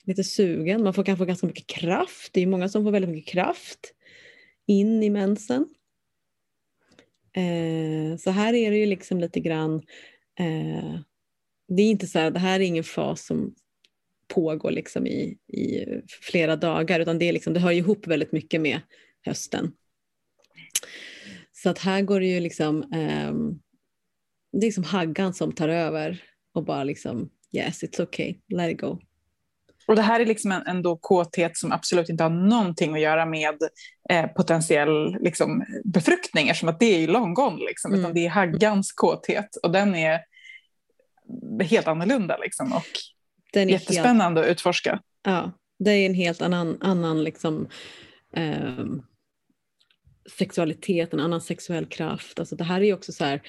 Lite 0.04 0.24
sugen, 0.24 0.82
man 0.82 0.94
får 0.94 1.04
kanske 1.04 1.26
ganska 1.26 1.46
mycket 1.46 1.66
kraft. 1.66 2.32
Det 2.32 2.40
är 2.40 2.46
många 2.46 2.68
som 2.68 2.84
får 2.84 2.90
väldigt 2.90 3.10
mycket 3.10 3.32
kraft 3.32 3.94
in 4.66 5.02
i 5.02 5.10
mensen. 5.10 5.68
Eh, 7.36 8.16
så 8.16 8.30
här 8.30 8.54
är 8.54 8.70
det 8.70 8.76
ju 8.76 8.86
liksom 8.86 9.20
lite 9.20 9.40
grann, 9.40 9.74
eh, 10.38 11.00
det 11.68 11.82
är 11.82 11.90
inte 11.90 12.06
så 12.06 12.18
här, 12.18 12.30
det 12.30 12.38
här 12.38 12.60
är 12.60 12.64
ingen 12.64 12.84
fas 12.84 13.26
som 13.26 13.54
pågår 14.28 14.70
liksom 14.70 15.06
i, 15.06 15.38
i 15.48 15.86
flera 16.22 16.56
dagar 16.56 17.00
utan 17.00 17.18
det, 17.18 17.28
är 17.28 17.32
liksom, 17.32 17.54
det 17.54 17.60
hör 17.60 17.72
ihop 17.72 18.06
väldigt 18.06 18.32
mycket 18.32 18.60
med 18.60 18.80
hösten. 19.24 19.72
Så 21.52 21.70
att 21.70 21.78
här 21.78 22.02
går 22.02 22.20
det 22.20 22.26
ju 22.26 22.40
liksom, 22.40 22.82
eh, 22.82 23.32
det 24.52 24.58
är 24.58 24.68
liksom 24.68 24.84
haggan 24.84 25.34
som 25.34 25.52
tar 25.52 25.68
över 25.68 26.22
och 26.54 26.64
bara 26.64 26.84
liksom 26.84 27.30
yes 27.52 27.82
it's 27.82 28.02
okay, 28.02 28.34
let 28.48 28.72
it 28.72 28.80
go. 28.80 28.98
Och 29.86 29.96
det 29.96 30.02
här 30.02 30.20
är 30.20 30.26
liksom 30.26 30.52
en, 30.52 30.66
en 30.66 30.82
då 30.82 30.96
kåthet 30.96 31.56
som 31.56 31.72
absolut 31.72 32.08
inte 32.08 32.22
har 32.22 32.30
någonting 32.30 32.94
att 32.94 33.00
göra 33.00 33.26
med 33.26 33.54
eh, 34.10 34.26
potentiell 34.26 35.16
liksom, 35.20 35.64
befruktning 35.84 36.48
eftersom 36.48 36.68
att 36.68 36.80
det 36.80 37.04
är 37.04 37.08
long 37.08 37.34
gone, 37.34 37.64
liksom, 37.64 37.92
mm. 37.92 38.00
utan 38.00 38.14
det 38.14 38.26
är 38.26 38.30
haggans 38.30 38.92
kåthet 38.92 39.56
och 39.62 39.72
den 39.72 39.94
är 39.94 40.20
helt 41.64 41.88
annorlunda. 41.88 42.36
Liksom, 42.36 42.72
och 42.72 42.86
den 43.52 43.68
är 43.68 43.72
jättespännande 43.72 44.40
helt, 44.40 44.50
att 44.50 44.52
utforska. 44.52 45.00
Ja, 45.22 45.52
det 45.78 45.90
är 45.90 46.06
en 46.06 46.14
helt 46.14 46.42
annan, 46.42 46.78
annan 46.80 47.24
liksom, 47.24 47.68
eh, 48.36 48.84
sexualitet, 50.38 51.12
en 51.12 51.20
annan 51.20 51.40
sexuell 51.40 51.86
kraft. 51.86 52.38
Alltså 52.38 52.56
det 52.56 52.64
här 52.64 52.80
är 52.80 52.84
ju 52.84 52.94
också 52.94 53.12
så 53.12 53.24
här 53.24 53.42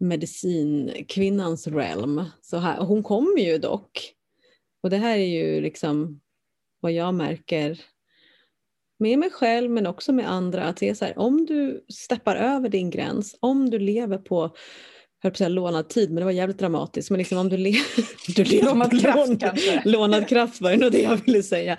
medicinkvinnans 0.00 1.66
realm. 1.66 2.24
Så 2.40 2.56
här, 2.56 2.80
hon 2.80 3.02
kommer 3.02 3.40
ju 3.40 3.58
dock 3.58 4.14
och 4.82 4.90
det 4.90 4.96
här 4.96 5.18
är 5.18 5.26
ju 5.26 5.60
liksom 5.60 6.20
vad 6.80 6.92
jag 6.92 7.14
märker 7.14 7.80
med 8.98 9.18
mig 9.18 9.30
själv 9.30 9.70
men 9.70 9.86
också 9.86 10.12
med 10.12 10.30
andra. 10.30 10.64
Att 10.64 10.76
det 10.76 10.88
är 10.88 10.94
så 10.94 11.04
här, 11.04 11.18
om 11.18 11.46
du 11.46 11.84
steppar 11.88 12.36
över 12.36 12.68
din 12.68 12.90
gräns, 12.90 13.36
om 13.40 13.70
du 13.70 13.78
lever 13.78 14.18
på 14.18 14.54
höll 15.22 15.32
på 15.32 15.34
att 15.34 15.38
säga 15.38 15.48
lånad 15.48 15.88
tid, 15.88 16.10
men 16.10 16.16
det 16.16 16.24
var 16.24 16.32
jävligt 16.32 16.58
dramatiskt. 16.58 17.10
Men 17.10 17.18
liksom 17.18 17.38
om 17.38 17.48
du, 17.48 17.56
le 17.56 17.74
du 18.36 18.44
lever 18.44 18.66
lånad 18.66 19.00
kraft 19.00 19.28
lån 19.28 19.36
kanske? 19.36 19.82
Lånad 19.88 20.28
kraft 20.28 20.60
var 20.60 20.70
det 20.70 20.76
nog 20.76 20.92
det 20.92 21.02
jag 21.02 21.16
ville 21.16 21.42
säga. 21.42 21.76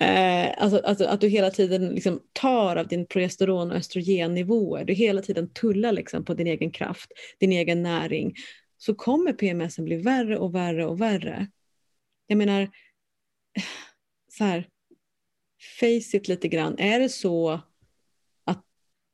Eh, 0.00 0.62
alltså, 0.62 0.78
alltså, 0.84 1.04
att 1.04 1.20
du 1.20 1.28
hela 1.28 1.50
tiden 1.50 1.88
liksom 1.88 2.20
tar 2.32 2.76
av 2.76 2.88
din 2.88 3.06
progesteron 3.06 3.70
och 3.70 3.76
östrogennivåer. 3.76 4.84
Du 4.84 4.92
hela 4.92 5.22
tiden 5.22 5.52
tullar 5.52 5.92
liksom 5.92 6.24
på 6.24 6.34
din 6.34 6.46
egen 6.46 6.70
kraft, 6.70 7.10
din 7.40 7.52
egen 7.52 7.82
näring. 7.82 8.34
Så 8.78 8.94
kommer 8.94 9.32
PMS 9.32 9.78
bli 9.78 9.96
värre 9.96 10.38
och 10.38 10.54
värre 10.54 10.86
och 10.86 11.00
värre 11.00 11.46
jag 12.26 12.38
menar, 12.38 12.70
så 14.32 14.44
här, 14.44 14.68
face 15.80 16.16
it 16.16 16.28
lite 16.28 16.48
grann. 16.48 16.78
Är 16.78 17.00
det 17.00 17.08
så 17.08 17.60
att 18.44 18.64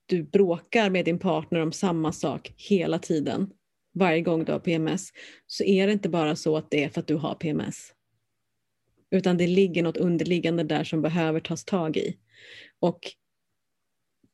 du 0.07 0.23
bråkar 0.23 0.91
med 0.91 1.05
din 1.05 1.19
partner 1.19 1.61
om 1.61 1.73
samma 1.73 2.13
sak 2.13 2.55
hela 2.57 2.99
tiden, 2.99 3.51
varje 3.95 4.21
gång 4.21 4.45
du 4.45 4.53
har 4.53 4.59
PMS, 4.59 5.09
så 5.47 5.65
är 5.65 5.87
det 5.87 5.93
inte 5.93 6.09
bara 6.09 6.37
så 6.37 6.57
att 6.57 6.71
det 6.71 6.85
är 6.85 6.89
för 6.89 7.01
att 7.01 7.07
du 7.07 7.15
har 7.15 7.35
PMS. 7.35 7.93
Utan 9.11 9.37
det 9.37 9.47
ligger 9.47 9.83
något 9.83 9.97
underliggande 9.97 10.63
där 10.63 10.85
som 10.85 11.03
behöver 11.03 11.41
tas 11.41 11.65
tag 11.65 11.97
i. 11.97 12.17
Och 12.81 13.01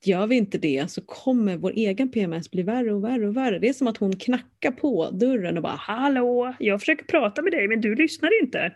gör 0.05 0.26
vi 0.26 0.36
inte 0.36 0.59
det 0.59 0.90
så 0.90 1.01
kommer 1.01 1.57
vår 1.57 1.70
egen 1.70 2.11
PMS 2.11 2.51
bli 2.51 2.62
värre 2.62 2.94
och 2.94 3.05
värre 3.05 3.28
och 3.28 3.36
värre. 3.36 3.59
Det 3.59 3.68
är 3.68 3.72
som 3.72 3.86
att 3.86 3.96
hon 3.96 4.16
knackar 4.16 4.70
på 4.70 5.11
dörren 5.11 5.57
och 5.57 5.62
bara 5.62 5.76
“Hallå, 5.78 6.55
jag 6.59 6.80
försöker 6.80 7.05
prata 7.05 7.42
med 7.42 7.53
dig 7.53 7.68
men 7.68 7.80
du 7.80 7.94
lyssnar 7.94 8.42
inte”. 8.42 8.72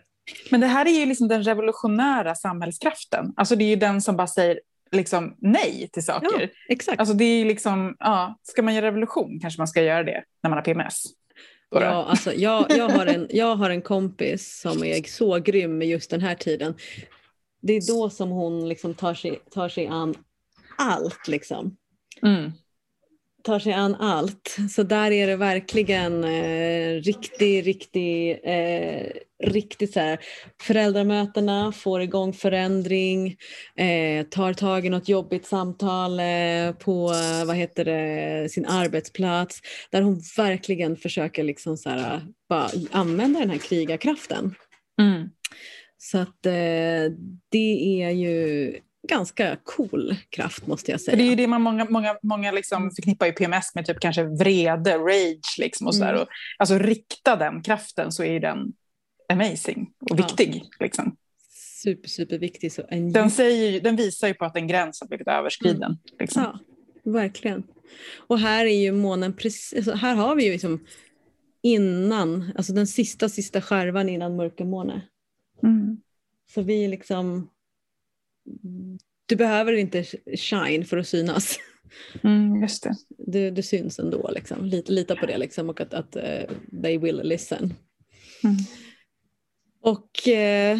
Men 0.51 0.59
det 0.59 0.67
här 0.67 0.85
är 0.85 0.99
ju 0.99 1.05
liksom 1.05 1.27
den 1.27 1.43
revolutionära 1.43 2.35
samhällskraften. 2.35 3.33
Alltså 3.35 3.55
det 3.55 3.63
är 3.63 3.69
ju 3.69 3.75
den 3.75 4.01
som 4.01 4.17
bara 4.17 4.27
säger 4.27 4.59
liksom 4.91 5.35
nej 5.41 5.89
till 5.93 6.05
saker. 6.05 6.41
Ja, 6.41 6.47
exakt. 6.69 6.99
Alltså 6.99 7.15
det 7.15 7.25
är 7.25 7.45
liksom, 7.45 7.95
ja, 7.99 8.39
ska 8.43 8.61
man 8.61 8.75
göra 8.75 8.85
revolution 8.85 9.39
kanske 9.41 9.59
man 9.59 9.67
ska 9.67 9.81
göra 9.81 10.03
det 10.03 10.23
när 10.43 10.49
man 10.49 10.57
har 10.57 10.63
PMS. 10.63 11.03
Ja, 11.69 12.05
alltså, 12.09 12.33
jag, 12.33 12.65
jag, 12.69 12.89
har 12.89 13.05
en, 13.05 13.27
jag 13.29 13.55
har 13.55 13.69
en 13.69 13.81
kompis 13.81 14.59
som 14.61 14.83
är 14.83 15.03
så 15.07 15.39
grym 15.39 15.77
med 15.77 15.87
just 15.87 16.11
den 16.11 16.21
här 16.21 16.35
tiden. 16.35 16.73
Det 17.61 17.73
är 17.73 17.87
då 17.87 18.09
som 18.09 18.29
hon 18.29 18.69
liksom 18.69 18.93
tar, 18.93 19.13
sig, 19.13 19.39
tar 19.51 19.69
sig 19.69 19.87
an 19.87 20.15
allt. 20.77 21.27
Liksom. 21.27 21.77
Mm. 22.21 22.51
Tar 23.43 23.59
sig 23.59 23.73
an 23.73 23.95
allt. 23.95 24.57
Så 24.69 24.83
där 24.83 25.11
är 25.11 25.27
det 25.27 25.35
verkligen 25.35 26.23
eh, 26.23 27.01
riktigt, 27.01 27.65
riktigt, 27.65 28.39
eh, 28.43 29.07
riktigt 29.43 29.93
så 29.93 29.99
här. 29.99 30.19
Föräldramötena 30.61 31.71
får 31.71 32.01
igång 32.01 32.33
förändring, 32.33 33.37
eh, 33.77 34.25
tar 34.25 34.53
tag 34.53 34.85
i 34.85 34.89
något 34.89 35.09
jobbigt 35.09 35.45
samtal 35.45 36.19
eh, 36.19 36.71
på 36.79 37.11
eh, 37.11 37.45
vad 37.45 37.55
heter 37.55 37.85
det, 37.85 38.51
sin 38.51 38.65
arbetsplats. 38.65 39.61
Där 39.91 40.01
hon 40.01 40.21
verkligen 40.37 40.97
försöker 40.97 41.43
liksom 41.43 41.77
så 41.77 41.89
här, 41.89 42.21
bara 42.49 42.69
använda 42.91 43.39
den 43.39 43.49
här 43.49 43.57
krigarkraften. 43.57 44.55
Mm. 45.01 45.29
Så 45.97 46.17
att 46.17 46.45
eh, 46.45 47.11
det 47.49 48.01
är 48.03 48.09
ju 48.09 48.73
ganska 49.07 49.57
cool 49.63 50.15
kraft 50.29 50.67
måste 50.67 50.91
jag 50.91 51.01
säga. 51.01 51.17
det 51.17 51.23
är 51.23 51.29
ju 51.29 51.35
det 51.35 51.47
man 51.47 51.61
många, 51.61 51.85
många, 51.89 52.17
många 52.23 52.51
liksom 52.51 52.91
förknippar 52.91 53.25
ju 53.25 53.31
PMS 53.31 53.75
med 53.75 53.85
typ 53.85 53.99
kanske 53.99 54.23
vrede, 54.23 54.97
rage 54.97 55.55
liksom 55.59 55.87
och 55.87 55.95
sådär. 55.95 56.09
Mm. 56.09 56.21
Och, 56.21 56.27
alltså 56.57 56.77
rikta 56.77 57.35
den 57.35 57.61
kraften 57.63 58.11
så 58.11 58.23
är 58.23 58.39
den 58.39 58.73
amazing 59.29 59.89
och 60.01 60.07
Ja. 60.11 60.15
viktig. 60.15 60.63
Liksom. 60.79 61.15
Super, 61.83 62.09
super 62.09 62.37
viktig. 62.37 62.71
Så 62.71 62.83
en 62.89 63.11
Den, 63.13 63.31
säger, 63.31 63.71
ju- 63.71 63.79
den 63.79 63.95
visar 63.95 64.27
ju 64.27 64.33
på 64.33 64.45
att 64.45 64.55
en 64.55 64.67
gräns 64.67 65.01
har 65.01 65.07
blivit 65.07 65.27
överskriden. 65.27 65.97
Liksom. 66.19 66.41
Ja, 66.43 66.59
verkligen. 67.11 67.63
Och 68.17 68.39
här 68.39 68.65
är 68.65 68.81
ju 68.81 68.91
månen 68.91 69.33
precis, 69.33 69.73
alltså 69.73 69.93
här 69.93 70.15
har 70.15 70.35
vi 70.35 70.45
ju 70.45 70.51
liksom 70.51 70.85
innan, 71.61 72.51
alltså 72.55 72.73
den 72.73 72.87
sista, 72.87 73.29
sista 73.29 73.61
skärvan 73.61 74.09
innan 74.09 74.35
mörkermåne. 74.35 75.01
Mm. 75.63 75.97
Så 76.53 76.61
vi 76.61 76.87
liksom, 76.87 77.49
du 79.25 79.35
behöver 79.35 79.73
inte 79.73 80.03
shine 80.37 80.85
för 80.85 80.97
att 80.97 81.07
synas. 81.07 81.59
Mm, 82.23 82.61
just 82.61 82.83
det. 82.83 82.95
Du, 83.17 83.51
du 83.51 83.61
syns 83.61 83.99
ändå, 83.99 84.31
liksom. 84.35 84.65
lita, 84.65 84.91
lita 84.91 85.15
på 85.15 85.25
det 85.25 85.37
liksom, 85.37 85.69
och 85.69 85.81
att, 85.81 85.93
att 85.93 86.15
eh, 86.15 86.41
they 86.83 86.97
will 86.97 87.21
listen. 87.23 87.73
Mm. 88.43 88.55
Och 89.81 90.27
eh, 90.27 90.79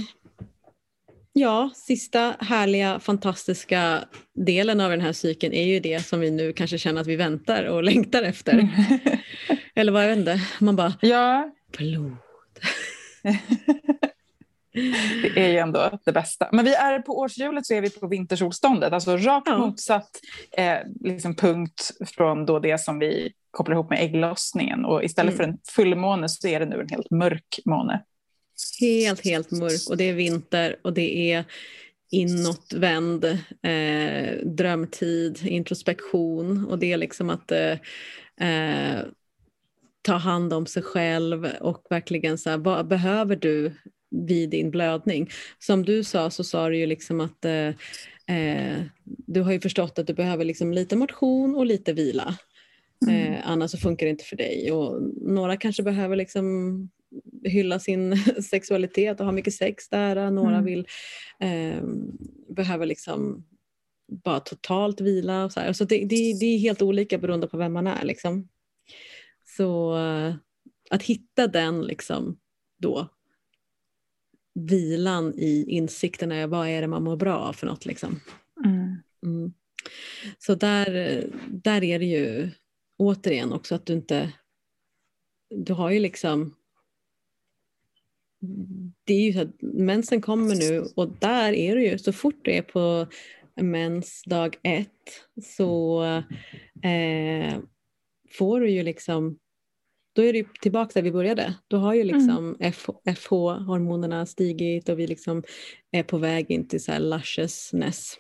ja, 1.33 1.71
sista 1.75 2.35
härliga, 2.39 2.99
fantastiska 2.99 4.07
delen 4.33 4.81
av 4.81 4.91
den 4.91 5.01
här 5.01 5.13
cykeln 5.13 5.53
är 5.53 5.63
ju 5.63 5.79
det 5.79 5.99
som 6.05 6.19
vi 6.19 6.31
nu 6.31 6.53
kanske 6.53 6.77
känner 6.77 7.01
att 7.01 7.07
vi 7.07 7.15
väntar 7.15 7.63
och 7.63 7.83
längtar 7.83 8.23
efter. 8.23 8.69
Eller 9.75 9.91
vad 9.91 10.03
jag 10.03 10.09
vet 10.09 10.17
inte, 10.17 10.41
man 10.59 10.75
bara 10.75 10.93
ja, 11.01 11.51
blod. 11.77 12.15
det 15.21 15.37
är 15.45 15.47
ju 15.49 15.57
ändå 15.57 15.99
det 16.05 16.11
bästa. 16.11 16.49
Men 16.51 16.65
vi 16.65 16.73
är 16.73 16.99
på 16.99 17.19
årshjulet 17.19 17.65
så 17.65 17.73
är 17.73 17.81
vi 17.81 17.89
på 17.89 18.07
vintersolståndet, 18.07 18.93
alltså 18.93 19.17
rakt 19.17 19.47
Ja. 19.47 19.57
motsatt 19.57 20.09
eh, 20.57 20.77
liksom 21.01 21.35
punkt 21.35 21.91
från 22.05 22.45
då 22.45 22.59
det 22.59 22.77
som 22.77 22.99
vi 22.99 23.33
kopplar 23.51 23.75
ihop 23.75 23.89
med 23.89 23.99
ägglossningen. 24.03 24.85
Och 24.85 25.03
istället 25.03 25.33
Mm. 25.33 25.37
för 25.45 25.51
en 25.53 25.57
fullmåne 25.75 26.29
så 26.29 26.47
är 26.47 26.59
det 26.59 26.65
nu 26.65 26.81
en 26.81 26.89
helt 26.89 27.11
mörk 27.11 27.59
måne. 27.65 28.03
Helt, 28.79 29.25
helt 29.25 29.51
mörk 29.51 29.89
och 29.89 29.97
det 29.97 30.03
är 30.09 30.13
vinter 30.13 30.75
och 30.81 30.93
det 30.93 31.31
är 31.31 31.45
inåtvänd, 32.11 33.25
eh, 33.61 34.35
drömtid, 34.45 35.39
introspektion 35.45 36.65
och 36.69 36.79
det 36.79 36.93
är 36.93 36.97
liksom 36.97 37.29
att 37.29 37.51
eh, 37.51 37.71
eh, 38.49 38.99
ta 40.01 40.13
hand 40.13 40.53
om 40.53 40.65
sig 40.65 40.83
själv 40.83 41.45
och 41.61 41.85
verkligen 41.89 42.37
så 42.37 42.49
här, 42.49 42.57
vad 42.57 42.87
behöver 42.87 43.35
du 43.35 43.73
vid 44.13 44.49
din 44.49 44.71
blödning? 44.71 45.29
Som 45.59 45.85
du 45.85 46.03
sa 46.03 46.29
så 46.29 46.43
sa 46.43 46.69
du 46.69 46.77
ju 46.77 46.85
liksom 46.85 47.21
att 47.21 47.45
eh, 47.45 47.67
eh, 48.37 48.81
du 49.05 49.41
har 49.41 49.51
ju 49.51 49.59
förstått 49.59 49.99
att 49.99 50.07
du 50.07 50.13
behöver 50.13 50.45
liksom 50.45 50.73
lite 50.73 50.95
motion 50.95 51.55
och 51.55 51.65
lite 51.65 51.93
vila. 51.93 52.37
Mm. 53.07 53.33
Eh, 53.33 53.39
annars 53.43 53.71
så 53.71 53.77
funkar 53.77 54.05
det 54.05 54.09
inte 54.09 54.23
för 54.23 54.35
dig. 54.35 54.71
Och 54.71 55.01
några 55.21 55.57
kanske 55.57 55.83
behöver 55.83 56.15
liksom 56.15 56.89
hylla 57.43 57.79
sin 57.79 58.17
sexualitet 58.43 59.19
och 59.19 59.25
ha 59.25 59.31
mycket 59.31 59.53
sex 59.53 59.89
där. 59.89 60.31
Några 60.31 60.57
Mm. 60.57 60.65
vill 60.65 60.87
eh, 61.39 61.83
behöver 62.55 62.85
liksom 62.85 63.45
bara 64.23 64.39
totalt 64.39 65.01
vila. 65.01 65.45
Och 65.45 65.51
så 65.51 65.59
här. 65.59 65.73
så 65.73 65.83
det, 65.83 65.97
det, 65.97 66.39
det 66.39 66.45
är 66.45 66.59
helt 66.59 66.81
olika 66.81 67.17
beroende 67.17 67.47
på 67.47 67.57
vem 67.57 67.73
man 67.73 67.87
är. 67.87 68.05
Liksom. 68.05 68.49
Så 69.57 69.97
eh, 69.97 70.35
att 70.89 71.03
hitta 71.03 71.47
den 71.47 71.81
liksom 71.81 72.37
då 72.77 73.09
vilan 74.53 75.33
i 75.37 75.65
insikten 75.67 76.31
är 76.31 76.47
vad 76.47 76.67
är 76.67 76.81
det 76.81 76.87
man 76.87 77.03
mår 77.03 77.15
bra 77.15 77.37
av 77.37 77.53
för 77.53 77.67
något. 77.67 77.85
Liksom. 77.85 78.19
Mm. 78.65 78.95
Mm. 79.25 79.53
Så 80.37 80.55
där, 80.55 81.23
där 81.49 81.83
är 81.83 81.99
det 81.99 82.05
ju 82.05 82.49
återigen 82.97 83.53
också 83.53 83.75
att 83.75 83.85
du 83.85 83.93
inte... 83.93 84.33
Du 85.49 85.73
har 85.73 85.91
ju 85.91 85.99
liksom... 85.99 86.55
Det 89.03 89.13
är 89.13 89.21
ju 89.21 89.33
så 89.33 89.41
att 89.41 89.61
mensen 89.61 90.21
kommer 90.21 90.55
nu 90.55 90.85
och 90.95 91.09
där 91.19 91.53
är 91.53 91.75
det 91.75 91.83
ju 91.83 91.97
så 91.97 92.13
fort 92.13 92.39
det 92.43 92.57
är 92.57 92.61
på 92.61 93.07
mens 93.55 94.23
dag 94.23 94.57
ett 94.63 94.89
så 95.43 96.03
eh, 96.83 97.59
får 98.37 98.59
du 98.59 98.69
ju 98.69 98.83
liksom 98.83 99.39
då 100.13 100.23
är 100.23 100.33
det 100.33 100.45
tillbaka 100.61 100.91
där 100.93 101.01
vi 101.01 101.11
började. 101.11 101.53
Då 101.67 101.77
har 101.77 101.93
ju 101.93 102.03
liksom 102.03 102.55
FH-hormonerna 103.15 104.25
stigit 104.25 104.89
och 104.89 104.99
vi 104.99 105.07
liksom 105.07 105.43
är 105.91 106.03
på 106.03 106.17
väg 106.17 106.51
in 106.51 106.67
till 106.67 106.83
så 106.83 106.91
här 106.91 106.99
lusciousness. 106.99 108.13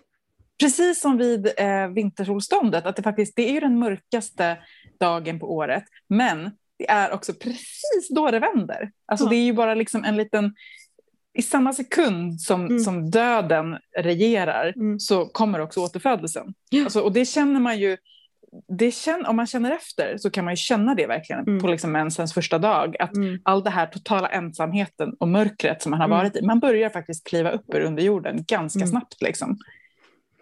Precis 0.59 1.01
som 1.01 1.17
vid 1.17 1.47
eh, 1.57 1.87
vintersolståndet, 1.87 2.85
att 2.85 2.95
det 2.95 3.03
faktiskt 3.03 3.35
det 3.35 3.49
är 3.49 3.53
ju 3.53 3.59
den 3.59 3.79
mörkaste 3.79 4.57
dagen 4.99 5.39
på 5.39 5.53
året, 5.53 5.83
men 6.09 6.51
det 6.79 6.89
är 6.89 7.11
också 7.13 7.33
precis 7.33 8.09
då 8.15 8.31
det 8.31 8.39
vänder. 8.39 8.91
Alltså 9.05 9.25
Ja. 9.25 9.29
det 9.29 9.35
är 9.35 9.43
ju 9.45 9.53
bara 9.53 9.73
liksom 9.75 10.03
en 10.03 10.17
liten, 10.17 10.55
i 11.37 11.41
samma 11.41 11.73
sekund 11.73 12.41
som, 12.41 12.65
Mm. 12.65 12.79
som 12.79 13.09
döden 13.11 13.77
regerar 13.97 14.73
Mm. 14.75 14.99
så 14.99 15.25
kommer 15.25 15.59
också 15.59 15.79
återfödelsen. 15.79 16.53
Ja. 16.69 16.83
Alltså, 16.83 17.01
och 17.01 17.11
det 17.13 17.25
känner 17.25 17.59
man 17.59 17.79
ju, 17.79 17.97
det 18.67 18.91
känner, 18.91 19.29
om 19.29 19.35
man 19.35 19.47
känner 19.47 19.71
efter 19.71 20.17
så 20.17 20.29
kan 20.29 20.45
man 20.45 20.51
ju 20.53 20.57
känna 20.57 20.95
det 20.95 21.07
verkligen 21.07 21.47
Mm. 21.47 21.59
på 21.61 21.67
liksom 21.67 21.91
mensens 21.91 22.33
första 22.33 22.59
dag. 22.59 22.95
Att 22.99 23.15
Mm. 23.15 23.39
all 23.43 23.63
det 23.63 23.69
här 23.69 23.85
totala 23.87 24.27
ensamheten 24.29 25.13
och 25.19 25.27
mörkret 25.27 25.81
som 25.81 25.89
man 25.89 25.99
har 25.99 26.07
Mm. 26.07 26.17
varit 26.17 26.35
i, 26.35 26.41
man 26.41 26.59
börjar 26.59 26.89
faktiskt 26.89 27.27
kliva 27.27 27.51
upp 27.51 27.73
ur 27.73 27.81
under 27.81 28.03
jorden 28.03 28.43
ganska 28.47 28.79
Mm. 28.79 28.87
snabbt. 28.89 29.21
Liksom. 29.21 29.57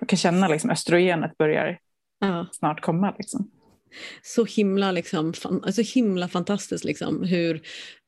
Man 0.01 0.07
kan 0.07 0.17
känna 0.17 0.47
liksom 0.47 0.69
östrogenet 0.69 1.37
börjar 1.37 1.77
Ja. 2.19 2.47
snart 2.51 2.81
komma. 2.81 3.15
Liksom. 3.17 3.51
så 4.21 4.45
himla, 4.45 4.91
liksom, 4.91 5.33
fan, 5.33 5.63
alltså 5.65 5.81
himla 5.81 6.27
fantastiskt 6.27 6.83
liksom, 6.83 7.23
hur 7.23 7.61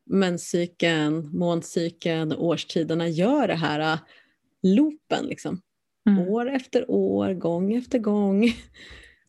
menscykeln, 0.09 1.37
måncykeln 1.37 2.31
och 2.31 2.45
årstiderna 2.45 3.07
gör 3.07 3.47
det 3.47 3.55
här 3.55 3.79
äh, 3.79 3.99
loopen. 4.63 5.25
Liksom. 5.25 5.61
Mm. 6.09 6.27
År 6.27 6.49
efter 6.49 6.85
år, 6.91 7.33
gång 7.33 7.73
efter 7.73 7.99
gång. 7.99 8.53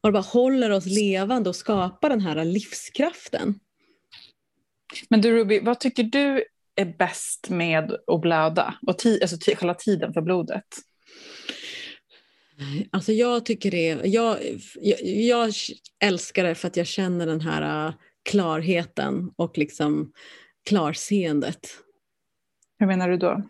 Och 0.05 0.09
det 0.09 0.13
bara 0.13 0.23
håller 0.23 0.71
oss 0.71 0.87
levande 0.87 1.49
och 1.49 1.57
skapar 1.57 2.11
den 2.11 2.21
här 2.21 2.45
livskraften. 2.45 3.61
Men 5.09 5.21
du 5.21 5.33
Ruby, 5.33 5.61
vad 5.61 5.81
tycker 5.81 6.03
du 6.03 6.45
är 6.75 6.97
bäst 6.99 7.51
med 7.51 7.97
att 8.07 8.21
blöda? 8.21 8.75
Och 8.87 9.01
ti- 9.01 9.23
alltså 9.23 9.37
själva 9.57 9.75
tiden 9.75 10.13
för 10.13 10.21
blodet? 10.21 10.65
Alltså 12.91 13.13
jag 13.13 13.47
tycker 13.47 13.71
det, 13.71 13.87
jag, 14.05 14.39
jag, 14.75 15.01
jag 15.03 15.53
älskar 16.01 16.45
det 16.45 16.55
för 16.55 16.69
att 16.69 16.77
jag 16.77 16.87
känner 16.87 17.27
den 17.27 17.41
här 17.41 17.87
äh, 17.87 17.95
klarheten 18.31 19.31
och 19.37 19.59
liksom 19.59 20.13
klarseendet. 20.69 21.69
Hur 22.79 22.87
menar 22.87 23.09
du 23.09 23.17
då? 23.17 23.43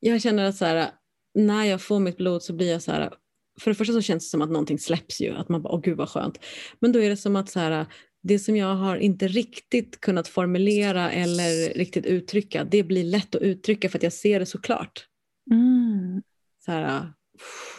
jag 0.00 0.22
känner 0.22 0.44
att 0.44 0.56
så 0.56 0.64
här, 0.64 0.90
när 1.34 1.64
jag 1.64 1.82
får 1.82 2.00
mitt 2.00 2.16
blod 2.16 2.42
så 2.42 2.52
blir 2.52 2.72
jag 2.72 2.82
så 2.82 2.92
här, 2.92 3.12
för 3.60 3.70
det 3.70 3.74
första 3.74 3.92
så 3.92 4.00
känns 4.02 4.24
det 4.24 4.30
som 4.30 4.42
att 4.42 4.50
någonting 4.50 4.78
släpps 4.78 5.20
ju, 5.20 5.36
att 5.36 5.48
man 5.48 5.62
bara, 5.62 5.72
åh 5.74 5.80
gud 5.80 5.96
vad 5.96 6.08
skönt. 6.08 6.38
Men 6.80 6.92
då 6.92 6.98
är 6.98 7.10
det 7.10 7.16
som 7.16 7.36
att 7.36 7.50
så 7.50 7.60
här, 7.60 7.86
det 8.22 8.38
som 8.38 8.56
jag 8.56 8.74
har 8.74 8.96
inte 8.96 9.28
riktigt 9.28 10.00
kunnat 10.00 10.28
formulera 10.28 11.10
eller 11.10 11.74
riktigt 11.74 12.06
uttrycka, 12.06 12.64
det 12.64 12.82
blir 12.82 13.04
lätt 13.04 13.34
att 13.34 13.42
uttrycka 13.42 13.88
för 13.88 13.98
att 13.98 14.02
jag 14.02 14.12
ser 14.12 14.40
det 14.40 14.46
så 14.46 14.60
klart. 14.60 15.06
Mm. 15.50 16.22
Så 16.64 16.72
här, 16.72 17.12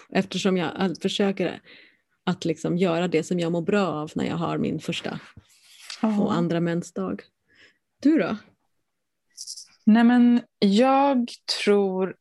eftersom 0.10 0.58
jag 0.58 0.72
all- 0.76 0.96
försöker 0.96 1.62
att 2.24 2.46
liksom 2.46 2.78
göra 2.78 3.08
det 3.08 3.24
som 3.24 3.40
jag 3.40 3.52
mår 3.52 3.62
bra 3.62 3.88
av 3.88 4.12
när 4.16 4.26
jag 4.26 4.36
har 4.36 4.58
min 4.58 4.80
första 4.80 5.20
och 6.02 6.34
andra 6.34 6.60
mensdag. 6.60 7.22
Du 8.02 8.18
då? 8.18 8.38
Nej 9.84 10.04
men 10.04 10.42
jag 10.60 11.28
tror 11.64 12.16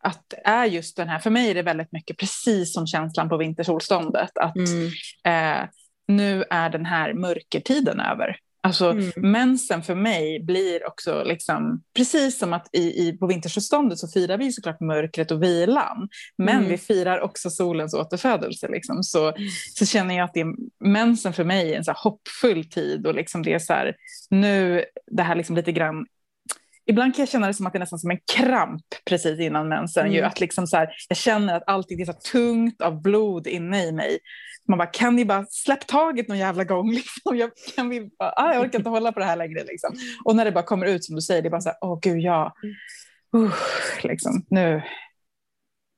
att 0.00 0.24
det 0.28 0.40
är 0.44 0.64
just 0.64 0.96
den 0.96 1.08
här, 1.08 1.18
för 1.18 1.30
mig 1.30 1.50
är 1.50 1.54
det 1.54 1.62
väldigt 1.62 1.92
mycket 1.92 2.18
precis 2.18 2.74
som 2.74 2.86
känslan 2.86 3.28
på 3.28 3.36
vintersolståndet, 3.36 4.38
att 4.38 4.56
mm. 4.56 4.86
eh, 5.24 5.68
nu 6.08 6.44
är 6.50 6.70
den 6.70 6.86
här 6.86 7.14
mörkertiden 7.14 8.00
över. 8.00 8.36
Alltså 8.66 8.90
mm. 8.90 9.12
mensen 9.16 9.82
för 9.82 9.94
mig 9.94 10.40
blir 10.44 10.86
också 10.86 11.22
liksom, 11.24 11.82
precis 11.96 12.38
som 12.38 12.52
att 12.52 12.68
i, 12.72 13.08
i, 13.08 13.18
på 13.18 13.26
vintersolståndet 13.26 13.98
så 13.98 14.08
firar 14.08 14.38
vi 14.38 14.52
såklart 14.52 14.80
mörkret 14.80 15.30
och 15.30 15.42
vilan, 15.42 16.08
men 16.38 16.56
mm. 16.56 16.68
vi 16.68 16.78
firar 16.78 17.20
också 17.20 17.50
solens 17.50 17.94
återfödelse. 17.94 18.68
Liksom. 18.68 19.02
Så, 19.02 19.32
så 19.74 19.86
känner 19.86 20.16
jag 20.16 20.24
att 20.24 20.34
det, 20.34 20.44
mensen 20.80 21.32
för 21.32 21.44
mig 21.44 21.72
är 21.72 21.76
en 21.76 21.84
så 21.84 21.92
hoppfull 21.92 22.70
tid 22.70 23.06
och 23.06 23.14
liksom 23.14 23.42
det 23.42 23.54
är 23.54 23.58
så 23.58 23.72
här, 23.72 23.96
nu 24.30 24.84
det 25.06 25.22
här 25.22 25.34
liksom 25.34 25.56
lite 25.56 25.72
grann 25.72 26.06
Ibland 26.86 27.14
kan 27.14 27.22
jag 27.22 27.28
känna 27.28 27.46
det 27.46 27.54
som 27.54 27.66
att 27.66 27.72
det 27.72 27.76
är 27.76 27.80
nästan 27.80 27.98
som 27.98 28.10
en 28.10 28.20
kramp 28.36 28.84
precis 29.04 29.40
innan 29.40 29.68
mensen. 29.68 30.02
Mm. 30.02 30.14
Ju, 30.14 30.22
att 30.22 30.40
liksom 30.40 30.66
så 30.66 30.76
här, 30.76 30.88
jag 31.08 31.18
känner 31.18 31.56
att 31.56 31.62
allting 31.66 32.00
är 32.00 32.04
så 32.04 32.12
tungt 32.12 32.82
av 32.82 33.02
blod 33.02 33.46
inne 33.46 33.86
i 33.86 33.92
mig. 33.92 34.18
Man 34.68 34.78
bara, 34.78 34.86
kan 34.86 35.16
ni 35.16 35.24
bara 35.24 35.46
släpp 35.50 35.86
taget 35.86 36.28
någon 36.28 36.38
jävla 36.38 36.64
gång? 36.64 36.90
Liksom. 36.94 37.36
Jag, 37.36 37.50
kan 37.76 37.88
vi 37.88 38.10
bara, 38.18 38.32
ah, 38.36 38.52
jag 38.52 38.62
orkar 38.62 38.78
inte 38.78 38.90
hålla 38.90 39.12
på 39.12 39.20
det 39.20 39.26
här 39.26 39.36
längre. 39.36 39.64
Liksom. 39.64 39.96
Och 40.24 40.36
när 40.36 40.44
det 40.44 40.52
bara 40.52 40.64
kommer 40.64 40.86
ut 40.86 41.04
som 41.04 41.14
du 41.14 41.22
säger, 41.22 41.42
det 41.42 41.48
är 41.48 41.50
bara 41.50 41.60
så 41.60 41.68
här, 41.68 41.78
åh 41.80 41.98
gud 42.02 42.20
ja. 42.20 42.54
Uh, 43.36 43.54
liksom, 44.02 44.46
nu 44.50 44.82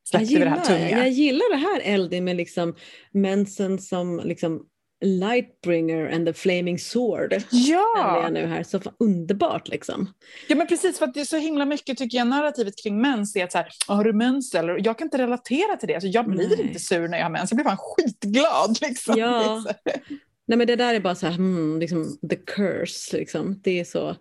släppte 0.09 0.35
vi 0.35 0.41
det 0.41 0.51
här 0.51 0.65
tunga. 0.65 0.91
Jag 0.91 1.09
gillar 1.09 1.51
det 1.51 1.57
här 1.57 1.95
Eldin 1.95 2.25
med 2.25 2.37
liksom 2.37 2.75
mensen 3.13 3.79
som 3.79 4.21
liksom 4.25 4.67
Lightbringer 5.01 6.15
and 6.15 6.27
the 6.27 6.33
flaming 6.33 6.79
sword. 6.79 7.43
Ja! 7.51 8.23
Jag 8.23 8.33
nu 8.33 8.47
här. 8.47 8.63
Så 8.63 8.81
underbart 8.99 9.69
liksom. 9.69 10.13
Ja 10.49 10.57
men 10.57 10.67
precis 10.67 10.99
för 10.99 11.05
att 11.05 11.15
det 11.15 11.21
är 11.21 11.25
så 11.25 11.37
himla 11.37 11.65
mycket 11.65 11.99
tycker 11.99 12.19
jag 12.19 12.27
narrativet 12.27 12.83
kring 12.83 13.01
mens 13.01 13.37
är 13.37 13.45
att 13.45 13.53
så 13.53 13.59
här, 13.59 13.69
har 13.87 14.05
du 14.05 14.13
mens 14.13 14.55
eller? 14.55 14.87
Jag 14.87 14.99
kan 14.99 15.07
inte 15.07 15.19
relatera 15.19 15.77
till 15.77 15.89
det. 15.89 15.95
Alltså, 15.95 16.09
jag 16.09 16.27
blir 16.27 16.49
Nej. 16.49 16.61
inte 16.61 16.79
sur 16.79 17.09
när 17.09 17.19
jag 17.19 17.25
har 17.25 17.31
mens, 17.31 17.51
jag 17.51 17.57
blir 17.57 17.65
fan 17.65 17.77
skitglad 17.81 18.79
liksom. 18.81 19.15
Ja. 19.19 19.65
Nej 20.47 20.59
men 20.59 20.67
det 20.67 20.77
där 20.77 20.95
är 20.95 21.01
bara 21.01 21.15
så 21.15 21.27
här, 21.27 21.37
hmm, 21.37 21.79
liksom, 21.79 22.19
the 22.31 22.37
curse 22.37 23.17
liksom. 23.17 23.61
Det 23.65 23.81
är 23.81 23.85
så. 23.85 24.17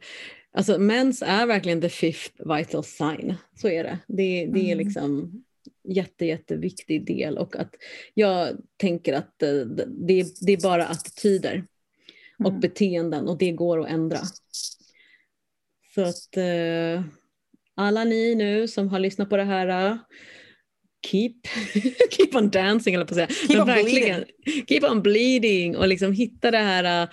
Alltså 0.57 0.77
mens 0.77 1.21
är 1.21 1.45
verkligen 1.45 1.81
the 1.81 1.89
fifth 1.89 2.57
vital 2.57 2.83
sign. 2.83 3.35
Så 3.55 3.67
är 3.67 3.83
det. 3.83 3.99
Det, 4.07 4.45
det 4.53 4.59
är 4.59 4.73
mm. 4.73 4.77
liksom 4.77 5.41
jätte, 5.87 6.25
jätteviktig 6.25 7.05
del 7.05 7.37
och 7.37 7.55
att 7.55 7.75
jag 8.13 8.57
tänker 8.77 9.13
att 9.13 9.39
det, 9.39 9.65
det, 10.07 10.25
det 10.41 10.53
är 10.53 10.61
bara 10.61 10.87
attityder 10.87 11.63
och 12.39 12.49
mm. 12.49 12.59
beteenden 12.59 13.27
och 13.27 13.37
det 13.37 13.51
går 13.51 13.79
att 13.79 13.89
ändra. 13.89 14.19
Så 15.95 16.01
att 16.01 16.37
eh, 16.37 17.03
alla 17.75 18.03
ni 18.03 18.35
nu 18.35 18.67
som 18.67 18.87
har 18.89 18.99
lyssnat 18.99 19.29
på 19.29 19.37
det 19.37 19.43
här 19.43 19.91
uh, 19.91 19.97
keep, 21.05 21.33
keep 22.11 22.29
on 22.33 22.49
dancing 22.49 22.95
eller 22.95 23.05
på 23.05 23.13
att 23.13 23.15
säga. 23.15 23.47
Keep 23.47 23.59
on 23.59 23.83
bleeding. 23.83 24.25
Keep 24.67 24.91
on 24.91 25.01
bleeding 25.01 25.77
och 25.77 25.87
liksom 25.87 26.13
hitta 26.13 26.51
det 26.51 26.57
här 26.57 27.09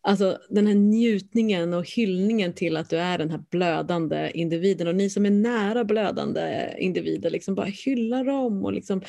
Alltså 0.00 0.38
den 0.48 0.66
här 0.66 0.74
njutningen 0.74 1.74
och 1.74 1.90
hyllningen 1.90 2.52
till 2.52 2.76
att 2.76 2.90
du 2.90 2.96
är 2.96 3.18
den 3.18 3.30
här 3.30 3.44
blödande 3.50 4.30
individen 4.34 4.88
och 4.88 4.94
ni 4.94 5.10
som 5.10 5.26
är 5.26 5.30
nära 5.30 5.84
blödande 5.84 6.74
individer, 6.78 7.30
liksom 7.30 7.54
bara 7.54 7.66
hylla 7.66 8.24
dem 8.24 8.64
och 8.64 8.72
liksom 8.72 9.02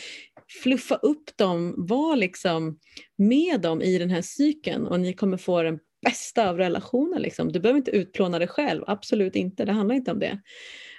fluffa 0.64 0.96
upp 0.96 1.38
dem, 1.38 1.76
var 1.78 2.16
liksom 2.16 2.80
med 3.18 3.62
dem 3.62 3.82
i 3.82 3.98
den 3.98 4.10
här 4.10 4.22
cykeln 4.22 4.88
och 4.88 5.00
ni 5.00 5.14
kommer 5.14 5.38
få 5.38 5.62
den 5.62 5.80
bästa 6.06 6.50
av 6.50 6.58
relationer. 6.58 7.20
Liksom. 7.20 7.52
Du 7.52 7.60
behöver 7.60 7.78
inte 7.78 7.92
utplåna 7.92 8.40
dig 8.40 8.48
själv, 8.48 8.84
absolut 8.88 9.36
inte, 9.36 9.66
det 9.66 9.72
handlar 9.72 9.96
inte 9.96 10.12
om 10.12 10.20
det. 10.20 10.40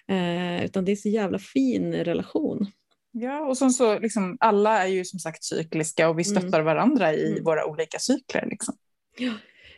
Eh, 0.09 0.65
utan 0.65 0.85
det 0.85 0.93
är 0.93 0.97
så 0.97 1.09
jävla 1.09 1.39
fin 1.39 1.95
relation. 1.95 2.67
Ja, 3.13 3.41
och 3.41 3.59
som 3.59 3.71
så, 3.71 3.99
liksom, 3.99 4.37
alla 4.41 4.83
är 4.85 4.89
ju 4.89 5.05
som 5.05 5.19
sagt 5.19 5.45
cykliska 5.45 6.09
och 6.09 6.19
vi 6.19 6.29
mm. 6.29 6.41
stöttar 6.41 6.61
mm. 6.61 6.65
varandra 6.65 7.15
i 7.15 7.31
mm. 7.33 7.45
våra 7.45 7.67
olika 7.67 7.99
cykler. 7.99 8.47
Liksom. 8.51 8.75
Ja. 9.19 9.33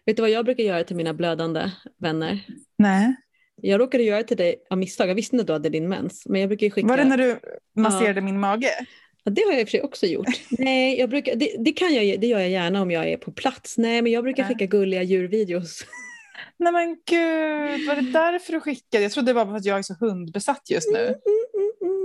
Vet 0.07 0.17
du 0.17 0.23
vad 0.23 0.31
jag 0.31 0.45
brukar 0.45 0.65
göra 0.65 0.85
till 0.85 0.97
mina 0.97 1.15
blödande 1.15 1.71
vänner? 1.99 2.41
Nej. 2.79 3.17
Jag 3.57 3.81
råkade 3.81 4.03
göra 4.03 4.23
till 4.23 4.37
dig 4.37 4.57
av 4.71 4.79
misstag. 4.79 5.09
Jag 5.09 5.15
visste 5.15 5.37
inte 5.37 5.43
att 5.43 5.47
du 5.47 5.53
hade 5.53 5.69
din 5.69 5.89
mens. 5.89 6.23
Men 6.27 6.41
jag 6.41 6.51
brukar 6.51 6.71
skicka... 6.71 6.89
Var 6.89 6.97
det 6.97 7.05
när 7.05 7.17
du 7.17 7.39
masserade 7.77 8.21
ja. 8.21 8.25
min 8.25 8.41
mage? 8.41 8.71
Ja, 9.25 9.31
det 9.31 9.43
har 9.43 9.53
jag 9.53 9.61
i 9.61 9.65
och 9.65 9.69
för 9.69 9.71
sig 9.71 9.83
också 9.83 10.07
gjort. 10.07 10.27
Nej, 10.51 10.99
jag 10.99 11.11
brukar, 11.11 11.37
det, 11.37 11.57
det, 11.59 11.73
kan 11.73 11.95
jag, 11.95 12.21
det 12.21 12.27
gör 12.27 12.39
jag 12.39 12.51
gärna 12.51 12.83
om 12.83 12.91
jag 12.91 13.09
är 13.09 13.17
på 13.17 13.33
plats. 13.33 13.79
Nej, 13.79 14.03
men 14.03 14.13
jag 14.13 14.25
brukar 14.25 14.49
skicka 14.49 14.67
gulliga 14.67 15.03
djurvideos. 15.03 15.85
Nej 16.59 16.73
men 16.73 16.89
gud, 16.89 17.89
var 17.89 17.97
det 17.97 18.13
därför 18.13 18.53
du 18.53 18.61
skickade? 18.61 19.03
Jag 19.03 19.13
trodde 19.13 19.29
det 19.29 19.35
var 19.35 19.47
för 19.47 19.55
att 19.55 19.65
jag 19.65 19.79
är 19.79 19.83
så 19.83 19.95
hundbesatt 19.95 20.71
just 20.71 20.93
nu. 20.93 20.99
Mm, 20.99 21.09
mm, 21.09 21.42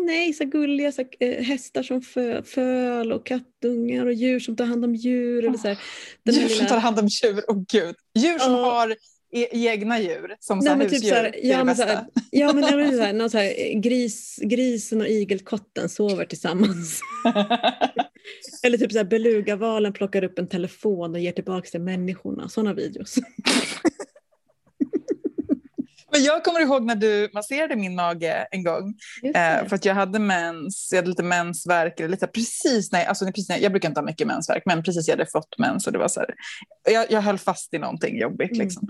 nej, 0.07 0.33
så 0.33 0.45
gulliga 0.45 0.91
så, 0.91 1.03
äh, 1.19 1.43
hästar 1.43 1.83
som 1.83 2.01
fö, 2.01 2.43
föl 2.43 3.11
och 3.11 3.25
kattungar 3.25 4.05
och 4.05 4.13
djur 4.13 4.39
som 4.39 4.55
tar 4.55 4.65
hand 4.65 4.85
om 4.85 4.95
djur. 4.95 5.45
Eller 5.45 5.57
så 5.57 5.67
här, 5.67 5.77
djur 6.25 6.33
lilla... 6.33 6.55
som 6.55 6.67
tar 6.67 6.79
hand 6.79 6.99
om 6.99 7.07
djur, 7.07 7.43
oh, 7.47 7.63
gud. 7.71 7.95
Djur 8.15 8.39
som 8.39 8.55
oh. 8.55 8.61
har 8.61 8.95
e 9.31 9.47
egna 9.51 9.99
djur 9.99 10.35
som 10.39 10.59
Nej, 10.59 10.67
så 10.67 10.83
husdjur. 10.83 10.99
Typ 10.99 11.09
så 11.09 11.15
här, 11.15 11.35
ja, 11.43 11.63
men 11.63 11.75
så 11.75 11.83
här, 11.83 12.05
ja, 12.31 12.53
men, 12.53 12.63
så 12.63 13.01
här, 13.01 13.13
någon 13.19 13.29
så 13.29 13.37
här, 13.37 13.81
gris, 13.81 14.39
grisen 14.43 15.01
och 15.01 15.07
igelkotten 15.07 15.89
sover 15.89 16.25
tillsammans. 16.25 17.01
Eller 18.63 18.77
typ 18.77 18.91
så 18.91 18.97
här, 18.97 19.05
belugavalen 19.05 19.93
plockar 19.93 20.23
upp 20.23 20.39
en 20.39 20.47
telefon 20.47 21.11
och 21.11 21.19
ger 21.19 21.31
tillbaka 21.31 21.69
till 21.69 21.81
människorna. 21.81 22.49
Sådana 22.49 22.73
videos. 22.73 23.15
Men 26.17 26.25
jag 26.25 26.43
kommer 26.43 26.59
ihåg 26.59 26.85
när 26.85 26.95
du 26.95 27.29
masserade 27.33 27.75
min 27.75 27.95
mage 27.95 28.47
en 28.51 28.63
gång. 28.63 28.93
Eh, 29.23 29.67
för 29.67 29.75
att 29.75 29.85
jag 29.85 29.95
hade 29.95 30.19
mens, 30.19 30.89
jag 30.91 30.97
hade 30.97 31.09
lite 31.09 31.23
mensvärk. 31.23 31.99
Eller 31.99 32.09
lite, 32.09 32.27
precis 32.27 32.91
när, 32.91 33.05
alltså, 33.05 33.25
precis 33.25 33.49
när, 33.49 33.57
jag 33.57 33.71
brukar 33.71 33.89
inte 33.89 33.99
ha 33.99 34.05
mycket 34.05 34.27
mensvärk, 34.27 34.63
men 34.65 34.83
precis 34.83 35.07
jag 35.07 35.17
hade 35.17 35.31
fått 35.31 35.57
mens. 35.57 35.87
Och 35.87 35.93
det 35.93 35.99
var 35.99 36.07
så 36.07 36.19
här, 36.19 36.29
jag, 36.91 37.11
jag 37.11 37.21
höll 37.21 37.37
fast 37.37 37.73
i 37.73 37.77
någonting 37.77 38.19
jobbigt. 38.19 38.51
Mm. 38.51 38.63
Liksom. 38.63 38.87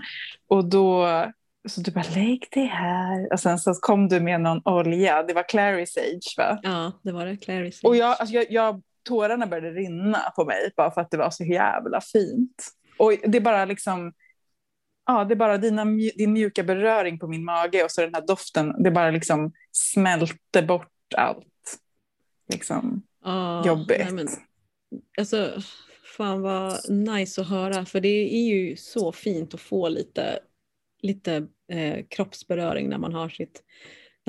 Och 0.48 0.64
då 0.64 1.06
så 1.68 1.80
du 1.80 1.90
bara 1.90 2.04
lägg 2.14 2.46
det 2.50 2.64
här. 2.64 3.32
Och 3.32 3.40
sen 3.40 3.58
så 3.58 3.74
kom 3.74 4.08
du 4.08 4.20
med 4.20 4.40
någon 4.40 4.62
olja. 4.64 5.22
Det 5.22 5.34
var 5.34 5.48
Clary 5.48 5.86
Sage 5.86 6.34
va? 6.36 6.58
Ja, 6.62 6.92
det 7.02 7.12
var 7.12 7.26
det. 7.26 7.36
Clary 7.36 7.72
Sage. 7.72 7.88
Och 7.88 7.96
jag, 7.96 8.16
alltså 8.20 8.34
jag, 8.34 8.46
jag, 8.50 8.82
tårarna 9.08 9.46
började 9.46 9.70
rinna 9.70 10.32
på 10.36 10.44
mig 10.44 10.72
bara 10.76 10.90
för 10.90 11.00
att 11.00 11.10
det 11.10 11.16
var 11.16 11.30
så 11.30 11.44
jävla 11.44 12.00
fint. 12.00 12.68
Och 12.98 13.12
det 13.24 13.40
bara 13.40 13.64
liksom 13.64 14.12
ja, 15.08 15.24
det 15.24 15.34
är 15.34 15.36
bara 15.36 15.58
dina, 15.58 15.84
din 16.14 16.32
mjuka 16.32 16.62
beröring 16.62 17.18
på 17.18 17.28
min 17.28 17.44
mage 17.44 17.84
och 17.84 17.90
så 17.90 18.00
den 18.00 18.14
här 18.14 18.26
doften, 18.26 18.82
det 18.82 18.90
bara 18.90 19.10
liksom 19.10 19.52
smälter 19.72 20.62
bort 20.62 21.14
allt. 21.16 21.46
Liksom 22.52 23.02
oh, 23.24 23.62
jobbigt. 23.66 23.98
Nej, 23.98 24.12
men, 24.12 24.28
alltså, 25.18 25.60
fan 26.16 26.40
vad 26.40 26.90
nice 26.90 27.40
att 27.40 27.48
höra, 27.48 27.84
för 27.84 28.00
det 28.00 28.34
är 28.34 28.54
ju 28.54 28.76
så 28.76 29.12
fint 29.12 29.54
att 29.54 29.60
få 29.60 29.88
lite, 29.88 30.38
lite 31.02 31.46
eh, 31.72 32.04
kroppsberöring 32.08 32.88
när 32.88 32.98
man 32.98 33.14
har 33.14 33.28
sitt 33.28 33.62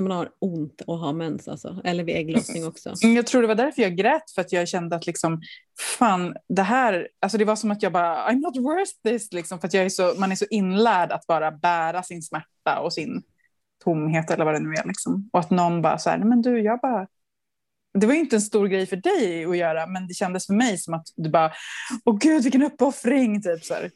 när 0.02 0.08
man 0.08 0.18
har 0.18 0.30
ont 0.40 0.82
och 0.82 0.98
har 0.98 1.14
mens, 1.14 1.48
alltså. 1.48 1.82
eller 1.84 2.04
vid 2.04 2.16
ägglossning 2.16 2.66
också. 2.68 2.94
Mm, 3.04 3.16
jag 3.16 3.28
tror 3.28 3.42
det 3.42 3.48
var 3.48 3.56
därför 3.56 3.82
jag 3.82 3.96
grät, 3.96 4.32
för 4.36 4.42
att 4.42 4.52
jag 4.52 4.68
kände 4.68 4.96
att 4.96 5.08
liksom, 5.08 5.42
fan, 6.00 6.36
det 6.50 6.62
här, 6.62 7.08
alltså 7.20 7.38
det 7.38 7.46
var 7.46 7.56
som 7.56 7.72
att 7.72 7.84
jag 7.84 7.92
bara, 7.92 8.32
I'm 8.32 8.40
not 8.40 8.58
worth 8.58 8.92
this, 9.04 9.34
liksom, 9.34 9.60
för 9.60 9.68
att 9.68 9.74
jag 9.74 9.86
är 9.86 9.90
så, 9.90 10.14
man 10.18 10.32
är 10.32 10.36
så 10.36 10.46
inlärd 10.50 11.12
att 11.12 11.28
bara 11.28 11.52
bära 11.52 12.04
sin 12.04 12.22
smärta 12.22 12.80
och 12.80 12.94
sin 12.94 13.24
tomhet 13.84 14.32
eller 14.32 14.46
vad 14.46 14.54
det 14.54 14.60
nu 14.60 14.74
är. 14.74 14.88
Liksom. 14.88 15.30
Och 15.34 15.40
att 15.40 15.50
någon 15.50 15.82
bara 15.82 15.98
så 15.98 16.10
här, 16.10 16.18
men 16.18 16.42
du, 16.42 16.62
jag 16.62 16.80
bara, 16.80 17.08
det 17.94 18.08
var 18.08 18.14
ju 18.14 18.20
inte 18.20 18.36
en 18.36 18.42
stor 18.42 18.68
grej 18.68 18.86
för 18.86 18.96
dig 18.96 19.46
att 19.46 19.58
göra, 19.58 19.88
men 19.88 20.08
det 20.08 20.14
kändes 20.14 20.48
för 20.48 20.54
mig 20.54 20.78
som 20.78 20.94
att 20.94 21.08
du 21.16 21.30
bara, 21.30 21.52
åh 22.06 22.18
gud 22.18 22.44
vilken 22.44 22.64
uppoffring, 22.64 23.42
typ 23.42 23.64
så 23.64 23.74
här. 23.74 23.92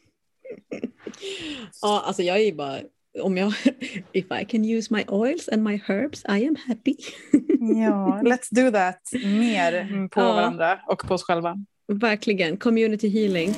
Ja, 1.82 2.02
alltså 2.06 2.22
jag 2.22 2.36
är 2.36 2.44
ju 2.44 2.54
bara 2.54 2.78
om 3.20 3.36
jag, 3.36 3.52
if 4.12 4.26
I 4.40 4.44
can 4.44 4.64
use 4.64 4.94
my 4.94 5.04
oils 5.08 5.48
and 5.48 5.64
my 5.64 5.80
herbs, 5.88 6.24
I 6.28 6.46
am 6.46 6.56
happy. 6.56 6.96
ja, 7.84 8.20
let's 8.24 8.48
do 8.50 8.70
that 8.70 9.00
mer 9.24 10.08
på 10.08 10.20
ja. 10.20 10.34
varandra 10.34 10.80
och 10.86 10.98
på 11.06 11.14
oss 11.14 11.22
själva. 11.22 11.56
Verkligen, 11.92 12.56
community 12.56 13.08
healing. 13.08 13.54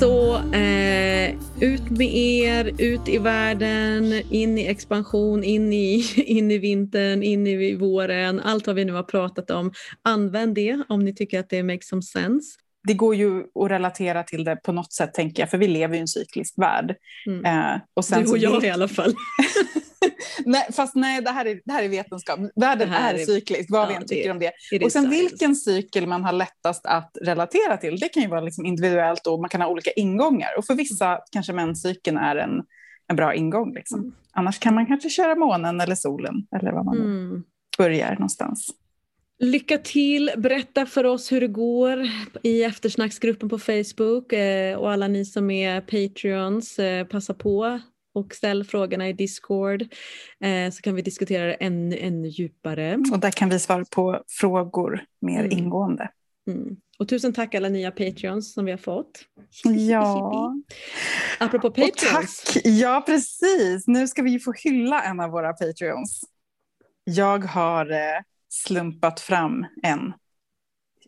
Så 0.00 0.36
eh, 0.36 1.34
ut 1.60 1.90
med 1.90 2.14
er, 2.14 2.72
ut 2.78 3.08
i 3.08 3.18
världen, 3.18 4.12
in 4.30 4.58
i 4.58 4.66
expansion, 4.66 5.44
in 5.44 5.72
i, 5.72 6.04
in 6.26 6.50
i 6.50 6.58
vintern, 6.58 7.22
in 7.22 7.46
i 7.46 7.74
våren, 7.74 8.40
allt 8.40 8.66
vad 8.66 8.76
vi 8.76 8.84
nu 8.84 8.92
har 8.92 9.02
pratat 9.02 9.50
om. 9.50 9.72
Använd 10.02 10.54
det 10.54 10.82
om 10.88 11.04
ni 11.04 11.14
tycker 11.14 11.40
att 11.40 11.48
det 11.48 11.62
makes 11.62 11.88
some 11.88 12.02
sense 12.02 12.58
det 12.88 12.94
går 12.94 13.14
ju 13.14 13.40
att 13.40 13.70
relatera 13.70 14.22
till 14.22 14.44
det 14.44 14.56
på 14.56 14.72
något 14.72 14.92
sätt, 14.92 15.14
tänker 15.14 15.42
jag, 15.42 15.50
för 15.50 15.58
vi 15.58 15.68
lever 15.68 15.96
i 15.96 16.00
en 16.00 16.08
cyklisk 16.08 16.54
värld. 16.58 16.94
Mm. 17.26 17.44
Eh, 17.74 17.80
och 17.94 18.04
sen 18.04 18.24
du 18.24 18.30
och 18.30 18.38
jag 18.38 18.60
vi... 18.60 18.66
i 18.66 18.70
alla 18.70 18.88
fall. 18.88 19.14
nej, 20.44 20.66
fast 20.72 20.94
nej, 20.94 21.22
det 21.22 21.30
här 21.30 21.46
är, 21.46 21.60
det 21.64 21.72
här 21.72 21.82
är 21.82 21.88
vetenskap. 21.88 22.40
Världen 22.56 22.88
Det 22.88 22.94
här 22.94 23.14
är, 23.14 23.18
är- 23.18 23.24
cyklisk, 23.24 23.70
vad 23.70 23.88
vi 23.88 23.94
ja, 23.94 24.00
än 24.00 24.06
det- 24.06 24.14
tycker 24.14 24.30
om 24.30 24.38
det. 24.38 24.52
It 24.72 24.82
Och 24.84 24.92
sen 24.92 25.02
science. 25.02 25.20
vilken 25.20 25.56
cykel 25.56 26.06
man 26.06 26.24
har 26.24 26.32
lättast 26.32 26.86
att 26.86 27.10
relatera 27.22 27.76
till, 27.76 27.98
det 27.98 28.08
kan 28.08 28.22
ju 28.22 28.28
vara 28.28 28.40
liksom 28.40 28.66
individuellt 28.66 29.26
och 29.26 29.40
man 29.40 29.48
kan 29.50 29.60
ha 29.60 29.68
olika 29.68 29.90
ingångar. 29.90 30.58
Och 30.58 30.64
för 30.66 30.74
vissa 30.74 31.18
kanske 31.32 31.52
menscykeln 31.52 32.16
är 32.16 32.36
en, 32.36 32.50
en 33.10 33.16
bra 33.16 33.34
ingång. 33.34 33.74
Liksom. 33.74 34.00
Mm. 34.00 34.12
Annars 34.32 34.58
kan 34.58 34.74
man 34.74 34.86
kanske 34.86 35.08
köra 35.10 35.34
månen 35.34 35.80
eller 35.80 35.94
solen 35.94 36.34
eller 36.56 36.72
vad 36.72 36.84
man 36.84 36.96
Mm. 36.98 37.42
börjar 37.78 38.12
någonstans. 38.12 38.70
Lycka 39.42 39.78
till! 39.78 40.30
Berätta 40.36 40.86
för 40.86 41.04
oss 41.04 41.32
hur 41.32 41.40
det 41.40 41.48
går 41.48 42.06
i 42.42 42.62
eftersnacksgruppen 42.64 43.48
på 43.48 43.58
Facebook 43.58 44.32
eh, 44.32 44.78
och 44.78 44.92
alla 44.92 45.08
ni 45.08 45.24
som 45.24 45.50
är 45.50 45.80
Patreons, 45.80 46.78
eh, 46.78 47.06
passa 47.06 47.34
på 47.34 47.80
och 48.14 48.34
ställ 48.34 48.64
frågorna 48.64 49.08
i 49.08 49.12
Discord 49.12 49.82
eh, 50.44 50.70
så 50.72 50.82
kan 50.82 50.94
vi 50.94 51.02
diskutera 51.02 51.46
det 51.46 51.52
ännu, 51.54 51.98
ännu 51.98 52.28
djupare. 52.28 52.98
Och 53.12 53.18
där 53.18 53.30
kan 53.30 53.48
vi 53.48 53.58
svara 53.58 53.84
på 53.90 54.22
frågor 54.28 55.04
mer 55.20 55.44
Mm. 55.44 55.58
ingående. 55.58 56.10
Mm. 56.48 56.76
Och 56.98 57.08
tusen 57.08 57.32
tack 57.32 57.54
alla 57.54 57.68
nya 57.68 57.90
Patreons 57.90 58.52
som 58.52 58.64
vi 58.64 58.70
har 58.70 58.78
fått. 58.78 59.20
Ja. 59.64 60.54
Apropå 61.38 61.68
Och 61.68 61.74
Patreons. 61.74 62.42
tack! 62.44 62.62
Ja, 62.64 63.02
precis. 63.06 63.86
Nu 63.86 64.08
ska 64.08 64.22
vi 64.22 64.38
få 64.38 64.52
hylla 64.64 65.02
en 65.02 65.20
av 65.20 65.30
våra 65.30 65.52
Patreons. 65.52 66.20
Jag 67.04 67.44
har 67.44 67.86
slumpat 68.50 69.20
fram 69.20 69.66
en, 69.82 70.12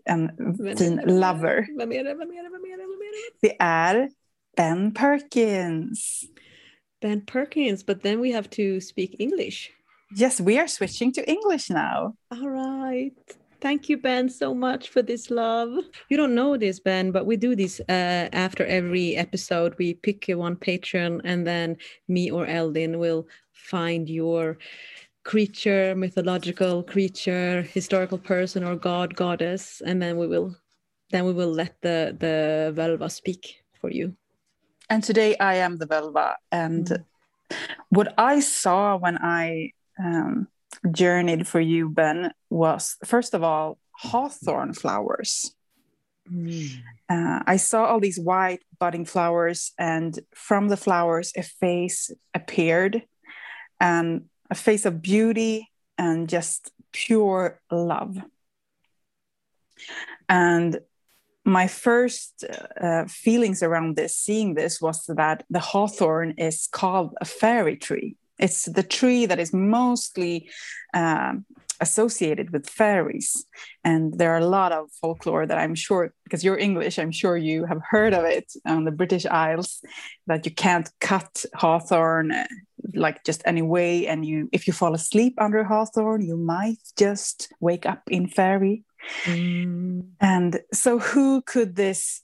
en 0.05 0.31
Vem- 0.64 0.77
fin 0.77 1.01
lover. 1.06 1.78
Vem 1.78 1.93
är 1.93 2.05
det? 2.05 2.14
Vem 2.14 2.31
är 2.31 2.43
det? 2.43 2.51
Vem 2.51 2.64
är 2.64 2.77
det? 2.77 2.82
Vem 2.82 3.02
är 3.02 3.12
det? 3.12 3.48
Det 3.48 3.56
är 3.60 4.10
Ben 4.56 4.94
Perkins. 4.94 6.24
Ben 7.01 7.27
Perkins, 7.27 7.86
but 7.86 8.02
then 8.02 8.20
we 8.20 8.32
have 8.32 8.48
to 8.48 8.81
speak 8.81 9.16
English. 9.19 9.70
Yes, 10.16 10.40
we 10.40 10.59
are 10.59 10.69
switching 10.69 11.12
to 11.12 11.20
English 11.28 11.70
now. 11.70 12.14
All 12.31 12.48
right. 12.48 13.36
Thank 13.60 13.89
you, 13.89 13.97
Ben, 13.97 14.28
so 14.28 14.55
much 14.55 14.89
for 14.90 15.02
this 15.02 15.31
love. 15.31 15.85
You 16.10 16.16
don't 16.16 16.35
know 16.35 16.56
this, 16.56 16.81
Ben, 16.81 17.12
but 17.12 17.27
we 17.27 17.36
do 17.36 17.55
this 17.55 17.81
uh, 17.89 18.28
after 18.32 18.66
every 18.66 19.16
episode. 19.16 19.74
We 19.78 19.94
pick 19.94 20.24
one 20.28 20.56
patron, 20.56 21.20
and 21.24 21.47
then 21.47 21.77
me 22.09 22.31
or 22.31 22.44
Eldin 22.47 22.98
will 22.98 23.27
find 23.52 24.09
your 24.10 24.59
creature, 25.24 25.94
mythological 25.94 26.82
creature, 26.82 27.62
historical 27.62 28.19
person, 28.19 28.65
or 28.65 28.77
god, 28.77 29.15
goddess, 29.15 29.81
and 29.85 30.01
then 30.03 30.16
we 30.16 30.27
will, 30.27 30.55
then 31.11 31.24
we 31.24 31.32
will 31.32 31.53
let 31.53 31.81
the 31.82 32.16
the 32.19 32.73
Velva 32.74 33.11
speak 33.11 33.62
for 33.81 33.90
you. 33.90 34.16
And 34.90 35.03
today 35.03 35.36
I 35.39 35.57
am 35.57 35.78
the 35.78 35.86
Velva. 35.86 36.35
And 36.51 36.86
Mm. 36.86 37.05
what 37.90 38.15
I 38.19 38.40
saw 38.40 38.97
when 38.97 39.19
I 39.19 39.73
um, 39.99 40.49
journeyed 40.90 41.47
for 41.47 41.61
you, 41.61 41.89
Ben, 41.89 42.32
was 42.51 42.97
first 43.05 43.35
of 43.35 43.43
all, 43.43 43.78
hawthorn 43.93 44.74
flowers. 44.74 45.55
Uh, 47.09 47.40
I 47.47 47.57
saw 47.59 47.85
all 47.85 48.01
these 48.01 48.19
white 48.19 48.62
budding 48.78 49.05
flowers, 49.05 49.73
and 49.78 50.19
from 50.35 50.69
the 50.69 50.77
flowers, 50.77 51.32
a 51.36 51.43
face 51.43 52.11
appeared, 52.35 53.03
and 53.81 54.28
a 54.53 54.55
face 54.55 54.85
of 54.85 55.01
beauty 55.01 55.57
and 55.97 56.29
just 56.29 56.70
pure 56.93 57.59
love. 57.70 58.19
And 60.29 60.70
my 61.45 61.66
first 61.66 62.45
uh, 62.87 63.05
feelings 63.07 63.62
around 63.62 63.97
this, 63.97 64.15
seeing 64.15 64.55
this, 64.55 64.74
was 64.87 64.99
that 65.07 65.39
the 65.49 65.65
hawthorn 65.70 66.35
is 66.37 66.69
called 66.70 67.11
a 67.20 67.24
fairy 67.24 67.77
tree. 67.77 68.11
It's 68.39 68.65
the 68.79 68.87
tree 68.99 69.24
that 69.27 69.41
is 69.45 69.53
mostly 69.53 70.35
um, 70.93 71.47
associated 71.82 72.50
with 72.52 72.70
fairies. 72.70 73.44
And 73.84 74.16
there 74.18 74.32
are 74.34 74.38
a 74.38 74.54
lot 74.59 74.72
of 74.72 74.90
folklore 75.00 75.46
that 75.46 75.59
I'm 75.59 75.74
sure, 75.74 76.14
because 76.24 76.44
you're 76.44 76.59
English, 76.68 76.98
I'm 76.98 77.10
sure 77.10 77.36
you 77.36 77.66
have 77.66 77.82
heard 77.94 78.14
of 78.14 78.24
it 78.24 78.52
on 78.64 78.84
the 78.84 78.96
British 79.00 79.26
Isles, 79.26 79.82
that 80.28 80.46
you 80.46 80.52
can't 80.52 80.88
cut 81.00 81.44
hawthorn 81.54 82.32
uh, 82.32 82.46
like 82.94 83.24
just 83.24 83.42
any 83.44 83.62
way. 83.62 84.06
And 84.06 84.24
you, 84.24 84.48
if 84.52 84.66
you 84.66 84.72
fall 84.72 84.94
asleep 84.94 85.34
under 85.38 85.64
hawthorn, 85.64 86.22
you 86.22 86.36
might 86.36 86.82
just 86.96 87.52
wake 87.60 87.84
up 87.84 88.02
in 88.09 88.28
fairy. 88.28 88.84
Mm. 89.24 90.06
And 90.20 90.60
so, 90.72 91.00
who 91.00 91.42
could 91.42 91.74
this 91.74 92.22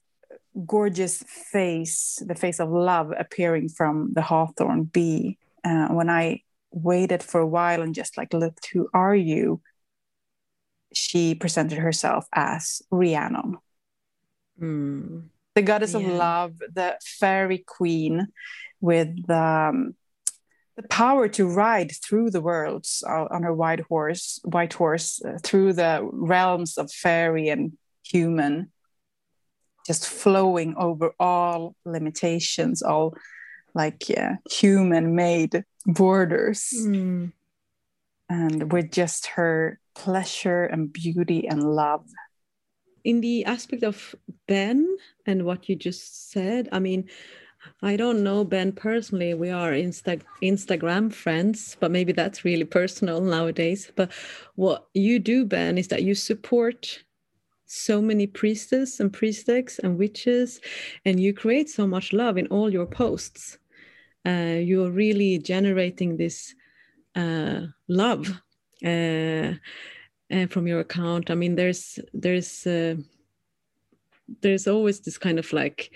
gorgeous 0.65 1.25
face, 1.53 2.23
the 2.25 2.35
face 2.35 2.61
of 2.61 2.71
love 2.71 3.13
appearing 3.19 3.69
from 3.69 4.13
the 4.15 4.23
hawthorn, 4.23 4.85
be? 4.85 5.39
Uh, 5.65 5.89
when 5.89 6.09
I 6.09 6.43
waited 6.71 7.23
for 7.23 7.41
a 7.41 7.47
while 7.47 7.83
and 7.83 7.95
just 7.95 8.17
like 8.17 8.33
looked, 8.33 8.69
who 8.73 8.89
are 8.93 9.15
you? 9.15 9.61
She 10.93 11.35
presented 11.35 11.79
herself 11.79 12.27
as 12.33 12.83
Rhiannon, 12.91 13.59
Mm. 14.61 15.29
the 15.55 15.63
goddess 15.63 15.95
of 15.95 16.03
love, 16.03 16.59
the 16.73 16.99
fairy 17.03 17.59
queen 17.59 18.29
with 18.81 19.31
um, 19.31 19.95
the 20.77 20.83
power 20.89 21.29
to 21.29 21.47
ride 21.49 21.93
through 21.93 22.31
the 22.31 22.41
worlds 22.41 23.03
uh, 23.07 23.27
on 23.31 23.43
her 23.43 23.55
white 23.55 23.81
horse, 23.81 24.41
white 24.45 24.73
horse, 24.73 25.21
uh, 25.25 25.39
through 25.43 25.75
the 25.75 26.01
realms 26.13 26.79
of 26.79 26.91
fairy 26.91 27.49
and 27.49 27.77
human, 28.05 28.73
just 29.87 30.07
flowing 30.09 30.75
over 30.77 31.13
all 31.21 31.75
limitations, 31.85 32.83
all 32.83 33.15
like 33.75 34.05
uh, 34.17 34.35
human-made 34.51 35.65
borders, 35.87 36.73
Mm. 36.77 37.33
and 38.29 38.73
with 38.73 38.91
just 38.93 39.27
her 39.37 39.81
pleasure 39.95 40.65
and 40.65 40.93
beauty 40.93 41.47
and 41.49 41.63
love. 41.63 42.05
in 43.05 43.21
the 43.23 43.45
aspect 43.47 43.83
of 43.85 44.15
Ben 44.47 44.99
and 45.25 45.45
what 45.47 45.69
you 45.69 45.77
just 45.77 46.31
said, 46.31 46.69
I 46.73 46.79
mean, 46.79 47.09
I 47.81 47.97
don't 47.97 48.23
know 48.23 48.45
Ben 48.45 48.73
personally. 48.73 49.33
We 49.33 49.49
are 49.51 49.71
Insta- 49.73 50.21
Instagram 50.43 51.11
friends, 51.13 51.77
but 51.81 51.91
maybe 51.91 52.13
that's 52.13 52.45
really 52.45 52.65
personal 52.65 53.21
nowadays. 53.23 53.91
But 53.97 54.13
what 54.57 54.89
you 54.93 55.21
do, 55.21 55.47
Ben, 55.47 55.79
is 55.79 55.89
that 55.89 56.03
you 56.03 56.15
support 56.15 57.03
so 57.67 58.03
many 58.03 58.27
priestess 58.27 59.01
and 59.01 59.13
priestess 59.13 59.79
and 59.79 59.97
witches, 59.97 60.61
and 61.05 61.19
you 61.21 61.33
create 61.33 61.71
so 61.71 61.87
much 61.87 62.13
love 62.13 62.37
in 62.37 62.47
all 62.49 62.71
your 62.71 62.87
posts. 62.87 63.58
Uh, 64.29 64.59
you're 64.61 64.91
really 64.91 65.39
generating 65.39 66.17
this 66.17 66.55
uh, 67.17 67.63
love. 67.89 68.29
Uh, 68.85 69.55
uh, 70.31 70.47
from 70.47 70.67
your 70.67 70.81
account 70.81 71.31
i 71.31 71.35
mean 71.35 71.55
there's 71.55 71.99
there's 72.13 72.67
uh, 72.67 72.95
there's 74.43 74.69
always 74.69 75.01
this 75.01 75.19
kind 75.19 75.39
of 75.39 75.53
like 75.53 75.91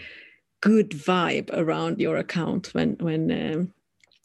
good 0.60 0.90
vibe 0.90 1.50
around 1.52 2.00
your 2.00 2.16
account 2.16 2.72
when 2.72 2.96
when 3.00 3.30
um, 3.30 3.72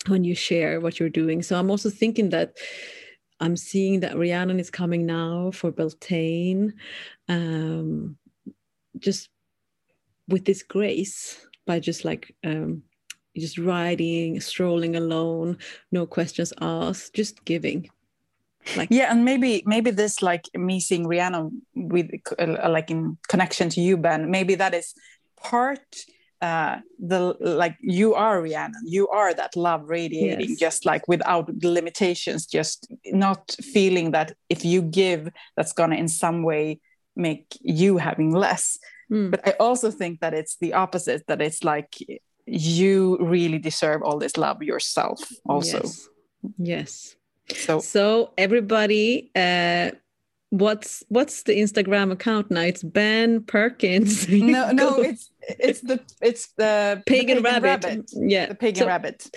when 0.08 0.24
you 0.24 0.34
share 0.34 0.80
what 0.80 1.00
you're 1.00 1.10
doing 1.10 1.42
so 1.42 1.60
i'm 1.60 1.70
also 1.70 1.90
thinking 1.90 2.30
that 2.30 2.56
i'm 3.42 3.58
seeing 3.58 4.00
that 4.00 4.18
rhiannon 4.18 4.60
is 4.60 4.70
coming 4.70 5.06
now 5.06 5.52
for 5.52 5.72
beltane 5.72 6.74
um, 7.28 8.18
just 8.98 9.30
with 10.30 10.46
this 10.46 10.64
grace 10.64 11.46
by 11.66 11.80
just 11.80 12.06
like 12.06 12.34
um, 12.46 12.82
just 13.40 13.58
riding 13.58 14.40
strolling 14.42 14.96
alone 14.96 15.58
no 15.92 16.06
questions 16.06 16.54
asked 16.62 17.14
just 17.14 17.44
giving 17.46 17.90
like 18.76 18.90
Yeah, 18.92 19.12
and 19.12 19.24
maybe 19.24 19.64
maybe 19.66 19.92
this 19.92 20.22
like 20.22 20.46
me 20.54 20.80
seeing 20.80 21.06
Rihanna 21.06 21.50
with 21.76 22.10
uh, 22.38 22.70
like 22.70 22.92
in 22.92 23.18
connection 23.30 23.70
to 23.70 23.80
you, 23.82 23.96
Ben. 23.98 24.30
Maybe 24.30 24.56
that 24.56 24.74
is 24.74 24.94
part 25.42 25.88
uh 26.42 26.78
the 27.00 27.36
like 27.40 27.76
you 27.82 28.14
are 28.14 28.42
Rihanna, 28.42 28.80
You 28.84 29.08
are 29.08 29.34
that 29.34 29.56
love 29.56 29.84
radiating, 29.88 30.50
Yes. 30.50 30.60
just 30.60 30.86
like 30.86 31.08
without 31.08 31.50
limitations, 31.64 32.46
just 32.46 32.92
not 33.06 33.56
feeling 33.74 34.12
that 34.12 34.34
if 34.50 34.66
you 34.66 34.82
give, 34.82 35.30
that's 35.56 35.74
gonna 35.74 35.96
in 35.96 36.08
some 36.10 36.44
way 36.44 36.80
make 37.16 37.46
you 37.62 37.98
having 37.98 38.32
less. 38.36 38.78
Mm. 39.10 39.32
But 39.32 39.48
I 39.48 39.52
also 39.60 39.92
think 39.92 40.20
that 40.20 40.34
it's 40.34 40.58
the 40.60 40.74
opposite. 40.74 41.24
That 41.28 41.42
it's 41.42 41.64
like 41.64 41.96
you 42.48 43.18
really 43.20 43.60
deserve 43.60 44.02
all 44.04 44.18
this 44.18 44.38
love 44.38 44.64
yourself, 44.64 45.20
also. 45.46 45.82
Yes. 45.84 46.10
yes. 46.58 47.16
So 47.66 47.80
So 47.80 48.34
everybody, 48.38 49.32
uh, 49.36 49.92
what's 50.50 51.04
what's 51.10 51.44
the 51.44 51.54
Instagram 51.60 52.12
account 52.12 52.50
now? 52.52 52.62
It's 52.62 52.84
Ben 52.84 53.44
Perkins. 53.44 54.28
No, 54.30 54.72
no, 54.72 55.02
it's 55.02 55.30
it's 55.60 55.82
the 55.82 56.00
it's 56.22 56.48
the 56.58 56.96
the 56.98 57.04
pagan, 57.06 57.42
rabbit. 57.44 58.10
Yeah, 58.16 58.48
the 58.48 58.56
pagan 58.56 58.82
So, 58.82 58.88
rabbit, 58.88 59.30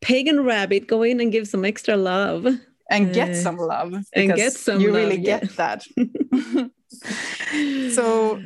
Pagan 0.00 0.44
rabbit. 0.44 0.86
Go 0.88 1.02
in 1.02 1.20
and 1.20 1.30
give 1.32 1.46
some 1.48 1.64
extra 1.64 1.96
love. 1.96 2.46
and 2.90 3.12
get 3.14 3.30
Uh, 3.30 3.34
some 3.34 3.56
love 3.58 3.92
and 4.14 4.34
get 4.34 4.52
some 4.52 4.80
You 4.80 4.92
love, 4.92 5.02
really 5.02 5.18
yeah. 5.20 5.40
get 5.40 5.56
that. 5.56 5.84
so, 7.92 8.42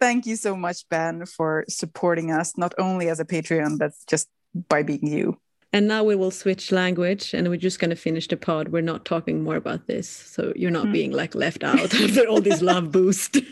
thank 0.00 0.26
you 0.26 0.36
so 0.36 0.56
much, 0.56 0.88
Ben, 0.88 1.26
for 1.26 1.64
supporting 1.68 2.30
us 2.40 2.56
not 2.56 2.74
only 2.78 3.08
as 3.10 3.20
a 3.20 3.24
Patreon 3.24 3.78
but 3.78 3.92
just 4.10 4.28
by 4.68 4.82
being 4.82 5.06
you. 5.06 5.36
And 5.72 5.86
now 5.86 6.02
we 6.02 6.16
will 6.16 6.30
switch 6.30 6.72
language 6.72 7.34
and 7.34 7.48
we're 7.48 7.60
just 7.62 7.78
going 7.78 7.90
to 7.90 7.96
finish 7.96 8.26
the 8.28 8.36
pod. 8.36 8.68
We're 8.68 8.80
not 8.92 9.04
talking 9.04 9.42
more 9.44 9.56
about 9.56 9.86
this. 9.86 10.08
So 10.08 10.52
you're 10.56 10.70
not 10.72 10.86
Mm. 10.86 10.92
being 10.92 11.12
like 11.12 11.34
left 11.38 11.62
out 11.62 11.92
after 12.04 12.26
all 12.28 12.40
this 12.42 12.62
love 12.62 12.90
boost. 12.90 13.36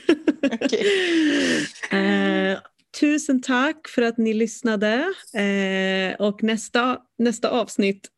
Eh, 1.90 2.58
tusen 3.00 3.40
tack 3.42 3.88
för 3.88 4.02
att 4.02 4.18
ni 4.18 4.34
lyssnade. 4.34 5.14
Eh, 5.34 6.14
och 6.26 6.42
nästa, 6.42 6.98
nästa 7.18 7.50
avsnitt, 7.50 8.08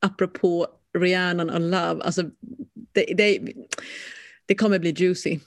apropå 0.00 0.66
Rihanna 0.98 1.54
och 1.54 1.60
Love, 1.60 2.02
alltså 2.04 2.22
det, 2.92 3.14
det, 3.16 3.38
det 4.46 4.54
kommer 4.54 4.78
bli 4.78 4.90
juicy. 4.90 5.38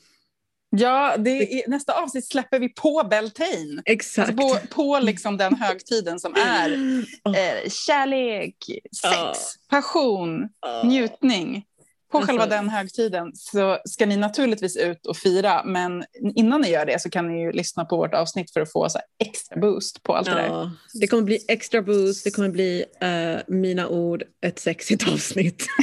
Ja, 0.70 1.16
det 1.18 1.60
är, 1.60 1.70
nästa 1.70 1.94
avsnitt 1.94 2.28
släpper 2.28 2.60
vi 2.60 2.70
på 2.70 3.08
Beltane. 3.10 3.82
Exakt. 3.86 4.30
Alltså 4.30 4.68
på, 4.68 4.76
på 4.76 5.00
liksom 5.00 5.38
den 5.38 5.56
högtiden 5.56 6.20
som 6.20 6.36
är 6.36 6.78
Åh, 7.24 7.38
eh, 7.38 7.70
kärlek, 7.70 8.56
sex, 9.02 9.04
Ja. 9.04 9.34
passion, 9.70 10.50
njutning. 10.84 11.66
På 12.12 12.22
själva 12.22 12.46
den 12.46 12.70
högtiden 12.70 13.32
så 13.36 13.78
ska 13.86 14.06
ni 14.06 14.18
naturligtvis 14.18 14.78
ut 14.78 15.06
och 15.06 15.18
fira, 15.18 15.64
men 15.66 16.04
innan 16.36 16.62
ni 16.62 16.70
gör 16.70 16.86
det 16.86 17.02
så 17.02 17.10
kan 17.10 17.28
ni 17.28 17.42
ju 17.42 17.52
lyssna 17.52 17.86
på 17.86 17.98
vårt 17.98 18.14
avsnitt 18.14 18.54
för 18.54 18.62
att 18.62 18.72
få 18.72 18.90
så 18.90 19.00
extra 19.20 19.60
boost 19.60 20.04
på 20.04 20.16
allt 20.16 20.28
det 20.28 20.34
där. 20.34 20.48
Ja, 20.48 20.72
det 20.94 21.08
kommer 21.08 21.24
bli 21.24 21.40
extra 21.48 21.82
boost, 21.82 22.24
det 22.24 22.32
kommer 22.32 22.50
bli 22.50 22.86
eh, 23.00 23.38
mina 23.48 23.88
ord, 23.88 24.24
ett 24.42 24.60
sexigt 24.60 25.08
avsnitt. 25.08 25.66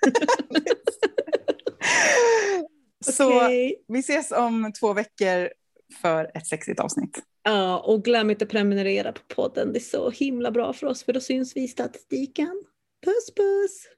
Så 3.04 3.36
Okej. 3.36 3.84
vi 3.88 3.98
ses 3.98 4.32
om 4.32 4.72
två 4.80 4.92
veckor 4.92 5.50
för 6.02 6.30
ett 6.34 6.46
sexigt 6.46 6.80
avsnitt. 6.80 7.22
Ja, 7.42 7.78
och 7.78 8.04
glöm 8.04 8.30
inte 8.30 8.44
att 8.44 8.50
prenumerera 8.50 9.12
på 9.12 9.20
podden. 9.34 9.72
Det 9.72 9.78
är 9.78 9.80
så 9.80 10.10
himla 10.10 10.50
bra 10.50 10.72
för 10.72 10.86
oss 10.86 11.04
för 11.04 11.12
då 11.12 11.20
syns 11.20 11.56
vi 11.56 11.60
i 11.60 11.68
statistiken. 11.68 12.64
Puss 13.04 13.34
puss! 13.36 13.88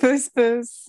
Puss 0.00 0.34
puss! 0.34 0.86